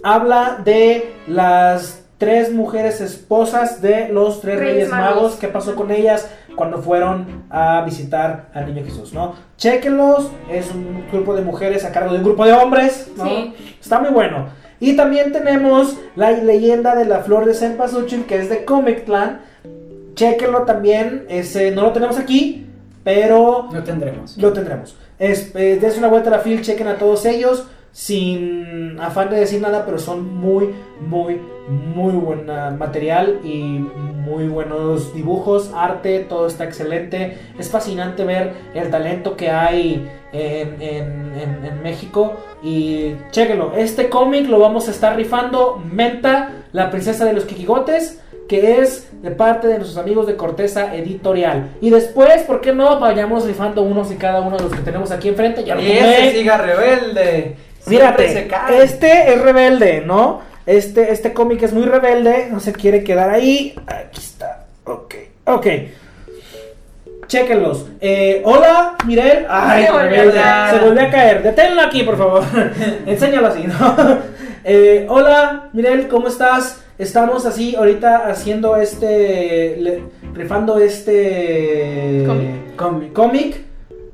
Habla 0.02 0.60
de 0.64 1.14
las 1.26 2.04
tres 2.18 2.52
mujeres 2.52 3.00
esposas 3.00 3.80
de 3.82 4.08
los 4.08 4.40
tres 4.40 4.58
Reyes 4.58 4.74
reyes 4.74 4.88
magos. 4.90 5.14
Magos. 5.16 5.34
¿Qué 5.36 5.48
pasó 5.48 5.74
con 5.74 5.90
ellas 5.90 6.28
cuando 6.56 6.78
fueron 6.78 7.44
a 7.50 7.82
visitar 7.84 8.48
al 8.54 8.66
niño 8.66 8.84
Jesús? 8.84 9.12
¿no? 9.12 9.34
Chequenlos, 9.56 10.28
es 10.50 10.70
un 10.70 11.04
grupo 11.10 11.34
de 11.34 11.42
mujeres 11.42 11.84
a 11.84 11.92
cargo 11.92 12.12
de 12.12 12.18
un 12.18 12.24
grupo 12.24 12.44
de 12.44 12.52
hombres. 12.52 13.10
¿no? 13.16 13.24
Sí. 13.24 13.54
Está 13.80 13.98
muy 14.00 14.10
bueno. 14.10 14.46
Y 14.80 14.96
también 14.96 15.30
tenemos 15.32 15.96
la 16.16 16.32
leyenda 16.32 16.96
de 16.96 17.04
la 17.04 17.20
flor 17.20 17.44
de 17.44 17.54
Cempasúchil, 17.54 18.24
que 18.26 18.38
es 18.38 18.48
de 18.48 18.64
Comic 18.64 19.04
Clan. 19.04 19.40
Chequenlo 20.14 20.62
también. 20.62 21.24
Ese 21.28 21.70
no 21.70 21.82
lo 21.82 21.92
tenemos 21.92 22.18
aquí, 22.18 22.66
pero 23.04 23.68
No 23.72 23.82
tendremos. 23.84 24.36
lo 24.38 24.52
tendremos. 24.52 24.96
Es, 25.20 25.54
eh, 25.54 25.78
dense 25.80 25.98
una 25.98 26.08
vuelta 26.08 26.28
a 26.30 26.32
la 26.32 26.38
fil, 26.40 26.62
chequen 26.62 26.88
a 26.88 26.96
todos 26.98 27.24
ellos. 27.26 27.68
Sin 27.92 28.98
afán 29.00 29.30
de 29.30 29.36
decir 29.36 29.60
nada, 29.60 29.84
pero 29.84 29.98
son 29.98 30.34
muy, 30.34 30.70
muy, 31.00 31.38
muy 31.68 32.12
buen 32.14 32.48
ah, 32.50 32.74
material 32.76 33.40
y 33.44 33.54
muy 33.54 34.48
buenos 34.48 35.12
dibujos, 35.14 35.70
arte, 35.74 36.20
todo 36.20 36.46
está 36.46 36.64
excelente. 36.64 37.36
Es 37.58 37.70
fascinante 37.70 38.24
ver 38.24 38.54
el 38.74 38.90
talento 38.90 39.36
que 39.36 39.50
hay 39.50 40.10
en, 40.32 40.80
en- 40.80 41.32
en- 41.38 41.64
en 41.66 41.82
México. 41.82 42.32
Y 42.62 43.14
chéquenlo, 43.30 43.72
este 43.76 44.08
cómic 44.08 44.48
lo 44.48 44.58
vamos 44.58 44.88
a 44.88 44.90
estar 44.90 45.14
rifando. 45.16 45.76
Menta, 45.84 46.64
la 46.72 46.90
princesa 46.90 47.24
de 47.24 47.34
los 47.34 47.44
Kikigotes 47.44 48.18
que 48.48 48.80
es 48.80 49.08
de 49.22 49.30
parte 49.30 49.66
de 49.66 49.78
nuestros 49.78 49.96
amigos 49.96 50.26
de 50.26 50.36
Corteza 50.36 50.94
Editorial. 50.94 51.70
Y 51.80 51.88
después, 51.90 52.42
¿por 52.42 52.60
qué 52.60 52.74
no? 52.74 52.98
Vayamos 53.00 53.46
rifando 53.46 53.82
unos 53.82 54.10
y 54.12 54.16
cada 54.16 54.40
uno 54.40 54.56
de 54.58 54.64
los 54.64 54.72
que 54.72 54.80
tenemos 54.82 55.10
aquí 55.10 55.28
enfrente. 55.28 55.64
Ya 55.64 55.74
lo 55.74 55.80
Y 55.80 55.90
ese 55.92 56.32
siga 56.32 56.58
rebelde. 56.58 57.56
Mírate, 57.86 58.48
este 58.82 59.32
es 59.34 59.40
rebelde, 59.42 60.02
¿no? 60.06 60.40
Este, 60.66 61.12
este 61.12 61.32
cómic 61.32 61.62
es 61.62 61.72
muy 61.72 61.84
rebelde, 61.84 62.48
no 62.50 62.60
se 62.60 62.72
quiere 62.72 63.02
quedar 63.02 63.30
ahí. 63.30 63.74
Aquí 63.86 64.20
está, 64.20 64.66
ok, 64.84 65.14
ok. 65.46 65.66
Chéquenlos. 67.26 67.86
Eh, 68.00 68.42
hola, 68.44 68.96
Mirel. 69.06 69.46
Ay, 69.48 69.86
Se 69.86 69.92
volvió. 69.92 70.32
Se 70.32 70.78
volvió 70.84 71.02
a 71.02 71.10
caer. 71.10 71.42
Deténlo 71.42 71.80
aquí, 71.80 72.02
por 72.02 72.18
favor. 72.18 72.44
Enséñalo 73.06 73.48
así, 73.48 73.64
¿no? 73.64 74.32
Eh, 74.64 75.06
hola, 75.10 75.70
Mirel, 75.72 76.06
¿cómo 76.06 76.28
estás? 76.28 76.80
Estamos 76.96 77.46
así 77.46 77.74
ahorita 77.74 78.28
haciendo 78.28 78.76
este. 78.76 79.76
le- 79.76 80.02
rifando 80.34 80.78
este. 80.78 82.22
Cómic. 82.24 82.76
Cómic. 82.76 83.12
cómic 83.12 83.56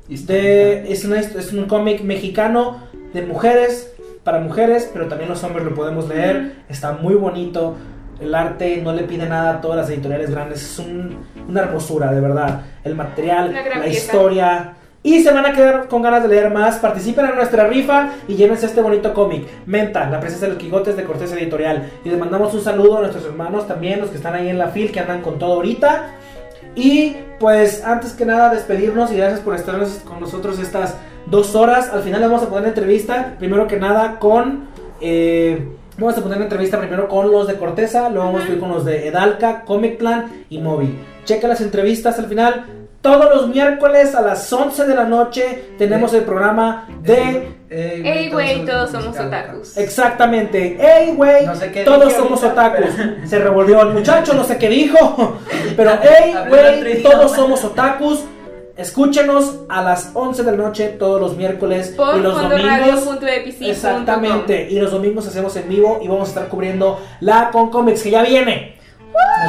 de, 0.07 0.91
es, 0.91 1.05
una- 1.05 1.19
es 1.19 1.53
un 1.53 1.65
cómic 1.67 2.01
mexicano 2.01 2.81
de 3.13 3.21
mujeres, 3.23 3.91
para 4.23 4.39
mujeres, 4.39 4.89
pero 4.93 5.07
también 5.07 5.29
los 5.29 5.43
hombres 5.43 5.65
lo 5.65 5.73
podemos 5.73 6.07
leer. 6.07 6.57
Está 6.69 6.93
muy 6.93 7.15
bonito. 7.15 7.75
El 8.21 8.35
arte 8.35 8.81
no 8.83 8.91
le 8.93 9.03
pide 9.03 9.27
nada 9.27 9.51
a 9.55 9.61
todas 9.61 9.77
las 9.77 9.89
editoriales 9.89 10.29
grandes. 10.29 10.61
Es 10.61 10.79
un- 10.79 11.17
una 11.47 11.61
hermosura, 11.61 12.11
de 12.11 12.19
verdad. 12.19 12.61
El 12.83 12.95
material, 12.95 13.53
la 13.53 13.87
historia. 13.87 14.73
Y 15.01 15.23
se 15.23 15.31
van 15.31 15.45
a 15.45 15.53
quedar 15.53 15.87
con 15.87 16.01
ganas 16.01 16.21
de 16.23 16.27
leer 16.27 16.51
más. 16.51 16.75
Participen 16.79 17.25
en 17.27 17.35
nuestra 17.35 17.65
rifa 17.67 18.09
y 18.27 18.35
llévense 18.35 18.65
este 18.65 18.81
bonito 18.81 19.13
cómic. 19.13 19.47
Menta, 19.65 20.09
la 20.09 20.19
princesa 20.19 20.45
de 20.47 20.51
los 20.51 20.57
Quijotes 20.61 20.97
de 20.97 21.05
Cortés 21.05 21.31
Editorial. 21.31 21.89
Y 22.03 22.09
les 22.09 22.19
mandamos 22.19 22.53
un 22.53 22.59
saludo 22.61 22.97
a 22.97 23.01
nuestros 23.01 23.23
hermanos 23.25 23.65
también, 23.65 24.01
los 24.01 24.09
que 24.09 24.17
están 24.17 24.35
ahí 24.35 24.49
en 24.49 24.57
la 24.57 24.67
fil, 24.67 24.91
que 24.91 24.99
andan 24.99 25.21
con 25.21 25.39
todo 25.39 25.53
ahorita. 25.53 26.07
Y 26.75 27.15
pues 27.39 27.83
antes 27.85 28.11
que 28.11 28.25
nada 28.25 28.53
despedirnos 28.53 29.11
y 29.11 29.15
gracias 29.17 29.39
por 29.39 29.55
estar 29.55 29.75
con 30.03 30.19
nosotros 30.19 30.59
estas 30.59 30.95
dos 31.29 31.55
horas. 31.55 31.89
Al 31.93 32.01
final 32.03 32.21
le 32.21 32.27
vamos 32.27 32.43
a 32.43 32.49
poner 32.49 32.69
entrevista, 32.69 33.35
primero 33.39 33.67
que 33.67 33.77
nada 33.77 34.19
con... 34.19 34.67
eh, 35.01 35.67
vamos 35.97 36.17
a 36.17 36.21
poner 36.21 36.37
una 36.37 36.45
entrevista 36.45 36.79
primero 36.79 37.07
con 37.07 37.29
los 37.31 37.47
de 37.47 37.55
Corteza, 37.55 38.09
luego 38.09 38.31
vamos 38.31 38.43
a 38.49 38.53
ir 38.53 38.59
con 38.59 38.69
los 38.69 38.85
de 38.85 39.07
Edalca, 39.07 39.61
Comic 39.65 39.97
Plan 39.97 40.45
y 40.49 40.59
Móvil. 40.59 40.97
Checa 41.25 41.47
las 41.47 41.61
entrevistas 41.61 42.17
al 42.19 42.27
final. 42.27 42.65
Todos 43.01 43.33
los 43.33 43.47
miércoles 43.47 44.13
a 44.13 44.21
las 44.21 44.51
11 44.51 44.85
de 44.85 44.93
la 44.95 45.05
noche 45.05 45.63
tenemos 45.77 46.13
el 46.13 46.23
programa 46.23 46.85
de... 47.01 47.47
Ey, 47.69 48.29
güey, 48.29 48.65
todos 48.65 48.89
somos 48.91 49.17
otakus. 49.17 49.77
Exactamente. 49.77 50.77
¡Ey, 50.81 51.13
güey! 51.15 51.45
No 51.45 51.55
sé 51.55 51.71
qué 51.71 51.83
todos 51.85 52.11
somos 52.13 52.43
otakus. 52.43 52.87
pero- 52.97 53.27
Se 53.27 53.39
revolvió 53.39 53.81
el 53.83 53.93
muchacho, 53.93 54.33
no 54.33 54.43
sé 54.43 54.57
qué 54.57 54.67
dijo. 54.69 55.37
Pero, 55.77 55.91
¡ey, 56.01 56.33
güey! 56.49 57.03
Todos 57.03 57.31
somos 57.35 57.63
otakus. 57.63 58.23
Escúchenos 58.79 59.65
a 59.67 59.83
las 59.83 60.11
11 60.13 60.41
de 60.41 60.51
la 60.51 60.57
noche 60.57 60.87
todos 60.87 61.19
los 61.19 61.35
miércoles 61.35 61.93
Por 61.97 62.17
y 62.17 62.21
los 62.21 62.41
domingos. 62.41 63.19
Exactamente. 63.59 64.69
Y 64.71 64.79
los 64.79 64.91
domingos 64.91 65.27
hacemos 65.27 65.53
en 65.57 65.67
vivo 65.67 65.99
y 66.01 66.07
vamos 66.07 66.29
a 66.29 66.31
estar 66.31 66.47
cubriendo 66.47 66.97
la 67.19 67.51
Con 67.51 67.71
Comics 67.71 68.03
que 68.03 68.11
ya 68.11 68.23
viene. 68.23 68.77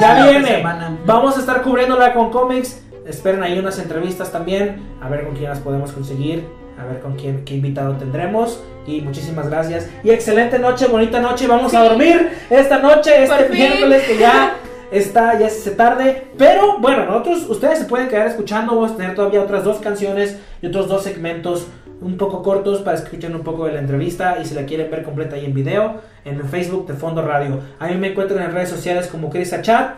Ya 0.01 0.27
viene. 0.27 0.65
Vamos 1.07 1.37
a 1.37 1.41
estar 1.41 1.63
cubriendo 1.63 1.97
la 1.97 2.13
con 2.13 2.31
cómics. 2.31 2.83
Esperen 3.07 3.45
ahí 3.45 3.57
unas 3.57 3.79
entrevistas 3.79 4.33
también. 4.33 4.83
A 5.01 5.09
ver 5.09 5.25
con 5.25 5.37
quién 5.37 5.49
las 5.49 5.61
podemos 5.61 5.93
conseguir. 5.93 6.45
A 6.77 6.85
ver 6.85 6.99
con 6.99 7.15
quién, 7.15 7.45
qué 7.45 7.55
invitado 7.55 7.95
tendremos. 7.99 8.61
Y 8.85 9.01
muchísimas 9.01 9.49
gracias. 9.49 9.89
Y 10.03 10.11
excelente 10.11 10.59
noche, 10.59 10.89
bonita 10.89 11.21
noche. 11.21 11.47
Vamos 11.47 11.73
a 11.75 11.85
dormir 11.85 12.33
esta 12.51 12.79
noche, 12.79 13.23
este 13.23 13.49
miércoles 13.51 14.03
que 14.09 14.19
ya 14.19 14.57
está, 14.91 15.39
ya 15.39 15.49
se 15.49 15.73
tarde. 15.73 16.29
Pero 16.37 16.79
bueno, 16.79 17.05
nosotros, 17.05 17.49
ustedes 17.49 17.79
se 17.81 17.85
pueden 17.85 18.09
quedar 18.09 18.27
escuchando. 18.27 18.75
Vamos 18.75 18.93
a 18.93 18.97
tener 18.97 19.15
todavía 19.15 19.43
otras 19.43 19.65
dos 19.65 19.79
canciones 19.79 20.39
y 20.63 20.67
otros 20.67 20.89
dos 20.89 21.03
segmentos 21.03 21.67
un 22.01 22.17
poco 22.17 22.43
cortos 22.43 22.81
para 22.81 22.97
escuchar 22.97 23.35
un 23.35 23.43
poco 23.43 23.67
de 23.67 23.73
la 23.73 23.81
entrevista. 23.81 24.39
Y 24.41 24.45
si 24.45 24.55
la 24.55 24.65
quieren 24.65 24.91
ver 24.91 25.03
completa 25.03 25.37
ahí 25.37 25.45
en 25.45 25.55
video, 25.55 26.01
en 26.25 26.37
el 26.37 26.45
Facebook 26.45 26.87
de 26.87 26.95
Fondo 26.95 27.23
Radio. 27.23 27.61
A 27.79 27.89
mí 27.89 27.95
me 27.97 28.09
encuentran 28.09 28.43
en 28.43 28.53
redes 28.53 28.71
sociales 28.71 29.07
como 29.07 29.31
Chris 29.31 29.53
Achat. 29.53 29.97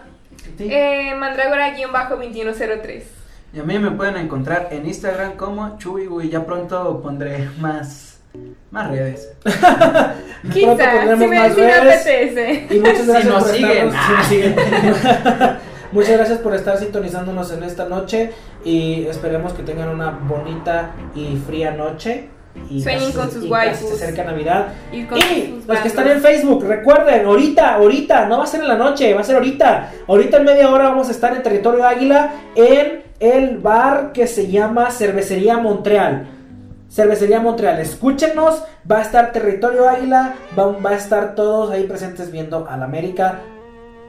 Eh, 0.59 1.14
Mandrágora-2103. 1.16 3.02
Y 3.55 3.60
a 3.60 3.64
mí 3.64 3.78
me 3.78 3.90
pueden 3.90 4.16
encontrar 4.16 4.69
en 4.70 4.86
Instagram 4.86 5.36
como 5.36 5.77
Chuy, 5.78 6.31
ya 6.31 6.47
pronto 6.47 7.02
pondré 7.02 7.51
más, 7.59 8.11
más 8.71 8.91
redes. 8.91 9.33
Pronto 9.43 10.53
Quizá, 10.53 10.93
pondremos 10.93 11.19
si 11.21 11.27
me, 11.29 11.55
si 11.55 11.63
apetece. 11.63 12.67
Y 12.71 12.79
muchas 12.79 12.99
Si 13.01 13.07
gracias 13.07 13.25
nos 13.33 13.43
por 13.45 13.53
siguen. 13.53 13.91
estarnos- 13.91 13.95
si 14.07 14.13
nos 14.13 14.27
siguen. 14.27 14.55
Muchas 15.93 16.13
gracias 16.13 16.39
por 16.39 16.55
estar 16.55 16.79
sintonizándonos 16.79 17.53
en 17.53 17.63
esta 17.65 17.85
noche 17.87 18.31
y 18.65 19.05
esperemos 19.07 19.53
que 19.53 19.63
tengan 19.63 19.91
una 19.91 20.11
bonita 20.11 20.93
y 21.15 21.37
fría 21.47 21.73
noche. 21.73 22.29
Y 22.69 22.83
Sueñen 22.83 23.13
con 23.13 23.31
sus 23.31 23.49
waifus. 23.49 23.89
se 23.99 24.05
acerca 24.05 24.25
Navidad. 24.25 24.69
Y 24.91 25.05
con 25.05 25.17
Y 25.19 25.55
sus 25.57 25.67
los 25.67 25.79
que 25.81 25.89
están 25.89 26.09
en 26.09 26.21
Facebook, 26.21 26.65
recuerden, 26.67 27.25
ahorita, 27.27 27.75
ahorita, 27.75 28.27
no 28.27 28.39
va 28.39 28.45
a 28.45 28.47
ser 28.47 28.61
en 28.63 28.69
la 28.69 28.77
noche, 28.77 29.13
va 29.15 29.21
a 29.21 29.25
ser 29.25 29.37
ahorita. 29.37 29.91
Ahorita 30.09 30.37
en 30.39 30.45
media 30.45 30.71
hora 30.71 30.85
vamos 30.89 31.09
a 31.09 31.13
estar 31.13 31.35
en 31.35 31.43
Territorio 31.43 31.87
Águila 31.87 32.31
en 32.55 33.03
el 33.21 33.57
bar 33.59 34.13
que 34.13 34.27
se 34.27 34.51
llama 34.51 34.91
Cervecería 34.91 35.57
Montreal. 35.59 36.27
Cervecería 36.93 37.40
Montreal, 37.40 37.81
escúchenos, 37.81 38.64
va 38.90 38.98
a 38.98 39.01
estar 39.01 39.32
Territorio 39.32 39.89
Águila, 39.89 40.35
va, 40.59 40.73
va 40.73 40.90
a 40.90 40.94
estar 40.94 41.35
todos 41.35 41.70
ahí 41.70 41.85
presentes 41.85 42.31
viendo 42.31 42.66
al 42.69 42.82
América. 42.82 43.40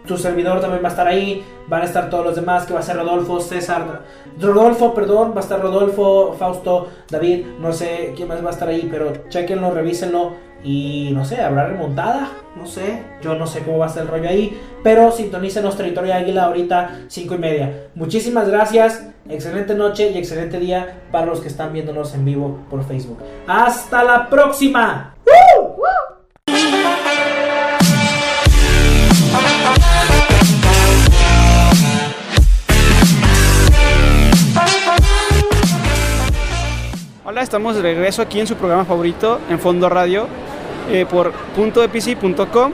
Tu 0.05 0.17
servidor 0.17 0.59
también 0.59 0.83
va 0.83 0.89
a 0.89 0.91
estar 0.91 1.07
ahí, 1.07 1.45
van 1.69 1.83
a 1.83 1.85
estar 1.85 2.09
todos 2.09 2.25
los 2.25 2.35
demás, 2.35 2.65
que 2.65 2.73
va 2.73 2.81
a 2.81 2.83
ser 2.83 2.97
Rodolfo, 2.97 3.39
César, 3.39 4.01
Rodolfo, 4.37 4.93
perdón, 4.93 5.31
va 5.31 5.37
a 5.37 5.43
estar 5.43 5.61
Rodolfo, 5.61 6.35
Fausto, 6.37 6.89
David, 7.09 7.45
no 7.61 7.71
sé 7.71 8.11
quién 8.17 8.27
más 8.27 8.43
va 8.43 8.49
a 8.49 8.51
estar 8.51 8.67
ahí, 8.67 8.89
pero 8.91 9.29
chequenlo, 9.29 9.71
revísenlo 9.71 10.33
y 10.63 11.11
no 11.13 11.25
sé, 11.25 11.41
habrá 11.41 11.67
remontada, 11.67 12.29
no 12.55 12.65
sé, 12.65 13.03
yo 13.21 13.35
no 13.35 13.45
sé 13.45 13.61
cómo 13.61 13.79
va 13.79 13.85
a 13.85 13.89
estar 13.89 14.03
el 14.03 14.09
rollo 14.09 14.29
ahí, 14.29 14.59
pero 14.81 15.11
sintonícenos 15.11 15.75
Territorio 15.75 16.13
Águila 16.13 16.45
ahorita, 16.45 17.01
5 17.07 17.35
y 17.35 17.37
media. 17.37 17.87
Muchísimas 17.95 18.47
gracias, 18.47 19.05
excelente 19.29 19.75
noche 19.75 20.11
y 20.11 20.17
excelente 20.17 20.59
día 20.59 21.01
para 21.11 21.25
los 21.25 21.41
que 21.41 21.49
están 21.49 21.73
viéndonos 21.73 22.13
en 22.15 22.25
vivo 22.25 22.59
por 22.69 22.85
Facebook. 22.85 23.19
¡Hasta 23.47 24.03
la 24.03 24.29
próxima! 24.29 25.15
Hola, 37.25 37.41
estamos 37.41 37.75
de 37.75 37.81
regreso 37.81 38.21
aquí 38.21 38.39
en 38.39 38.45
su 38.45 38.55
programa 38.55 38.85
favorito, 38.85 39.39
en 39.49 39.57
Fondo 39.57 39.89
Radio, 39.89 40.27
eh, 40.91 41.05
por 41.09 41.33
.epc.com. 41.57 42.71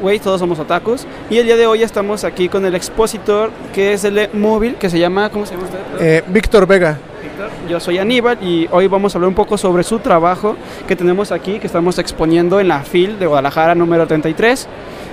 Güey, 0.00 0.20
todos 0.20 0.38
somos 0.38 0.58
otakus. 0.58 1.06
Y 1.30 1.38
el 1.38 1.46
día 1.46 1.56
de 1.56 1.66
hoy 1.66 1.82
estamos 1.82 2.22
aquí 2.22 2.48
con 2.48 2.64
el 2.64 2.74
expositor, 2.74 3.50
que 3.72 3.92
es 3.92 4.04
el 4.04 4.30
móvil, 4.32 4.76
que 4.76 4.88
se 4.88 4.98
llama, 4.98 5.30
¿cómo 5.30 5.46
se 5.46 5.54
llama 5.54 5.64
usted? 5.64 5.78
Eh, 6.00 6.22
Víctor 6.28 6.66
Vega. 6.66 6.98
Víctor. 7.22 7.48
Yo 7.68 7.80
soy 7.80 7.98
Aníbal 7.98 8.38
y 8.40 8.68
hoy 8.70 8.86
vamos 8.86 9.14
a 9.14 9.18
hablar 9.18 9.28
un 9.28 9.34
poco 9.34 9.58
sobre 9.58 9.82
su 9.82 9.98
trabajo 9.98 10.56
que 10.86 10.94
tenemos 10.94 11.32
aquí, 11.32 11.58
que 11.58 11.66
estamos 11.66 11.98
exponiendo 11.98 12.60
en 12.60 12.68
la 12.68 12.80
FIL 12.80 13.18
de 13.18 13.26
Guadalajara 13.26 13.74
número 13.74 14.06
33. 14.06 14.68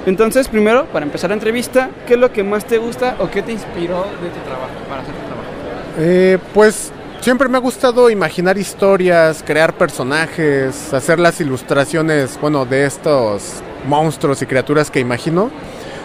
Entonces, 0.06 0.48
primero, 0.48 0.86
para 0.86 1.06
empezar 1.06 1.30
la 1.30 1.36
entrevista, 1.36 1.90
¿qué 2.08 2.16
es 2.16 2.20
lo 2.20 2.32
que 2.32 2.44
más 2.44 2.66
te 2.66 2.78
gusta 2.78 3.16
o 3.20 3.30
qué 3.30 3.42
te 3.42 3.54
inspiró 3.54 4.06
de 4.22 4.30
tu 4.30 4.40
trabajo, 4.46 4.74
para 4.90 5.02
hacer 5.02 5.14
tu 5.14 5.26
trabajo? 5.28 5.50
Eh, 5.98 6.38
pues 6.54 6.92
siempre 7.22 7.48
me 7.48 7.58
ha 7.58 7.62
gustado 7.62 8.10
imaginar 8.10 8.58
historias, 8.58 9.44
crear 9.46 9.74
personajes, 9.78 10.92
hacer 10.94 11.20
las 11.20 11.40
ilustraciones, 11.40 12.38
bueno, 12.42 12.66
de 12.66 12.86
estos 12.86 13.62
monstruos 13.88 14.42
y 14.42 14.48
criaturas 14.48 14.90
que 14.90 15.00
imagino. 15.00 15.52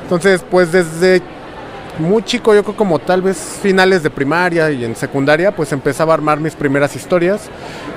Entonces, 0.02 0.44
pues 0.48 0.70
desde 0.72 1.22
muy 1.98 2.22
chico, 2.22 2.54
yo 2.54 2.62
creo 2.62 2.76
como 2.76 2.98
tal 2.98 3.22
vez 3.22 3.58
finales 3.62 4.02
de 4.02 4.10
primaria 4.10 4.70
y 4.70 4.84
en 4.84 4.94
secundaria, 4.94 5.56
pues 5.56 5.72
empezaba 5.72 6.12
a 6.12 6.14
armar 6.14 6.38
mis 6.38 6.54
primeras 6.54 6.94
historias 6.94 7.48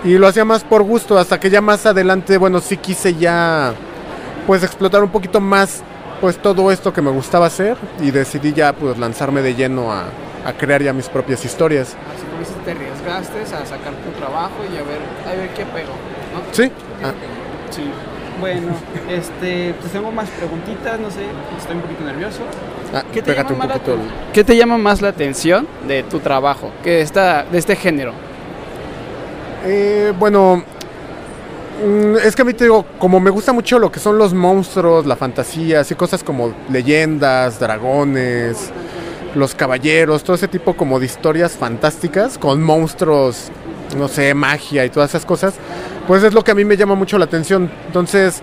y 0.06 0.18
lo 0.18 0.28
hacía 0.28 0.46
más 0.46 0.64
por 0.64 0.84
gusto, 0.84 1.18
hasta 1.18 1.40
que 1.40 1.50
ya 1.50 1.60
más 1.60 1.86
adelante, 1.86 2.38
bueno, 2.38 2.62
sí 2.62 2.78
quise 2.78 3.16
ya 3.16 3.74
pues 4.48 4.64
explotar 4.64 5.04
un 5.04 5.10
poquito 5.10 5.41
más 5.41 5.84
pues 6.22 6.38
todo 6.38 6.72
esto 6.72 6.91
que 6.94 7.02
me 7.02 7.12
gustaba 7.12 7.46
hacer 7.46 7.78
y 8.02 8.12
decidí 8.12 8.54
ya 8.54 8.74
pues 8.74 8.98
lanzarme 8.98 9.41
de 9.41 9.56
lleno 9.56 9.91
a, 9.91 10.06
a 10.49 10.53
crear 10.53 10.81
ya 10.84 10.93
mis 10.93 11.07
propias 11.09 11.43
historias. 11.45 11.89
Así 11.89 12.26
como 12.27 12.39
dices, 12.39 12.55
te 12.65 12.71
arriesgaste 12.71 13.41
a 13.41 13.65
sacar 13.65 13.93
tu 14.03 14.11
trabajo 14.19 14.55
y 14.71 14.77
a 14.77 14.84
ver, 14.84 14.99
a 15.27 15.35
ver 15.39 15.49
qué 15.49 15.65
pego, 15.65 15.93
¿no? 16.34 16.41
Sí, 16.53 16.71
ah, 17.03 17.11
Sí. 17.69 17.84
Bueno, 18.39 18.71
este, 19.09 19.73
pues 19.80 19.91
tengo 19.91 20.11
más 20.11 20.30
preguntitas, 20.30 20.99
no 20.99 21.11
sé, 21.11 21.21
estoy 21.57 21.76
un 21.76 21.81
poquito 21.81 22.03
nervioso. 22.05 22.39
ah, 22.93 23.03
¿Qué 23.13 23.21
te, 23.21 23.35
llama 23.35 23.51
un 23.51 23.57
más 23.57 23.67
la 23.67 23.73
poquito. 23.76 23.95
aten- 23.95 24.31
¿Qué 24.34 24.43
te 24.43 24.55
llama 24.57 24.77
más 24.77 25.01
la 25.01 25.09
atención 25.09 25.67
de 25.88 26.03
tu 26.03 26.19
trabajo, 26.19 26.71
que 26.84 27.01
está 27.01 27.43
de 27.43 27.57
este 27.57 27.76
género? 27.76 28.13
Eh, 29.65 30.13
bueno, 30.17 30.63
mm, 31.85 32.15
es 32.23 32.34
que 32.35 32.41
a 32.43 32.45
mí 32.45 32.53
te 32.53 32.63
digo, 32.63 32.85
como 32.97 33.19
me 33.19 33.30
gusta 33.30 33.51
mucho 33.51 33.77
lo 33.77 33.91
que 33.91 33.99
son 33.99 34.17
los 34.17 34.34
monstruos, 34.34 35.05
la 35.05 35.17
fantasía, 35.17 35.81
así 35.81 35.95
cosas 35.95 36.23
como 36.23 36.53
leyendas, 36.71 37.59
dragones, 37.59 38.71
los 39.35 39.56
caballeros, 39.56 40.23
todo 40.23 40.35
ese 40.35 40.47
tipo 40.47 40.76
como 40.76 40.99
de 40.99 41.06
historias 41.06 41.53
fantásticas 41.53 42.38
con 42.38 42.61
monstruos, 42.61 43.51
no 43.97 44.07
sé, 44.07 44.34
magia 44.34 44.85
y 44.85 44.89
todas 44.89 45.11
esas 45.11 45.26
cosas, 45.26 45.56
pues 46.07 46.23
es 46.23 46.34
lo 46.34 46.43
que 46.43 46.51
a 46.51 46.56
mí 46.56 46.65
me 46.65 46.77
llama 46.77 46.95
mucho 46.95 47.18
la 47.18 47.26
atención. 47.26 47.69
Entonces, 47.88 48.41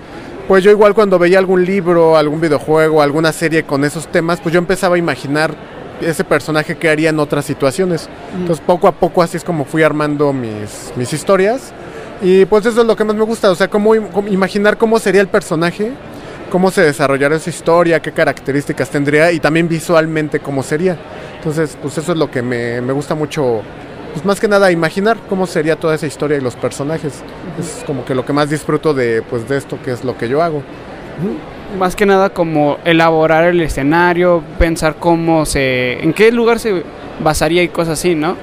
pues 0.49 0.63
yo 0.63 0.71
igual 0.71 0.95
cuando 0.95 1.19
veía 1.19 1.39
algún 1.39 1.65
libro, 1.65 2.17
algún 2.17 2.41
videojuego, 2.41 3.03
alguna 3.03 3.33
serie 3.33 3.65
con 3.65 3.85
esos 3.85 4.07
temas, 4.09 4.41
pues 4.41 4.53
yo 4.53 4.59
empezaba 4.59 4.97
a 4.97 4.99
imaginar 4.99 5.55
ese 6.01 6.25
personaje 6.25 6.77
que 6.77 6.89
haría 6.89 7.11
en 7.11 7.19
otras 7.19 7.45
situaciones. 7.45 8.09
Entonces 8.35 8.65
poco 8.65 8.87
a 8.87 8.93
poco 8.93 9.23
así 9.23 9.37
es 9.37 9.45
como 9.45 9.65
fui 9.65 9.83
armando 9.83 10.33
mis, 10.33 10.93
mis 10.97 11.13
historias. 11.13 11.73
Y 12.23 12.45
pues 12.47 12.65
eso 12.65 12.81
es 12.81 12.87
lo 12.87 12.97
que 12.97 13.05
más 13.05 13.15
me 13.15 13.25
gusta, 13.25 13.51
o 13.51 13.55
sea, 13.55 13.69
cómo, 13.69 13.93
cómo 14.13 14.29
imaginar 14.29 14.79
cómo 14.79 14.99
sería 14.99 15.21
el 15.21 15.29
personaje, 15.29 15.93
cómo 16.57 16.71
se 16.71 16.81
desarrollaría 16.81 17.39
su 17.39 17.51
historia, 17.51 18.01
qué 18.01 18.13
características 18.13 18.89
tendría 18.89 19.31
y 19.31 19.41
también 19.41 19.69
visualmente 19.69 20.41
cómo 20.41 20.63
sería. 20.63 20.97
Entonces, 21.37 21.77
pues 21.83 21.99
eso 21.99 22.13
es 22.13 22.19
lo 22.19 22.31
que 22.31 22.41
me, 22.41 22.81
me 22.81 22.95
gusta 22.95 23.15
mucho, 23.15 23.61
pues 24.15 24.25
más 24.25 24.41
que 24.41 24.49
nada 24.49 24.73
imaginar 24.73 25.19
cómo 25.29 25.47
sería 25.47 25.77
toda 25.77 25.95
esa 25.95 26.07
historia 26.07 26.39
y 26.39 26.41
los 26.41 26.57
personajes. 26.57 27.23
Es 27.61 27.85
como 27.87 28.07
que 28.07 28.15
lo 28.15 28.25
que 28.25 28.33
más 28.33 28.49
disfruto 28.49 28.95
de, 28.95 29.21
pues, 29.21 29.47
de 29.47 29.59
esto 29.59 29.79
que 29.85 29.93
es 29.93 30.03
lo 30.03 30.17
que 30.17 30.31
yo 30.31 30.43
hago. 30.43 30.63
más 31.79 31.95
que 31.95 32.07
nada 32.07 32.31
como 32.31 32.79
elaborar 32.87 33.45
el 33.45 33.61
escenario, 33.61 34.43
pensar 34.59 34.97
cómo 34.99 35.45
se, 35.45 36.03
en 36.03 36.15
qué 36.15 36.33
lugar 36.33 36.59
se 36.59 36.85
basaría 37.23 37.63
y 37.65 37.69
cosas 37.69 37.99
así, 37.99 38.15
¿no? 38.15 38.35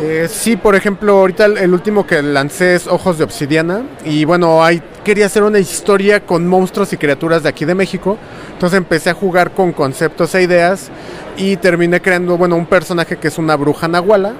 Eh, 0.00 0.28
sí, 0.30 0.56
por 0.56 0.76
ejemplo, 0.76 1.18
ahorita 1.18 1.46
el, 1.46 1.58
el 1.58 1.74
último 1.74 2.06
que 2.06 2.22
lancé 2.22 2.76
es 2.76 2.86
Ojos 2.86 3.18
de 3.18 3.24
Obsidiana. 3.24 3.82
Y 4.04 4.26
bueno, 4.26 4.62
ahí 4.62 4.80
quería 5.04 5.26
hacer 5.26 5.42
una 5.42 5.58
historia 5.58 6.20
con 6.20 6.46
monstruos 6.46 6.92
y 6.92 6.96
criaturas 6.96 7.42
de 7.42 7.48
aquí 7.48 7.64
de 7.64 7.74
México. 7.74 8.18
Entonces 8.52 8.76
empecé 8.76 9.10
a 9.10 9.14
jugar 9.14 9.52
con 9.52 9.72
conceptos 9.72 10.34
e 10.34 10.42
ideas. 10.42 10.90
Y 11.36 11.56
terminé 11.56 12.00
creando, 12.00 12.36
bueno, 12.36 12.56
un 12.56 12.66
personaje 12.66 13.16
que 13.16 13.28
es 13.28 13.38
una 13.38 13.56
bruja 13.56 13.88
nahuala. 13.88 14.34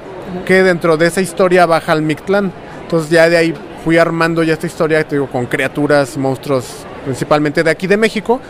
Que 0.46 0.62
dentro 0.62 0.96
de 0.96 1.06
esa 1.06 1.20
historia 1.20 1.66
baja 1.66 1.92
al 1.92 2.02
Mictlán. 2.02 2.52
Entonces 2.82 3.10
ya 3.10 3.28
de 3.28 3.36
ahí 3.36 3.54
fui 3.84 3.98
armando 3.98 4.42
ya 4.42 4.52
esta 4.52 4.66
historia, 4.66 5.02
te 5.06 5.16
digo, 5.16 5.28
con 5.28 5.46
criaturas, 5.46 6.16
monstruos 6.16 6.86
principalmente 7.04 7.62
de 7.62 7.70
aquí 7.70 7.86
de 7.86 7.96
México, 7.96 8.40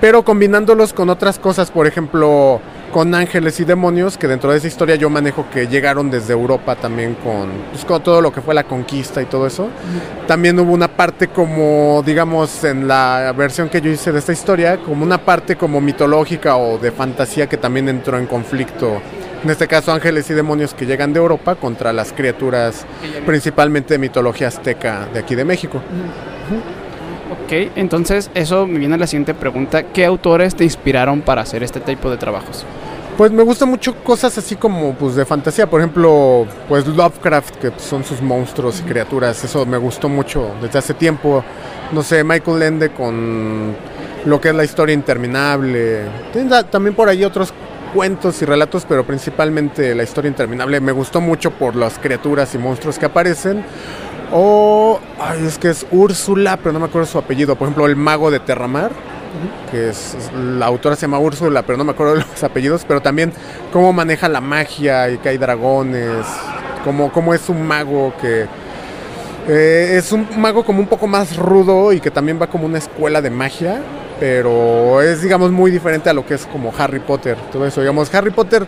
pero 0.00 0.24
combinándolos 0.24 0.92
con 0.92 1.10
otras 1.10 1.38
cosas, 1.38 1.70
por 1.70 1.86
ejemplo, 1.86 2.60
con 2.92 3.14
ángeles 3.14 3.60
y 3.60 3.64
demonios, 3.64 4.16
que 4.16 4.26
dentro 4.26 4.50
de 4.50 4.58
esa 4.58 4.66
historia 4.66 4.96
yo 4.96 5.10
manejo 5.10 5.46
que 5.50 5.66
llegaron 5.66 6.10
desde 6.10 6.32
Europa 6.32 6.76
también 6.76 7.14
con, 7.14 7.50
pues, 7.70 7.84
con 7.84 8.02
todo 8.02 8.20
lo 8.20 8.32
que 8.32 8.40
fue 8.40 8.54
la 8.54 8.64
conquista 8.64 9.20
y 9.22 9.26
todo 9.26 9.46
eso. 9.46 9.68
También 10.26 10.58
hubo 10.58 10.72
una 10.72 10.88
parte 10.88 11.28
como, 11.28 12.02
digamos, 12.04 12.64
en 12.64 12.88
la 12.88 13.32
versión 13.36 13.68
que 13.68 13.80
yo 13.80 13.90
hice 13.90 14.12
de 14.12 14.18
esta 14.18 14.32
historia, 14.32 14.78
como 14.78 15.04
una 15.04 15.18
parte 15.18 15.56
como 15.56 15.80
mitológica 15.80 16.56
o 16.56 16.78
de 16.78 16.90
fantasía 16.92 17.48
que 17.48 17.56
también 17.56 17.88
entró 17.88 18.18
en 18.18 18.26
conflicto. 18.26 19.00
En 19.42 19.50
este 19.50 19.68
caso, 19.68 19.92
ángeles 19.92 20.28
y 20.30 20.34
demonios 20.34 20.74
que 20.74 20.84
llegan 20.84 21.12
de 21.12 21.20
Europa 21.20 21.54
contra 21.54 21.92
las 21.92 22.12
criaturas 22.12 22.84
principalmente 23.24 23.94
de 23.94 23.98
mitología 23.98 24.48
azteca 24.48 25.06
de 25.12 25.20
aquí 25.20 25.34
de 25.34 25.44
México. 25.44 25.80
Ok, 27.48 27.54
entonces 27.76 28.30
eso 28.34 28.66
me 28.66 28.78
viene 28.78 28.96
a 28.96 28.98
la 28.98 29.06
siguiente 29.06 29.32
pregunta. 29.32 29.82
¿Qué 29.82 30.04
autores 30.04 30.54
te 30.54 30.64
inspiraron 30.64 31.22
para 31.22 31.40
hacer 31.40 31.62
este 31.62 31.80
tipo 31.80 32.10
de 32.10 32.18
trabajos? 32.18 32.66
Pues 33.16 33.32
me 33.32 33.42
gustan 33.42 33.70
mucho 33.70 33.94
cosas 34.04 34.36
así 34.36 34.54
como 34.54 34.92
pues 34.92 35.14
de 35.14 35.24
fantasía, 35.24 35.66
por 35.66 35.80
ejemplo, 35.80 36.46
pues 36.68 36.86
Lovecraft, 36.86 37.56
que 37.56 37.72
son 37.78 38.04
sus 38.04 38.20
monstruos 38.20 38.80
y 38.80 38.82
criaturas, 38.82 39.42
eso 39.42 39.64
me 39.64 39.78
gustó 39.78 40.10
mucho 40.10 40.50
desde 40.60 40.78
hace 40.78 40.92
tiempo. 40.92 41.42
No 41.90 42.02
sé, 42.02 42.22
Michael 42.22 42.62
Ende 42.64 42.90
con 42.90 43.74
lo 44.26 44.38
que 44.42 44.50
es 44.50 44.54
la 44.54 44.64
historia 44.64 44.92
interminable. 44.92 46.02
También 46.70 46.94
por 46.94 47.08
ahí 47.08 47.24
otros 47.24 47.54
cuentos 47.94 48.42
y 48.42 48.44
relatos, 48.44 48.84
pero 48.86 49.04
principalmente 49.04 49.94
la 49.94 50.02
historia 50.02 50.28
interminable 50.28 50.82
me 50.82 50.92
gustó 50.92 51.22
mucho 51.22 51.50
por 51.52 51.76
las 51.76 51.98
criaturas 51.98 52.54
y 52.54 52.58
monstruos 52.58 52.98
que 52.98 53.06
aparecen. 53.06 53.64
O, 54.32 55.00
ay, 55.20 55.46
es 55.46 55.58
que 55.58 55.70
es 55.70 55.86
Úrsula, 55.90 56.56
pero 56.58 56.72
no 56.72 56.80
me 56.80 56.86
acuerdo 56.86 57.06
su 57.06 57.18
apellido. 57.18 57.56
Por 57.56 57.66
ejemplo, 57.68 57.86
el 57.86 57.96
mago 57.96 58.30
de 58.30 58.40
Terramar, 58.40 58.90
que 59.70 59.88
es, 59.88 60.14
es- 60.14 60.30
la 60.32 60.66
autora 60.66 60.96
se 60.96 61.02
llama 61.02 61.18
Úrsula, 61.18 61.62
pero 61.62 61.78
no 61.78 61.84
me 61.84 61.92
acuerdo 61.92 62.14
de 62.14 62.20
los 62.30 62.44
apellidos. 62.44 62.84
Pero 62.86 63.00
también 63.00 63.32
cómo 63.72 63.92
maneja 63.92 64.28
la 64.28 64.40
magia 64.40 65.08
y 65.10 65.18
que 65.18 65.30
hay 65.30 65.38
dragones, 65.38 66.26
cómo, 66.84 67.10
cómo 67.12 67.32
es 67.32 67.48
un 67.48 67.66
mago 67.66 68.12
que 68.20 68.46
eh, 69.48 69.94
es 69.96 70.12
un 70.12 70.26
mago 70.36 70.62
como 70.64 70.80
un 70.80 70.86
poco 70.86 71.06
más 71.06 71.36
rudo 71.36 71.92
y 71.94 72.00
que 72.00 72.10
también 72.10 72.38
va 72.40 72.48
como 72.48 72.66
una 72.66 72.78
escuela 72.78 73.22
de 73.22 73.30
magia, 73.30 73.80
pero 74.20 75.00
es 75.00 75.22
digamos 75.22 75.50
muy 75.50 75.70
diferente 75.70 76.10
a 76.10 76.12
lo 76.12 76.26
que 76.26 76.34
es 76.34 76.46
como 76.46 76.72
Harry 76.76 77.00
Potter, 77.00 77.36
todo 77.52 77.66
eso. 77.66 77.80
Digamos, 77.80 78.12
Harry 78.14 78.30
Potter 78.30 78.66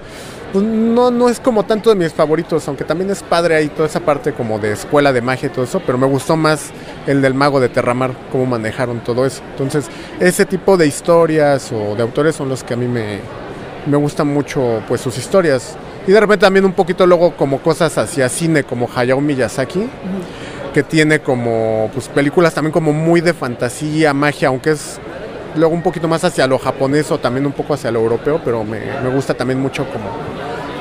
pues, 0.53 0.65
no, 0.65 1.11
no 1.11 1.29
es 1.29 1.41
como 1.41 1.65
tanto 1.65 1.91
de 1.91 1.97
mis 1.97 2.13
favoritos, 2.13 2.67
aunque 2.69 2.85
también 2.85 3.11
es 3.11 3.23
padre 3.23 3.57
ahí 3.57 3.69
toda 3.69 3.89
esa 3.89 4.01
parte 4.01 4.33
como 4.33 4.59
de 4.59 4.73
escuela 4.73 5.13
de 5.13 5.21
magia 5.21 5.47
y 5.47 5.51
todo 5.51 5.65
eso, 5.65 5.81
pero 5.85 5.99
me 5.99 6.07
gustó 6.07 6.37
más 6.37 6.71
el 7.07 7.23
del 7.23 7.35
mago 7.35 7.61
de 7.61 7.69
Terramar, 7.69 8.13
cómo 8.33 8.47
manejaron 8.47 9.01
todo 9.01 9.27
eso. 9.27 9.43
Entonces, 9.53 9.87
ese 10.19 10.45
tipo 10.47 10.77
de 10.77 10.87
historias 10.87 11.71
o 11.73 11.95
de 11.95 12.03
autores 12.03 12.35
son 12.35 12.49
los 12.49 12.65
que 12.65 12.75
a 12.75 12.77
mí 12.77 12.87
me, 12.87 13.21
me 13.87 13.97
gustan 13.97 14.29
mucho 14.29 14.83
pues 14.89 15.01
sus 15.01 15.17
historias. 15.19 15.77
Y 16.07 16.13
de 16.13 16.21
repente 16.21 16.47
también 16.47 16.65
un 16.65 16.73
poquito 16.73 17.07
luego 17.07 17.37
como 17.37 17.59
cosas 17.59 17.97
hacia 17.99 18.29
cine 18.29 18.65
como 18.65 18.89
Hayao 18.93 19.21
Miyazaki, 19.21 19.89
que 20.73 20.83
tiene 20.83 21.21
como 21.21 21.91
pues 21.93 22.09
películas 22.09 22.55
también 22.55 22.73
como 22.73 22.93
muy 22.93 23.21
de 23.21 23.35
fantasía, 23.35 24.15
magia, 24.15 24.49
aunque 24.49 24.71
es 24.71 24.99
luego 25.57 25.75
un 25.75 25.83
poquito 25.83 26.09
más 26.09 26.25
hacia 26.25 26.47
lo 26.47 26.59
japonés 26.59 27.11
o 27.11 27.19
también 27.19 27.47
un 27.47 27.53
poco 27.53 27.75
hacia 27.75 27.91
lo 27.91 28.01
europeo, 28.01 28.41
pero 28.45 28.65
me, 28.65 28.81
me 29.03 29.11
gusta 29.11 29.35
también 29.35 29.61
mucho 29.61 29.85
como, 29.87 30.11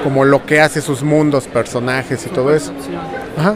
como 0.04 0.26
lo 0.26 0.46
que 0.46 0.62
hace 0.62 0.82
sus 0.82 1.04
mundos, 1.04 1.48
personajes 1.48 2.26
y 2.26 2.30
todo 2.30 2.54
eso. 2.54 2.72
Ajá. 3.38 3.56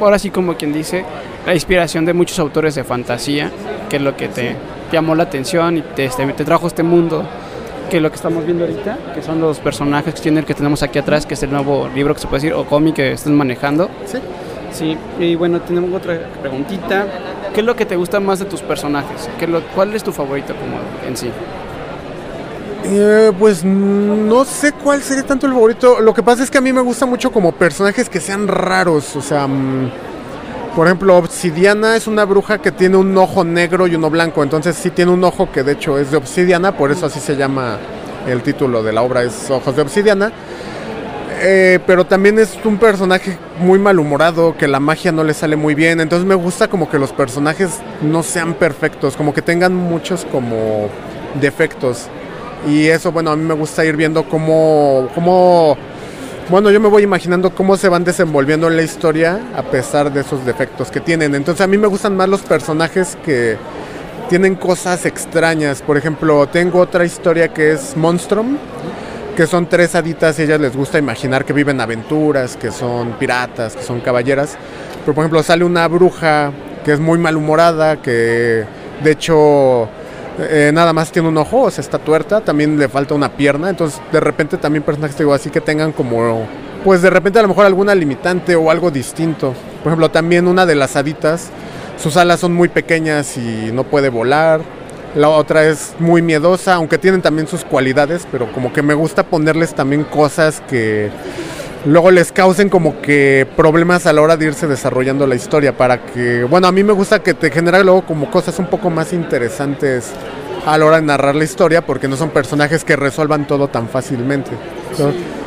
Ahora 0.00 0.18
sí, 0.18 0.30
como 0.30 0.56
quien 0.56 0.72
dice, 0.72 1.04
la 1.46 1.54
inspiración 1.54 2.04
de 2.04 2.12
muchos 2.12 2.38
autores 2.38 2.74
de 2.74 2.84
fantasía, 2.84 3.50
que 3.88 3.96
es 3.96 4.02
lo 4.02 4.16
que 4.16 4.28
te 4.28 4.56
llamó 4.92 5.14
la 5.14 5.24
atención 5.24 5.78
y 5.78 5.82
te, 5.82 6.04
este, 6.04 6.26
te 6.26 6.44
trajo 6.44 6.66
este 6.66 6.82
mundo, 6.82 7.24
que 7.90 7.98
es 7.98 8.02
lo 8.02 8.10
que 8.10 8.16
estamos 8.16 8.44
viendo 8.44 8.64
ahorita, 8.64 8.98
que 9.14 9.22
son 9.22 9.40
los 9.40 9.60
personajes 9.60 10.14
que, 10.14 10.20
tienen, 10.20 10.44
que 10.44 10.54
tenemos 10.54 10.82
aquí 10.82 10.98
atrás, 10.98 11.26
que 11.26 11.34
es 11.34 11.42
el 11.42 11.50
nuevo 11.50 11.88
libro 11.94 12.14
que 12.14 12.20
se 12.20 12.26
puede 12.26 12.42
decir, 12.42 12.54
o 12.54 12.64
cómic 12.64 12.96
que 12.96 13.12
están 13.12 13.34
manejando. 13.34 13.88
Sí. 14.06 14.18
Sí, 14.72 14.98
y 15.20 15.36
bueno, 15.36 15.60
tenemos 15.60 15.92
otra 15.94 16.18
preguntita. 16.40 17.06
¿Qué 17.54 17.60
es 17.60 17.66
lo 17.66 17.76
que 17.76 17.86
te 17.86 17.94
gusta 17.94 18.18
más 18.18 18.40
de 18.40 18.46
tus 18.46 18.62
personajes? 18.62 19.30
¿Qué 19.38 19.46
lo, 19.46 19.62
¿Cuál 19.68 19.94
es 19.94 20.02
tu 20.02 20.10
favorito 20.10 20.54
como 20.56 20.76
en 21.06 21.16
sí? 21.16 21.30
Eh, 22.86 23.30
pues 23.38 23.64
no 23.64 24.44
sé 24.44 24.72
cuál 24.72 25.00
sería 25.02 25.24
tanto 25.24 25.46
el 25.46 25.52
favorito. 25.52 26.00
Lo 26.00 26.12
que 26.12 26.22
pasa 26.22 26.42
es 26.42 26.50
que 26.50 26.58
a 26.58 26.60
mí 26.60 26.72
me 26.72 26.80
gusta 26.80 27.06
mucho 27.06 27.30
como 27.30 27.52
personajes 27.52 28.08
que 28.08 28.18
sean 28.18 28.48
raros. 28.48 29.14
O 29.14 29.22
sea, 29.22 29.46
mm, 29.46 29.88
por 30.74 30.88
ejemplo, 30.88 31.16
Obsidiana 31.16 31.94
es 31.94 32.08
una 32.08 32.24
bruja 32.24 32.58
que 32.58 32.72
tiene 32.72 32.96
un 32.96 33.16
ojo 33.16 33.44
negro 33.44 33.86
y 33.86 33.94
uno 33.94 34.10
blanco. 34.10 34.42
Entonces 34.42 34.74
sí 34.74 34.90
tiene 34.90 35.12
un 35.12 35.22
ojo 35.22 35.52
que 35.52 35.62
de 35.62 35.72
hecho 35.72 35.96
es 35.96 36.10
de 36.10 36.16
Obsidiana, 36.16 36.76
por 36.76 36.90
eso 36.90 37.06
así 37.06 37.20
se 37.20 37.36
llama 37.36 37.78
el 38.26 38.42
título 38.42 38.82
de 38.82 38.92
la 38.92 39.02
obra, 39.02 39.22
es 39.22 39.48
Ojos 39.48 39.76
de 39.76 39.82
Obsidiana. 39.82 40.32
Eh, 41.40 41.78
pero 41.86 42.06
también 42.06 42.38
es 42.38 42.58
un 42.64 42.78
personaje 42.78 43.36
muy 43.58 43.78
malhumorado, 43.78 44.56
que 44.56 44.68
la 44.68 44.80
magia 44.80 45.12
no 45.12 45.24
le 45.24 45.34
sale 45.34 45.56
muy 45.56 45.74
bien. 45.74 46.00
Entonces 46.00 46.26
me 46.26 46.34
gusta 46.34 46.68
como 46.68 46.88
que 46.88 46.98
los 46.98 47.12
personajes 47.12 47.80
no 48.02 48.22
sean 48.22 48.54
perfectos, 48.54 49.16
como 49.16 49.34
que 49.34 49.42
tengan 49.42 49.74
muchos 49.74 50.24
como 50.30 50.88
defectos. 51.40 52.08
Y 52.66 52.86
eso, 52.86 53.12
bueno, 53.12 53.30
a 53.30 53.36
mí 53.36 53.44
me 53.44 53.54
gusta 53.54 53.84
ir 53.84 53.96
viendo 53.96 54.24
cómo, 54.28 55.08
cómo, 55.14 55.76
bueno, 56.48 56.70
yo 56.70 56.80
me 56.80 56.88
voy 56.88 57.02
imaginando 57.02 57.54
cómo 57.54 57.76
se 57.76 57.88
van 57.88 58.04
desenvolviendo 58.04 58.68
en 58.68 58.76
la 58.76 58.82
historia 58.82 59.40
a 59.54 59.62
pesar 59.62 60.12
de 60.12 60.22
esos 60.22 60.46
defectos 60.46 60.90
que 60.90 61.00
tienen. 61.00 61.34
Entonces 61.34 61.62
a 61.62 61.66
mí 61.66 61.76
me 61.76 61.88
gustan 61.88 62.16
más 62.16 62.28
los 62.28 62.40
personajes 62.40 63.18
que 63.24 63.58
tienen 64.28 64.54
cosas 64.54 65.04
extrañas. 65.04 65.82
Por 65.82 65.98
ejemplo, 65.98 66.46
tengo 66.46 66.80
otra 66.80 67.04
historia 67.04 67.48
que 67.48 67.72
es 67.72 67.96
Monstrum, 67.96 68.56
que 69.36 69.46
son 69.46 69.66
tres 69.68 69.94
haditas 69.94 70.38
y 70.38 70.42
ellas 70.42 70.60
les 70.60 70.76
gusta 70.76 70.98
imaginar 70.98 71.44
que 71.44 71.52
viven 71.52 71.80
aventuras, 71.80 72.56
que 72.56 72.70
son 72.70 73.12
piratas, 73.18 73.74
que 73.74 73.82
son 73.82 74.00
caballeras. 74.00 74.56
Pero 75.00 75.14
por 75.14 75.22
ejemplo 75.22 75.42
sale 75.42 75.64
una 75.64 75.86
bruja 75.88 76.52
que 76.84 76.92
es 76.92 77.00
muy 77.00 77.18
malhumorada, 77.18 77.96
que 77.96 78.64
de 79.02 79.10
hecho 79.10 79.88
eh, 80.38 80.70
nada 80.72 80.92
más 80.92 81.10
tiene 81.10 81.28
un 81.28 81.36
ojo, 81.36 81.62
o 81.62 81.70
sea, 81.70 81.82
está 81.82 81.98
tuerta, 81.98 82.40
también 82.40 82.78
le 82.78 82.88
falta 82.88 83.14
una 83.14 83.30
pierna, 83.30 83.70
entonces 83.70 84.00
de 84.12 84.20
repente 84.20 84.56
también 84.56 84.82
personajes 84.82 85.16
digo 85.18 85.32
así 85.32 85.50
que 85.50 85.60
tengan 85.60 85.92
como, 85.92 86.46
pues 86.84 87.02
de 87.02 87.10
repente 87.10 87.38
a 87.38 87.42
lo 87.42 87.48
mejor 87.48 87.66
alguna 87.66 87.94
limitante 87.94 88.54
o 88.54 88.70
algo 88.70 88.90
distinto. 88.90 89.54
Por 89.82 89.90
ejemplo, 89.90 90.10
también 90.10 90.46
una 90.46 90.64
de 90.64 90.74
las 90.74 90.96
haditas, 90.96 91.50
sus 91.96 92.16
alas 92.16 92.40
son 92.40 92.52
muy 92.54 92.68
pequeñas 92.68 93.36
y 93.36 93.70
no 93.72 93.84
puede 93.84 94.10
volar. 94.10 94.60
La 95.14 95.28
otra 95.28 95.64
es 95.64 95.94
muy 96.00 96.22
miedosa, 96.22 96.74
aunque 96.74 96.98
tienen 96.98 97.22
también 97.22 97.46
sus 97.46 97.64
cualidades, 97.64 98.26
pero 98.32 98.52
como 98.52 98.72
que 98.72 98.82
me 98.82 98.94
gusta 98.94 99.22
ponerles 99.22 99.72
también 99.72 100.02
cosas 100.02 100.60
que 100.68 101.08
luego 101.84 102.10
les 102.10 102.32
causen 102.32 102.68
como 102.68 103.00
que 103.00 103.46
problemas 103.56 104.06
a 104.06 104.12
la 104.12 104.22
hora 104.22 104.36
de 104.36 104.46
irse 104.46 104.66
desarrollando 104.66 105.26
la 105.26 105.36
historia 105.36 105.76
para 105.76 106.04
que, 106.04 106.42
bueno, 106.42 106.66
a 106.66 106.72
mí 106.72 106.82
me 106.82 106.92
gusta 106.92 107.22
que 107.22 107.32
te 107.32 107.50
genera 107.52 107.84
luego 107.84 108.04
como 108.04 108.28
cosas 108.28 108.58
un 108.58 108.66
poco 108.66 108.90
más 108.90 109.12
interesantes 109.12 110.10
a 110.66 110.76
la 110.78 110.84
hora 110.84 110.96
de 110.96 111.02
narrar 111.02 111.36
la 111.36 111.44
historia 111.44 111.86
porque 111.86 112.08
no 112.08 112.16
son 112.16 112.30
personajes 112.30 112.84
que 112.84 112.96
resuelvan 112.96 113.46
todo 113.46 113.68
tan 113.68 113.88
fácilmente. 113.88 114.50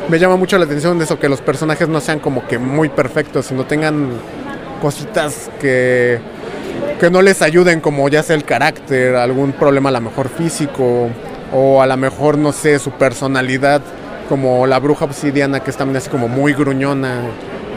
Me 0.08 0.18
llama 0.18 0.36
mucho 0.36 0.56
la 0.56 0.64
atención 0.64 1.00
eso, 1.02 1.18
que 1.18 1.28
los 1.28 1.42
personajes 1.42 1.88
no 1.88 2.00
sean 2.00 2.20
como 2.20 2.46
que 2.46 2.58
muy 2.58 2.88
perfectos, 2.88 3.46
sino 3.46 3.66
tengan 3.66 4.08
cositas 4.80 5.50
que, 5.60 6.20
que 6.98 7.10
no 7.10 7.22
les 7.22 7.42
ayuden, 7.42 7.80
como 7.80 8.08
ya 8.08 8.22
sea 8.22 8.34
el 8.34 8.44
carácter, 8.44 9.14
algún 9.14 9.52
problema 9.52 9.90
a 9.90 9.92
lo 9.92 10.00
mejor 10.00 10.28
físico, 10.28 11.08
o 11.52 11.80
a 11.80 11.86
lo 11.86 11.96
mejor, 11.96 12.36
no 12.36 12.52
sé, 12.52 12.78
su 12.78 12.90
personalidad, 12.90 13.80
como 14.28 14.66
la 14.66 14.78
bruja 14.78 15.04
obsidiana, 15.04 15.60
que 15.60 15.70
es 15.70 15.76
también 15.76 15.96
así 15.96 16.10
como 16.10 16.28
muy 16.28 16.52
gruñona 16.52 17.22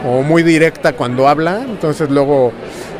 o 0.04 0.22
muy 0.22 0.42
directa 0.42 0.94
cuando 0.94 1.28
habla, 1.28 1.62
entonces 1.62 2.10
luego 2.10 2.52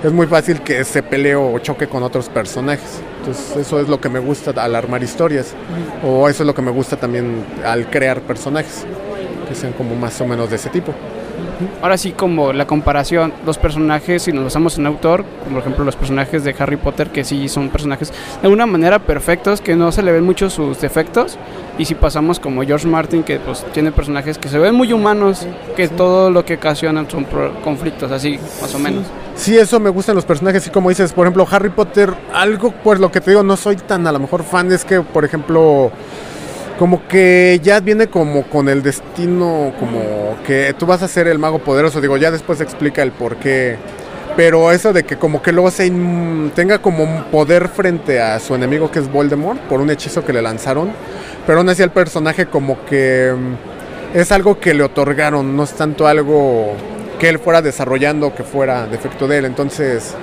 es 0.05 0.13
muy 0.13 0.27
fácil 0.27 0.61
que 0.61 0.85
se 0.85 1.03
pelee 1.03 1.35
o 1.35 1.59
choque 1.59 1.89
con 1.89 2.05
otros 2.05 2.29
personajes. 2.29 3.01
Entonces 3.19 3.57
eso 3.57 3.81
es 3.81 3.89
lo 3.89 4.01
que 4.01 4.09
me 4.09 4.21
gusta 4.21 4.53
al 4.63 4.77
armar 4.77 5.03
historias, 5.03 5.55
o 6.05 6.29
eso 6.29 6.45
es 6.45 6.47
lo 6.47 6.55
que 6.55 6.63
me 6.63 6.71
gusta 6.71 6.97
también 6.97 7.45
al 7.65 7.91
crear 7.91 8.21
personajes, 8.21 8.85
que 9.49 9.55
sean 9.55 9.73
como 9.73 9.97
más 9.97 10.21
o 10.21 10.27
menos 10.27 10.49
de 10.49 10.57
ese 10.57 10.71
tipo. 10.71 10.95
Ahora 11.81 11.97
sí, 11.97 12.13
como 12.13 12.53
la 12.53 12.67
comparación, 12.67 13.33
los 13.45 13.59
personajes, 13.59 14.23
si 14.23 14.33
nos 14.33 14.45
basamos 14.45 14.79
en 14.79 14.87
autor, 14.87 15.25
como 15.45 15.57
por 15.57 15.61
ejemplo 15.61 15.85
los 15.85 15.97
personajes 15.97 16.45
de 16.45 16.55
Harry 16.59 16.77
Potter, 16.77 17.11
que 17.11 17.25
sí 17.25 17.49
son 17.49 17.69
personajes 17.69 18.11
de 18.11 18.17
alguna 18.43 18.67
manera 18.67 18.99
perfectos, 19.01 19.61
que 19.61 19.77
no 19.77 19.93
se 19.93 20.03
le 20.03 20.13
ven 20.13 20.25
mucho 20.25 20.51
sus 20.51 20.81
defectos, 20.81 21.39
y 21.79 21.85
si 21.85 21.95
pasamos 21.95 22.39
como 22.39 22.63
George 22.63 22.87
Martin, 22.87 23.23
que 23.23 23.39
pues 23.39 23.65
tiene 23.73 23.93
personajes 23.93 24.39
que 24.39 24.49
se 24.49 24.59
ven 24.59 24.75
muy 24.75 24.93
humanos, 24.93 25.47
que 25.77 25.89
todo 25.89 26.31
lo 26.31 26.45
que 26.45 26.55
ocasionan 26.55 27.09
son 27.11 27.27
conflictos, 27.65 28.11
así 28.13 28.39
más 28.61 28.75
o 28.75 28.79
menos. 28.79 29.05
Sí, 29.35 29.57
eso 29.57 29.81
me 29.81 29.91
gustan 29.91 30.15
los 30.15 30.25
personajes, 30.25 30.67
y 30.67 30.71
como 30.71 30.91
dices, 30.91 31.13
por 31.13 31.27
ejemplo, 31.27 31.47
Harry 31.51 31.71
Potter, 31.71 32.13
algo, 32.35 32.73
pues 32.85 33.01
lo 33.01 33.11
que 33.11 33.21
te 33.21 33.31
digo, 33.31 33.43
no 33.43 33.57
soy 33.57 33.77
tan 33.77 34.07
a 34.07 34.13
lo 34.13 34.19
mejor 34.19 34.43
fan, 34.45 34.71
es 34.73 34.85
que, 34.85 35.01
por 35.01 35.25
ejemplo, 35.25 35.91
como 36.83 37.07
que 37.07 37.61
ya 37.63 37.79
viene 37.79 38.09
como 38.09 38.43
con 38.43 38.69
el 38.69 38.83
destino, 38.83 39.73
como 39.79 40.37
que 40.45 40.75
tú 40.77 40.85
vas 40.85 41.01
a 41.01 41.07
ser 41.07 41.29
el 41.29 41.39
mago 41.39 41.61
poderoso, 41.61 42.01
digo, 42.01 42.17
ya 42.17 42.33
después 42.33 42.61
explica 42.61 43.05
el 43.05 43.13
por 43.13 43.37
qué, 43.37 43.77
pero 44.37 44.73
eso 44.73 44.93
de 44.93 45.05
que 45.05 45.17
como 45.17 45.43
que 45.43 45.53
luego 45.53 45.71
se 45.71 45.89
tenga 46.57 46.79
como 46.79 47.05
un 47.05 47.23
poder 47.31 47.69
frente 47.69 48.21
a 48.21 48.41
su 48.41 48.57
enemigo 48.57 48.91
que 48.91 48.99
es 48.99 49.09
Voldemort, 49.13 49.61
por 49.69 49.81
un 49.81 49.91
hechizo 49.91 50.25
que 50.25 50.33
le 50.33 50.43
lanzaron, 50.43 50.91
pero 51.47 51.59
aún 51.59 51.69
así 51.69 51.85
el 51.85 51.91
personaje 51.91 52.47
como 52.47 52.85
que 52.85 53.33
mm, 53.33 54.17
es 54.19 54.33
algo 54.33 54.59
que 54.59 54.75
le 54.75 54.83
otorgaron, 54.83 55.57
no 55.57 55.63
es 55.63 55.75
tanto 55.75 56.09
algo 56.09 56.75
que 57.21 57.29
él 57.29 57.39
fuera 57.39 57.63
desarrollando, 57.63 58.35
que 58.35 58.43
fuera 58.43 58.89
defecto 58.89 59.29
de 59.29 59.39
él. 59.39 59.45
Entonces, 59.45 60.17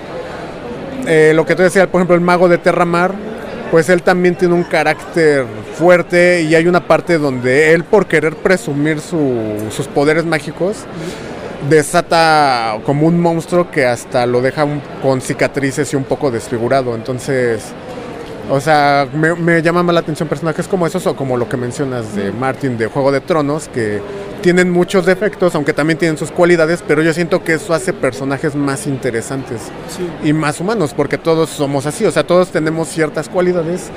eh, 1.07 1.31
lo 1.33 1.45
que 1.45 1.55
tú 1.55 1.63
decías, 1.63 1.87
por 1.87 1.99
ejemplo, 1.99 2.15
el 2.15 2.21
mago 2.21 2.49
de 2.49 2.57
Terramar, 2.57 3.28
pues 3.71 3.89
él 3.89 4.01
también 4.01 4.35
tiene 4.35 4.53
un 4.55 4.63
carácter 4.63 5.45
fuerte 5.75 6.41
y 6.41 6.55
hay 6.55 6.67
una 6.67 6.87
parte 6.87 7.17
donde 7.17 7.73
él, 7.73 7.83
por 7.83 8.07
querer 8.07 8.35
presumir 8.35 8.99
su- 8.99 9.67
sus 9.69 9.87
poderes 9.87 10.25
mágicos, 10.25 10.77
desata 11.69 12.77
como 12.85 13.05
un 13.07 13.19
monstruo 13.19 13.69
que 13.69 13.85
hasta 13.85 14.25
lo 14.25 14.41
deja 14.41 14.65
con 15.01 15.21
cicatrices 15.21 15.91
y 15.93 15.95
un 15.95 16.03
poco 16.05 16.31
desfigurado. 16.31 16.95
Entonces, 16.95 17.63
o 18.49 18.59
sea, 18.59 19.07
me, 19.13 19.35
me 19.35 19.61
llama 19.61 19.83
más 19.83 19.93
la 19.93 20.01
atención 20.01 20.27
personajes 20.27 20.67
como 20.67 20.87
esos 20.87 21.05
o 21.07 21.15
como 21.15 21.37
lo 21.37 21.47
que 21.47 21.57
mencionas 21.57 22.15
de 22.15 22.31
Martin 22.31 22.77
de 22.77 22.87
Juego 22.87 23.11
de 23.11 23.21
Tronos, 23.21 23.67
que 23.67 24.01
tienen 24.41 24.71
muchos 24.71 25.05
defectos, 25.05 25.53
aunque 25.55 25.73
también 25.73 25.99
tienen 25.99 26.17
sus 26.17 26.31
cualidades, 26.31 26.83
pero 26.87 27.01
yo 27.01 27.13
siento 27.13 27.43
que 27.43 27.53
eso 27.53 27.73
hace 27.73 27.93
personajes 27.93 28.55
más 28.55 28.87
interesantes 28.87 29.61
y 30.23 30.33
más 30.33 30.59
humanos, 30.59 30.93
porque 30.95 31.17
todos 31.17 31.49
somos 31.49 31.85
así, 31.85 32.05
o 32.05 32.11
sea, 32.11 32.25
todos 32.25 32.49
tenemos 32.49 32.87
ciertas 32.87 33.29
cualidades, 33.29 33.89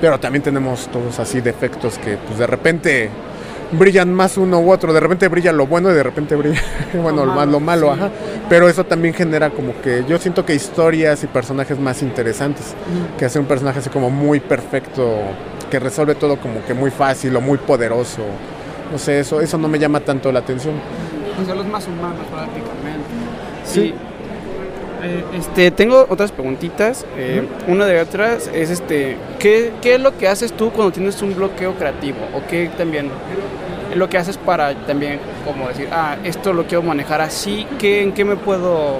pero 0.00 0.18
también 0.18 0.42
tenemos 0.42 0.88
todos 0.88 1.18
así 1.18 1.40
defectos 1.40 1.98
que 1.98 2.16
pues 2.16 2.38
de 2.38 2.46
repente 2.46 3.10
brillan 3.72 4.12
más 4.12 4.36
uno 4.36 4.60
u 4.60 4.70
otro, 4.70 4.92
de 4.92 5.00
repente 5.00 5.28
brilla 5.28 5.52
lo 5.52 5.66
bueno 5.66 5.90
y 5.90 5.94
de 5.94 6.02
repente 6.02 6.36
brilla 6.36 6.60
bueno, 7.02 7.24
lo, 7.24 7.46
lo 7.46 7.60
malo, 7.60 7.90
ajá. 7.90 8.10
Pero 8.48 8.68
eso 8.68 8.84
también 8.84 9.14
genera 9.14 9.50
como 9.50 9.80
que 9.80 10.04
yo 10.08 10.18
siento 10.18 10.44
que 10.44 10.54
historias 10.54 11.24
y 11.24 11.26
personajes 11.26 11.78
más 11.78 12.02
interesantes, 12.02 12.74
que 13.18 13.24
hacer 13.24 13.40
un 13.40 13.48
personaje 13.48 13.78
así 13.78 13.90
como 13.90 14.10
muy 14.10 14.40
perfecto, 14.40 15.20
que 15.70 15.78
resuelve 15.78 16.14
todo 16.14 16.36
como 16.38 16.64
que 16.64 16.74
muy 16.74 16.90
fácil 16.90 17.34
o 17.36 17.40
muy 17.40 17.58
poderoso. 17.58 18.22
No 18.90 18.98
sé, 18.98 19.20
eso 19.20 19.40
eso 19.40 19.56
no 19.56 19.68
me 19.68 19.78
llama 19.78 20.00
tanto 20.00 20.30
la 20.30 20.40
atención. 20.40 20.74
O 21.40 21.44
sea, 21.44 21.54
los 21.54 21.66
más 21.66 21.86
humanos 21.86 22.26
prácticamente. 22.30 23.08
Sí. 23.64 23.94
Eh, 25.02 25.24
este, 25.36 25.70
tengo 25.70 26.06
otras 26.08 26.30
preguntitas. 26.30 27.04
Eh, 27.16 27.42
Una 27.66 27.86
de 27.86 28.00
otras 28.00 28.48
es 28.52 28.70
este, 28.70 29.16
¿qué, 29.38 29.72
¿qué 29.80 29.94
es 29.94 30.00
lo 30.00 30.16
que 30.16 30.28
haces 30.28 30.52
tú 30.52 30.70
cuando 30.70 30.92
tienes 30.92 31.20
un 31.22 31.34
bloqueo 31.34 31.74
creativo? 31.74 32.18
¿O 32.34 32.46
qué 32.48 32.70
también 32.76 33.10
lo 33.94 34.08
que 34.08 34.18
haces 34.18 34.36
para 34.36 34.74
también 34.86 35.18
como 35.44 35.68
decir, 35.68 35.88
ah, 35.92 36.16
esto 36.24 36.52
lo 36.52 36.66
quiero 36.66 36.82
manejar 36.82 37.20
así, 37.20 37.66
¿qué, 37.78 38.02
¿en 38.02 38.12
qué 38.12 38.24
me 38.24 38.36
puedo 38.36 38.98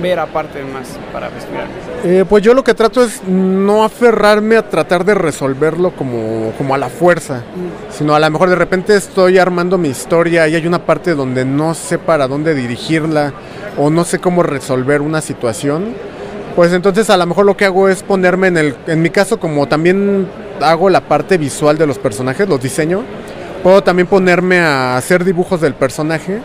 ver 0.00 0.18
aparte 0.18 0.62
más 0.64 0.88
para 1.12 1.28
respirar? 1.28 1.66
Eh, 2.04 2.24
pues 2.28 2.42
yo 2.42 2.54
lo 2.54 2.64
que 2.64 2.74
trato 2.74 3.02
es 3.02 3.22
no 3.24 3.84
aferrarme 3.84 4.56
a 4.56 4.68
tratar 4.68 5.04
de 5.04 5.14
resolverlo 5.14 5.92
como, 5.92 6.52
como 6.58 6.74
a 6.74 6.78
la 6.78 6.88
fuerza, 6.88 7.42
sino 7.90 8.14
a 8.14 8.20
lo 8.20 8.30
mejor 8.30 8.50
de 8.50 8.56
repente 8.56 8.96
estoy 8.96 9.38
armando 9.38 9.78
mi 9.78 9.88
historia 9.88 10.48
y 10.48 10.54
hay 10.54 10.66
una 10.66 10.84
parte 10.84 11.14
donde 11.14 11.44
no 11.44 11.74
sé 11.74 11.98
para 11.98 12.28
dónde 12.28 12.54
dirigirla 12.54 13.32
o 13.78 13.90
no 13.90 14.04
sé 14.04 14.18
cómo 14.18 14.42
resolver 14.42 15.00
una 15.00 15.20
situación. 15.20 15.94
Pues 16.56 16.72
entonces 16.72 17.10
a 17.10 17.16
lo 17.16 17.26
mejor 17.26 17.46
lo 17.46 17.56
que 17.56 17.64
hago 17.64 17.88
es 17.88 18.04
ponerme 18.04 18.46
en 18.46 18.56
el, 18.56 18.76
en 18.86 19.02
mi 19.02 19.10
caso 19.10 19.40
como 19.40 19.66
también 19.66 20.28
hago 20.60 20.88
la 20.88 21.00
parte 21.00 21.36
visual 21.36 21.76
de 21.76 21.86
los 21.86 21.98
personajes, 21.98 22.48
los 22.48 22.62
diseño, 22.62 23.02
puedo 23.64 23.82
también 23.82 24.06
ponerme 24.06 24.58
a 24.58 24.98
hacer 24.98 25.24
dibujos 25.24 25.58
del 25.62 25.72
personaje 25.72 26.38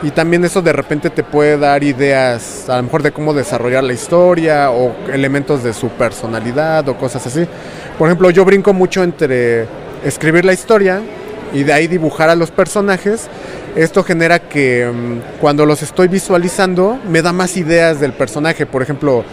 y 0.00 0.12
también 0.12 0.44
eso 0.44 0.62
de 0.62 0.72
repente 0.72 1.10
te 1.10 1.24
puede 1.24 1.58
dar 1.58 1.82
ideas, 1.82 2.68
a 2.68 2.76
lo 2.76 2.84
mejor 2.84 3.02
de 3.02 3.10
cómo 3.10 3.34
desarrollar 3.34 3.82
la 3.82 3.92
historia 3.92 4.70
o 4.70 4.94
elementos 5.12 5.64
de 5.64 5.74
su 5.74 5.88
personalidad 5.88 6.88
o 6.88 6.96
cosas 6.96 7.26
así. 7.26 7.48
Por 7.98 8.06
ejemplo, 8.06 8.30
yo 8.30 8.44
brinco 8.44 8.72
mucho 8.72 9.02
entre 9.02 9.66
escribir 10.04 10.44
la 10.44 10.52
historia 10.52 11.02
y 11.52 11.64
de 11.64 11.72
ahí 11.72 11.88
dibujar 11.88 12.30
a 12.30 12.36
los 12.36 12.52
personajes. 12.52 13.26
Esto 13.74 14.04
genera 14.04 14.38
que 14.38 14.88
mm, 14.88 15.40
cuando 15.40 15.66
los 15.66 15.82
estoy 15.82 16.06
visualizando 16.06 16.96
me 17.08 17.22
da 17.22 17.32
más 17.32 17.56
ideas 17.56 17.98
del 17.98 18.12
personaje. 18.12 18.66
Por 18.66 18.82
ejemplo, 18.82 19.24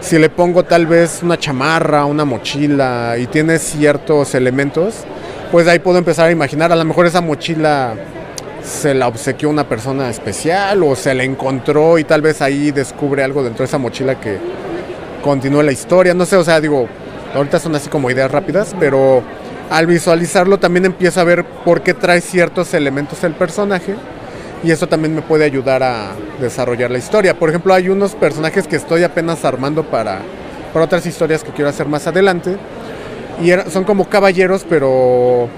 si 0.00 0.18
le 0.18 0.30
pongo 0.30 0.64
tal 0.64 0.86
vez 0.86 1.22
una 1.22 1.38
chamarra, 1.38 2.06
una 2.06 2.24
mochila 2.24 3.16
y 3.18 3.26
tiene 3.26 3.58
ciertos 3.58 4.34
elementos, 4.34 5.04
pues 5.50 5.66
de 5.66 5.72
ahí 5.72 5.78
puedo 5.78 5.98
empezar 5.98 6.28
a 6.28 6.30
imaginar, 6.30 6.72
a 6.72 6.76
lo 6.76 6.84
mejor 6.84 7.06
esa 7.06 7.20
mochila 7.20 7.94
se 8.62 8.92
la 8.92 9.08
obsequió 9.08 9.48
una 9.48 9.68
persona 9.68 10.10
especial 10.10 10.82
o 10.82 10.94
se 10.94 11.14
la 11.14 11.24
encontró 11.24 11.98
y 11.98 12.04
tal 12.04 12.20
vez 12.20 12.42
ahí 12.42 12.70
descubre 12.70 13.22
algo 13.22 13.42
dentro 13.42 13.60
de 13.60 13.64
esa 13.64 13.78
mochila 13.78 14.20
que 14.20 14.38
continúe 15.22 15.62
la 15.62 15.72
historia. 15.72 16.12
No 16.12 16.26
sé, 16.26 16.36
o 16.36 16.44
sea, 16.44 16.60
digo, 16.60 16.86
ahorita 17.34 17.58
son 17.58 17.74
así 17.74 17.88
como 17.88 18.10
ideas 18.10 18.30
rápidas, 18.30 18.74
pero 18.78 19.22
al 19.70 19.86
visualizarlo 19.86 20.58
también 20.58 20.84
empiezo 20.84 21.20
a 21.20 21.24
ver 21.24 21.44
por 21.44 21.82
qué 21.82 21.94
trae 21.94 22.20
ciertos 22.20 22.74
elementos 22.74 23.24
el 23.24 23.32
personaje 23.32 23.94
y 24.62 24.70
eso 24.70 24.86
también 24.86 25.14
me 25.14 25.22
puede 25.22 25.44
ayudar 25.44 25.82
a 25.82 26.12
desarrollar 26.40 26.90
la 26.90 26.98
historia. 26.98 27.38
Por 27.38 27.48
ejemplo, 27.48 27.72
hay 27.72 27.88
unos 27.88 28.14
personajes 28.14 28.66
que 28.66 28.76
estoy 28.76 29.02
apenas 29.02 29.44
armando 29.44 29.84
para, 29.84 30.20
para 30.74 30.84
otras 30.84 31.06
historias 31.06 31.42
que 31.42 31.52
quiero 31.52 31.70
hacer 31.70 31.86
más 31.86 32.06
adelante 32.06 32.56
y 33.42 33.52
son 33.70 33.84
como 33.84 34.08
caballeros, 34.08 34.64
pero 34.68 35.48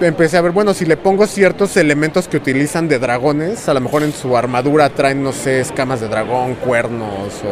empecé 0.00 0.36
a 0.36 0.42
ver, 0.42 0.52
bueno, 0.52 0.74
si 0.74 0.84
le 0.84 0.96
pongo 0.96 1.26
ciertos 1.26 1.76
elementos 1.76 2.28
que 2.28 2.36
utilizan 2.36 2.88
de 2.88 2.98
dragones, 2.98 3.68
a 3.68 3.74
lo 3.74 3.80
mejor 3.80 4.02
en 4.02 4.12
su 4.12 4.36
armadura 4.36 4.90
traen, 4.90 5.22
no 5.22 5.32
sé, 5.32 5.60
escamas 5.60 6.00
de 6.00 6.08
dragón, 6.08 6.54
cuernos 6.54 7.42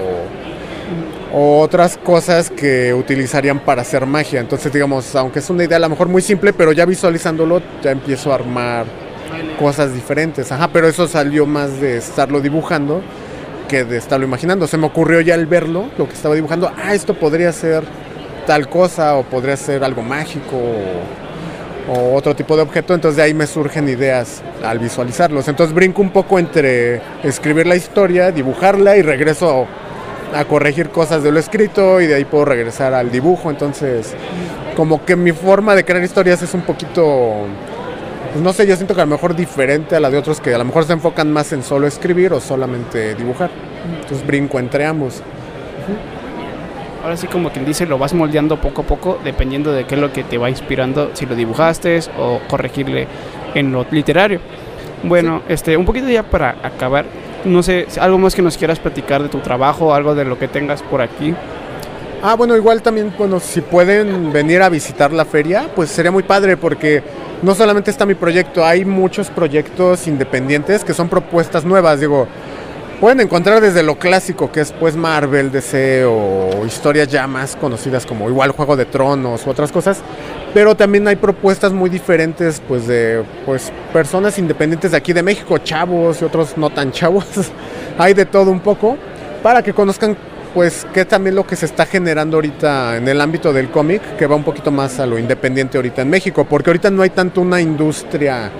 o, 1.32 1.36
o 1.36 1.61
otras 1.61 1.97
cosas 1.97 2.51
que 2.51 2.93
utilizarían 2.93 3.61
para 3.61 3.82
hacer 3.82 4.07
magia. 4.07 4.41
Entonces, 4.41 4.73
digamos, 4.73 5.15
aunque 5.16 5.39
es 5.39 5.51
una 5.51 5.65
idea 5.65 5.78
a 5.78 5.81
lo 5.81 5.89
mejor 5.89 6.09
muy 6.09 6.23
simple, 6.23 6.53
pero 6.53 6.73
ya 6.73 6.85
visualizándolo 6.85 7.62
ya 7.82 7.91
empiezo 7.91 8.32
a 8.32 8.36
armar 8.36 8.86
cosas 9.59 9.95
diferentes. 9.95 10.53
Ajá, 10.53 10.69
pero 10.73 10.89
eso 10.89 11.09
salió 11.09 11.47
más 11.47 11.81
de 11.81 11.97
estarlo 11.97 12.41
dibujando 12.41 13.03
que 13.69 13.85
de 13.85 13.97
estarlo 13.97 14.27
imaginando. 14.27 14.66
Se 14.66 14.77
me 14.77 14.86
ocurrió 14.86 15.20
ya 15.20 15.35
al 15.35 15.47
verlo, 15.47 15.89
lo 15.97 16.07
que 16.07 16.15
estaba 16.15 16.35
dibujando, 16.35 16.70
ah, 16.77 16.95
esto 16.95 17.15
podría 17.15 17.53
ser 17.53 17.85
tal 18.47 18.69
cosa 18.69 19.16
o 19.16 19.23
podría 19.23 19.57
ser 19.57 19.85
algo 19.85 20.03
mágico 20.03 20.57
o, 21.89 22.15
otro 22.15 22.35
tipo 22.35 22.57
de 22.57 22.62
objeto, 22.62 22.95
entonces 22.95 23.16
de 23.16 23.23
ahí 23.25 23.35
me 23.35 23.47
surgen 23.47 23.89
ideas 23.89 24.43
al 24.65 24.79
visualizarlos. 24.79 25.49
Entonces 25.49 25.75
brinco 25.75 26.01
un 26.01 26.11
poco 26.11 26.39
entre 26.39 27.03
escribir 27.23 27.66
la 27.66 27.77
historia, 27.77 28.33
dibujarla 28.33 28.97
y 28.97 29.03
regreso 29.03 29.66
a 30.35 30.45
corregir 30.47 30.89
cosas 30.89 31.23
de 31.23 31.31
lo 31.31 31.39
escrito 31.39 32.01
y 32.01 32.07
de 32.07 32.15
ahí 32.15 32.25
puedo 32.25 32.47
regresar 32.47 32.95
al 32.95 33.11
dibujo. 33.11 33.51
Entonces, 33.51 34.15
como 34.75 35.05
que 35.05 35.15
mi 35.15 35.33
forma 35.33 35.75
de 35.75 35.85
crear 35.85 36.03
historias 36.03 36.43
es 36.43 36.55
un 36.55 36.62
poquito, 36.62 37.47
pues 38.33 38.43
no 38.43 38.53
sé, 38.53 38.66
yo 38.66 38.77
siento 38.77 38.95
que 38.95 39.03
a 39.03 39.05
lo 39.05 39.11
mejor 39.11 39.37
diferente 39.37 39.95
a 39.95 40.01
la 40.01 40.11
de 40.11 40.16
otros 40.16 40.41
que 40.41 40.55
a 40.55 40.59
lo 40.59 40.65
mejor 40.65 40.85
se 40.85 40.95
enfocan 40.95 41.31
más 41.33 41.53
en 41.53 41.62
solo 41.62 41.87
escribir 41.87 42.33
o 42.33 42.41
solamente 42.41 43.15
dibujar. 43.15 43.51
Entonces 44.01 44.27
brinco 44.27 44.59
entre 44.59 44.87
ambos. 44.87 45.23
Ahora 47.05 47.19
sí 47.19 47.27
como 47.27 47.51
quien 47.51 47.67
dice, 47.67 47.85
lo 47.85 47.99
vas 47.99 48.15
moldeando 48.15 48.59
poco 48.59 48.81
a 48.81 48.87
poco 48.87 49.19
dependiendo 49.23 49.73
de 49.73 49.85
qué 49.85 49.95
es 49.95 50.01
lo 50.01 50.11
que 50.11 50.25
te 50.25 50.39
va 50.39 50.49
inspirando, 50.49 51.11
si 51.13 51.27
lo 51.27 51.35
dibujaste 51.35 52.01
o 52.19 52.41
corregirle 52.49 53.07
en 53.55 53.73
lo 53.73 53.85
literario. 53.91 54.41
Bueno, 55.03 55.43
este, 55.47 55.77
un 55.77 55.85
poquito 55.85 56.09
ya 56.09 56.23
para 56.23 56.57
acabar, 56.63 57.05
no 57.45 57.63
sé, 57.63 57.87
algo 58.01 58.17
más 58.17 58.35
que 58.35 58.41
nos 58.41 58.57
quieras 58.57 58.79
platicar 58.79 59.23
de 59.23 59.29
tu 59.29 59.41
trabajo, 59.41 59.95
algo 59.95 60.15
de 60.15 60.25
lo 60.25 60.39
que 60.39 60.49
tengas 60.49 60.83
por 60.83 61.03
aquí. 61.03 61.35
Ah, 62.23 62.37
bueno, 62.37 62.57
igual 62.57 62.81
también, 62.81 63.13
bueno, 63.19 63.39
si 63.39 63.61
pueden 63.61 64.33
venir 64.33 64.63
a 64.63 64.71
visitar 64.71 65.13
la 65.13 65.27
feria, 65.27 65.69
pues 65.77 65.91
sería 65.91 66.11
muy 66.11 66.23
padre 66.23 66.57
porque 66.57 67.03
no 67.43 67.55
solamente 67.55 67.91
está 67.91 68.07
mi 68.07 68.15
proyecto, 68.15 68.65
hay 68.65 68.87
muchos 68.87 69.29
proyectos 69.29 70.07
independientes 70.07 70.83
que 70.83 70.95
son 70.95 71.11
propuestas 71.11 71.67
nuevas, 71.67 72.01
digo. 72.01 72.27
Pueden 73.05 73.21
encontrar 73.21 73.61
desde 73.61 73.83
lo 73.83 73.99
clásico 73.99 74.51
que 74.51 74.63
es 74.63 74.73
pues 74.73 74.97
Marvel, 74.97 75.53
DC 75.53 76.07
o 76.07 76.65
historias 76.67 77.07
ya 77.07 77.27
más 77.27 77.55
conocidas 77.55 78.07
como 78.07 78.31
igual 78.31 78.53
Juego 78.53 78.77
de 78.77 78.87
Tronos 78.87 79.47
u 79.47 79.51
otras 79.51 79.71
cosas, 79.71 79.99
pero 80.55 80.75
también 80.75 81.07
hay 81.07 81.17
propuestas 81.17 81.71
muy 81.71 81.91
diferentes 81.91 82.63
pues 82.67 82.87
de 82.87 83.23
pues 83.45 83.71
personas 83.93 84.39
independientes 84.39 84.93
de 84.93 84.97
aquí 84.97 85.13
de 85.13 85.23
México, 85.23 85.59
chavos 85.59 86.23
y 86.23 86.25
otros 86.25 86.57
no 86.57 86.71
tan 86.71 86.93
chavos. 86.93 87.27
hay 87.99 88.15
de 88.15 88.25
todo 88.25 88.51
un 88.51 88.61
poco 88.61 88.97
para 89.43 89.63
que 89.63 89.75
conozcan 89.75 90.17
pues 90.55 90.87
qué 90.95 91.05
también 91.05 91.35
lo 91.35 91.47
que 91.47 91.57
se 91.57 91.67
está 91.67 91.85
generando 91.85 92.39
ahorita 92.39 92.97
en 92.97 93.07
el 93.07 93.21
ámbito 93.21 93.53
del 93.53 93.71
cómic, 93.71 94.17
que 94.17 94.27
va 94.27 94.35
un 94.35 94.45
poquito 94.45 94.71
más 94.71 94.99
a 94.99 95.05
lo 95.05 95.19
independiente 95.19 95.77
ahorita 95.77 96.01
en 96.01 96.09
México, 96.09 96.47
porque 96.47 96.71
ahorita 96.71 96.89
no 96.89 97.03
hay 97.03 97.11
tanto 97.11 97.43
una 97.43 97.61
industria 97.61 98.51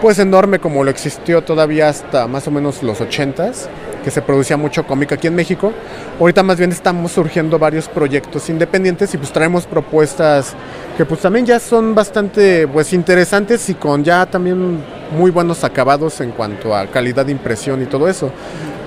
pues 0.00 0.18
enorme 0.18 0.58
como 0.58 0.84
lo 0.84 0.90
existió 0.90 1.42
todavía 1.42 1.88
hasta 1.88 2.28
más 2.28 2.46
o 2.46 2.50
menos 2.50 2.82
los 2.82 3.00
80s, 3.00 3.66
que 4.06 4.12
se 4.12 4.22
producía 4.22 4.56
mucho 4.56 4.86
cómic 4.86 5.10
aquí 5.10 5.26
en 5.26 5.34
México. 5.34 5.72
Ahorita 6.20 6.44
más 6.44 6.58
bien 6.58 6.70
estamos 6.70 7.10
surgiendo 7.10 7.58
varios 7.58 7.88
proyectos 7.88 8.48
independientes 8.48 9.12
y 9.12 9.18
pues 9.18 9.32
traemos 9.32 9.66
propuestas 9.66 10.54
que 10.96 11.04
pues 11.04 11.22
también 11.22 11.44
ya 11.44 11.58
son 11.58 11.92
bastante 11.92 12.68
pues 12.68 12.92
interesantes 12.92 13.68
y 13.68 13.74
con 13.74 14.04
ya 14.04 14.24
también 14.24 14.78
muy 15.10 15.32
buenos 15.32 15.64
acabados 15.64 16.20
en 16.20 16.30
cuanto 16.30 16.72
a 16.72 16.86
calidad 16.86 17.26
de 17.26 17.32
impresión 17.32 17.82
y 17.82 17.86
todo 17.86 18.08
eso. 18.08 18.30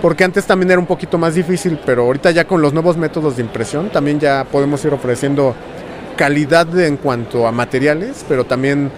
Porque 0.01 0.23
antes 0.23 0.45
también 0.45 0.71
era 0.71 0.79
un 0.79 0.87
poquito 0.87 1.17
más 1.17 1.35
difícil, 1.35 1.77
pero 1.85 2.03
ahorita 2.03 2.31
ya 2.31 2.45
con 2.45 2.61
los 2.61 2.71
nuevos 2.71 2.95
métodos 2.95 3.35
de 3.35 3.41
impresión 3.41 3.89
también 3.89 4.21
ya 4.21 4.45
podemos 4.49 4.85
ir 4.85 4.93
ofreciendo 4.93 5.53
calidad 6.15 6.79
en 6.79 6.95
cuanto 6.95 7.45
a 7.45 7.51
materiales, 7.51 8.23
pero 8.29 8.45
también 8.45 8.89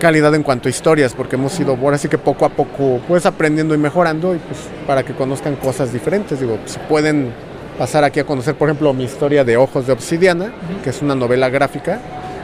calidad 0.00 0.34
en 0.34 0.42
cuanto 0.42 0.68
a 0.68 0.70
historias, 0.70 1.14
porque 1.14 1.36
hemos 1.36 1.58
ido 1.60 1.76
ahora 1.80 1.98
sí 1.98 2.08
que 2.08 2.18
poco 2.18 2.44
a 2.44 2.48
poco 2.48 3.00
pues 3.06 3.26
aprendiendo 3.26 3.74
y 3.74 3.78
mejorando 3.78 4.34
y 4.34 4.38
pues 4.38 4.58
para 4.86 5.04
que 5.04 5.14
conozcan 5.14 5.54
cosas 5.54 5.92
diferentes, 5.92 6.40
digo, 6.40 6.58
si 6.64 6.78
pueden 6.88 7.32
pasar 7.78 8.02
aquí 8.02 8.18
a 8.18 8.24
conocer 8.24 8.56
por 8.56 8.68
ejemplo 8.68 8.92
mi 8.92 9.04
historia 9.04 9.44
de 9.44 9.56
Ojos 9.56 9.86
de 9.86 9.92
Obsidiana, 9.92 10.52
que 10.82 10.90
es 10.90 11.02
una 11.02 11.14
novela 11.14 11.48
gráfica, 11.48 12.00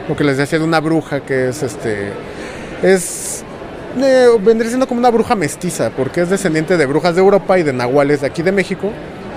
lo 0.07 0.15
que 0.15 0.23
les 0.23 0.37
decía 0.37 0.59
de 0.59 0.65
una 0.65 0.79
bruja 0.79 1.19
que 1.19 1.49
es 1.49 1.63
este 1.63 2.13
es 2.81 3.43
eh, 3.99 4.27
vendría 4.39 4.69
siendo 4.69 4.87
como 4.87 4.99
una 4.99 5.09
bruja 5.09 5.35
mestiza, 5.35 5.89
porque 5.89 6.21
es 6.21 6.29
descendiente 6.29 6.77
de 6.77 6.85
brujas 6.85 7.15
de 7.15 7.21
Europa 7.21 7.57
y 7.57 7.63
de 7.63 7.73
nahuales 7.73 8.21
de 8.21 8.27
aquí 8.27 8.43
de 8.43 8.51
México. 8.51 8.91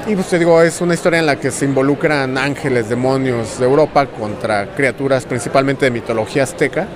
Y 0.07 0.15
pues 0.15 0.29
te 0.29 0.39
digo, 0.39 0.61
es 0.63 0.81
una 0.81 0.95
historia 0.95 1.19
en 1.19 1.27
la 1.27 1.37
que 1.37 1.51
se 1.51 1.65
involucran 1.65 2.37
ángeles, 2.37 2.89
demonios 2.89 3.59
de 3.59 3.65
Europa 3.65 4.07
contra 4.07 4.67
criaturas 4.75 5.25
principalmente 5.25 5.87
de 5.87 5.91
mitología 5.91 6.43
azteca. 6.43 6.89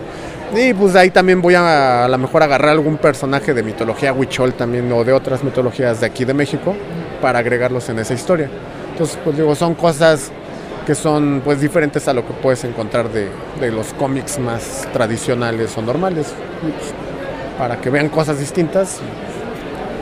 Y 0.57 0.73
pues 0.75 0.93
de 0.93 1.01
ahí 1.01 1.11
también 1.11 1.43
voy 1.43 1.55
a 1.55 2.05
a 2.05 2.09
lo 2.09 2.19
mejor 2.19 2.43
agarrar 2.43 2.71
algún 2.71 2.97
personaje 2.97 3.55
de 3.55 3.63
mitología 3.63 4.13
huichol 4.13 4.55
también 4.55 4.91
o 4.93 5.05
de 5.05 5.13
otras 5.13 5.43
mitologías 5.43 6.01
de 6.01 6.07
aquí 6.07 6.25
de 6.25 6.35
México 6.35 6.75
para 7.21 7.41
agregarlos 7.41 7.89
en 7.89 7.99
esa 7.99 8.15
historia. 8.15 8.49
Entonces 8.93 9.19
pues 9.23 9.37
digo, 9.37 9.55
son 9.55 9.75
cosas 9.75 10.31
que 10.87 10.95
son 10.95 11.41
pues 11.45 11.61
diferentes 11.61 12.07
a 12.09 12.13
lo 12.13 12.27
que 12.27 12.33
puedes 12.35 12.63
encontrar 12.65 13.11
de, 13.11 13.29
de 13.61 13.71
los 13.73 13.93
cómics 13.95 14.39
más 14.39 14.87
tradicionales 14.93 15.77
o 15.77 15.83
normales. 15.83 16.29
Y, 16.63 16.71
pues, 16.71 16.95
para 17.59 17.81
que 17.81 17.91
vean 17.91 18.09
cosas 18.09 18.39
distintas. 18.39 19.01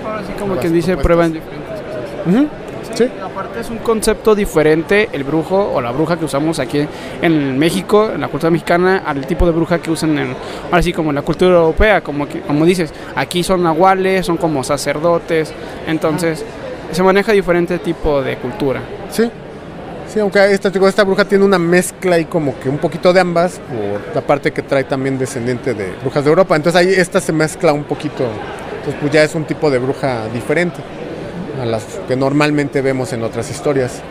Ahora 0.04 0.22
sí, 0.26 0.32
como 0.38 0.58
que 0.58 0.68
dice, 0.68 0.96
propuestas. 0.96 1.02
prueban 1.02 1.32
diferentes 1.32 1.80
cosas. 1.80 2.26
Ujú, 2.26 2.48
Sí. 2.94 3.08
Aparte 3.22 3.60
es 3.60 3.70
un 3.70 3.78
concepto 3.78 4.34
diferente 4.34 5.08
el 5.12 5.24
brujo 5.24 5.72
o 5.74 5.80
la 5.80 5.92
bruja 5.92 6.18
que 6.18 6.24
usamos 6.24 6.58
aquí 6.58 6.86
en 7.20 7.58
México, 7.58 8.10
en 8.14 8.20
la 8.20 8.28
cultura 8.28 8.50
mexicana, 8.50 9.02
al 9.04 9.26
tipo 9.26 9.46
de 9.46 9.52
bruja 9.52 9.78
que 9.78 9.90
usan 9.90 10.18
en, 10.18 10.36
ahora 10.66 10.82
sí 10.82 10.92
como 10.92 11.10
en 11.10 11.16
la 11.16 11.22
cultura 11.22 11.54
europea, 11.56 12.02
como 12.02 12.28
que, 12.28 12.40
como 12.40 12.64
dices, 12.64 12.92
aquí 13.14 13.42
son 13.42 13.62
nahuales, 13.62 14.26
son 14.26 14.36
como 14.36 14.62
sacerdotes, 14.62 15.52
entonces 15.86 16.44
se 16.90 17.02
maneja 17.02 17.32
diferente 17.32 17.78
tipo 17.78 18.22
de 18.22 18.36
cultura. 18.36 18.80
Sí. 19.10 19.30
Sí, 20.12 20.20
aunque 20.20 20.52
esta, 20.52 20.68
esta 20.68 21.04
bruja 21.04 21.24
tiene 21.24 21.42
una 21.42 21.58
mezcla 21.58 22.18
y 22.18 22.26
como 22.26 22.58
que 22.60 22.68
un 22.68 22.76
poquito 22.76 23.14
de 23.14 23.20
ambas, 23.20 23.58
por 23.60 24.14
la 24.14 24.20
parte 24.20 24.52
que 24.52 24.60
trae 24.60 24.84
también 24.84 25.18
descendiente 25.18 25.72
de 25.72 25.90
brujas 26.02 26.22
de 26.24 26.28
Europa. 26.28 26.54
Entonces 26.54 26.78
ahí 26.78 26.92
esta 26.92 27.18
se 27.18 27.32
mezcla 27.32 27.72
un 27.72 27.84
poquito. 27.84 28.24
Entonces 28.76 29.00
pues 29.00 29.10
ya 29.10 29.22
es 29.22 29.34
un 29.34 29.44
tipo 29.44 29.70
de 29.70 29.78
bruja 29.78 30.26
diferente 30.34 30.82
a 31.62 31.66
las 31.66 31.84
que 32.08 32.16
normalmente 32.16 32.82
vemos 32.82 33.12
en 33.12 33.22
otras 33.22 33.50
historias. 33.50 34.02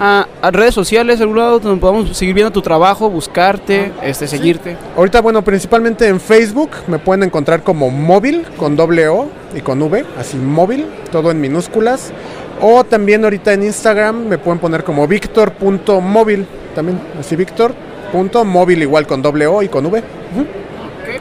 Ah, 0.00 0.28
a 0.42 0.50
redes 0.50 0.74
sociales, 0.74 1.20
algún 1.20 1.38
lado 1.38 1.58
donde 1.58 1.80
podamos 1.80 2.16
seguir 2.16 2.34
viendo 2.34 2.52
tu 2.52 2.62
trabajo, 2.62 3.10
buscarte, 3.10 3.90
este, 4.02 4.28
seguirte. 4.28 4.76
Ahorita, 4.96 5.20
bueno, 5.22 5.42
principalmente 5.42 6.06
en 6.06 6.20
Facebook 6.20 6.70
me 6.86 6.98
pueden 6.98 7.24
encontrar 7.24 7.62
como 7.62 7.90
móvil 7.90 8.46
con 8.58 8.76
doble 8.76 9.08
O 9.08 9.28
y 9.56 9.60
con 9.60 9.80
V, 9.82 10.04
así 10.18 10.36
móvil, 10.36 10.86
todo 11.10 11.30
en 11.30 11.40
minúsculas. 11.40 12.12
O 12.60 12.84
también 12.84 13.24
ahorita 13.24 13.54
en 13.54 13.64
Instagram 13.64 14.26
me 14.26 14.38
pueden 14.38 14.60
poner 14.60 14.84
como 14.84 15.08
victor.móvil, 15.08 16.46
también 16.74 17.00
así 17.18 17.34
victor.móvil 17.34 18.82
igual 18.82 19.06
con 19.06 19.22
doble 19.22 19.46
O 19.46 19.62
y 19.62 19.68
con 19.68 19.86
V. 19.86 20.02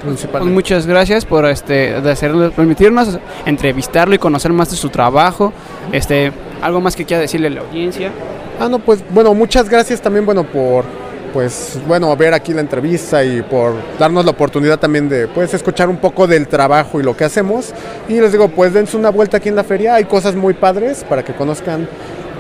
Pues 0.04 0.46
muchas 0.46 0.86
gracias 0.86 1.26
por 1.26 1.46
este 1.46 2.02
de 2.02 2.12
hacernos, 2.12 2.54
permitirnos 2.54 3.20
entrevistarlo 3.46 4.16
y 4.16 4.18
conocer 4.18 4.52
más 4.54 4.70
de 4.72 4.78
su 4.78 4.90
trabajo. 4.90 5.54
Este, 5.92 6.32
algo 6.62 6.82
más 6.82 6.96
que 6.96 7.06
quiera 7.06 7.22
decirle 7.22 7.48
a 7.48 7.52
la 7.52 7.62
audiencia. 7.62 8.12
Ah, 8.60 8.68
no, 8.68 8.80
pues 8.80 9.04
bueno, 9.10 9.34
muchas 9.34 9.70
gracias 9.70 10.02
también, 10.02 10.26
bueno, 10.26 10.44
por 10.44 10.86
pues 11.34 11.80
bueno, 11.88 12.16
ver 12.16 12.34
aquí 12.34 12.54
la 12.54 12.62
entrevista 12.62 13.24
y 13.24 13.42
por 13.42 13.76
darnos 14.00 14.26
la 14.26 14.32
oportunidad 14.32 14.80
también 14.80 15.08
de 15.08 15.28
pues 15.28 15.54
escuchar 15.54 15.90
un 15.90 15.98
poco 15.98 16.26
del 16.26 16.48
trabajo 16.48 17.00
y 17.00 17.04
lo 17.04 17.16
que 17.16 17.26
hacemos. 17.26 17.74
Y 18.10 18.20
les 18.20 18.32
digo, 18.32 18.48
pues 18.48 18.74
dense 18.74 18.98
una 18.98 19.10
vuelta 19.10 19.38
aquí 19.38 19.50
en 19.50 19.56
la 19.56 19.64
feria, 19.64 19.96
hay 19.96 20.06
cosas 20.06 20.36
muy 20.36 20.54
padres 20.54 21.04
para 21.08 21.24
que 21.24 21.34
conozcan 21.34 21.88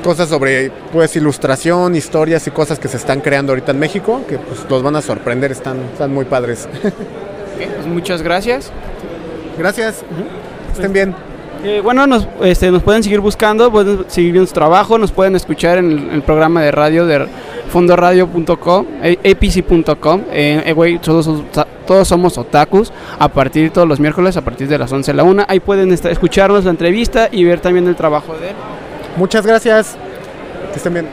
cosas 0.03 0.29
sobre 0.29 0.71
pues 0.91 1.15
ilustración, 1.15 1.95
historias 1.95 2.47
y 2.47 2.51
cosas 2.51 2.79
que 2.79 2.87
se 2.87 2.97
están 2.97 3.21
creando 3.21 3.51
ahorita 3.51 3.71
en 3.71 3.79
México, 3.79 4.21
que 4.27 4.37
pues 4.37 4.65
los 4.69 4.81
van 4.81 4.95
a 4.95 5.01
sorprender, 5.01 5.51
están, 5.51 5.77
están 5.93 6.13
muy 6.13 6.25
padres. 6.25 6.67
Pues 7.65 7.87
muchas 7.87 8.21
gracias. 8.21 8.71
gracias. 9.57 10.03
Estén 10.73 10.93
bien. 10.93 11.15
Eh, 11.63 11.81
bueno, 11.83 12.05
nos, 12.05 12.27
este, 12.43 12.69
nos 12.69 12.83
pueden 12.83 13.01
seguir 13.01 13.19
buscando, 13.19 13.71
pueden 13.71 14.05
seguir 14.09 14.31
viendo 14.33 14.47
su 14.47 14.53
trabajo, 14.53 14.97
nos 14.99 15.11
pueden 15.11 15.35
escuchar 15.35 15.79
en 15.79 15.91
el, 15.91 16.09
el 16.11 16.21
programa 16.21 16.61
de 16.61 16.71
radio 16.71 17.05
de 17.07 17.27
fondoradio.com, 17.69 18.85
eh, 19.01 19.17
apc.com. 19.31 20.21
Eh, 20.31 20.61
eh, 20.65 20.73
güey, 20.73 20.99
todos, 20.99 21.27
todos 21.87 22.07
somos 22.07 22.37
otakus 22.37 22.93
a 23.17 23.27
partir 23.27 23.63
de 23.63 23.69
todos 23.71 23.87
los 23.87 23.99
miércoles, 23.99 24.37
a 24.37 24.41
partir 24.41 24.67
de 24.67 24.77
las 24.77 24.91
11 24.91 25.11
de 25.11 25.15
la 25.17 25.23
1. 25.23 25.45
Ahí 25.47 25.59
pueden 25.59 25.91
estar- 25.91 26.11
escucharnos 26.11 26.63
la 26.63 26.69
entrevista 26.71 27.27
y 27.31 27.43
ver 27.43 27.59
también 27.59 27.87
el 27.87 27.95
trabajo 27.95 28.33
de 28.37 28.49
él. 28.49 28.55
Muchas 29.17 29.45
gracias. 29.45 29.95
Que 30.71 30.77
estén 30.77 30.93
bien. 30.93 31.07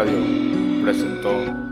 Radio 0.00 0.16
presentó 0.82 1.69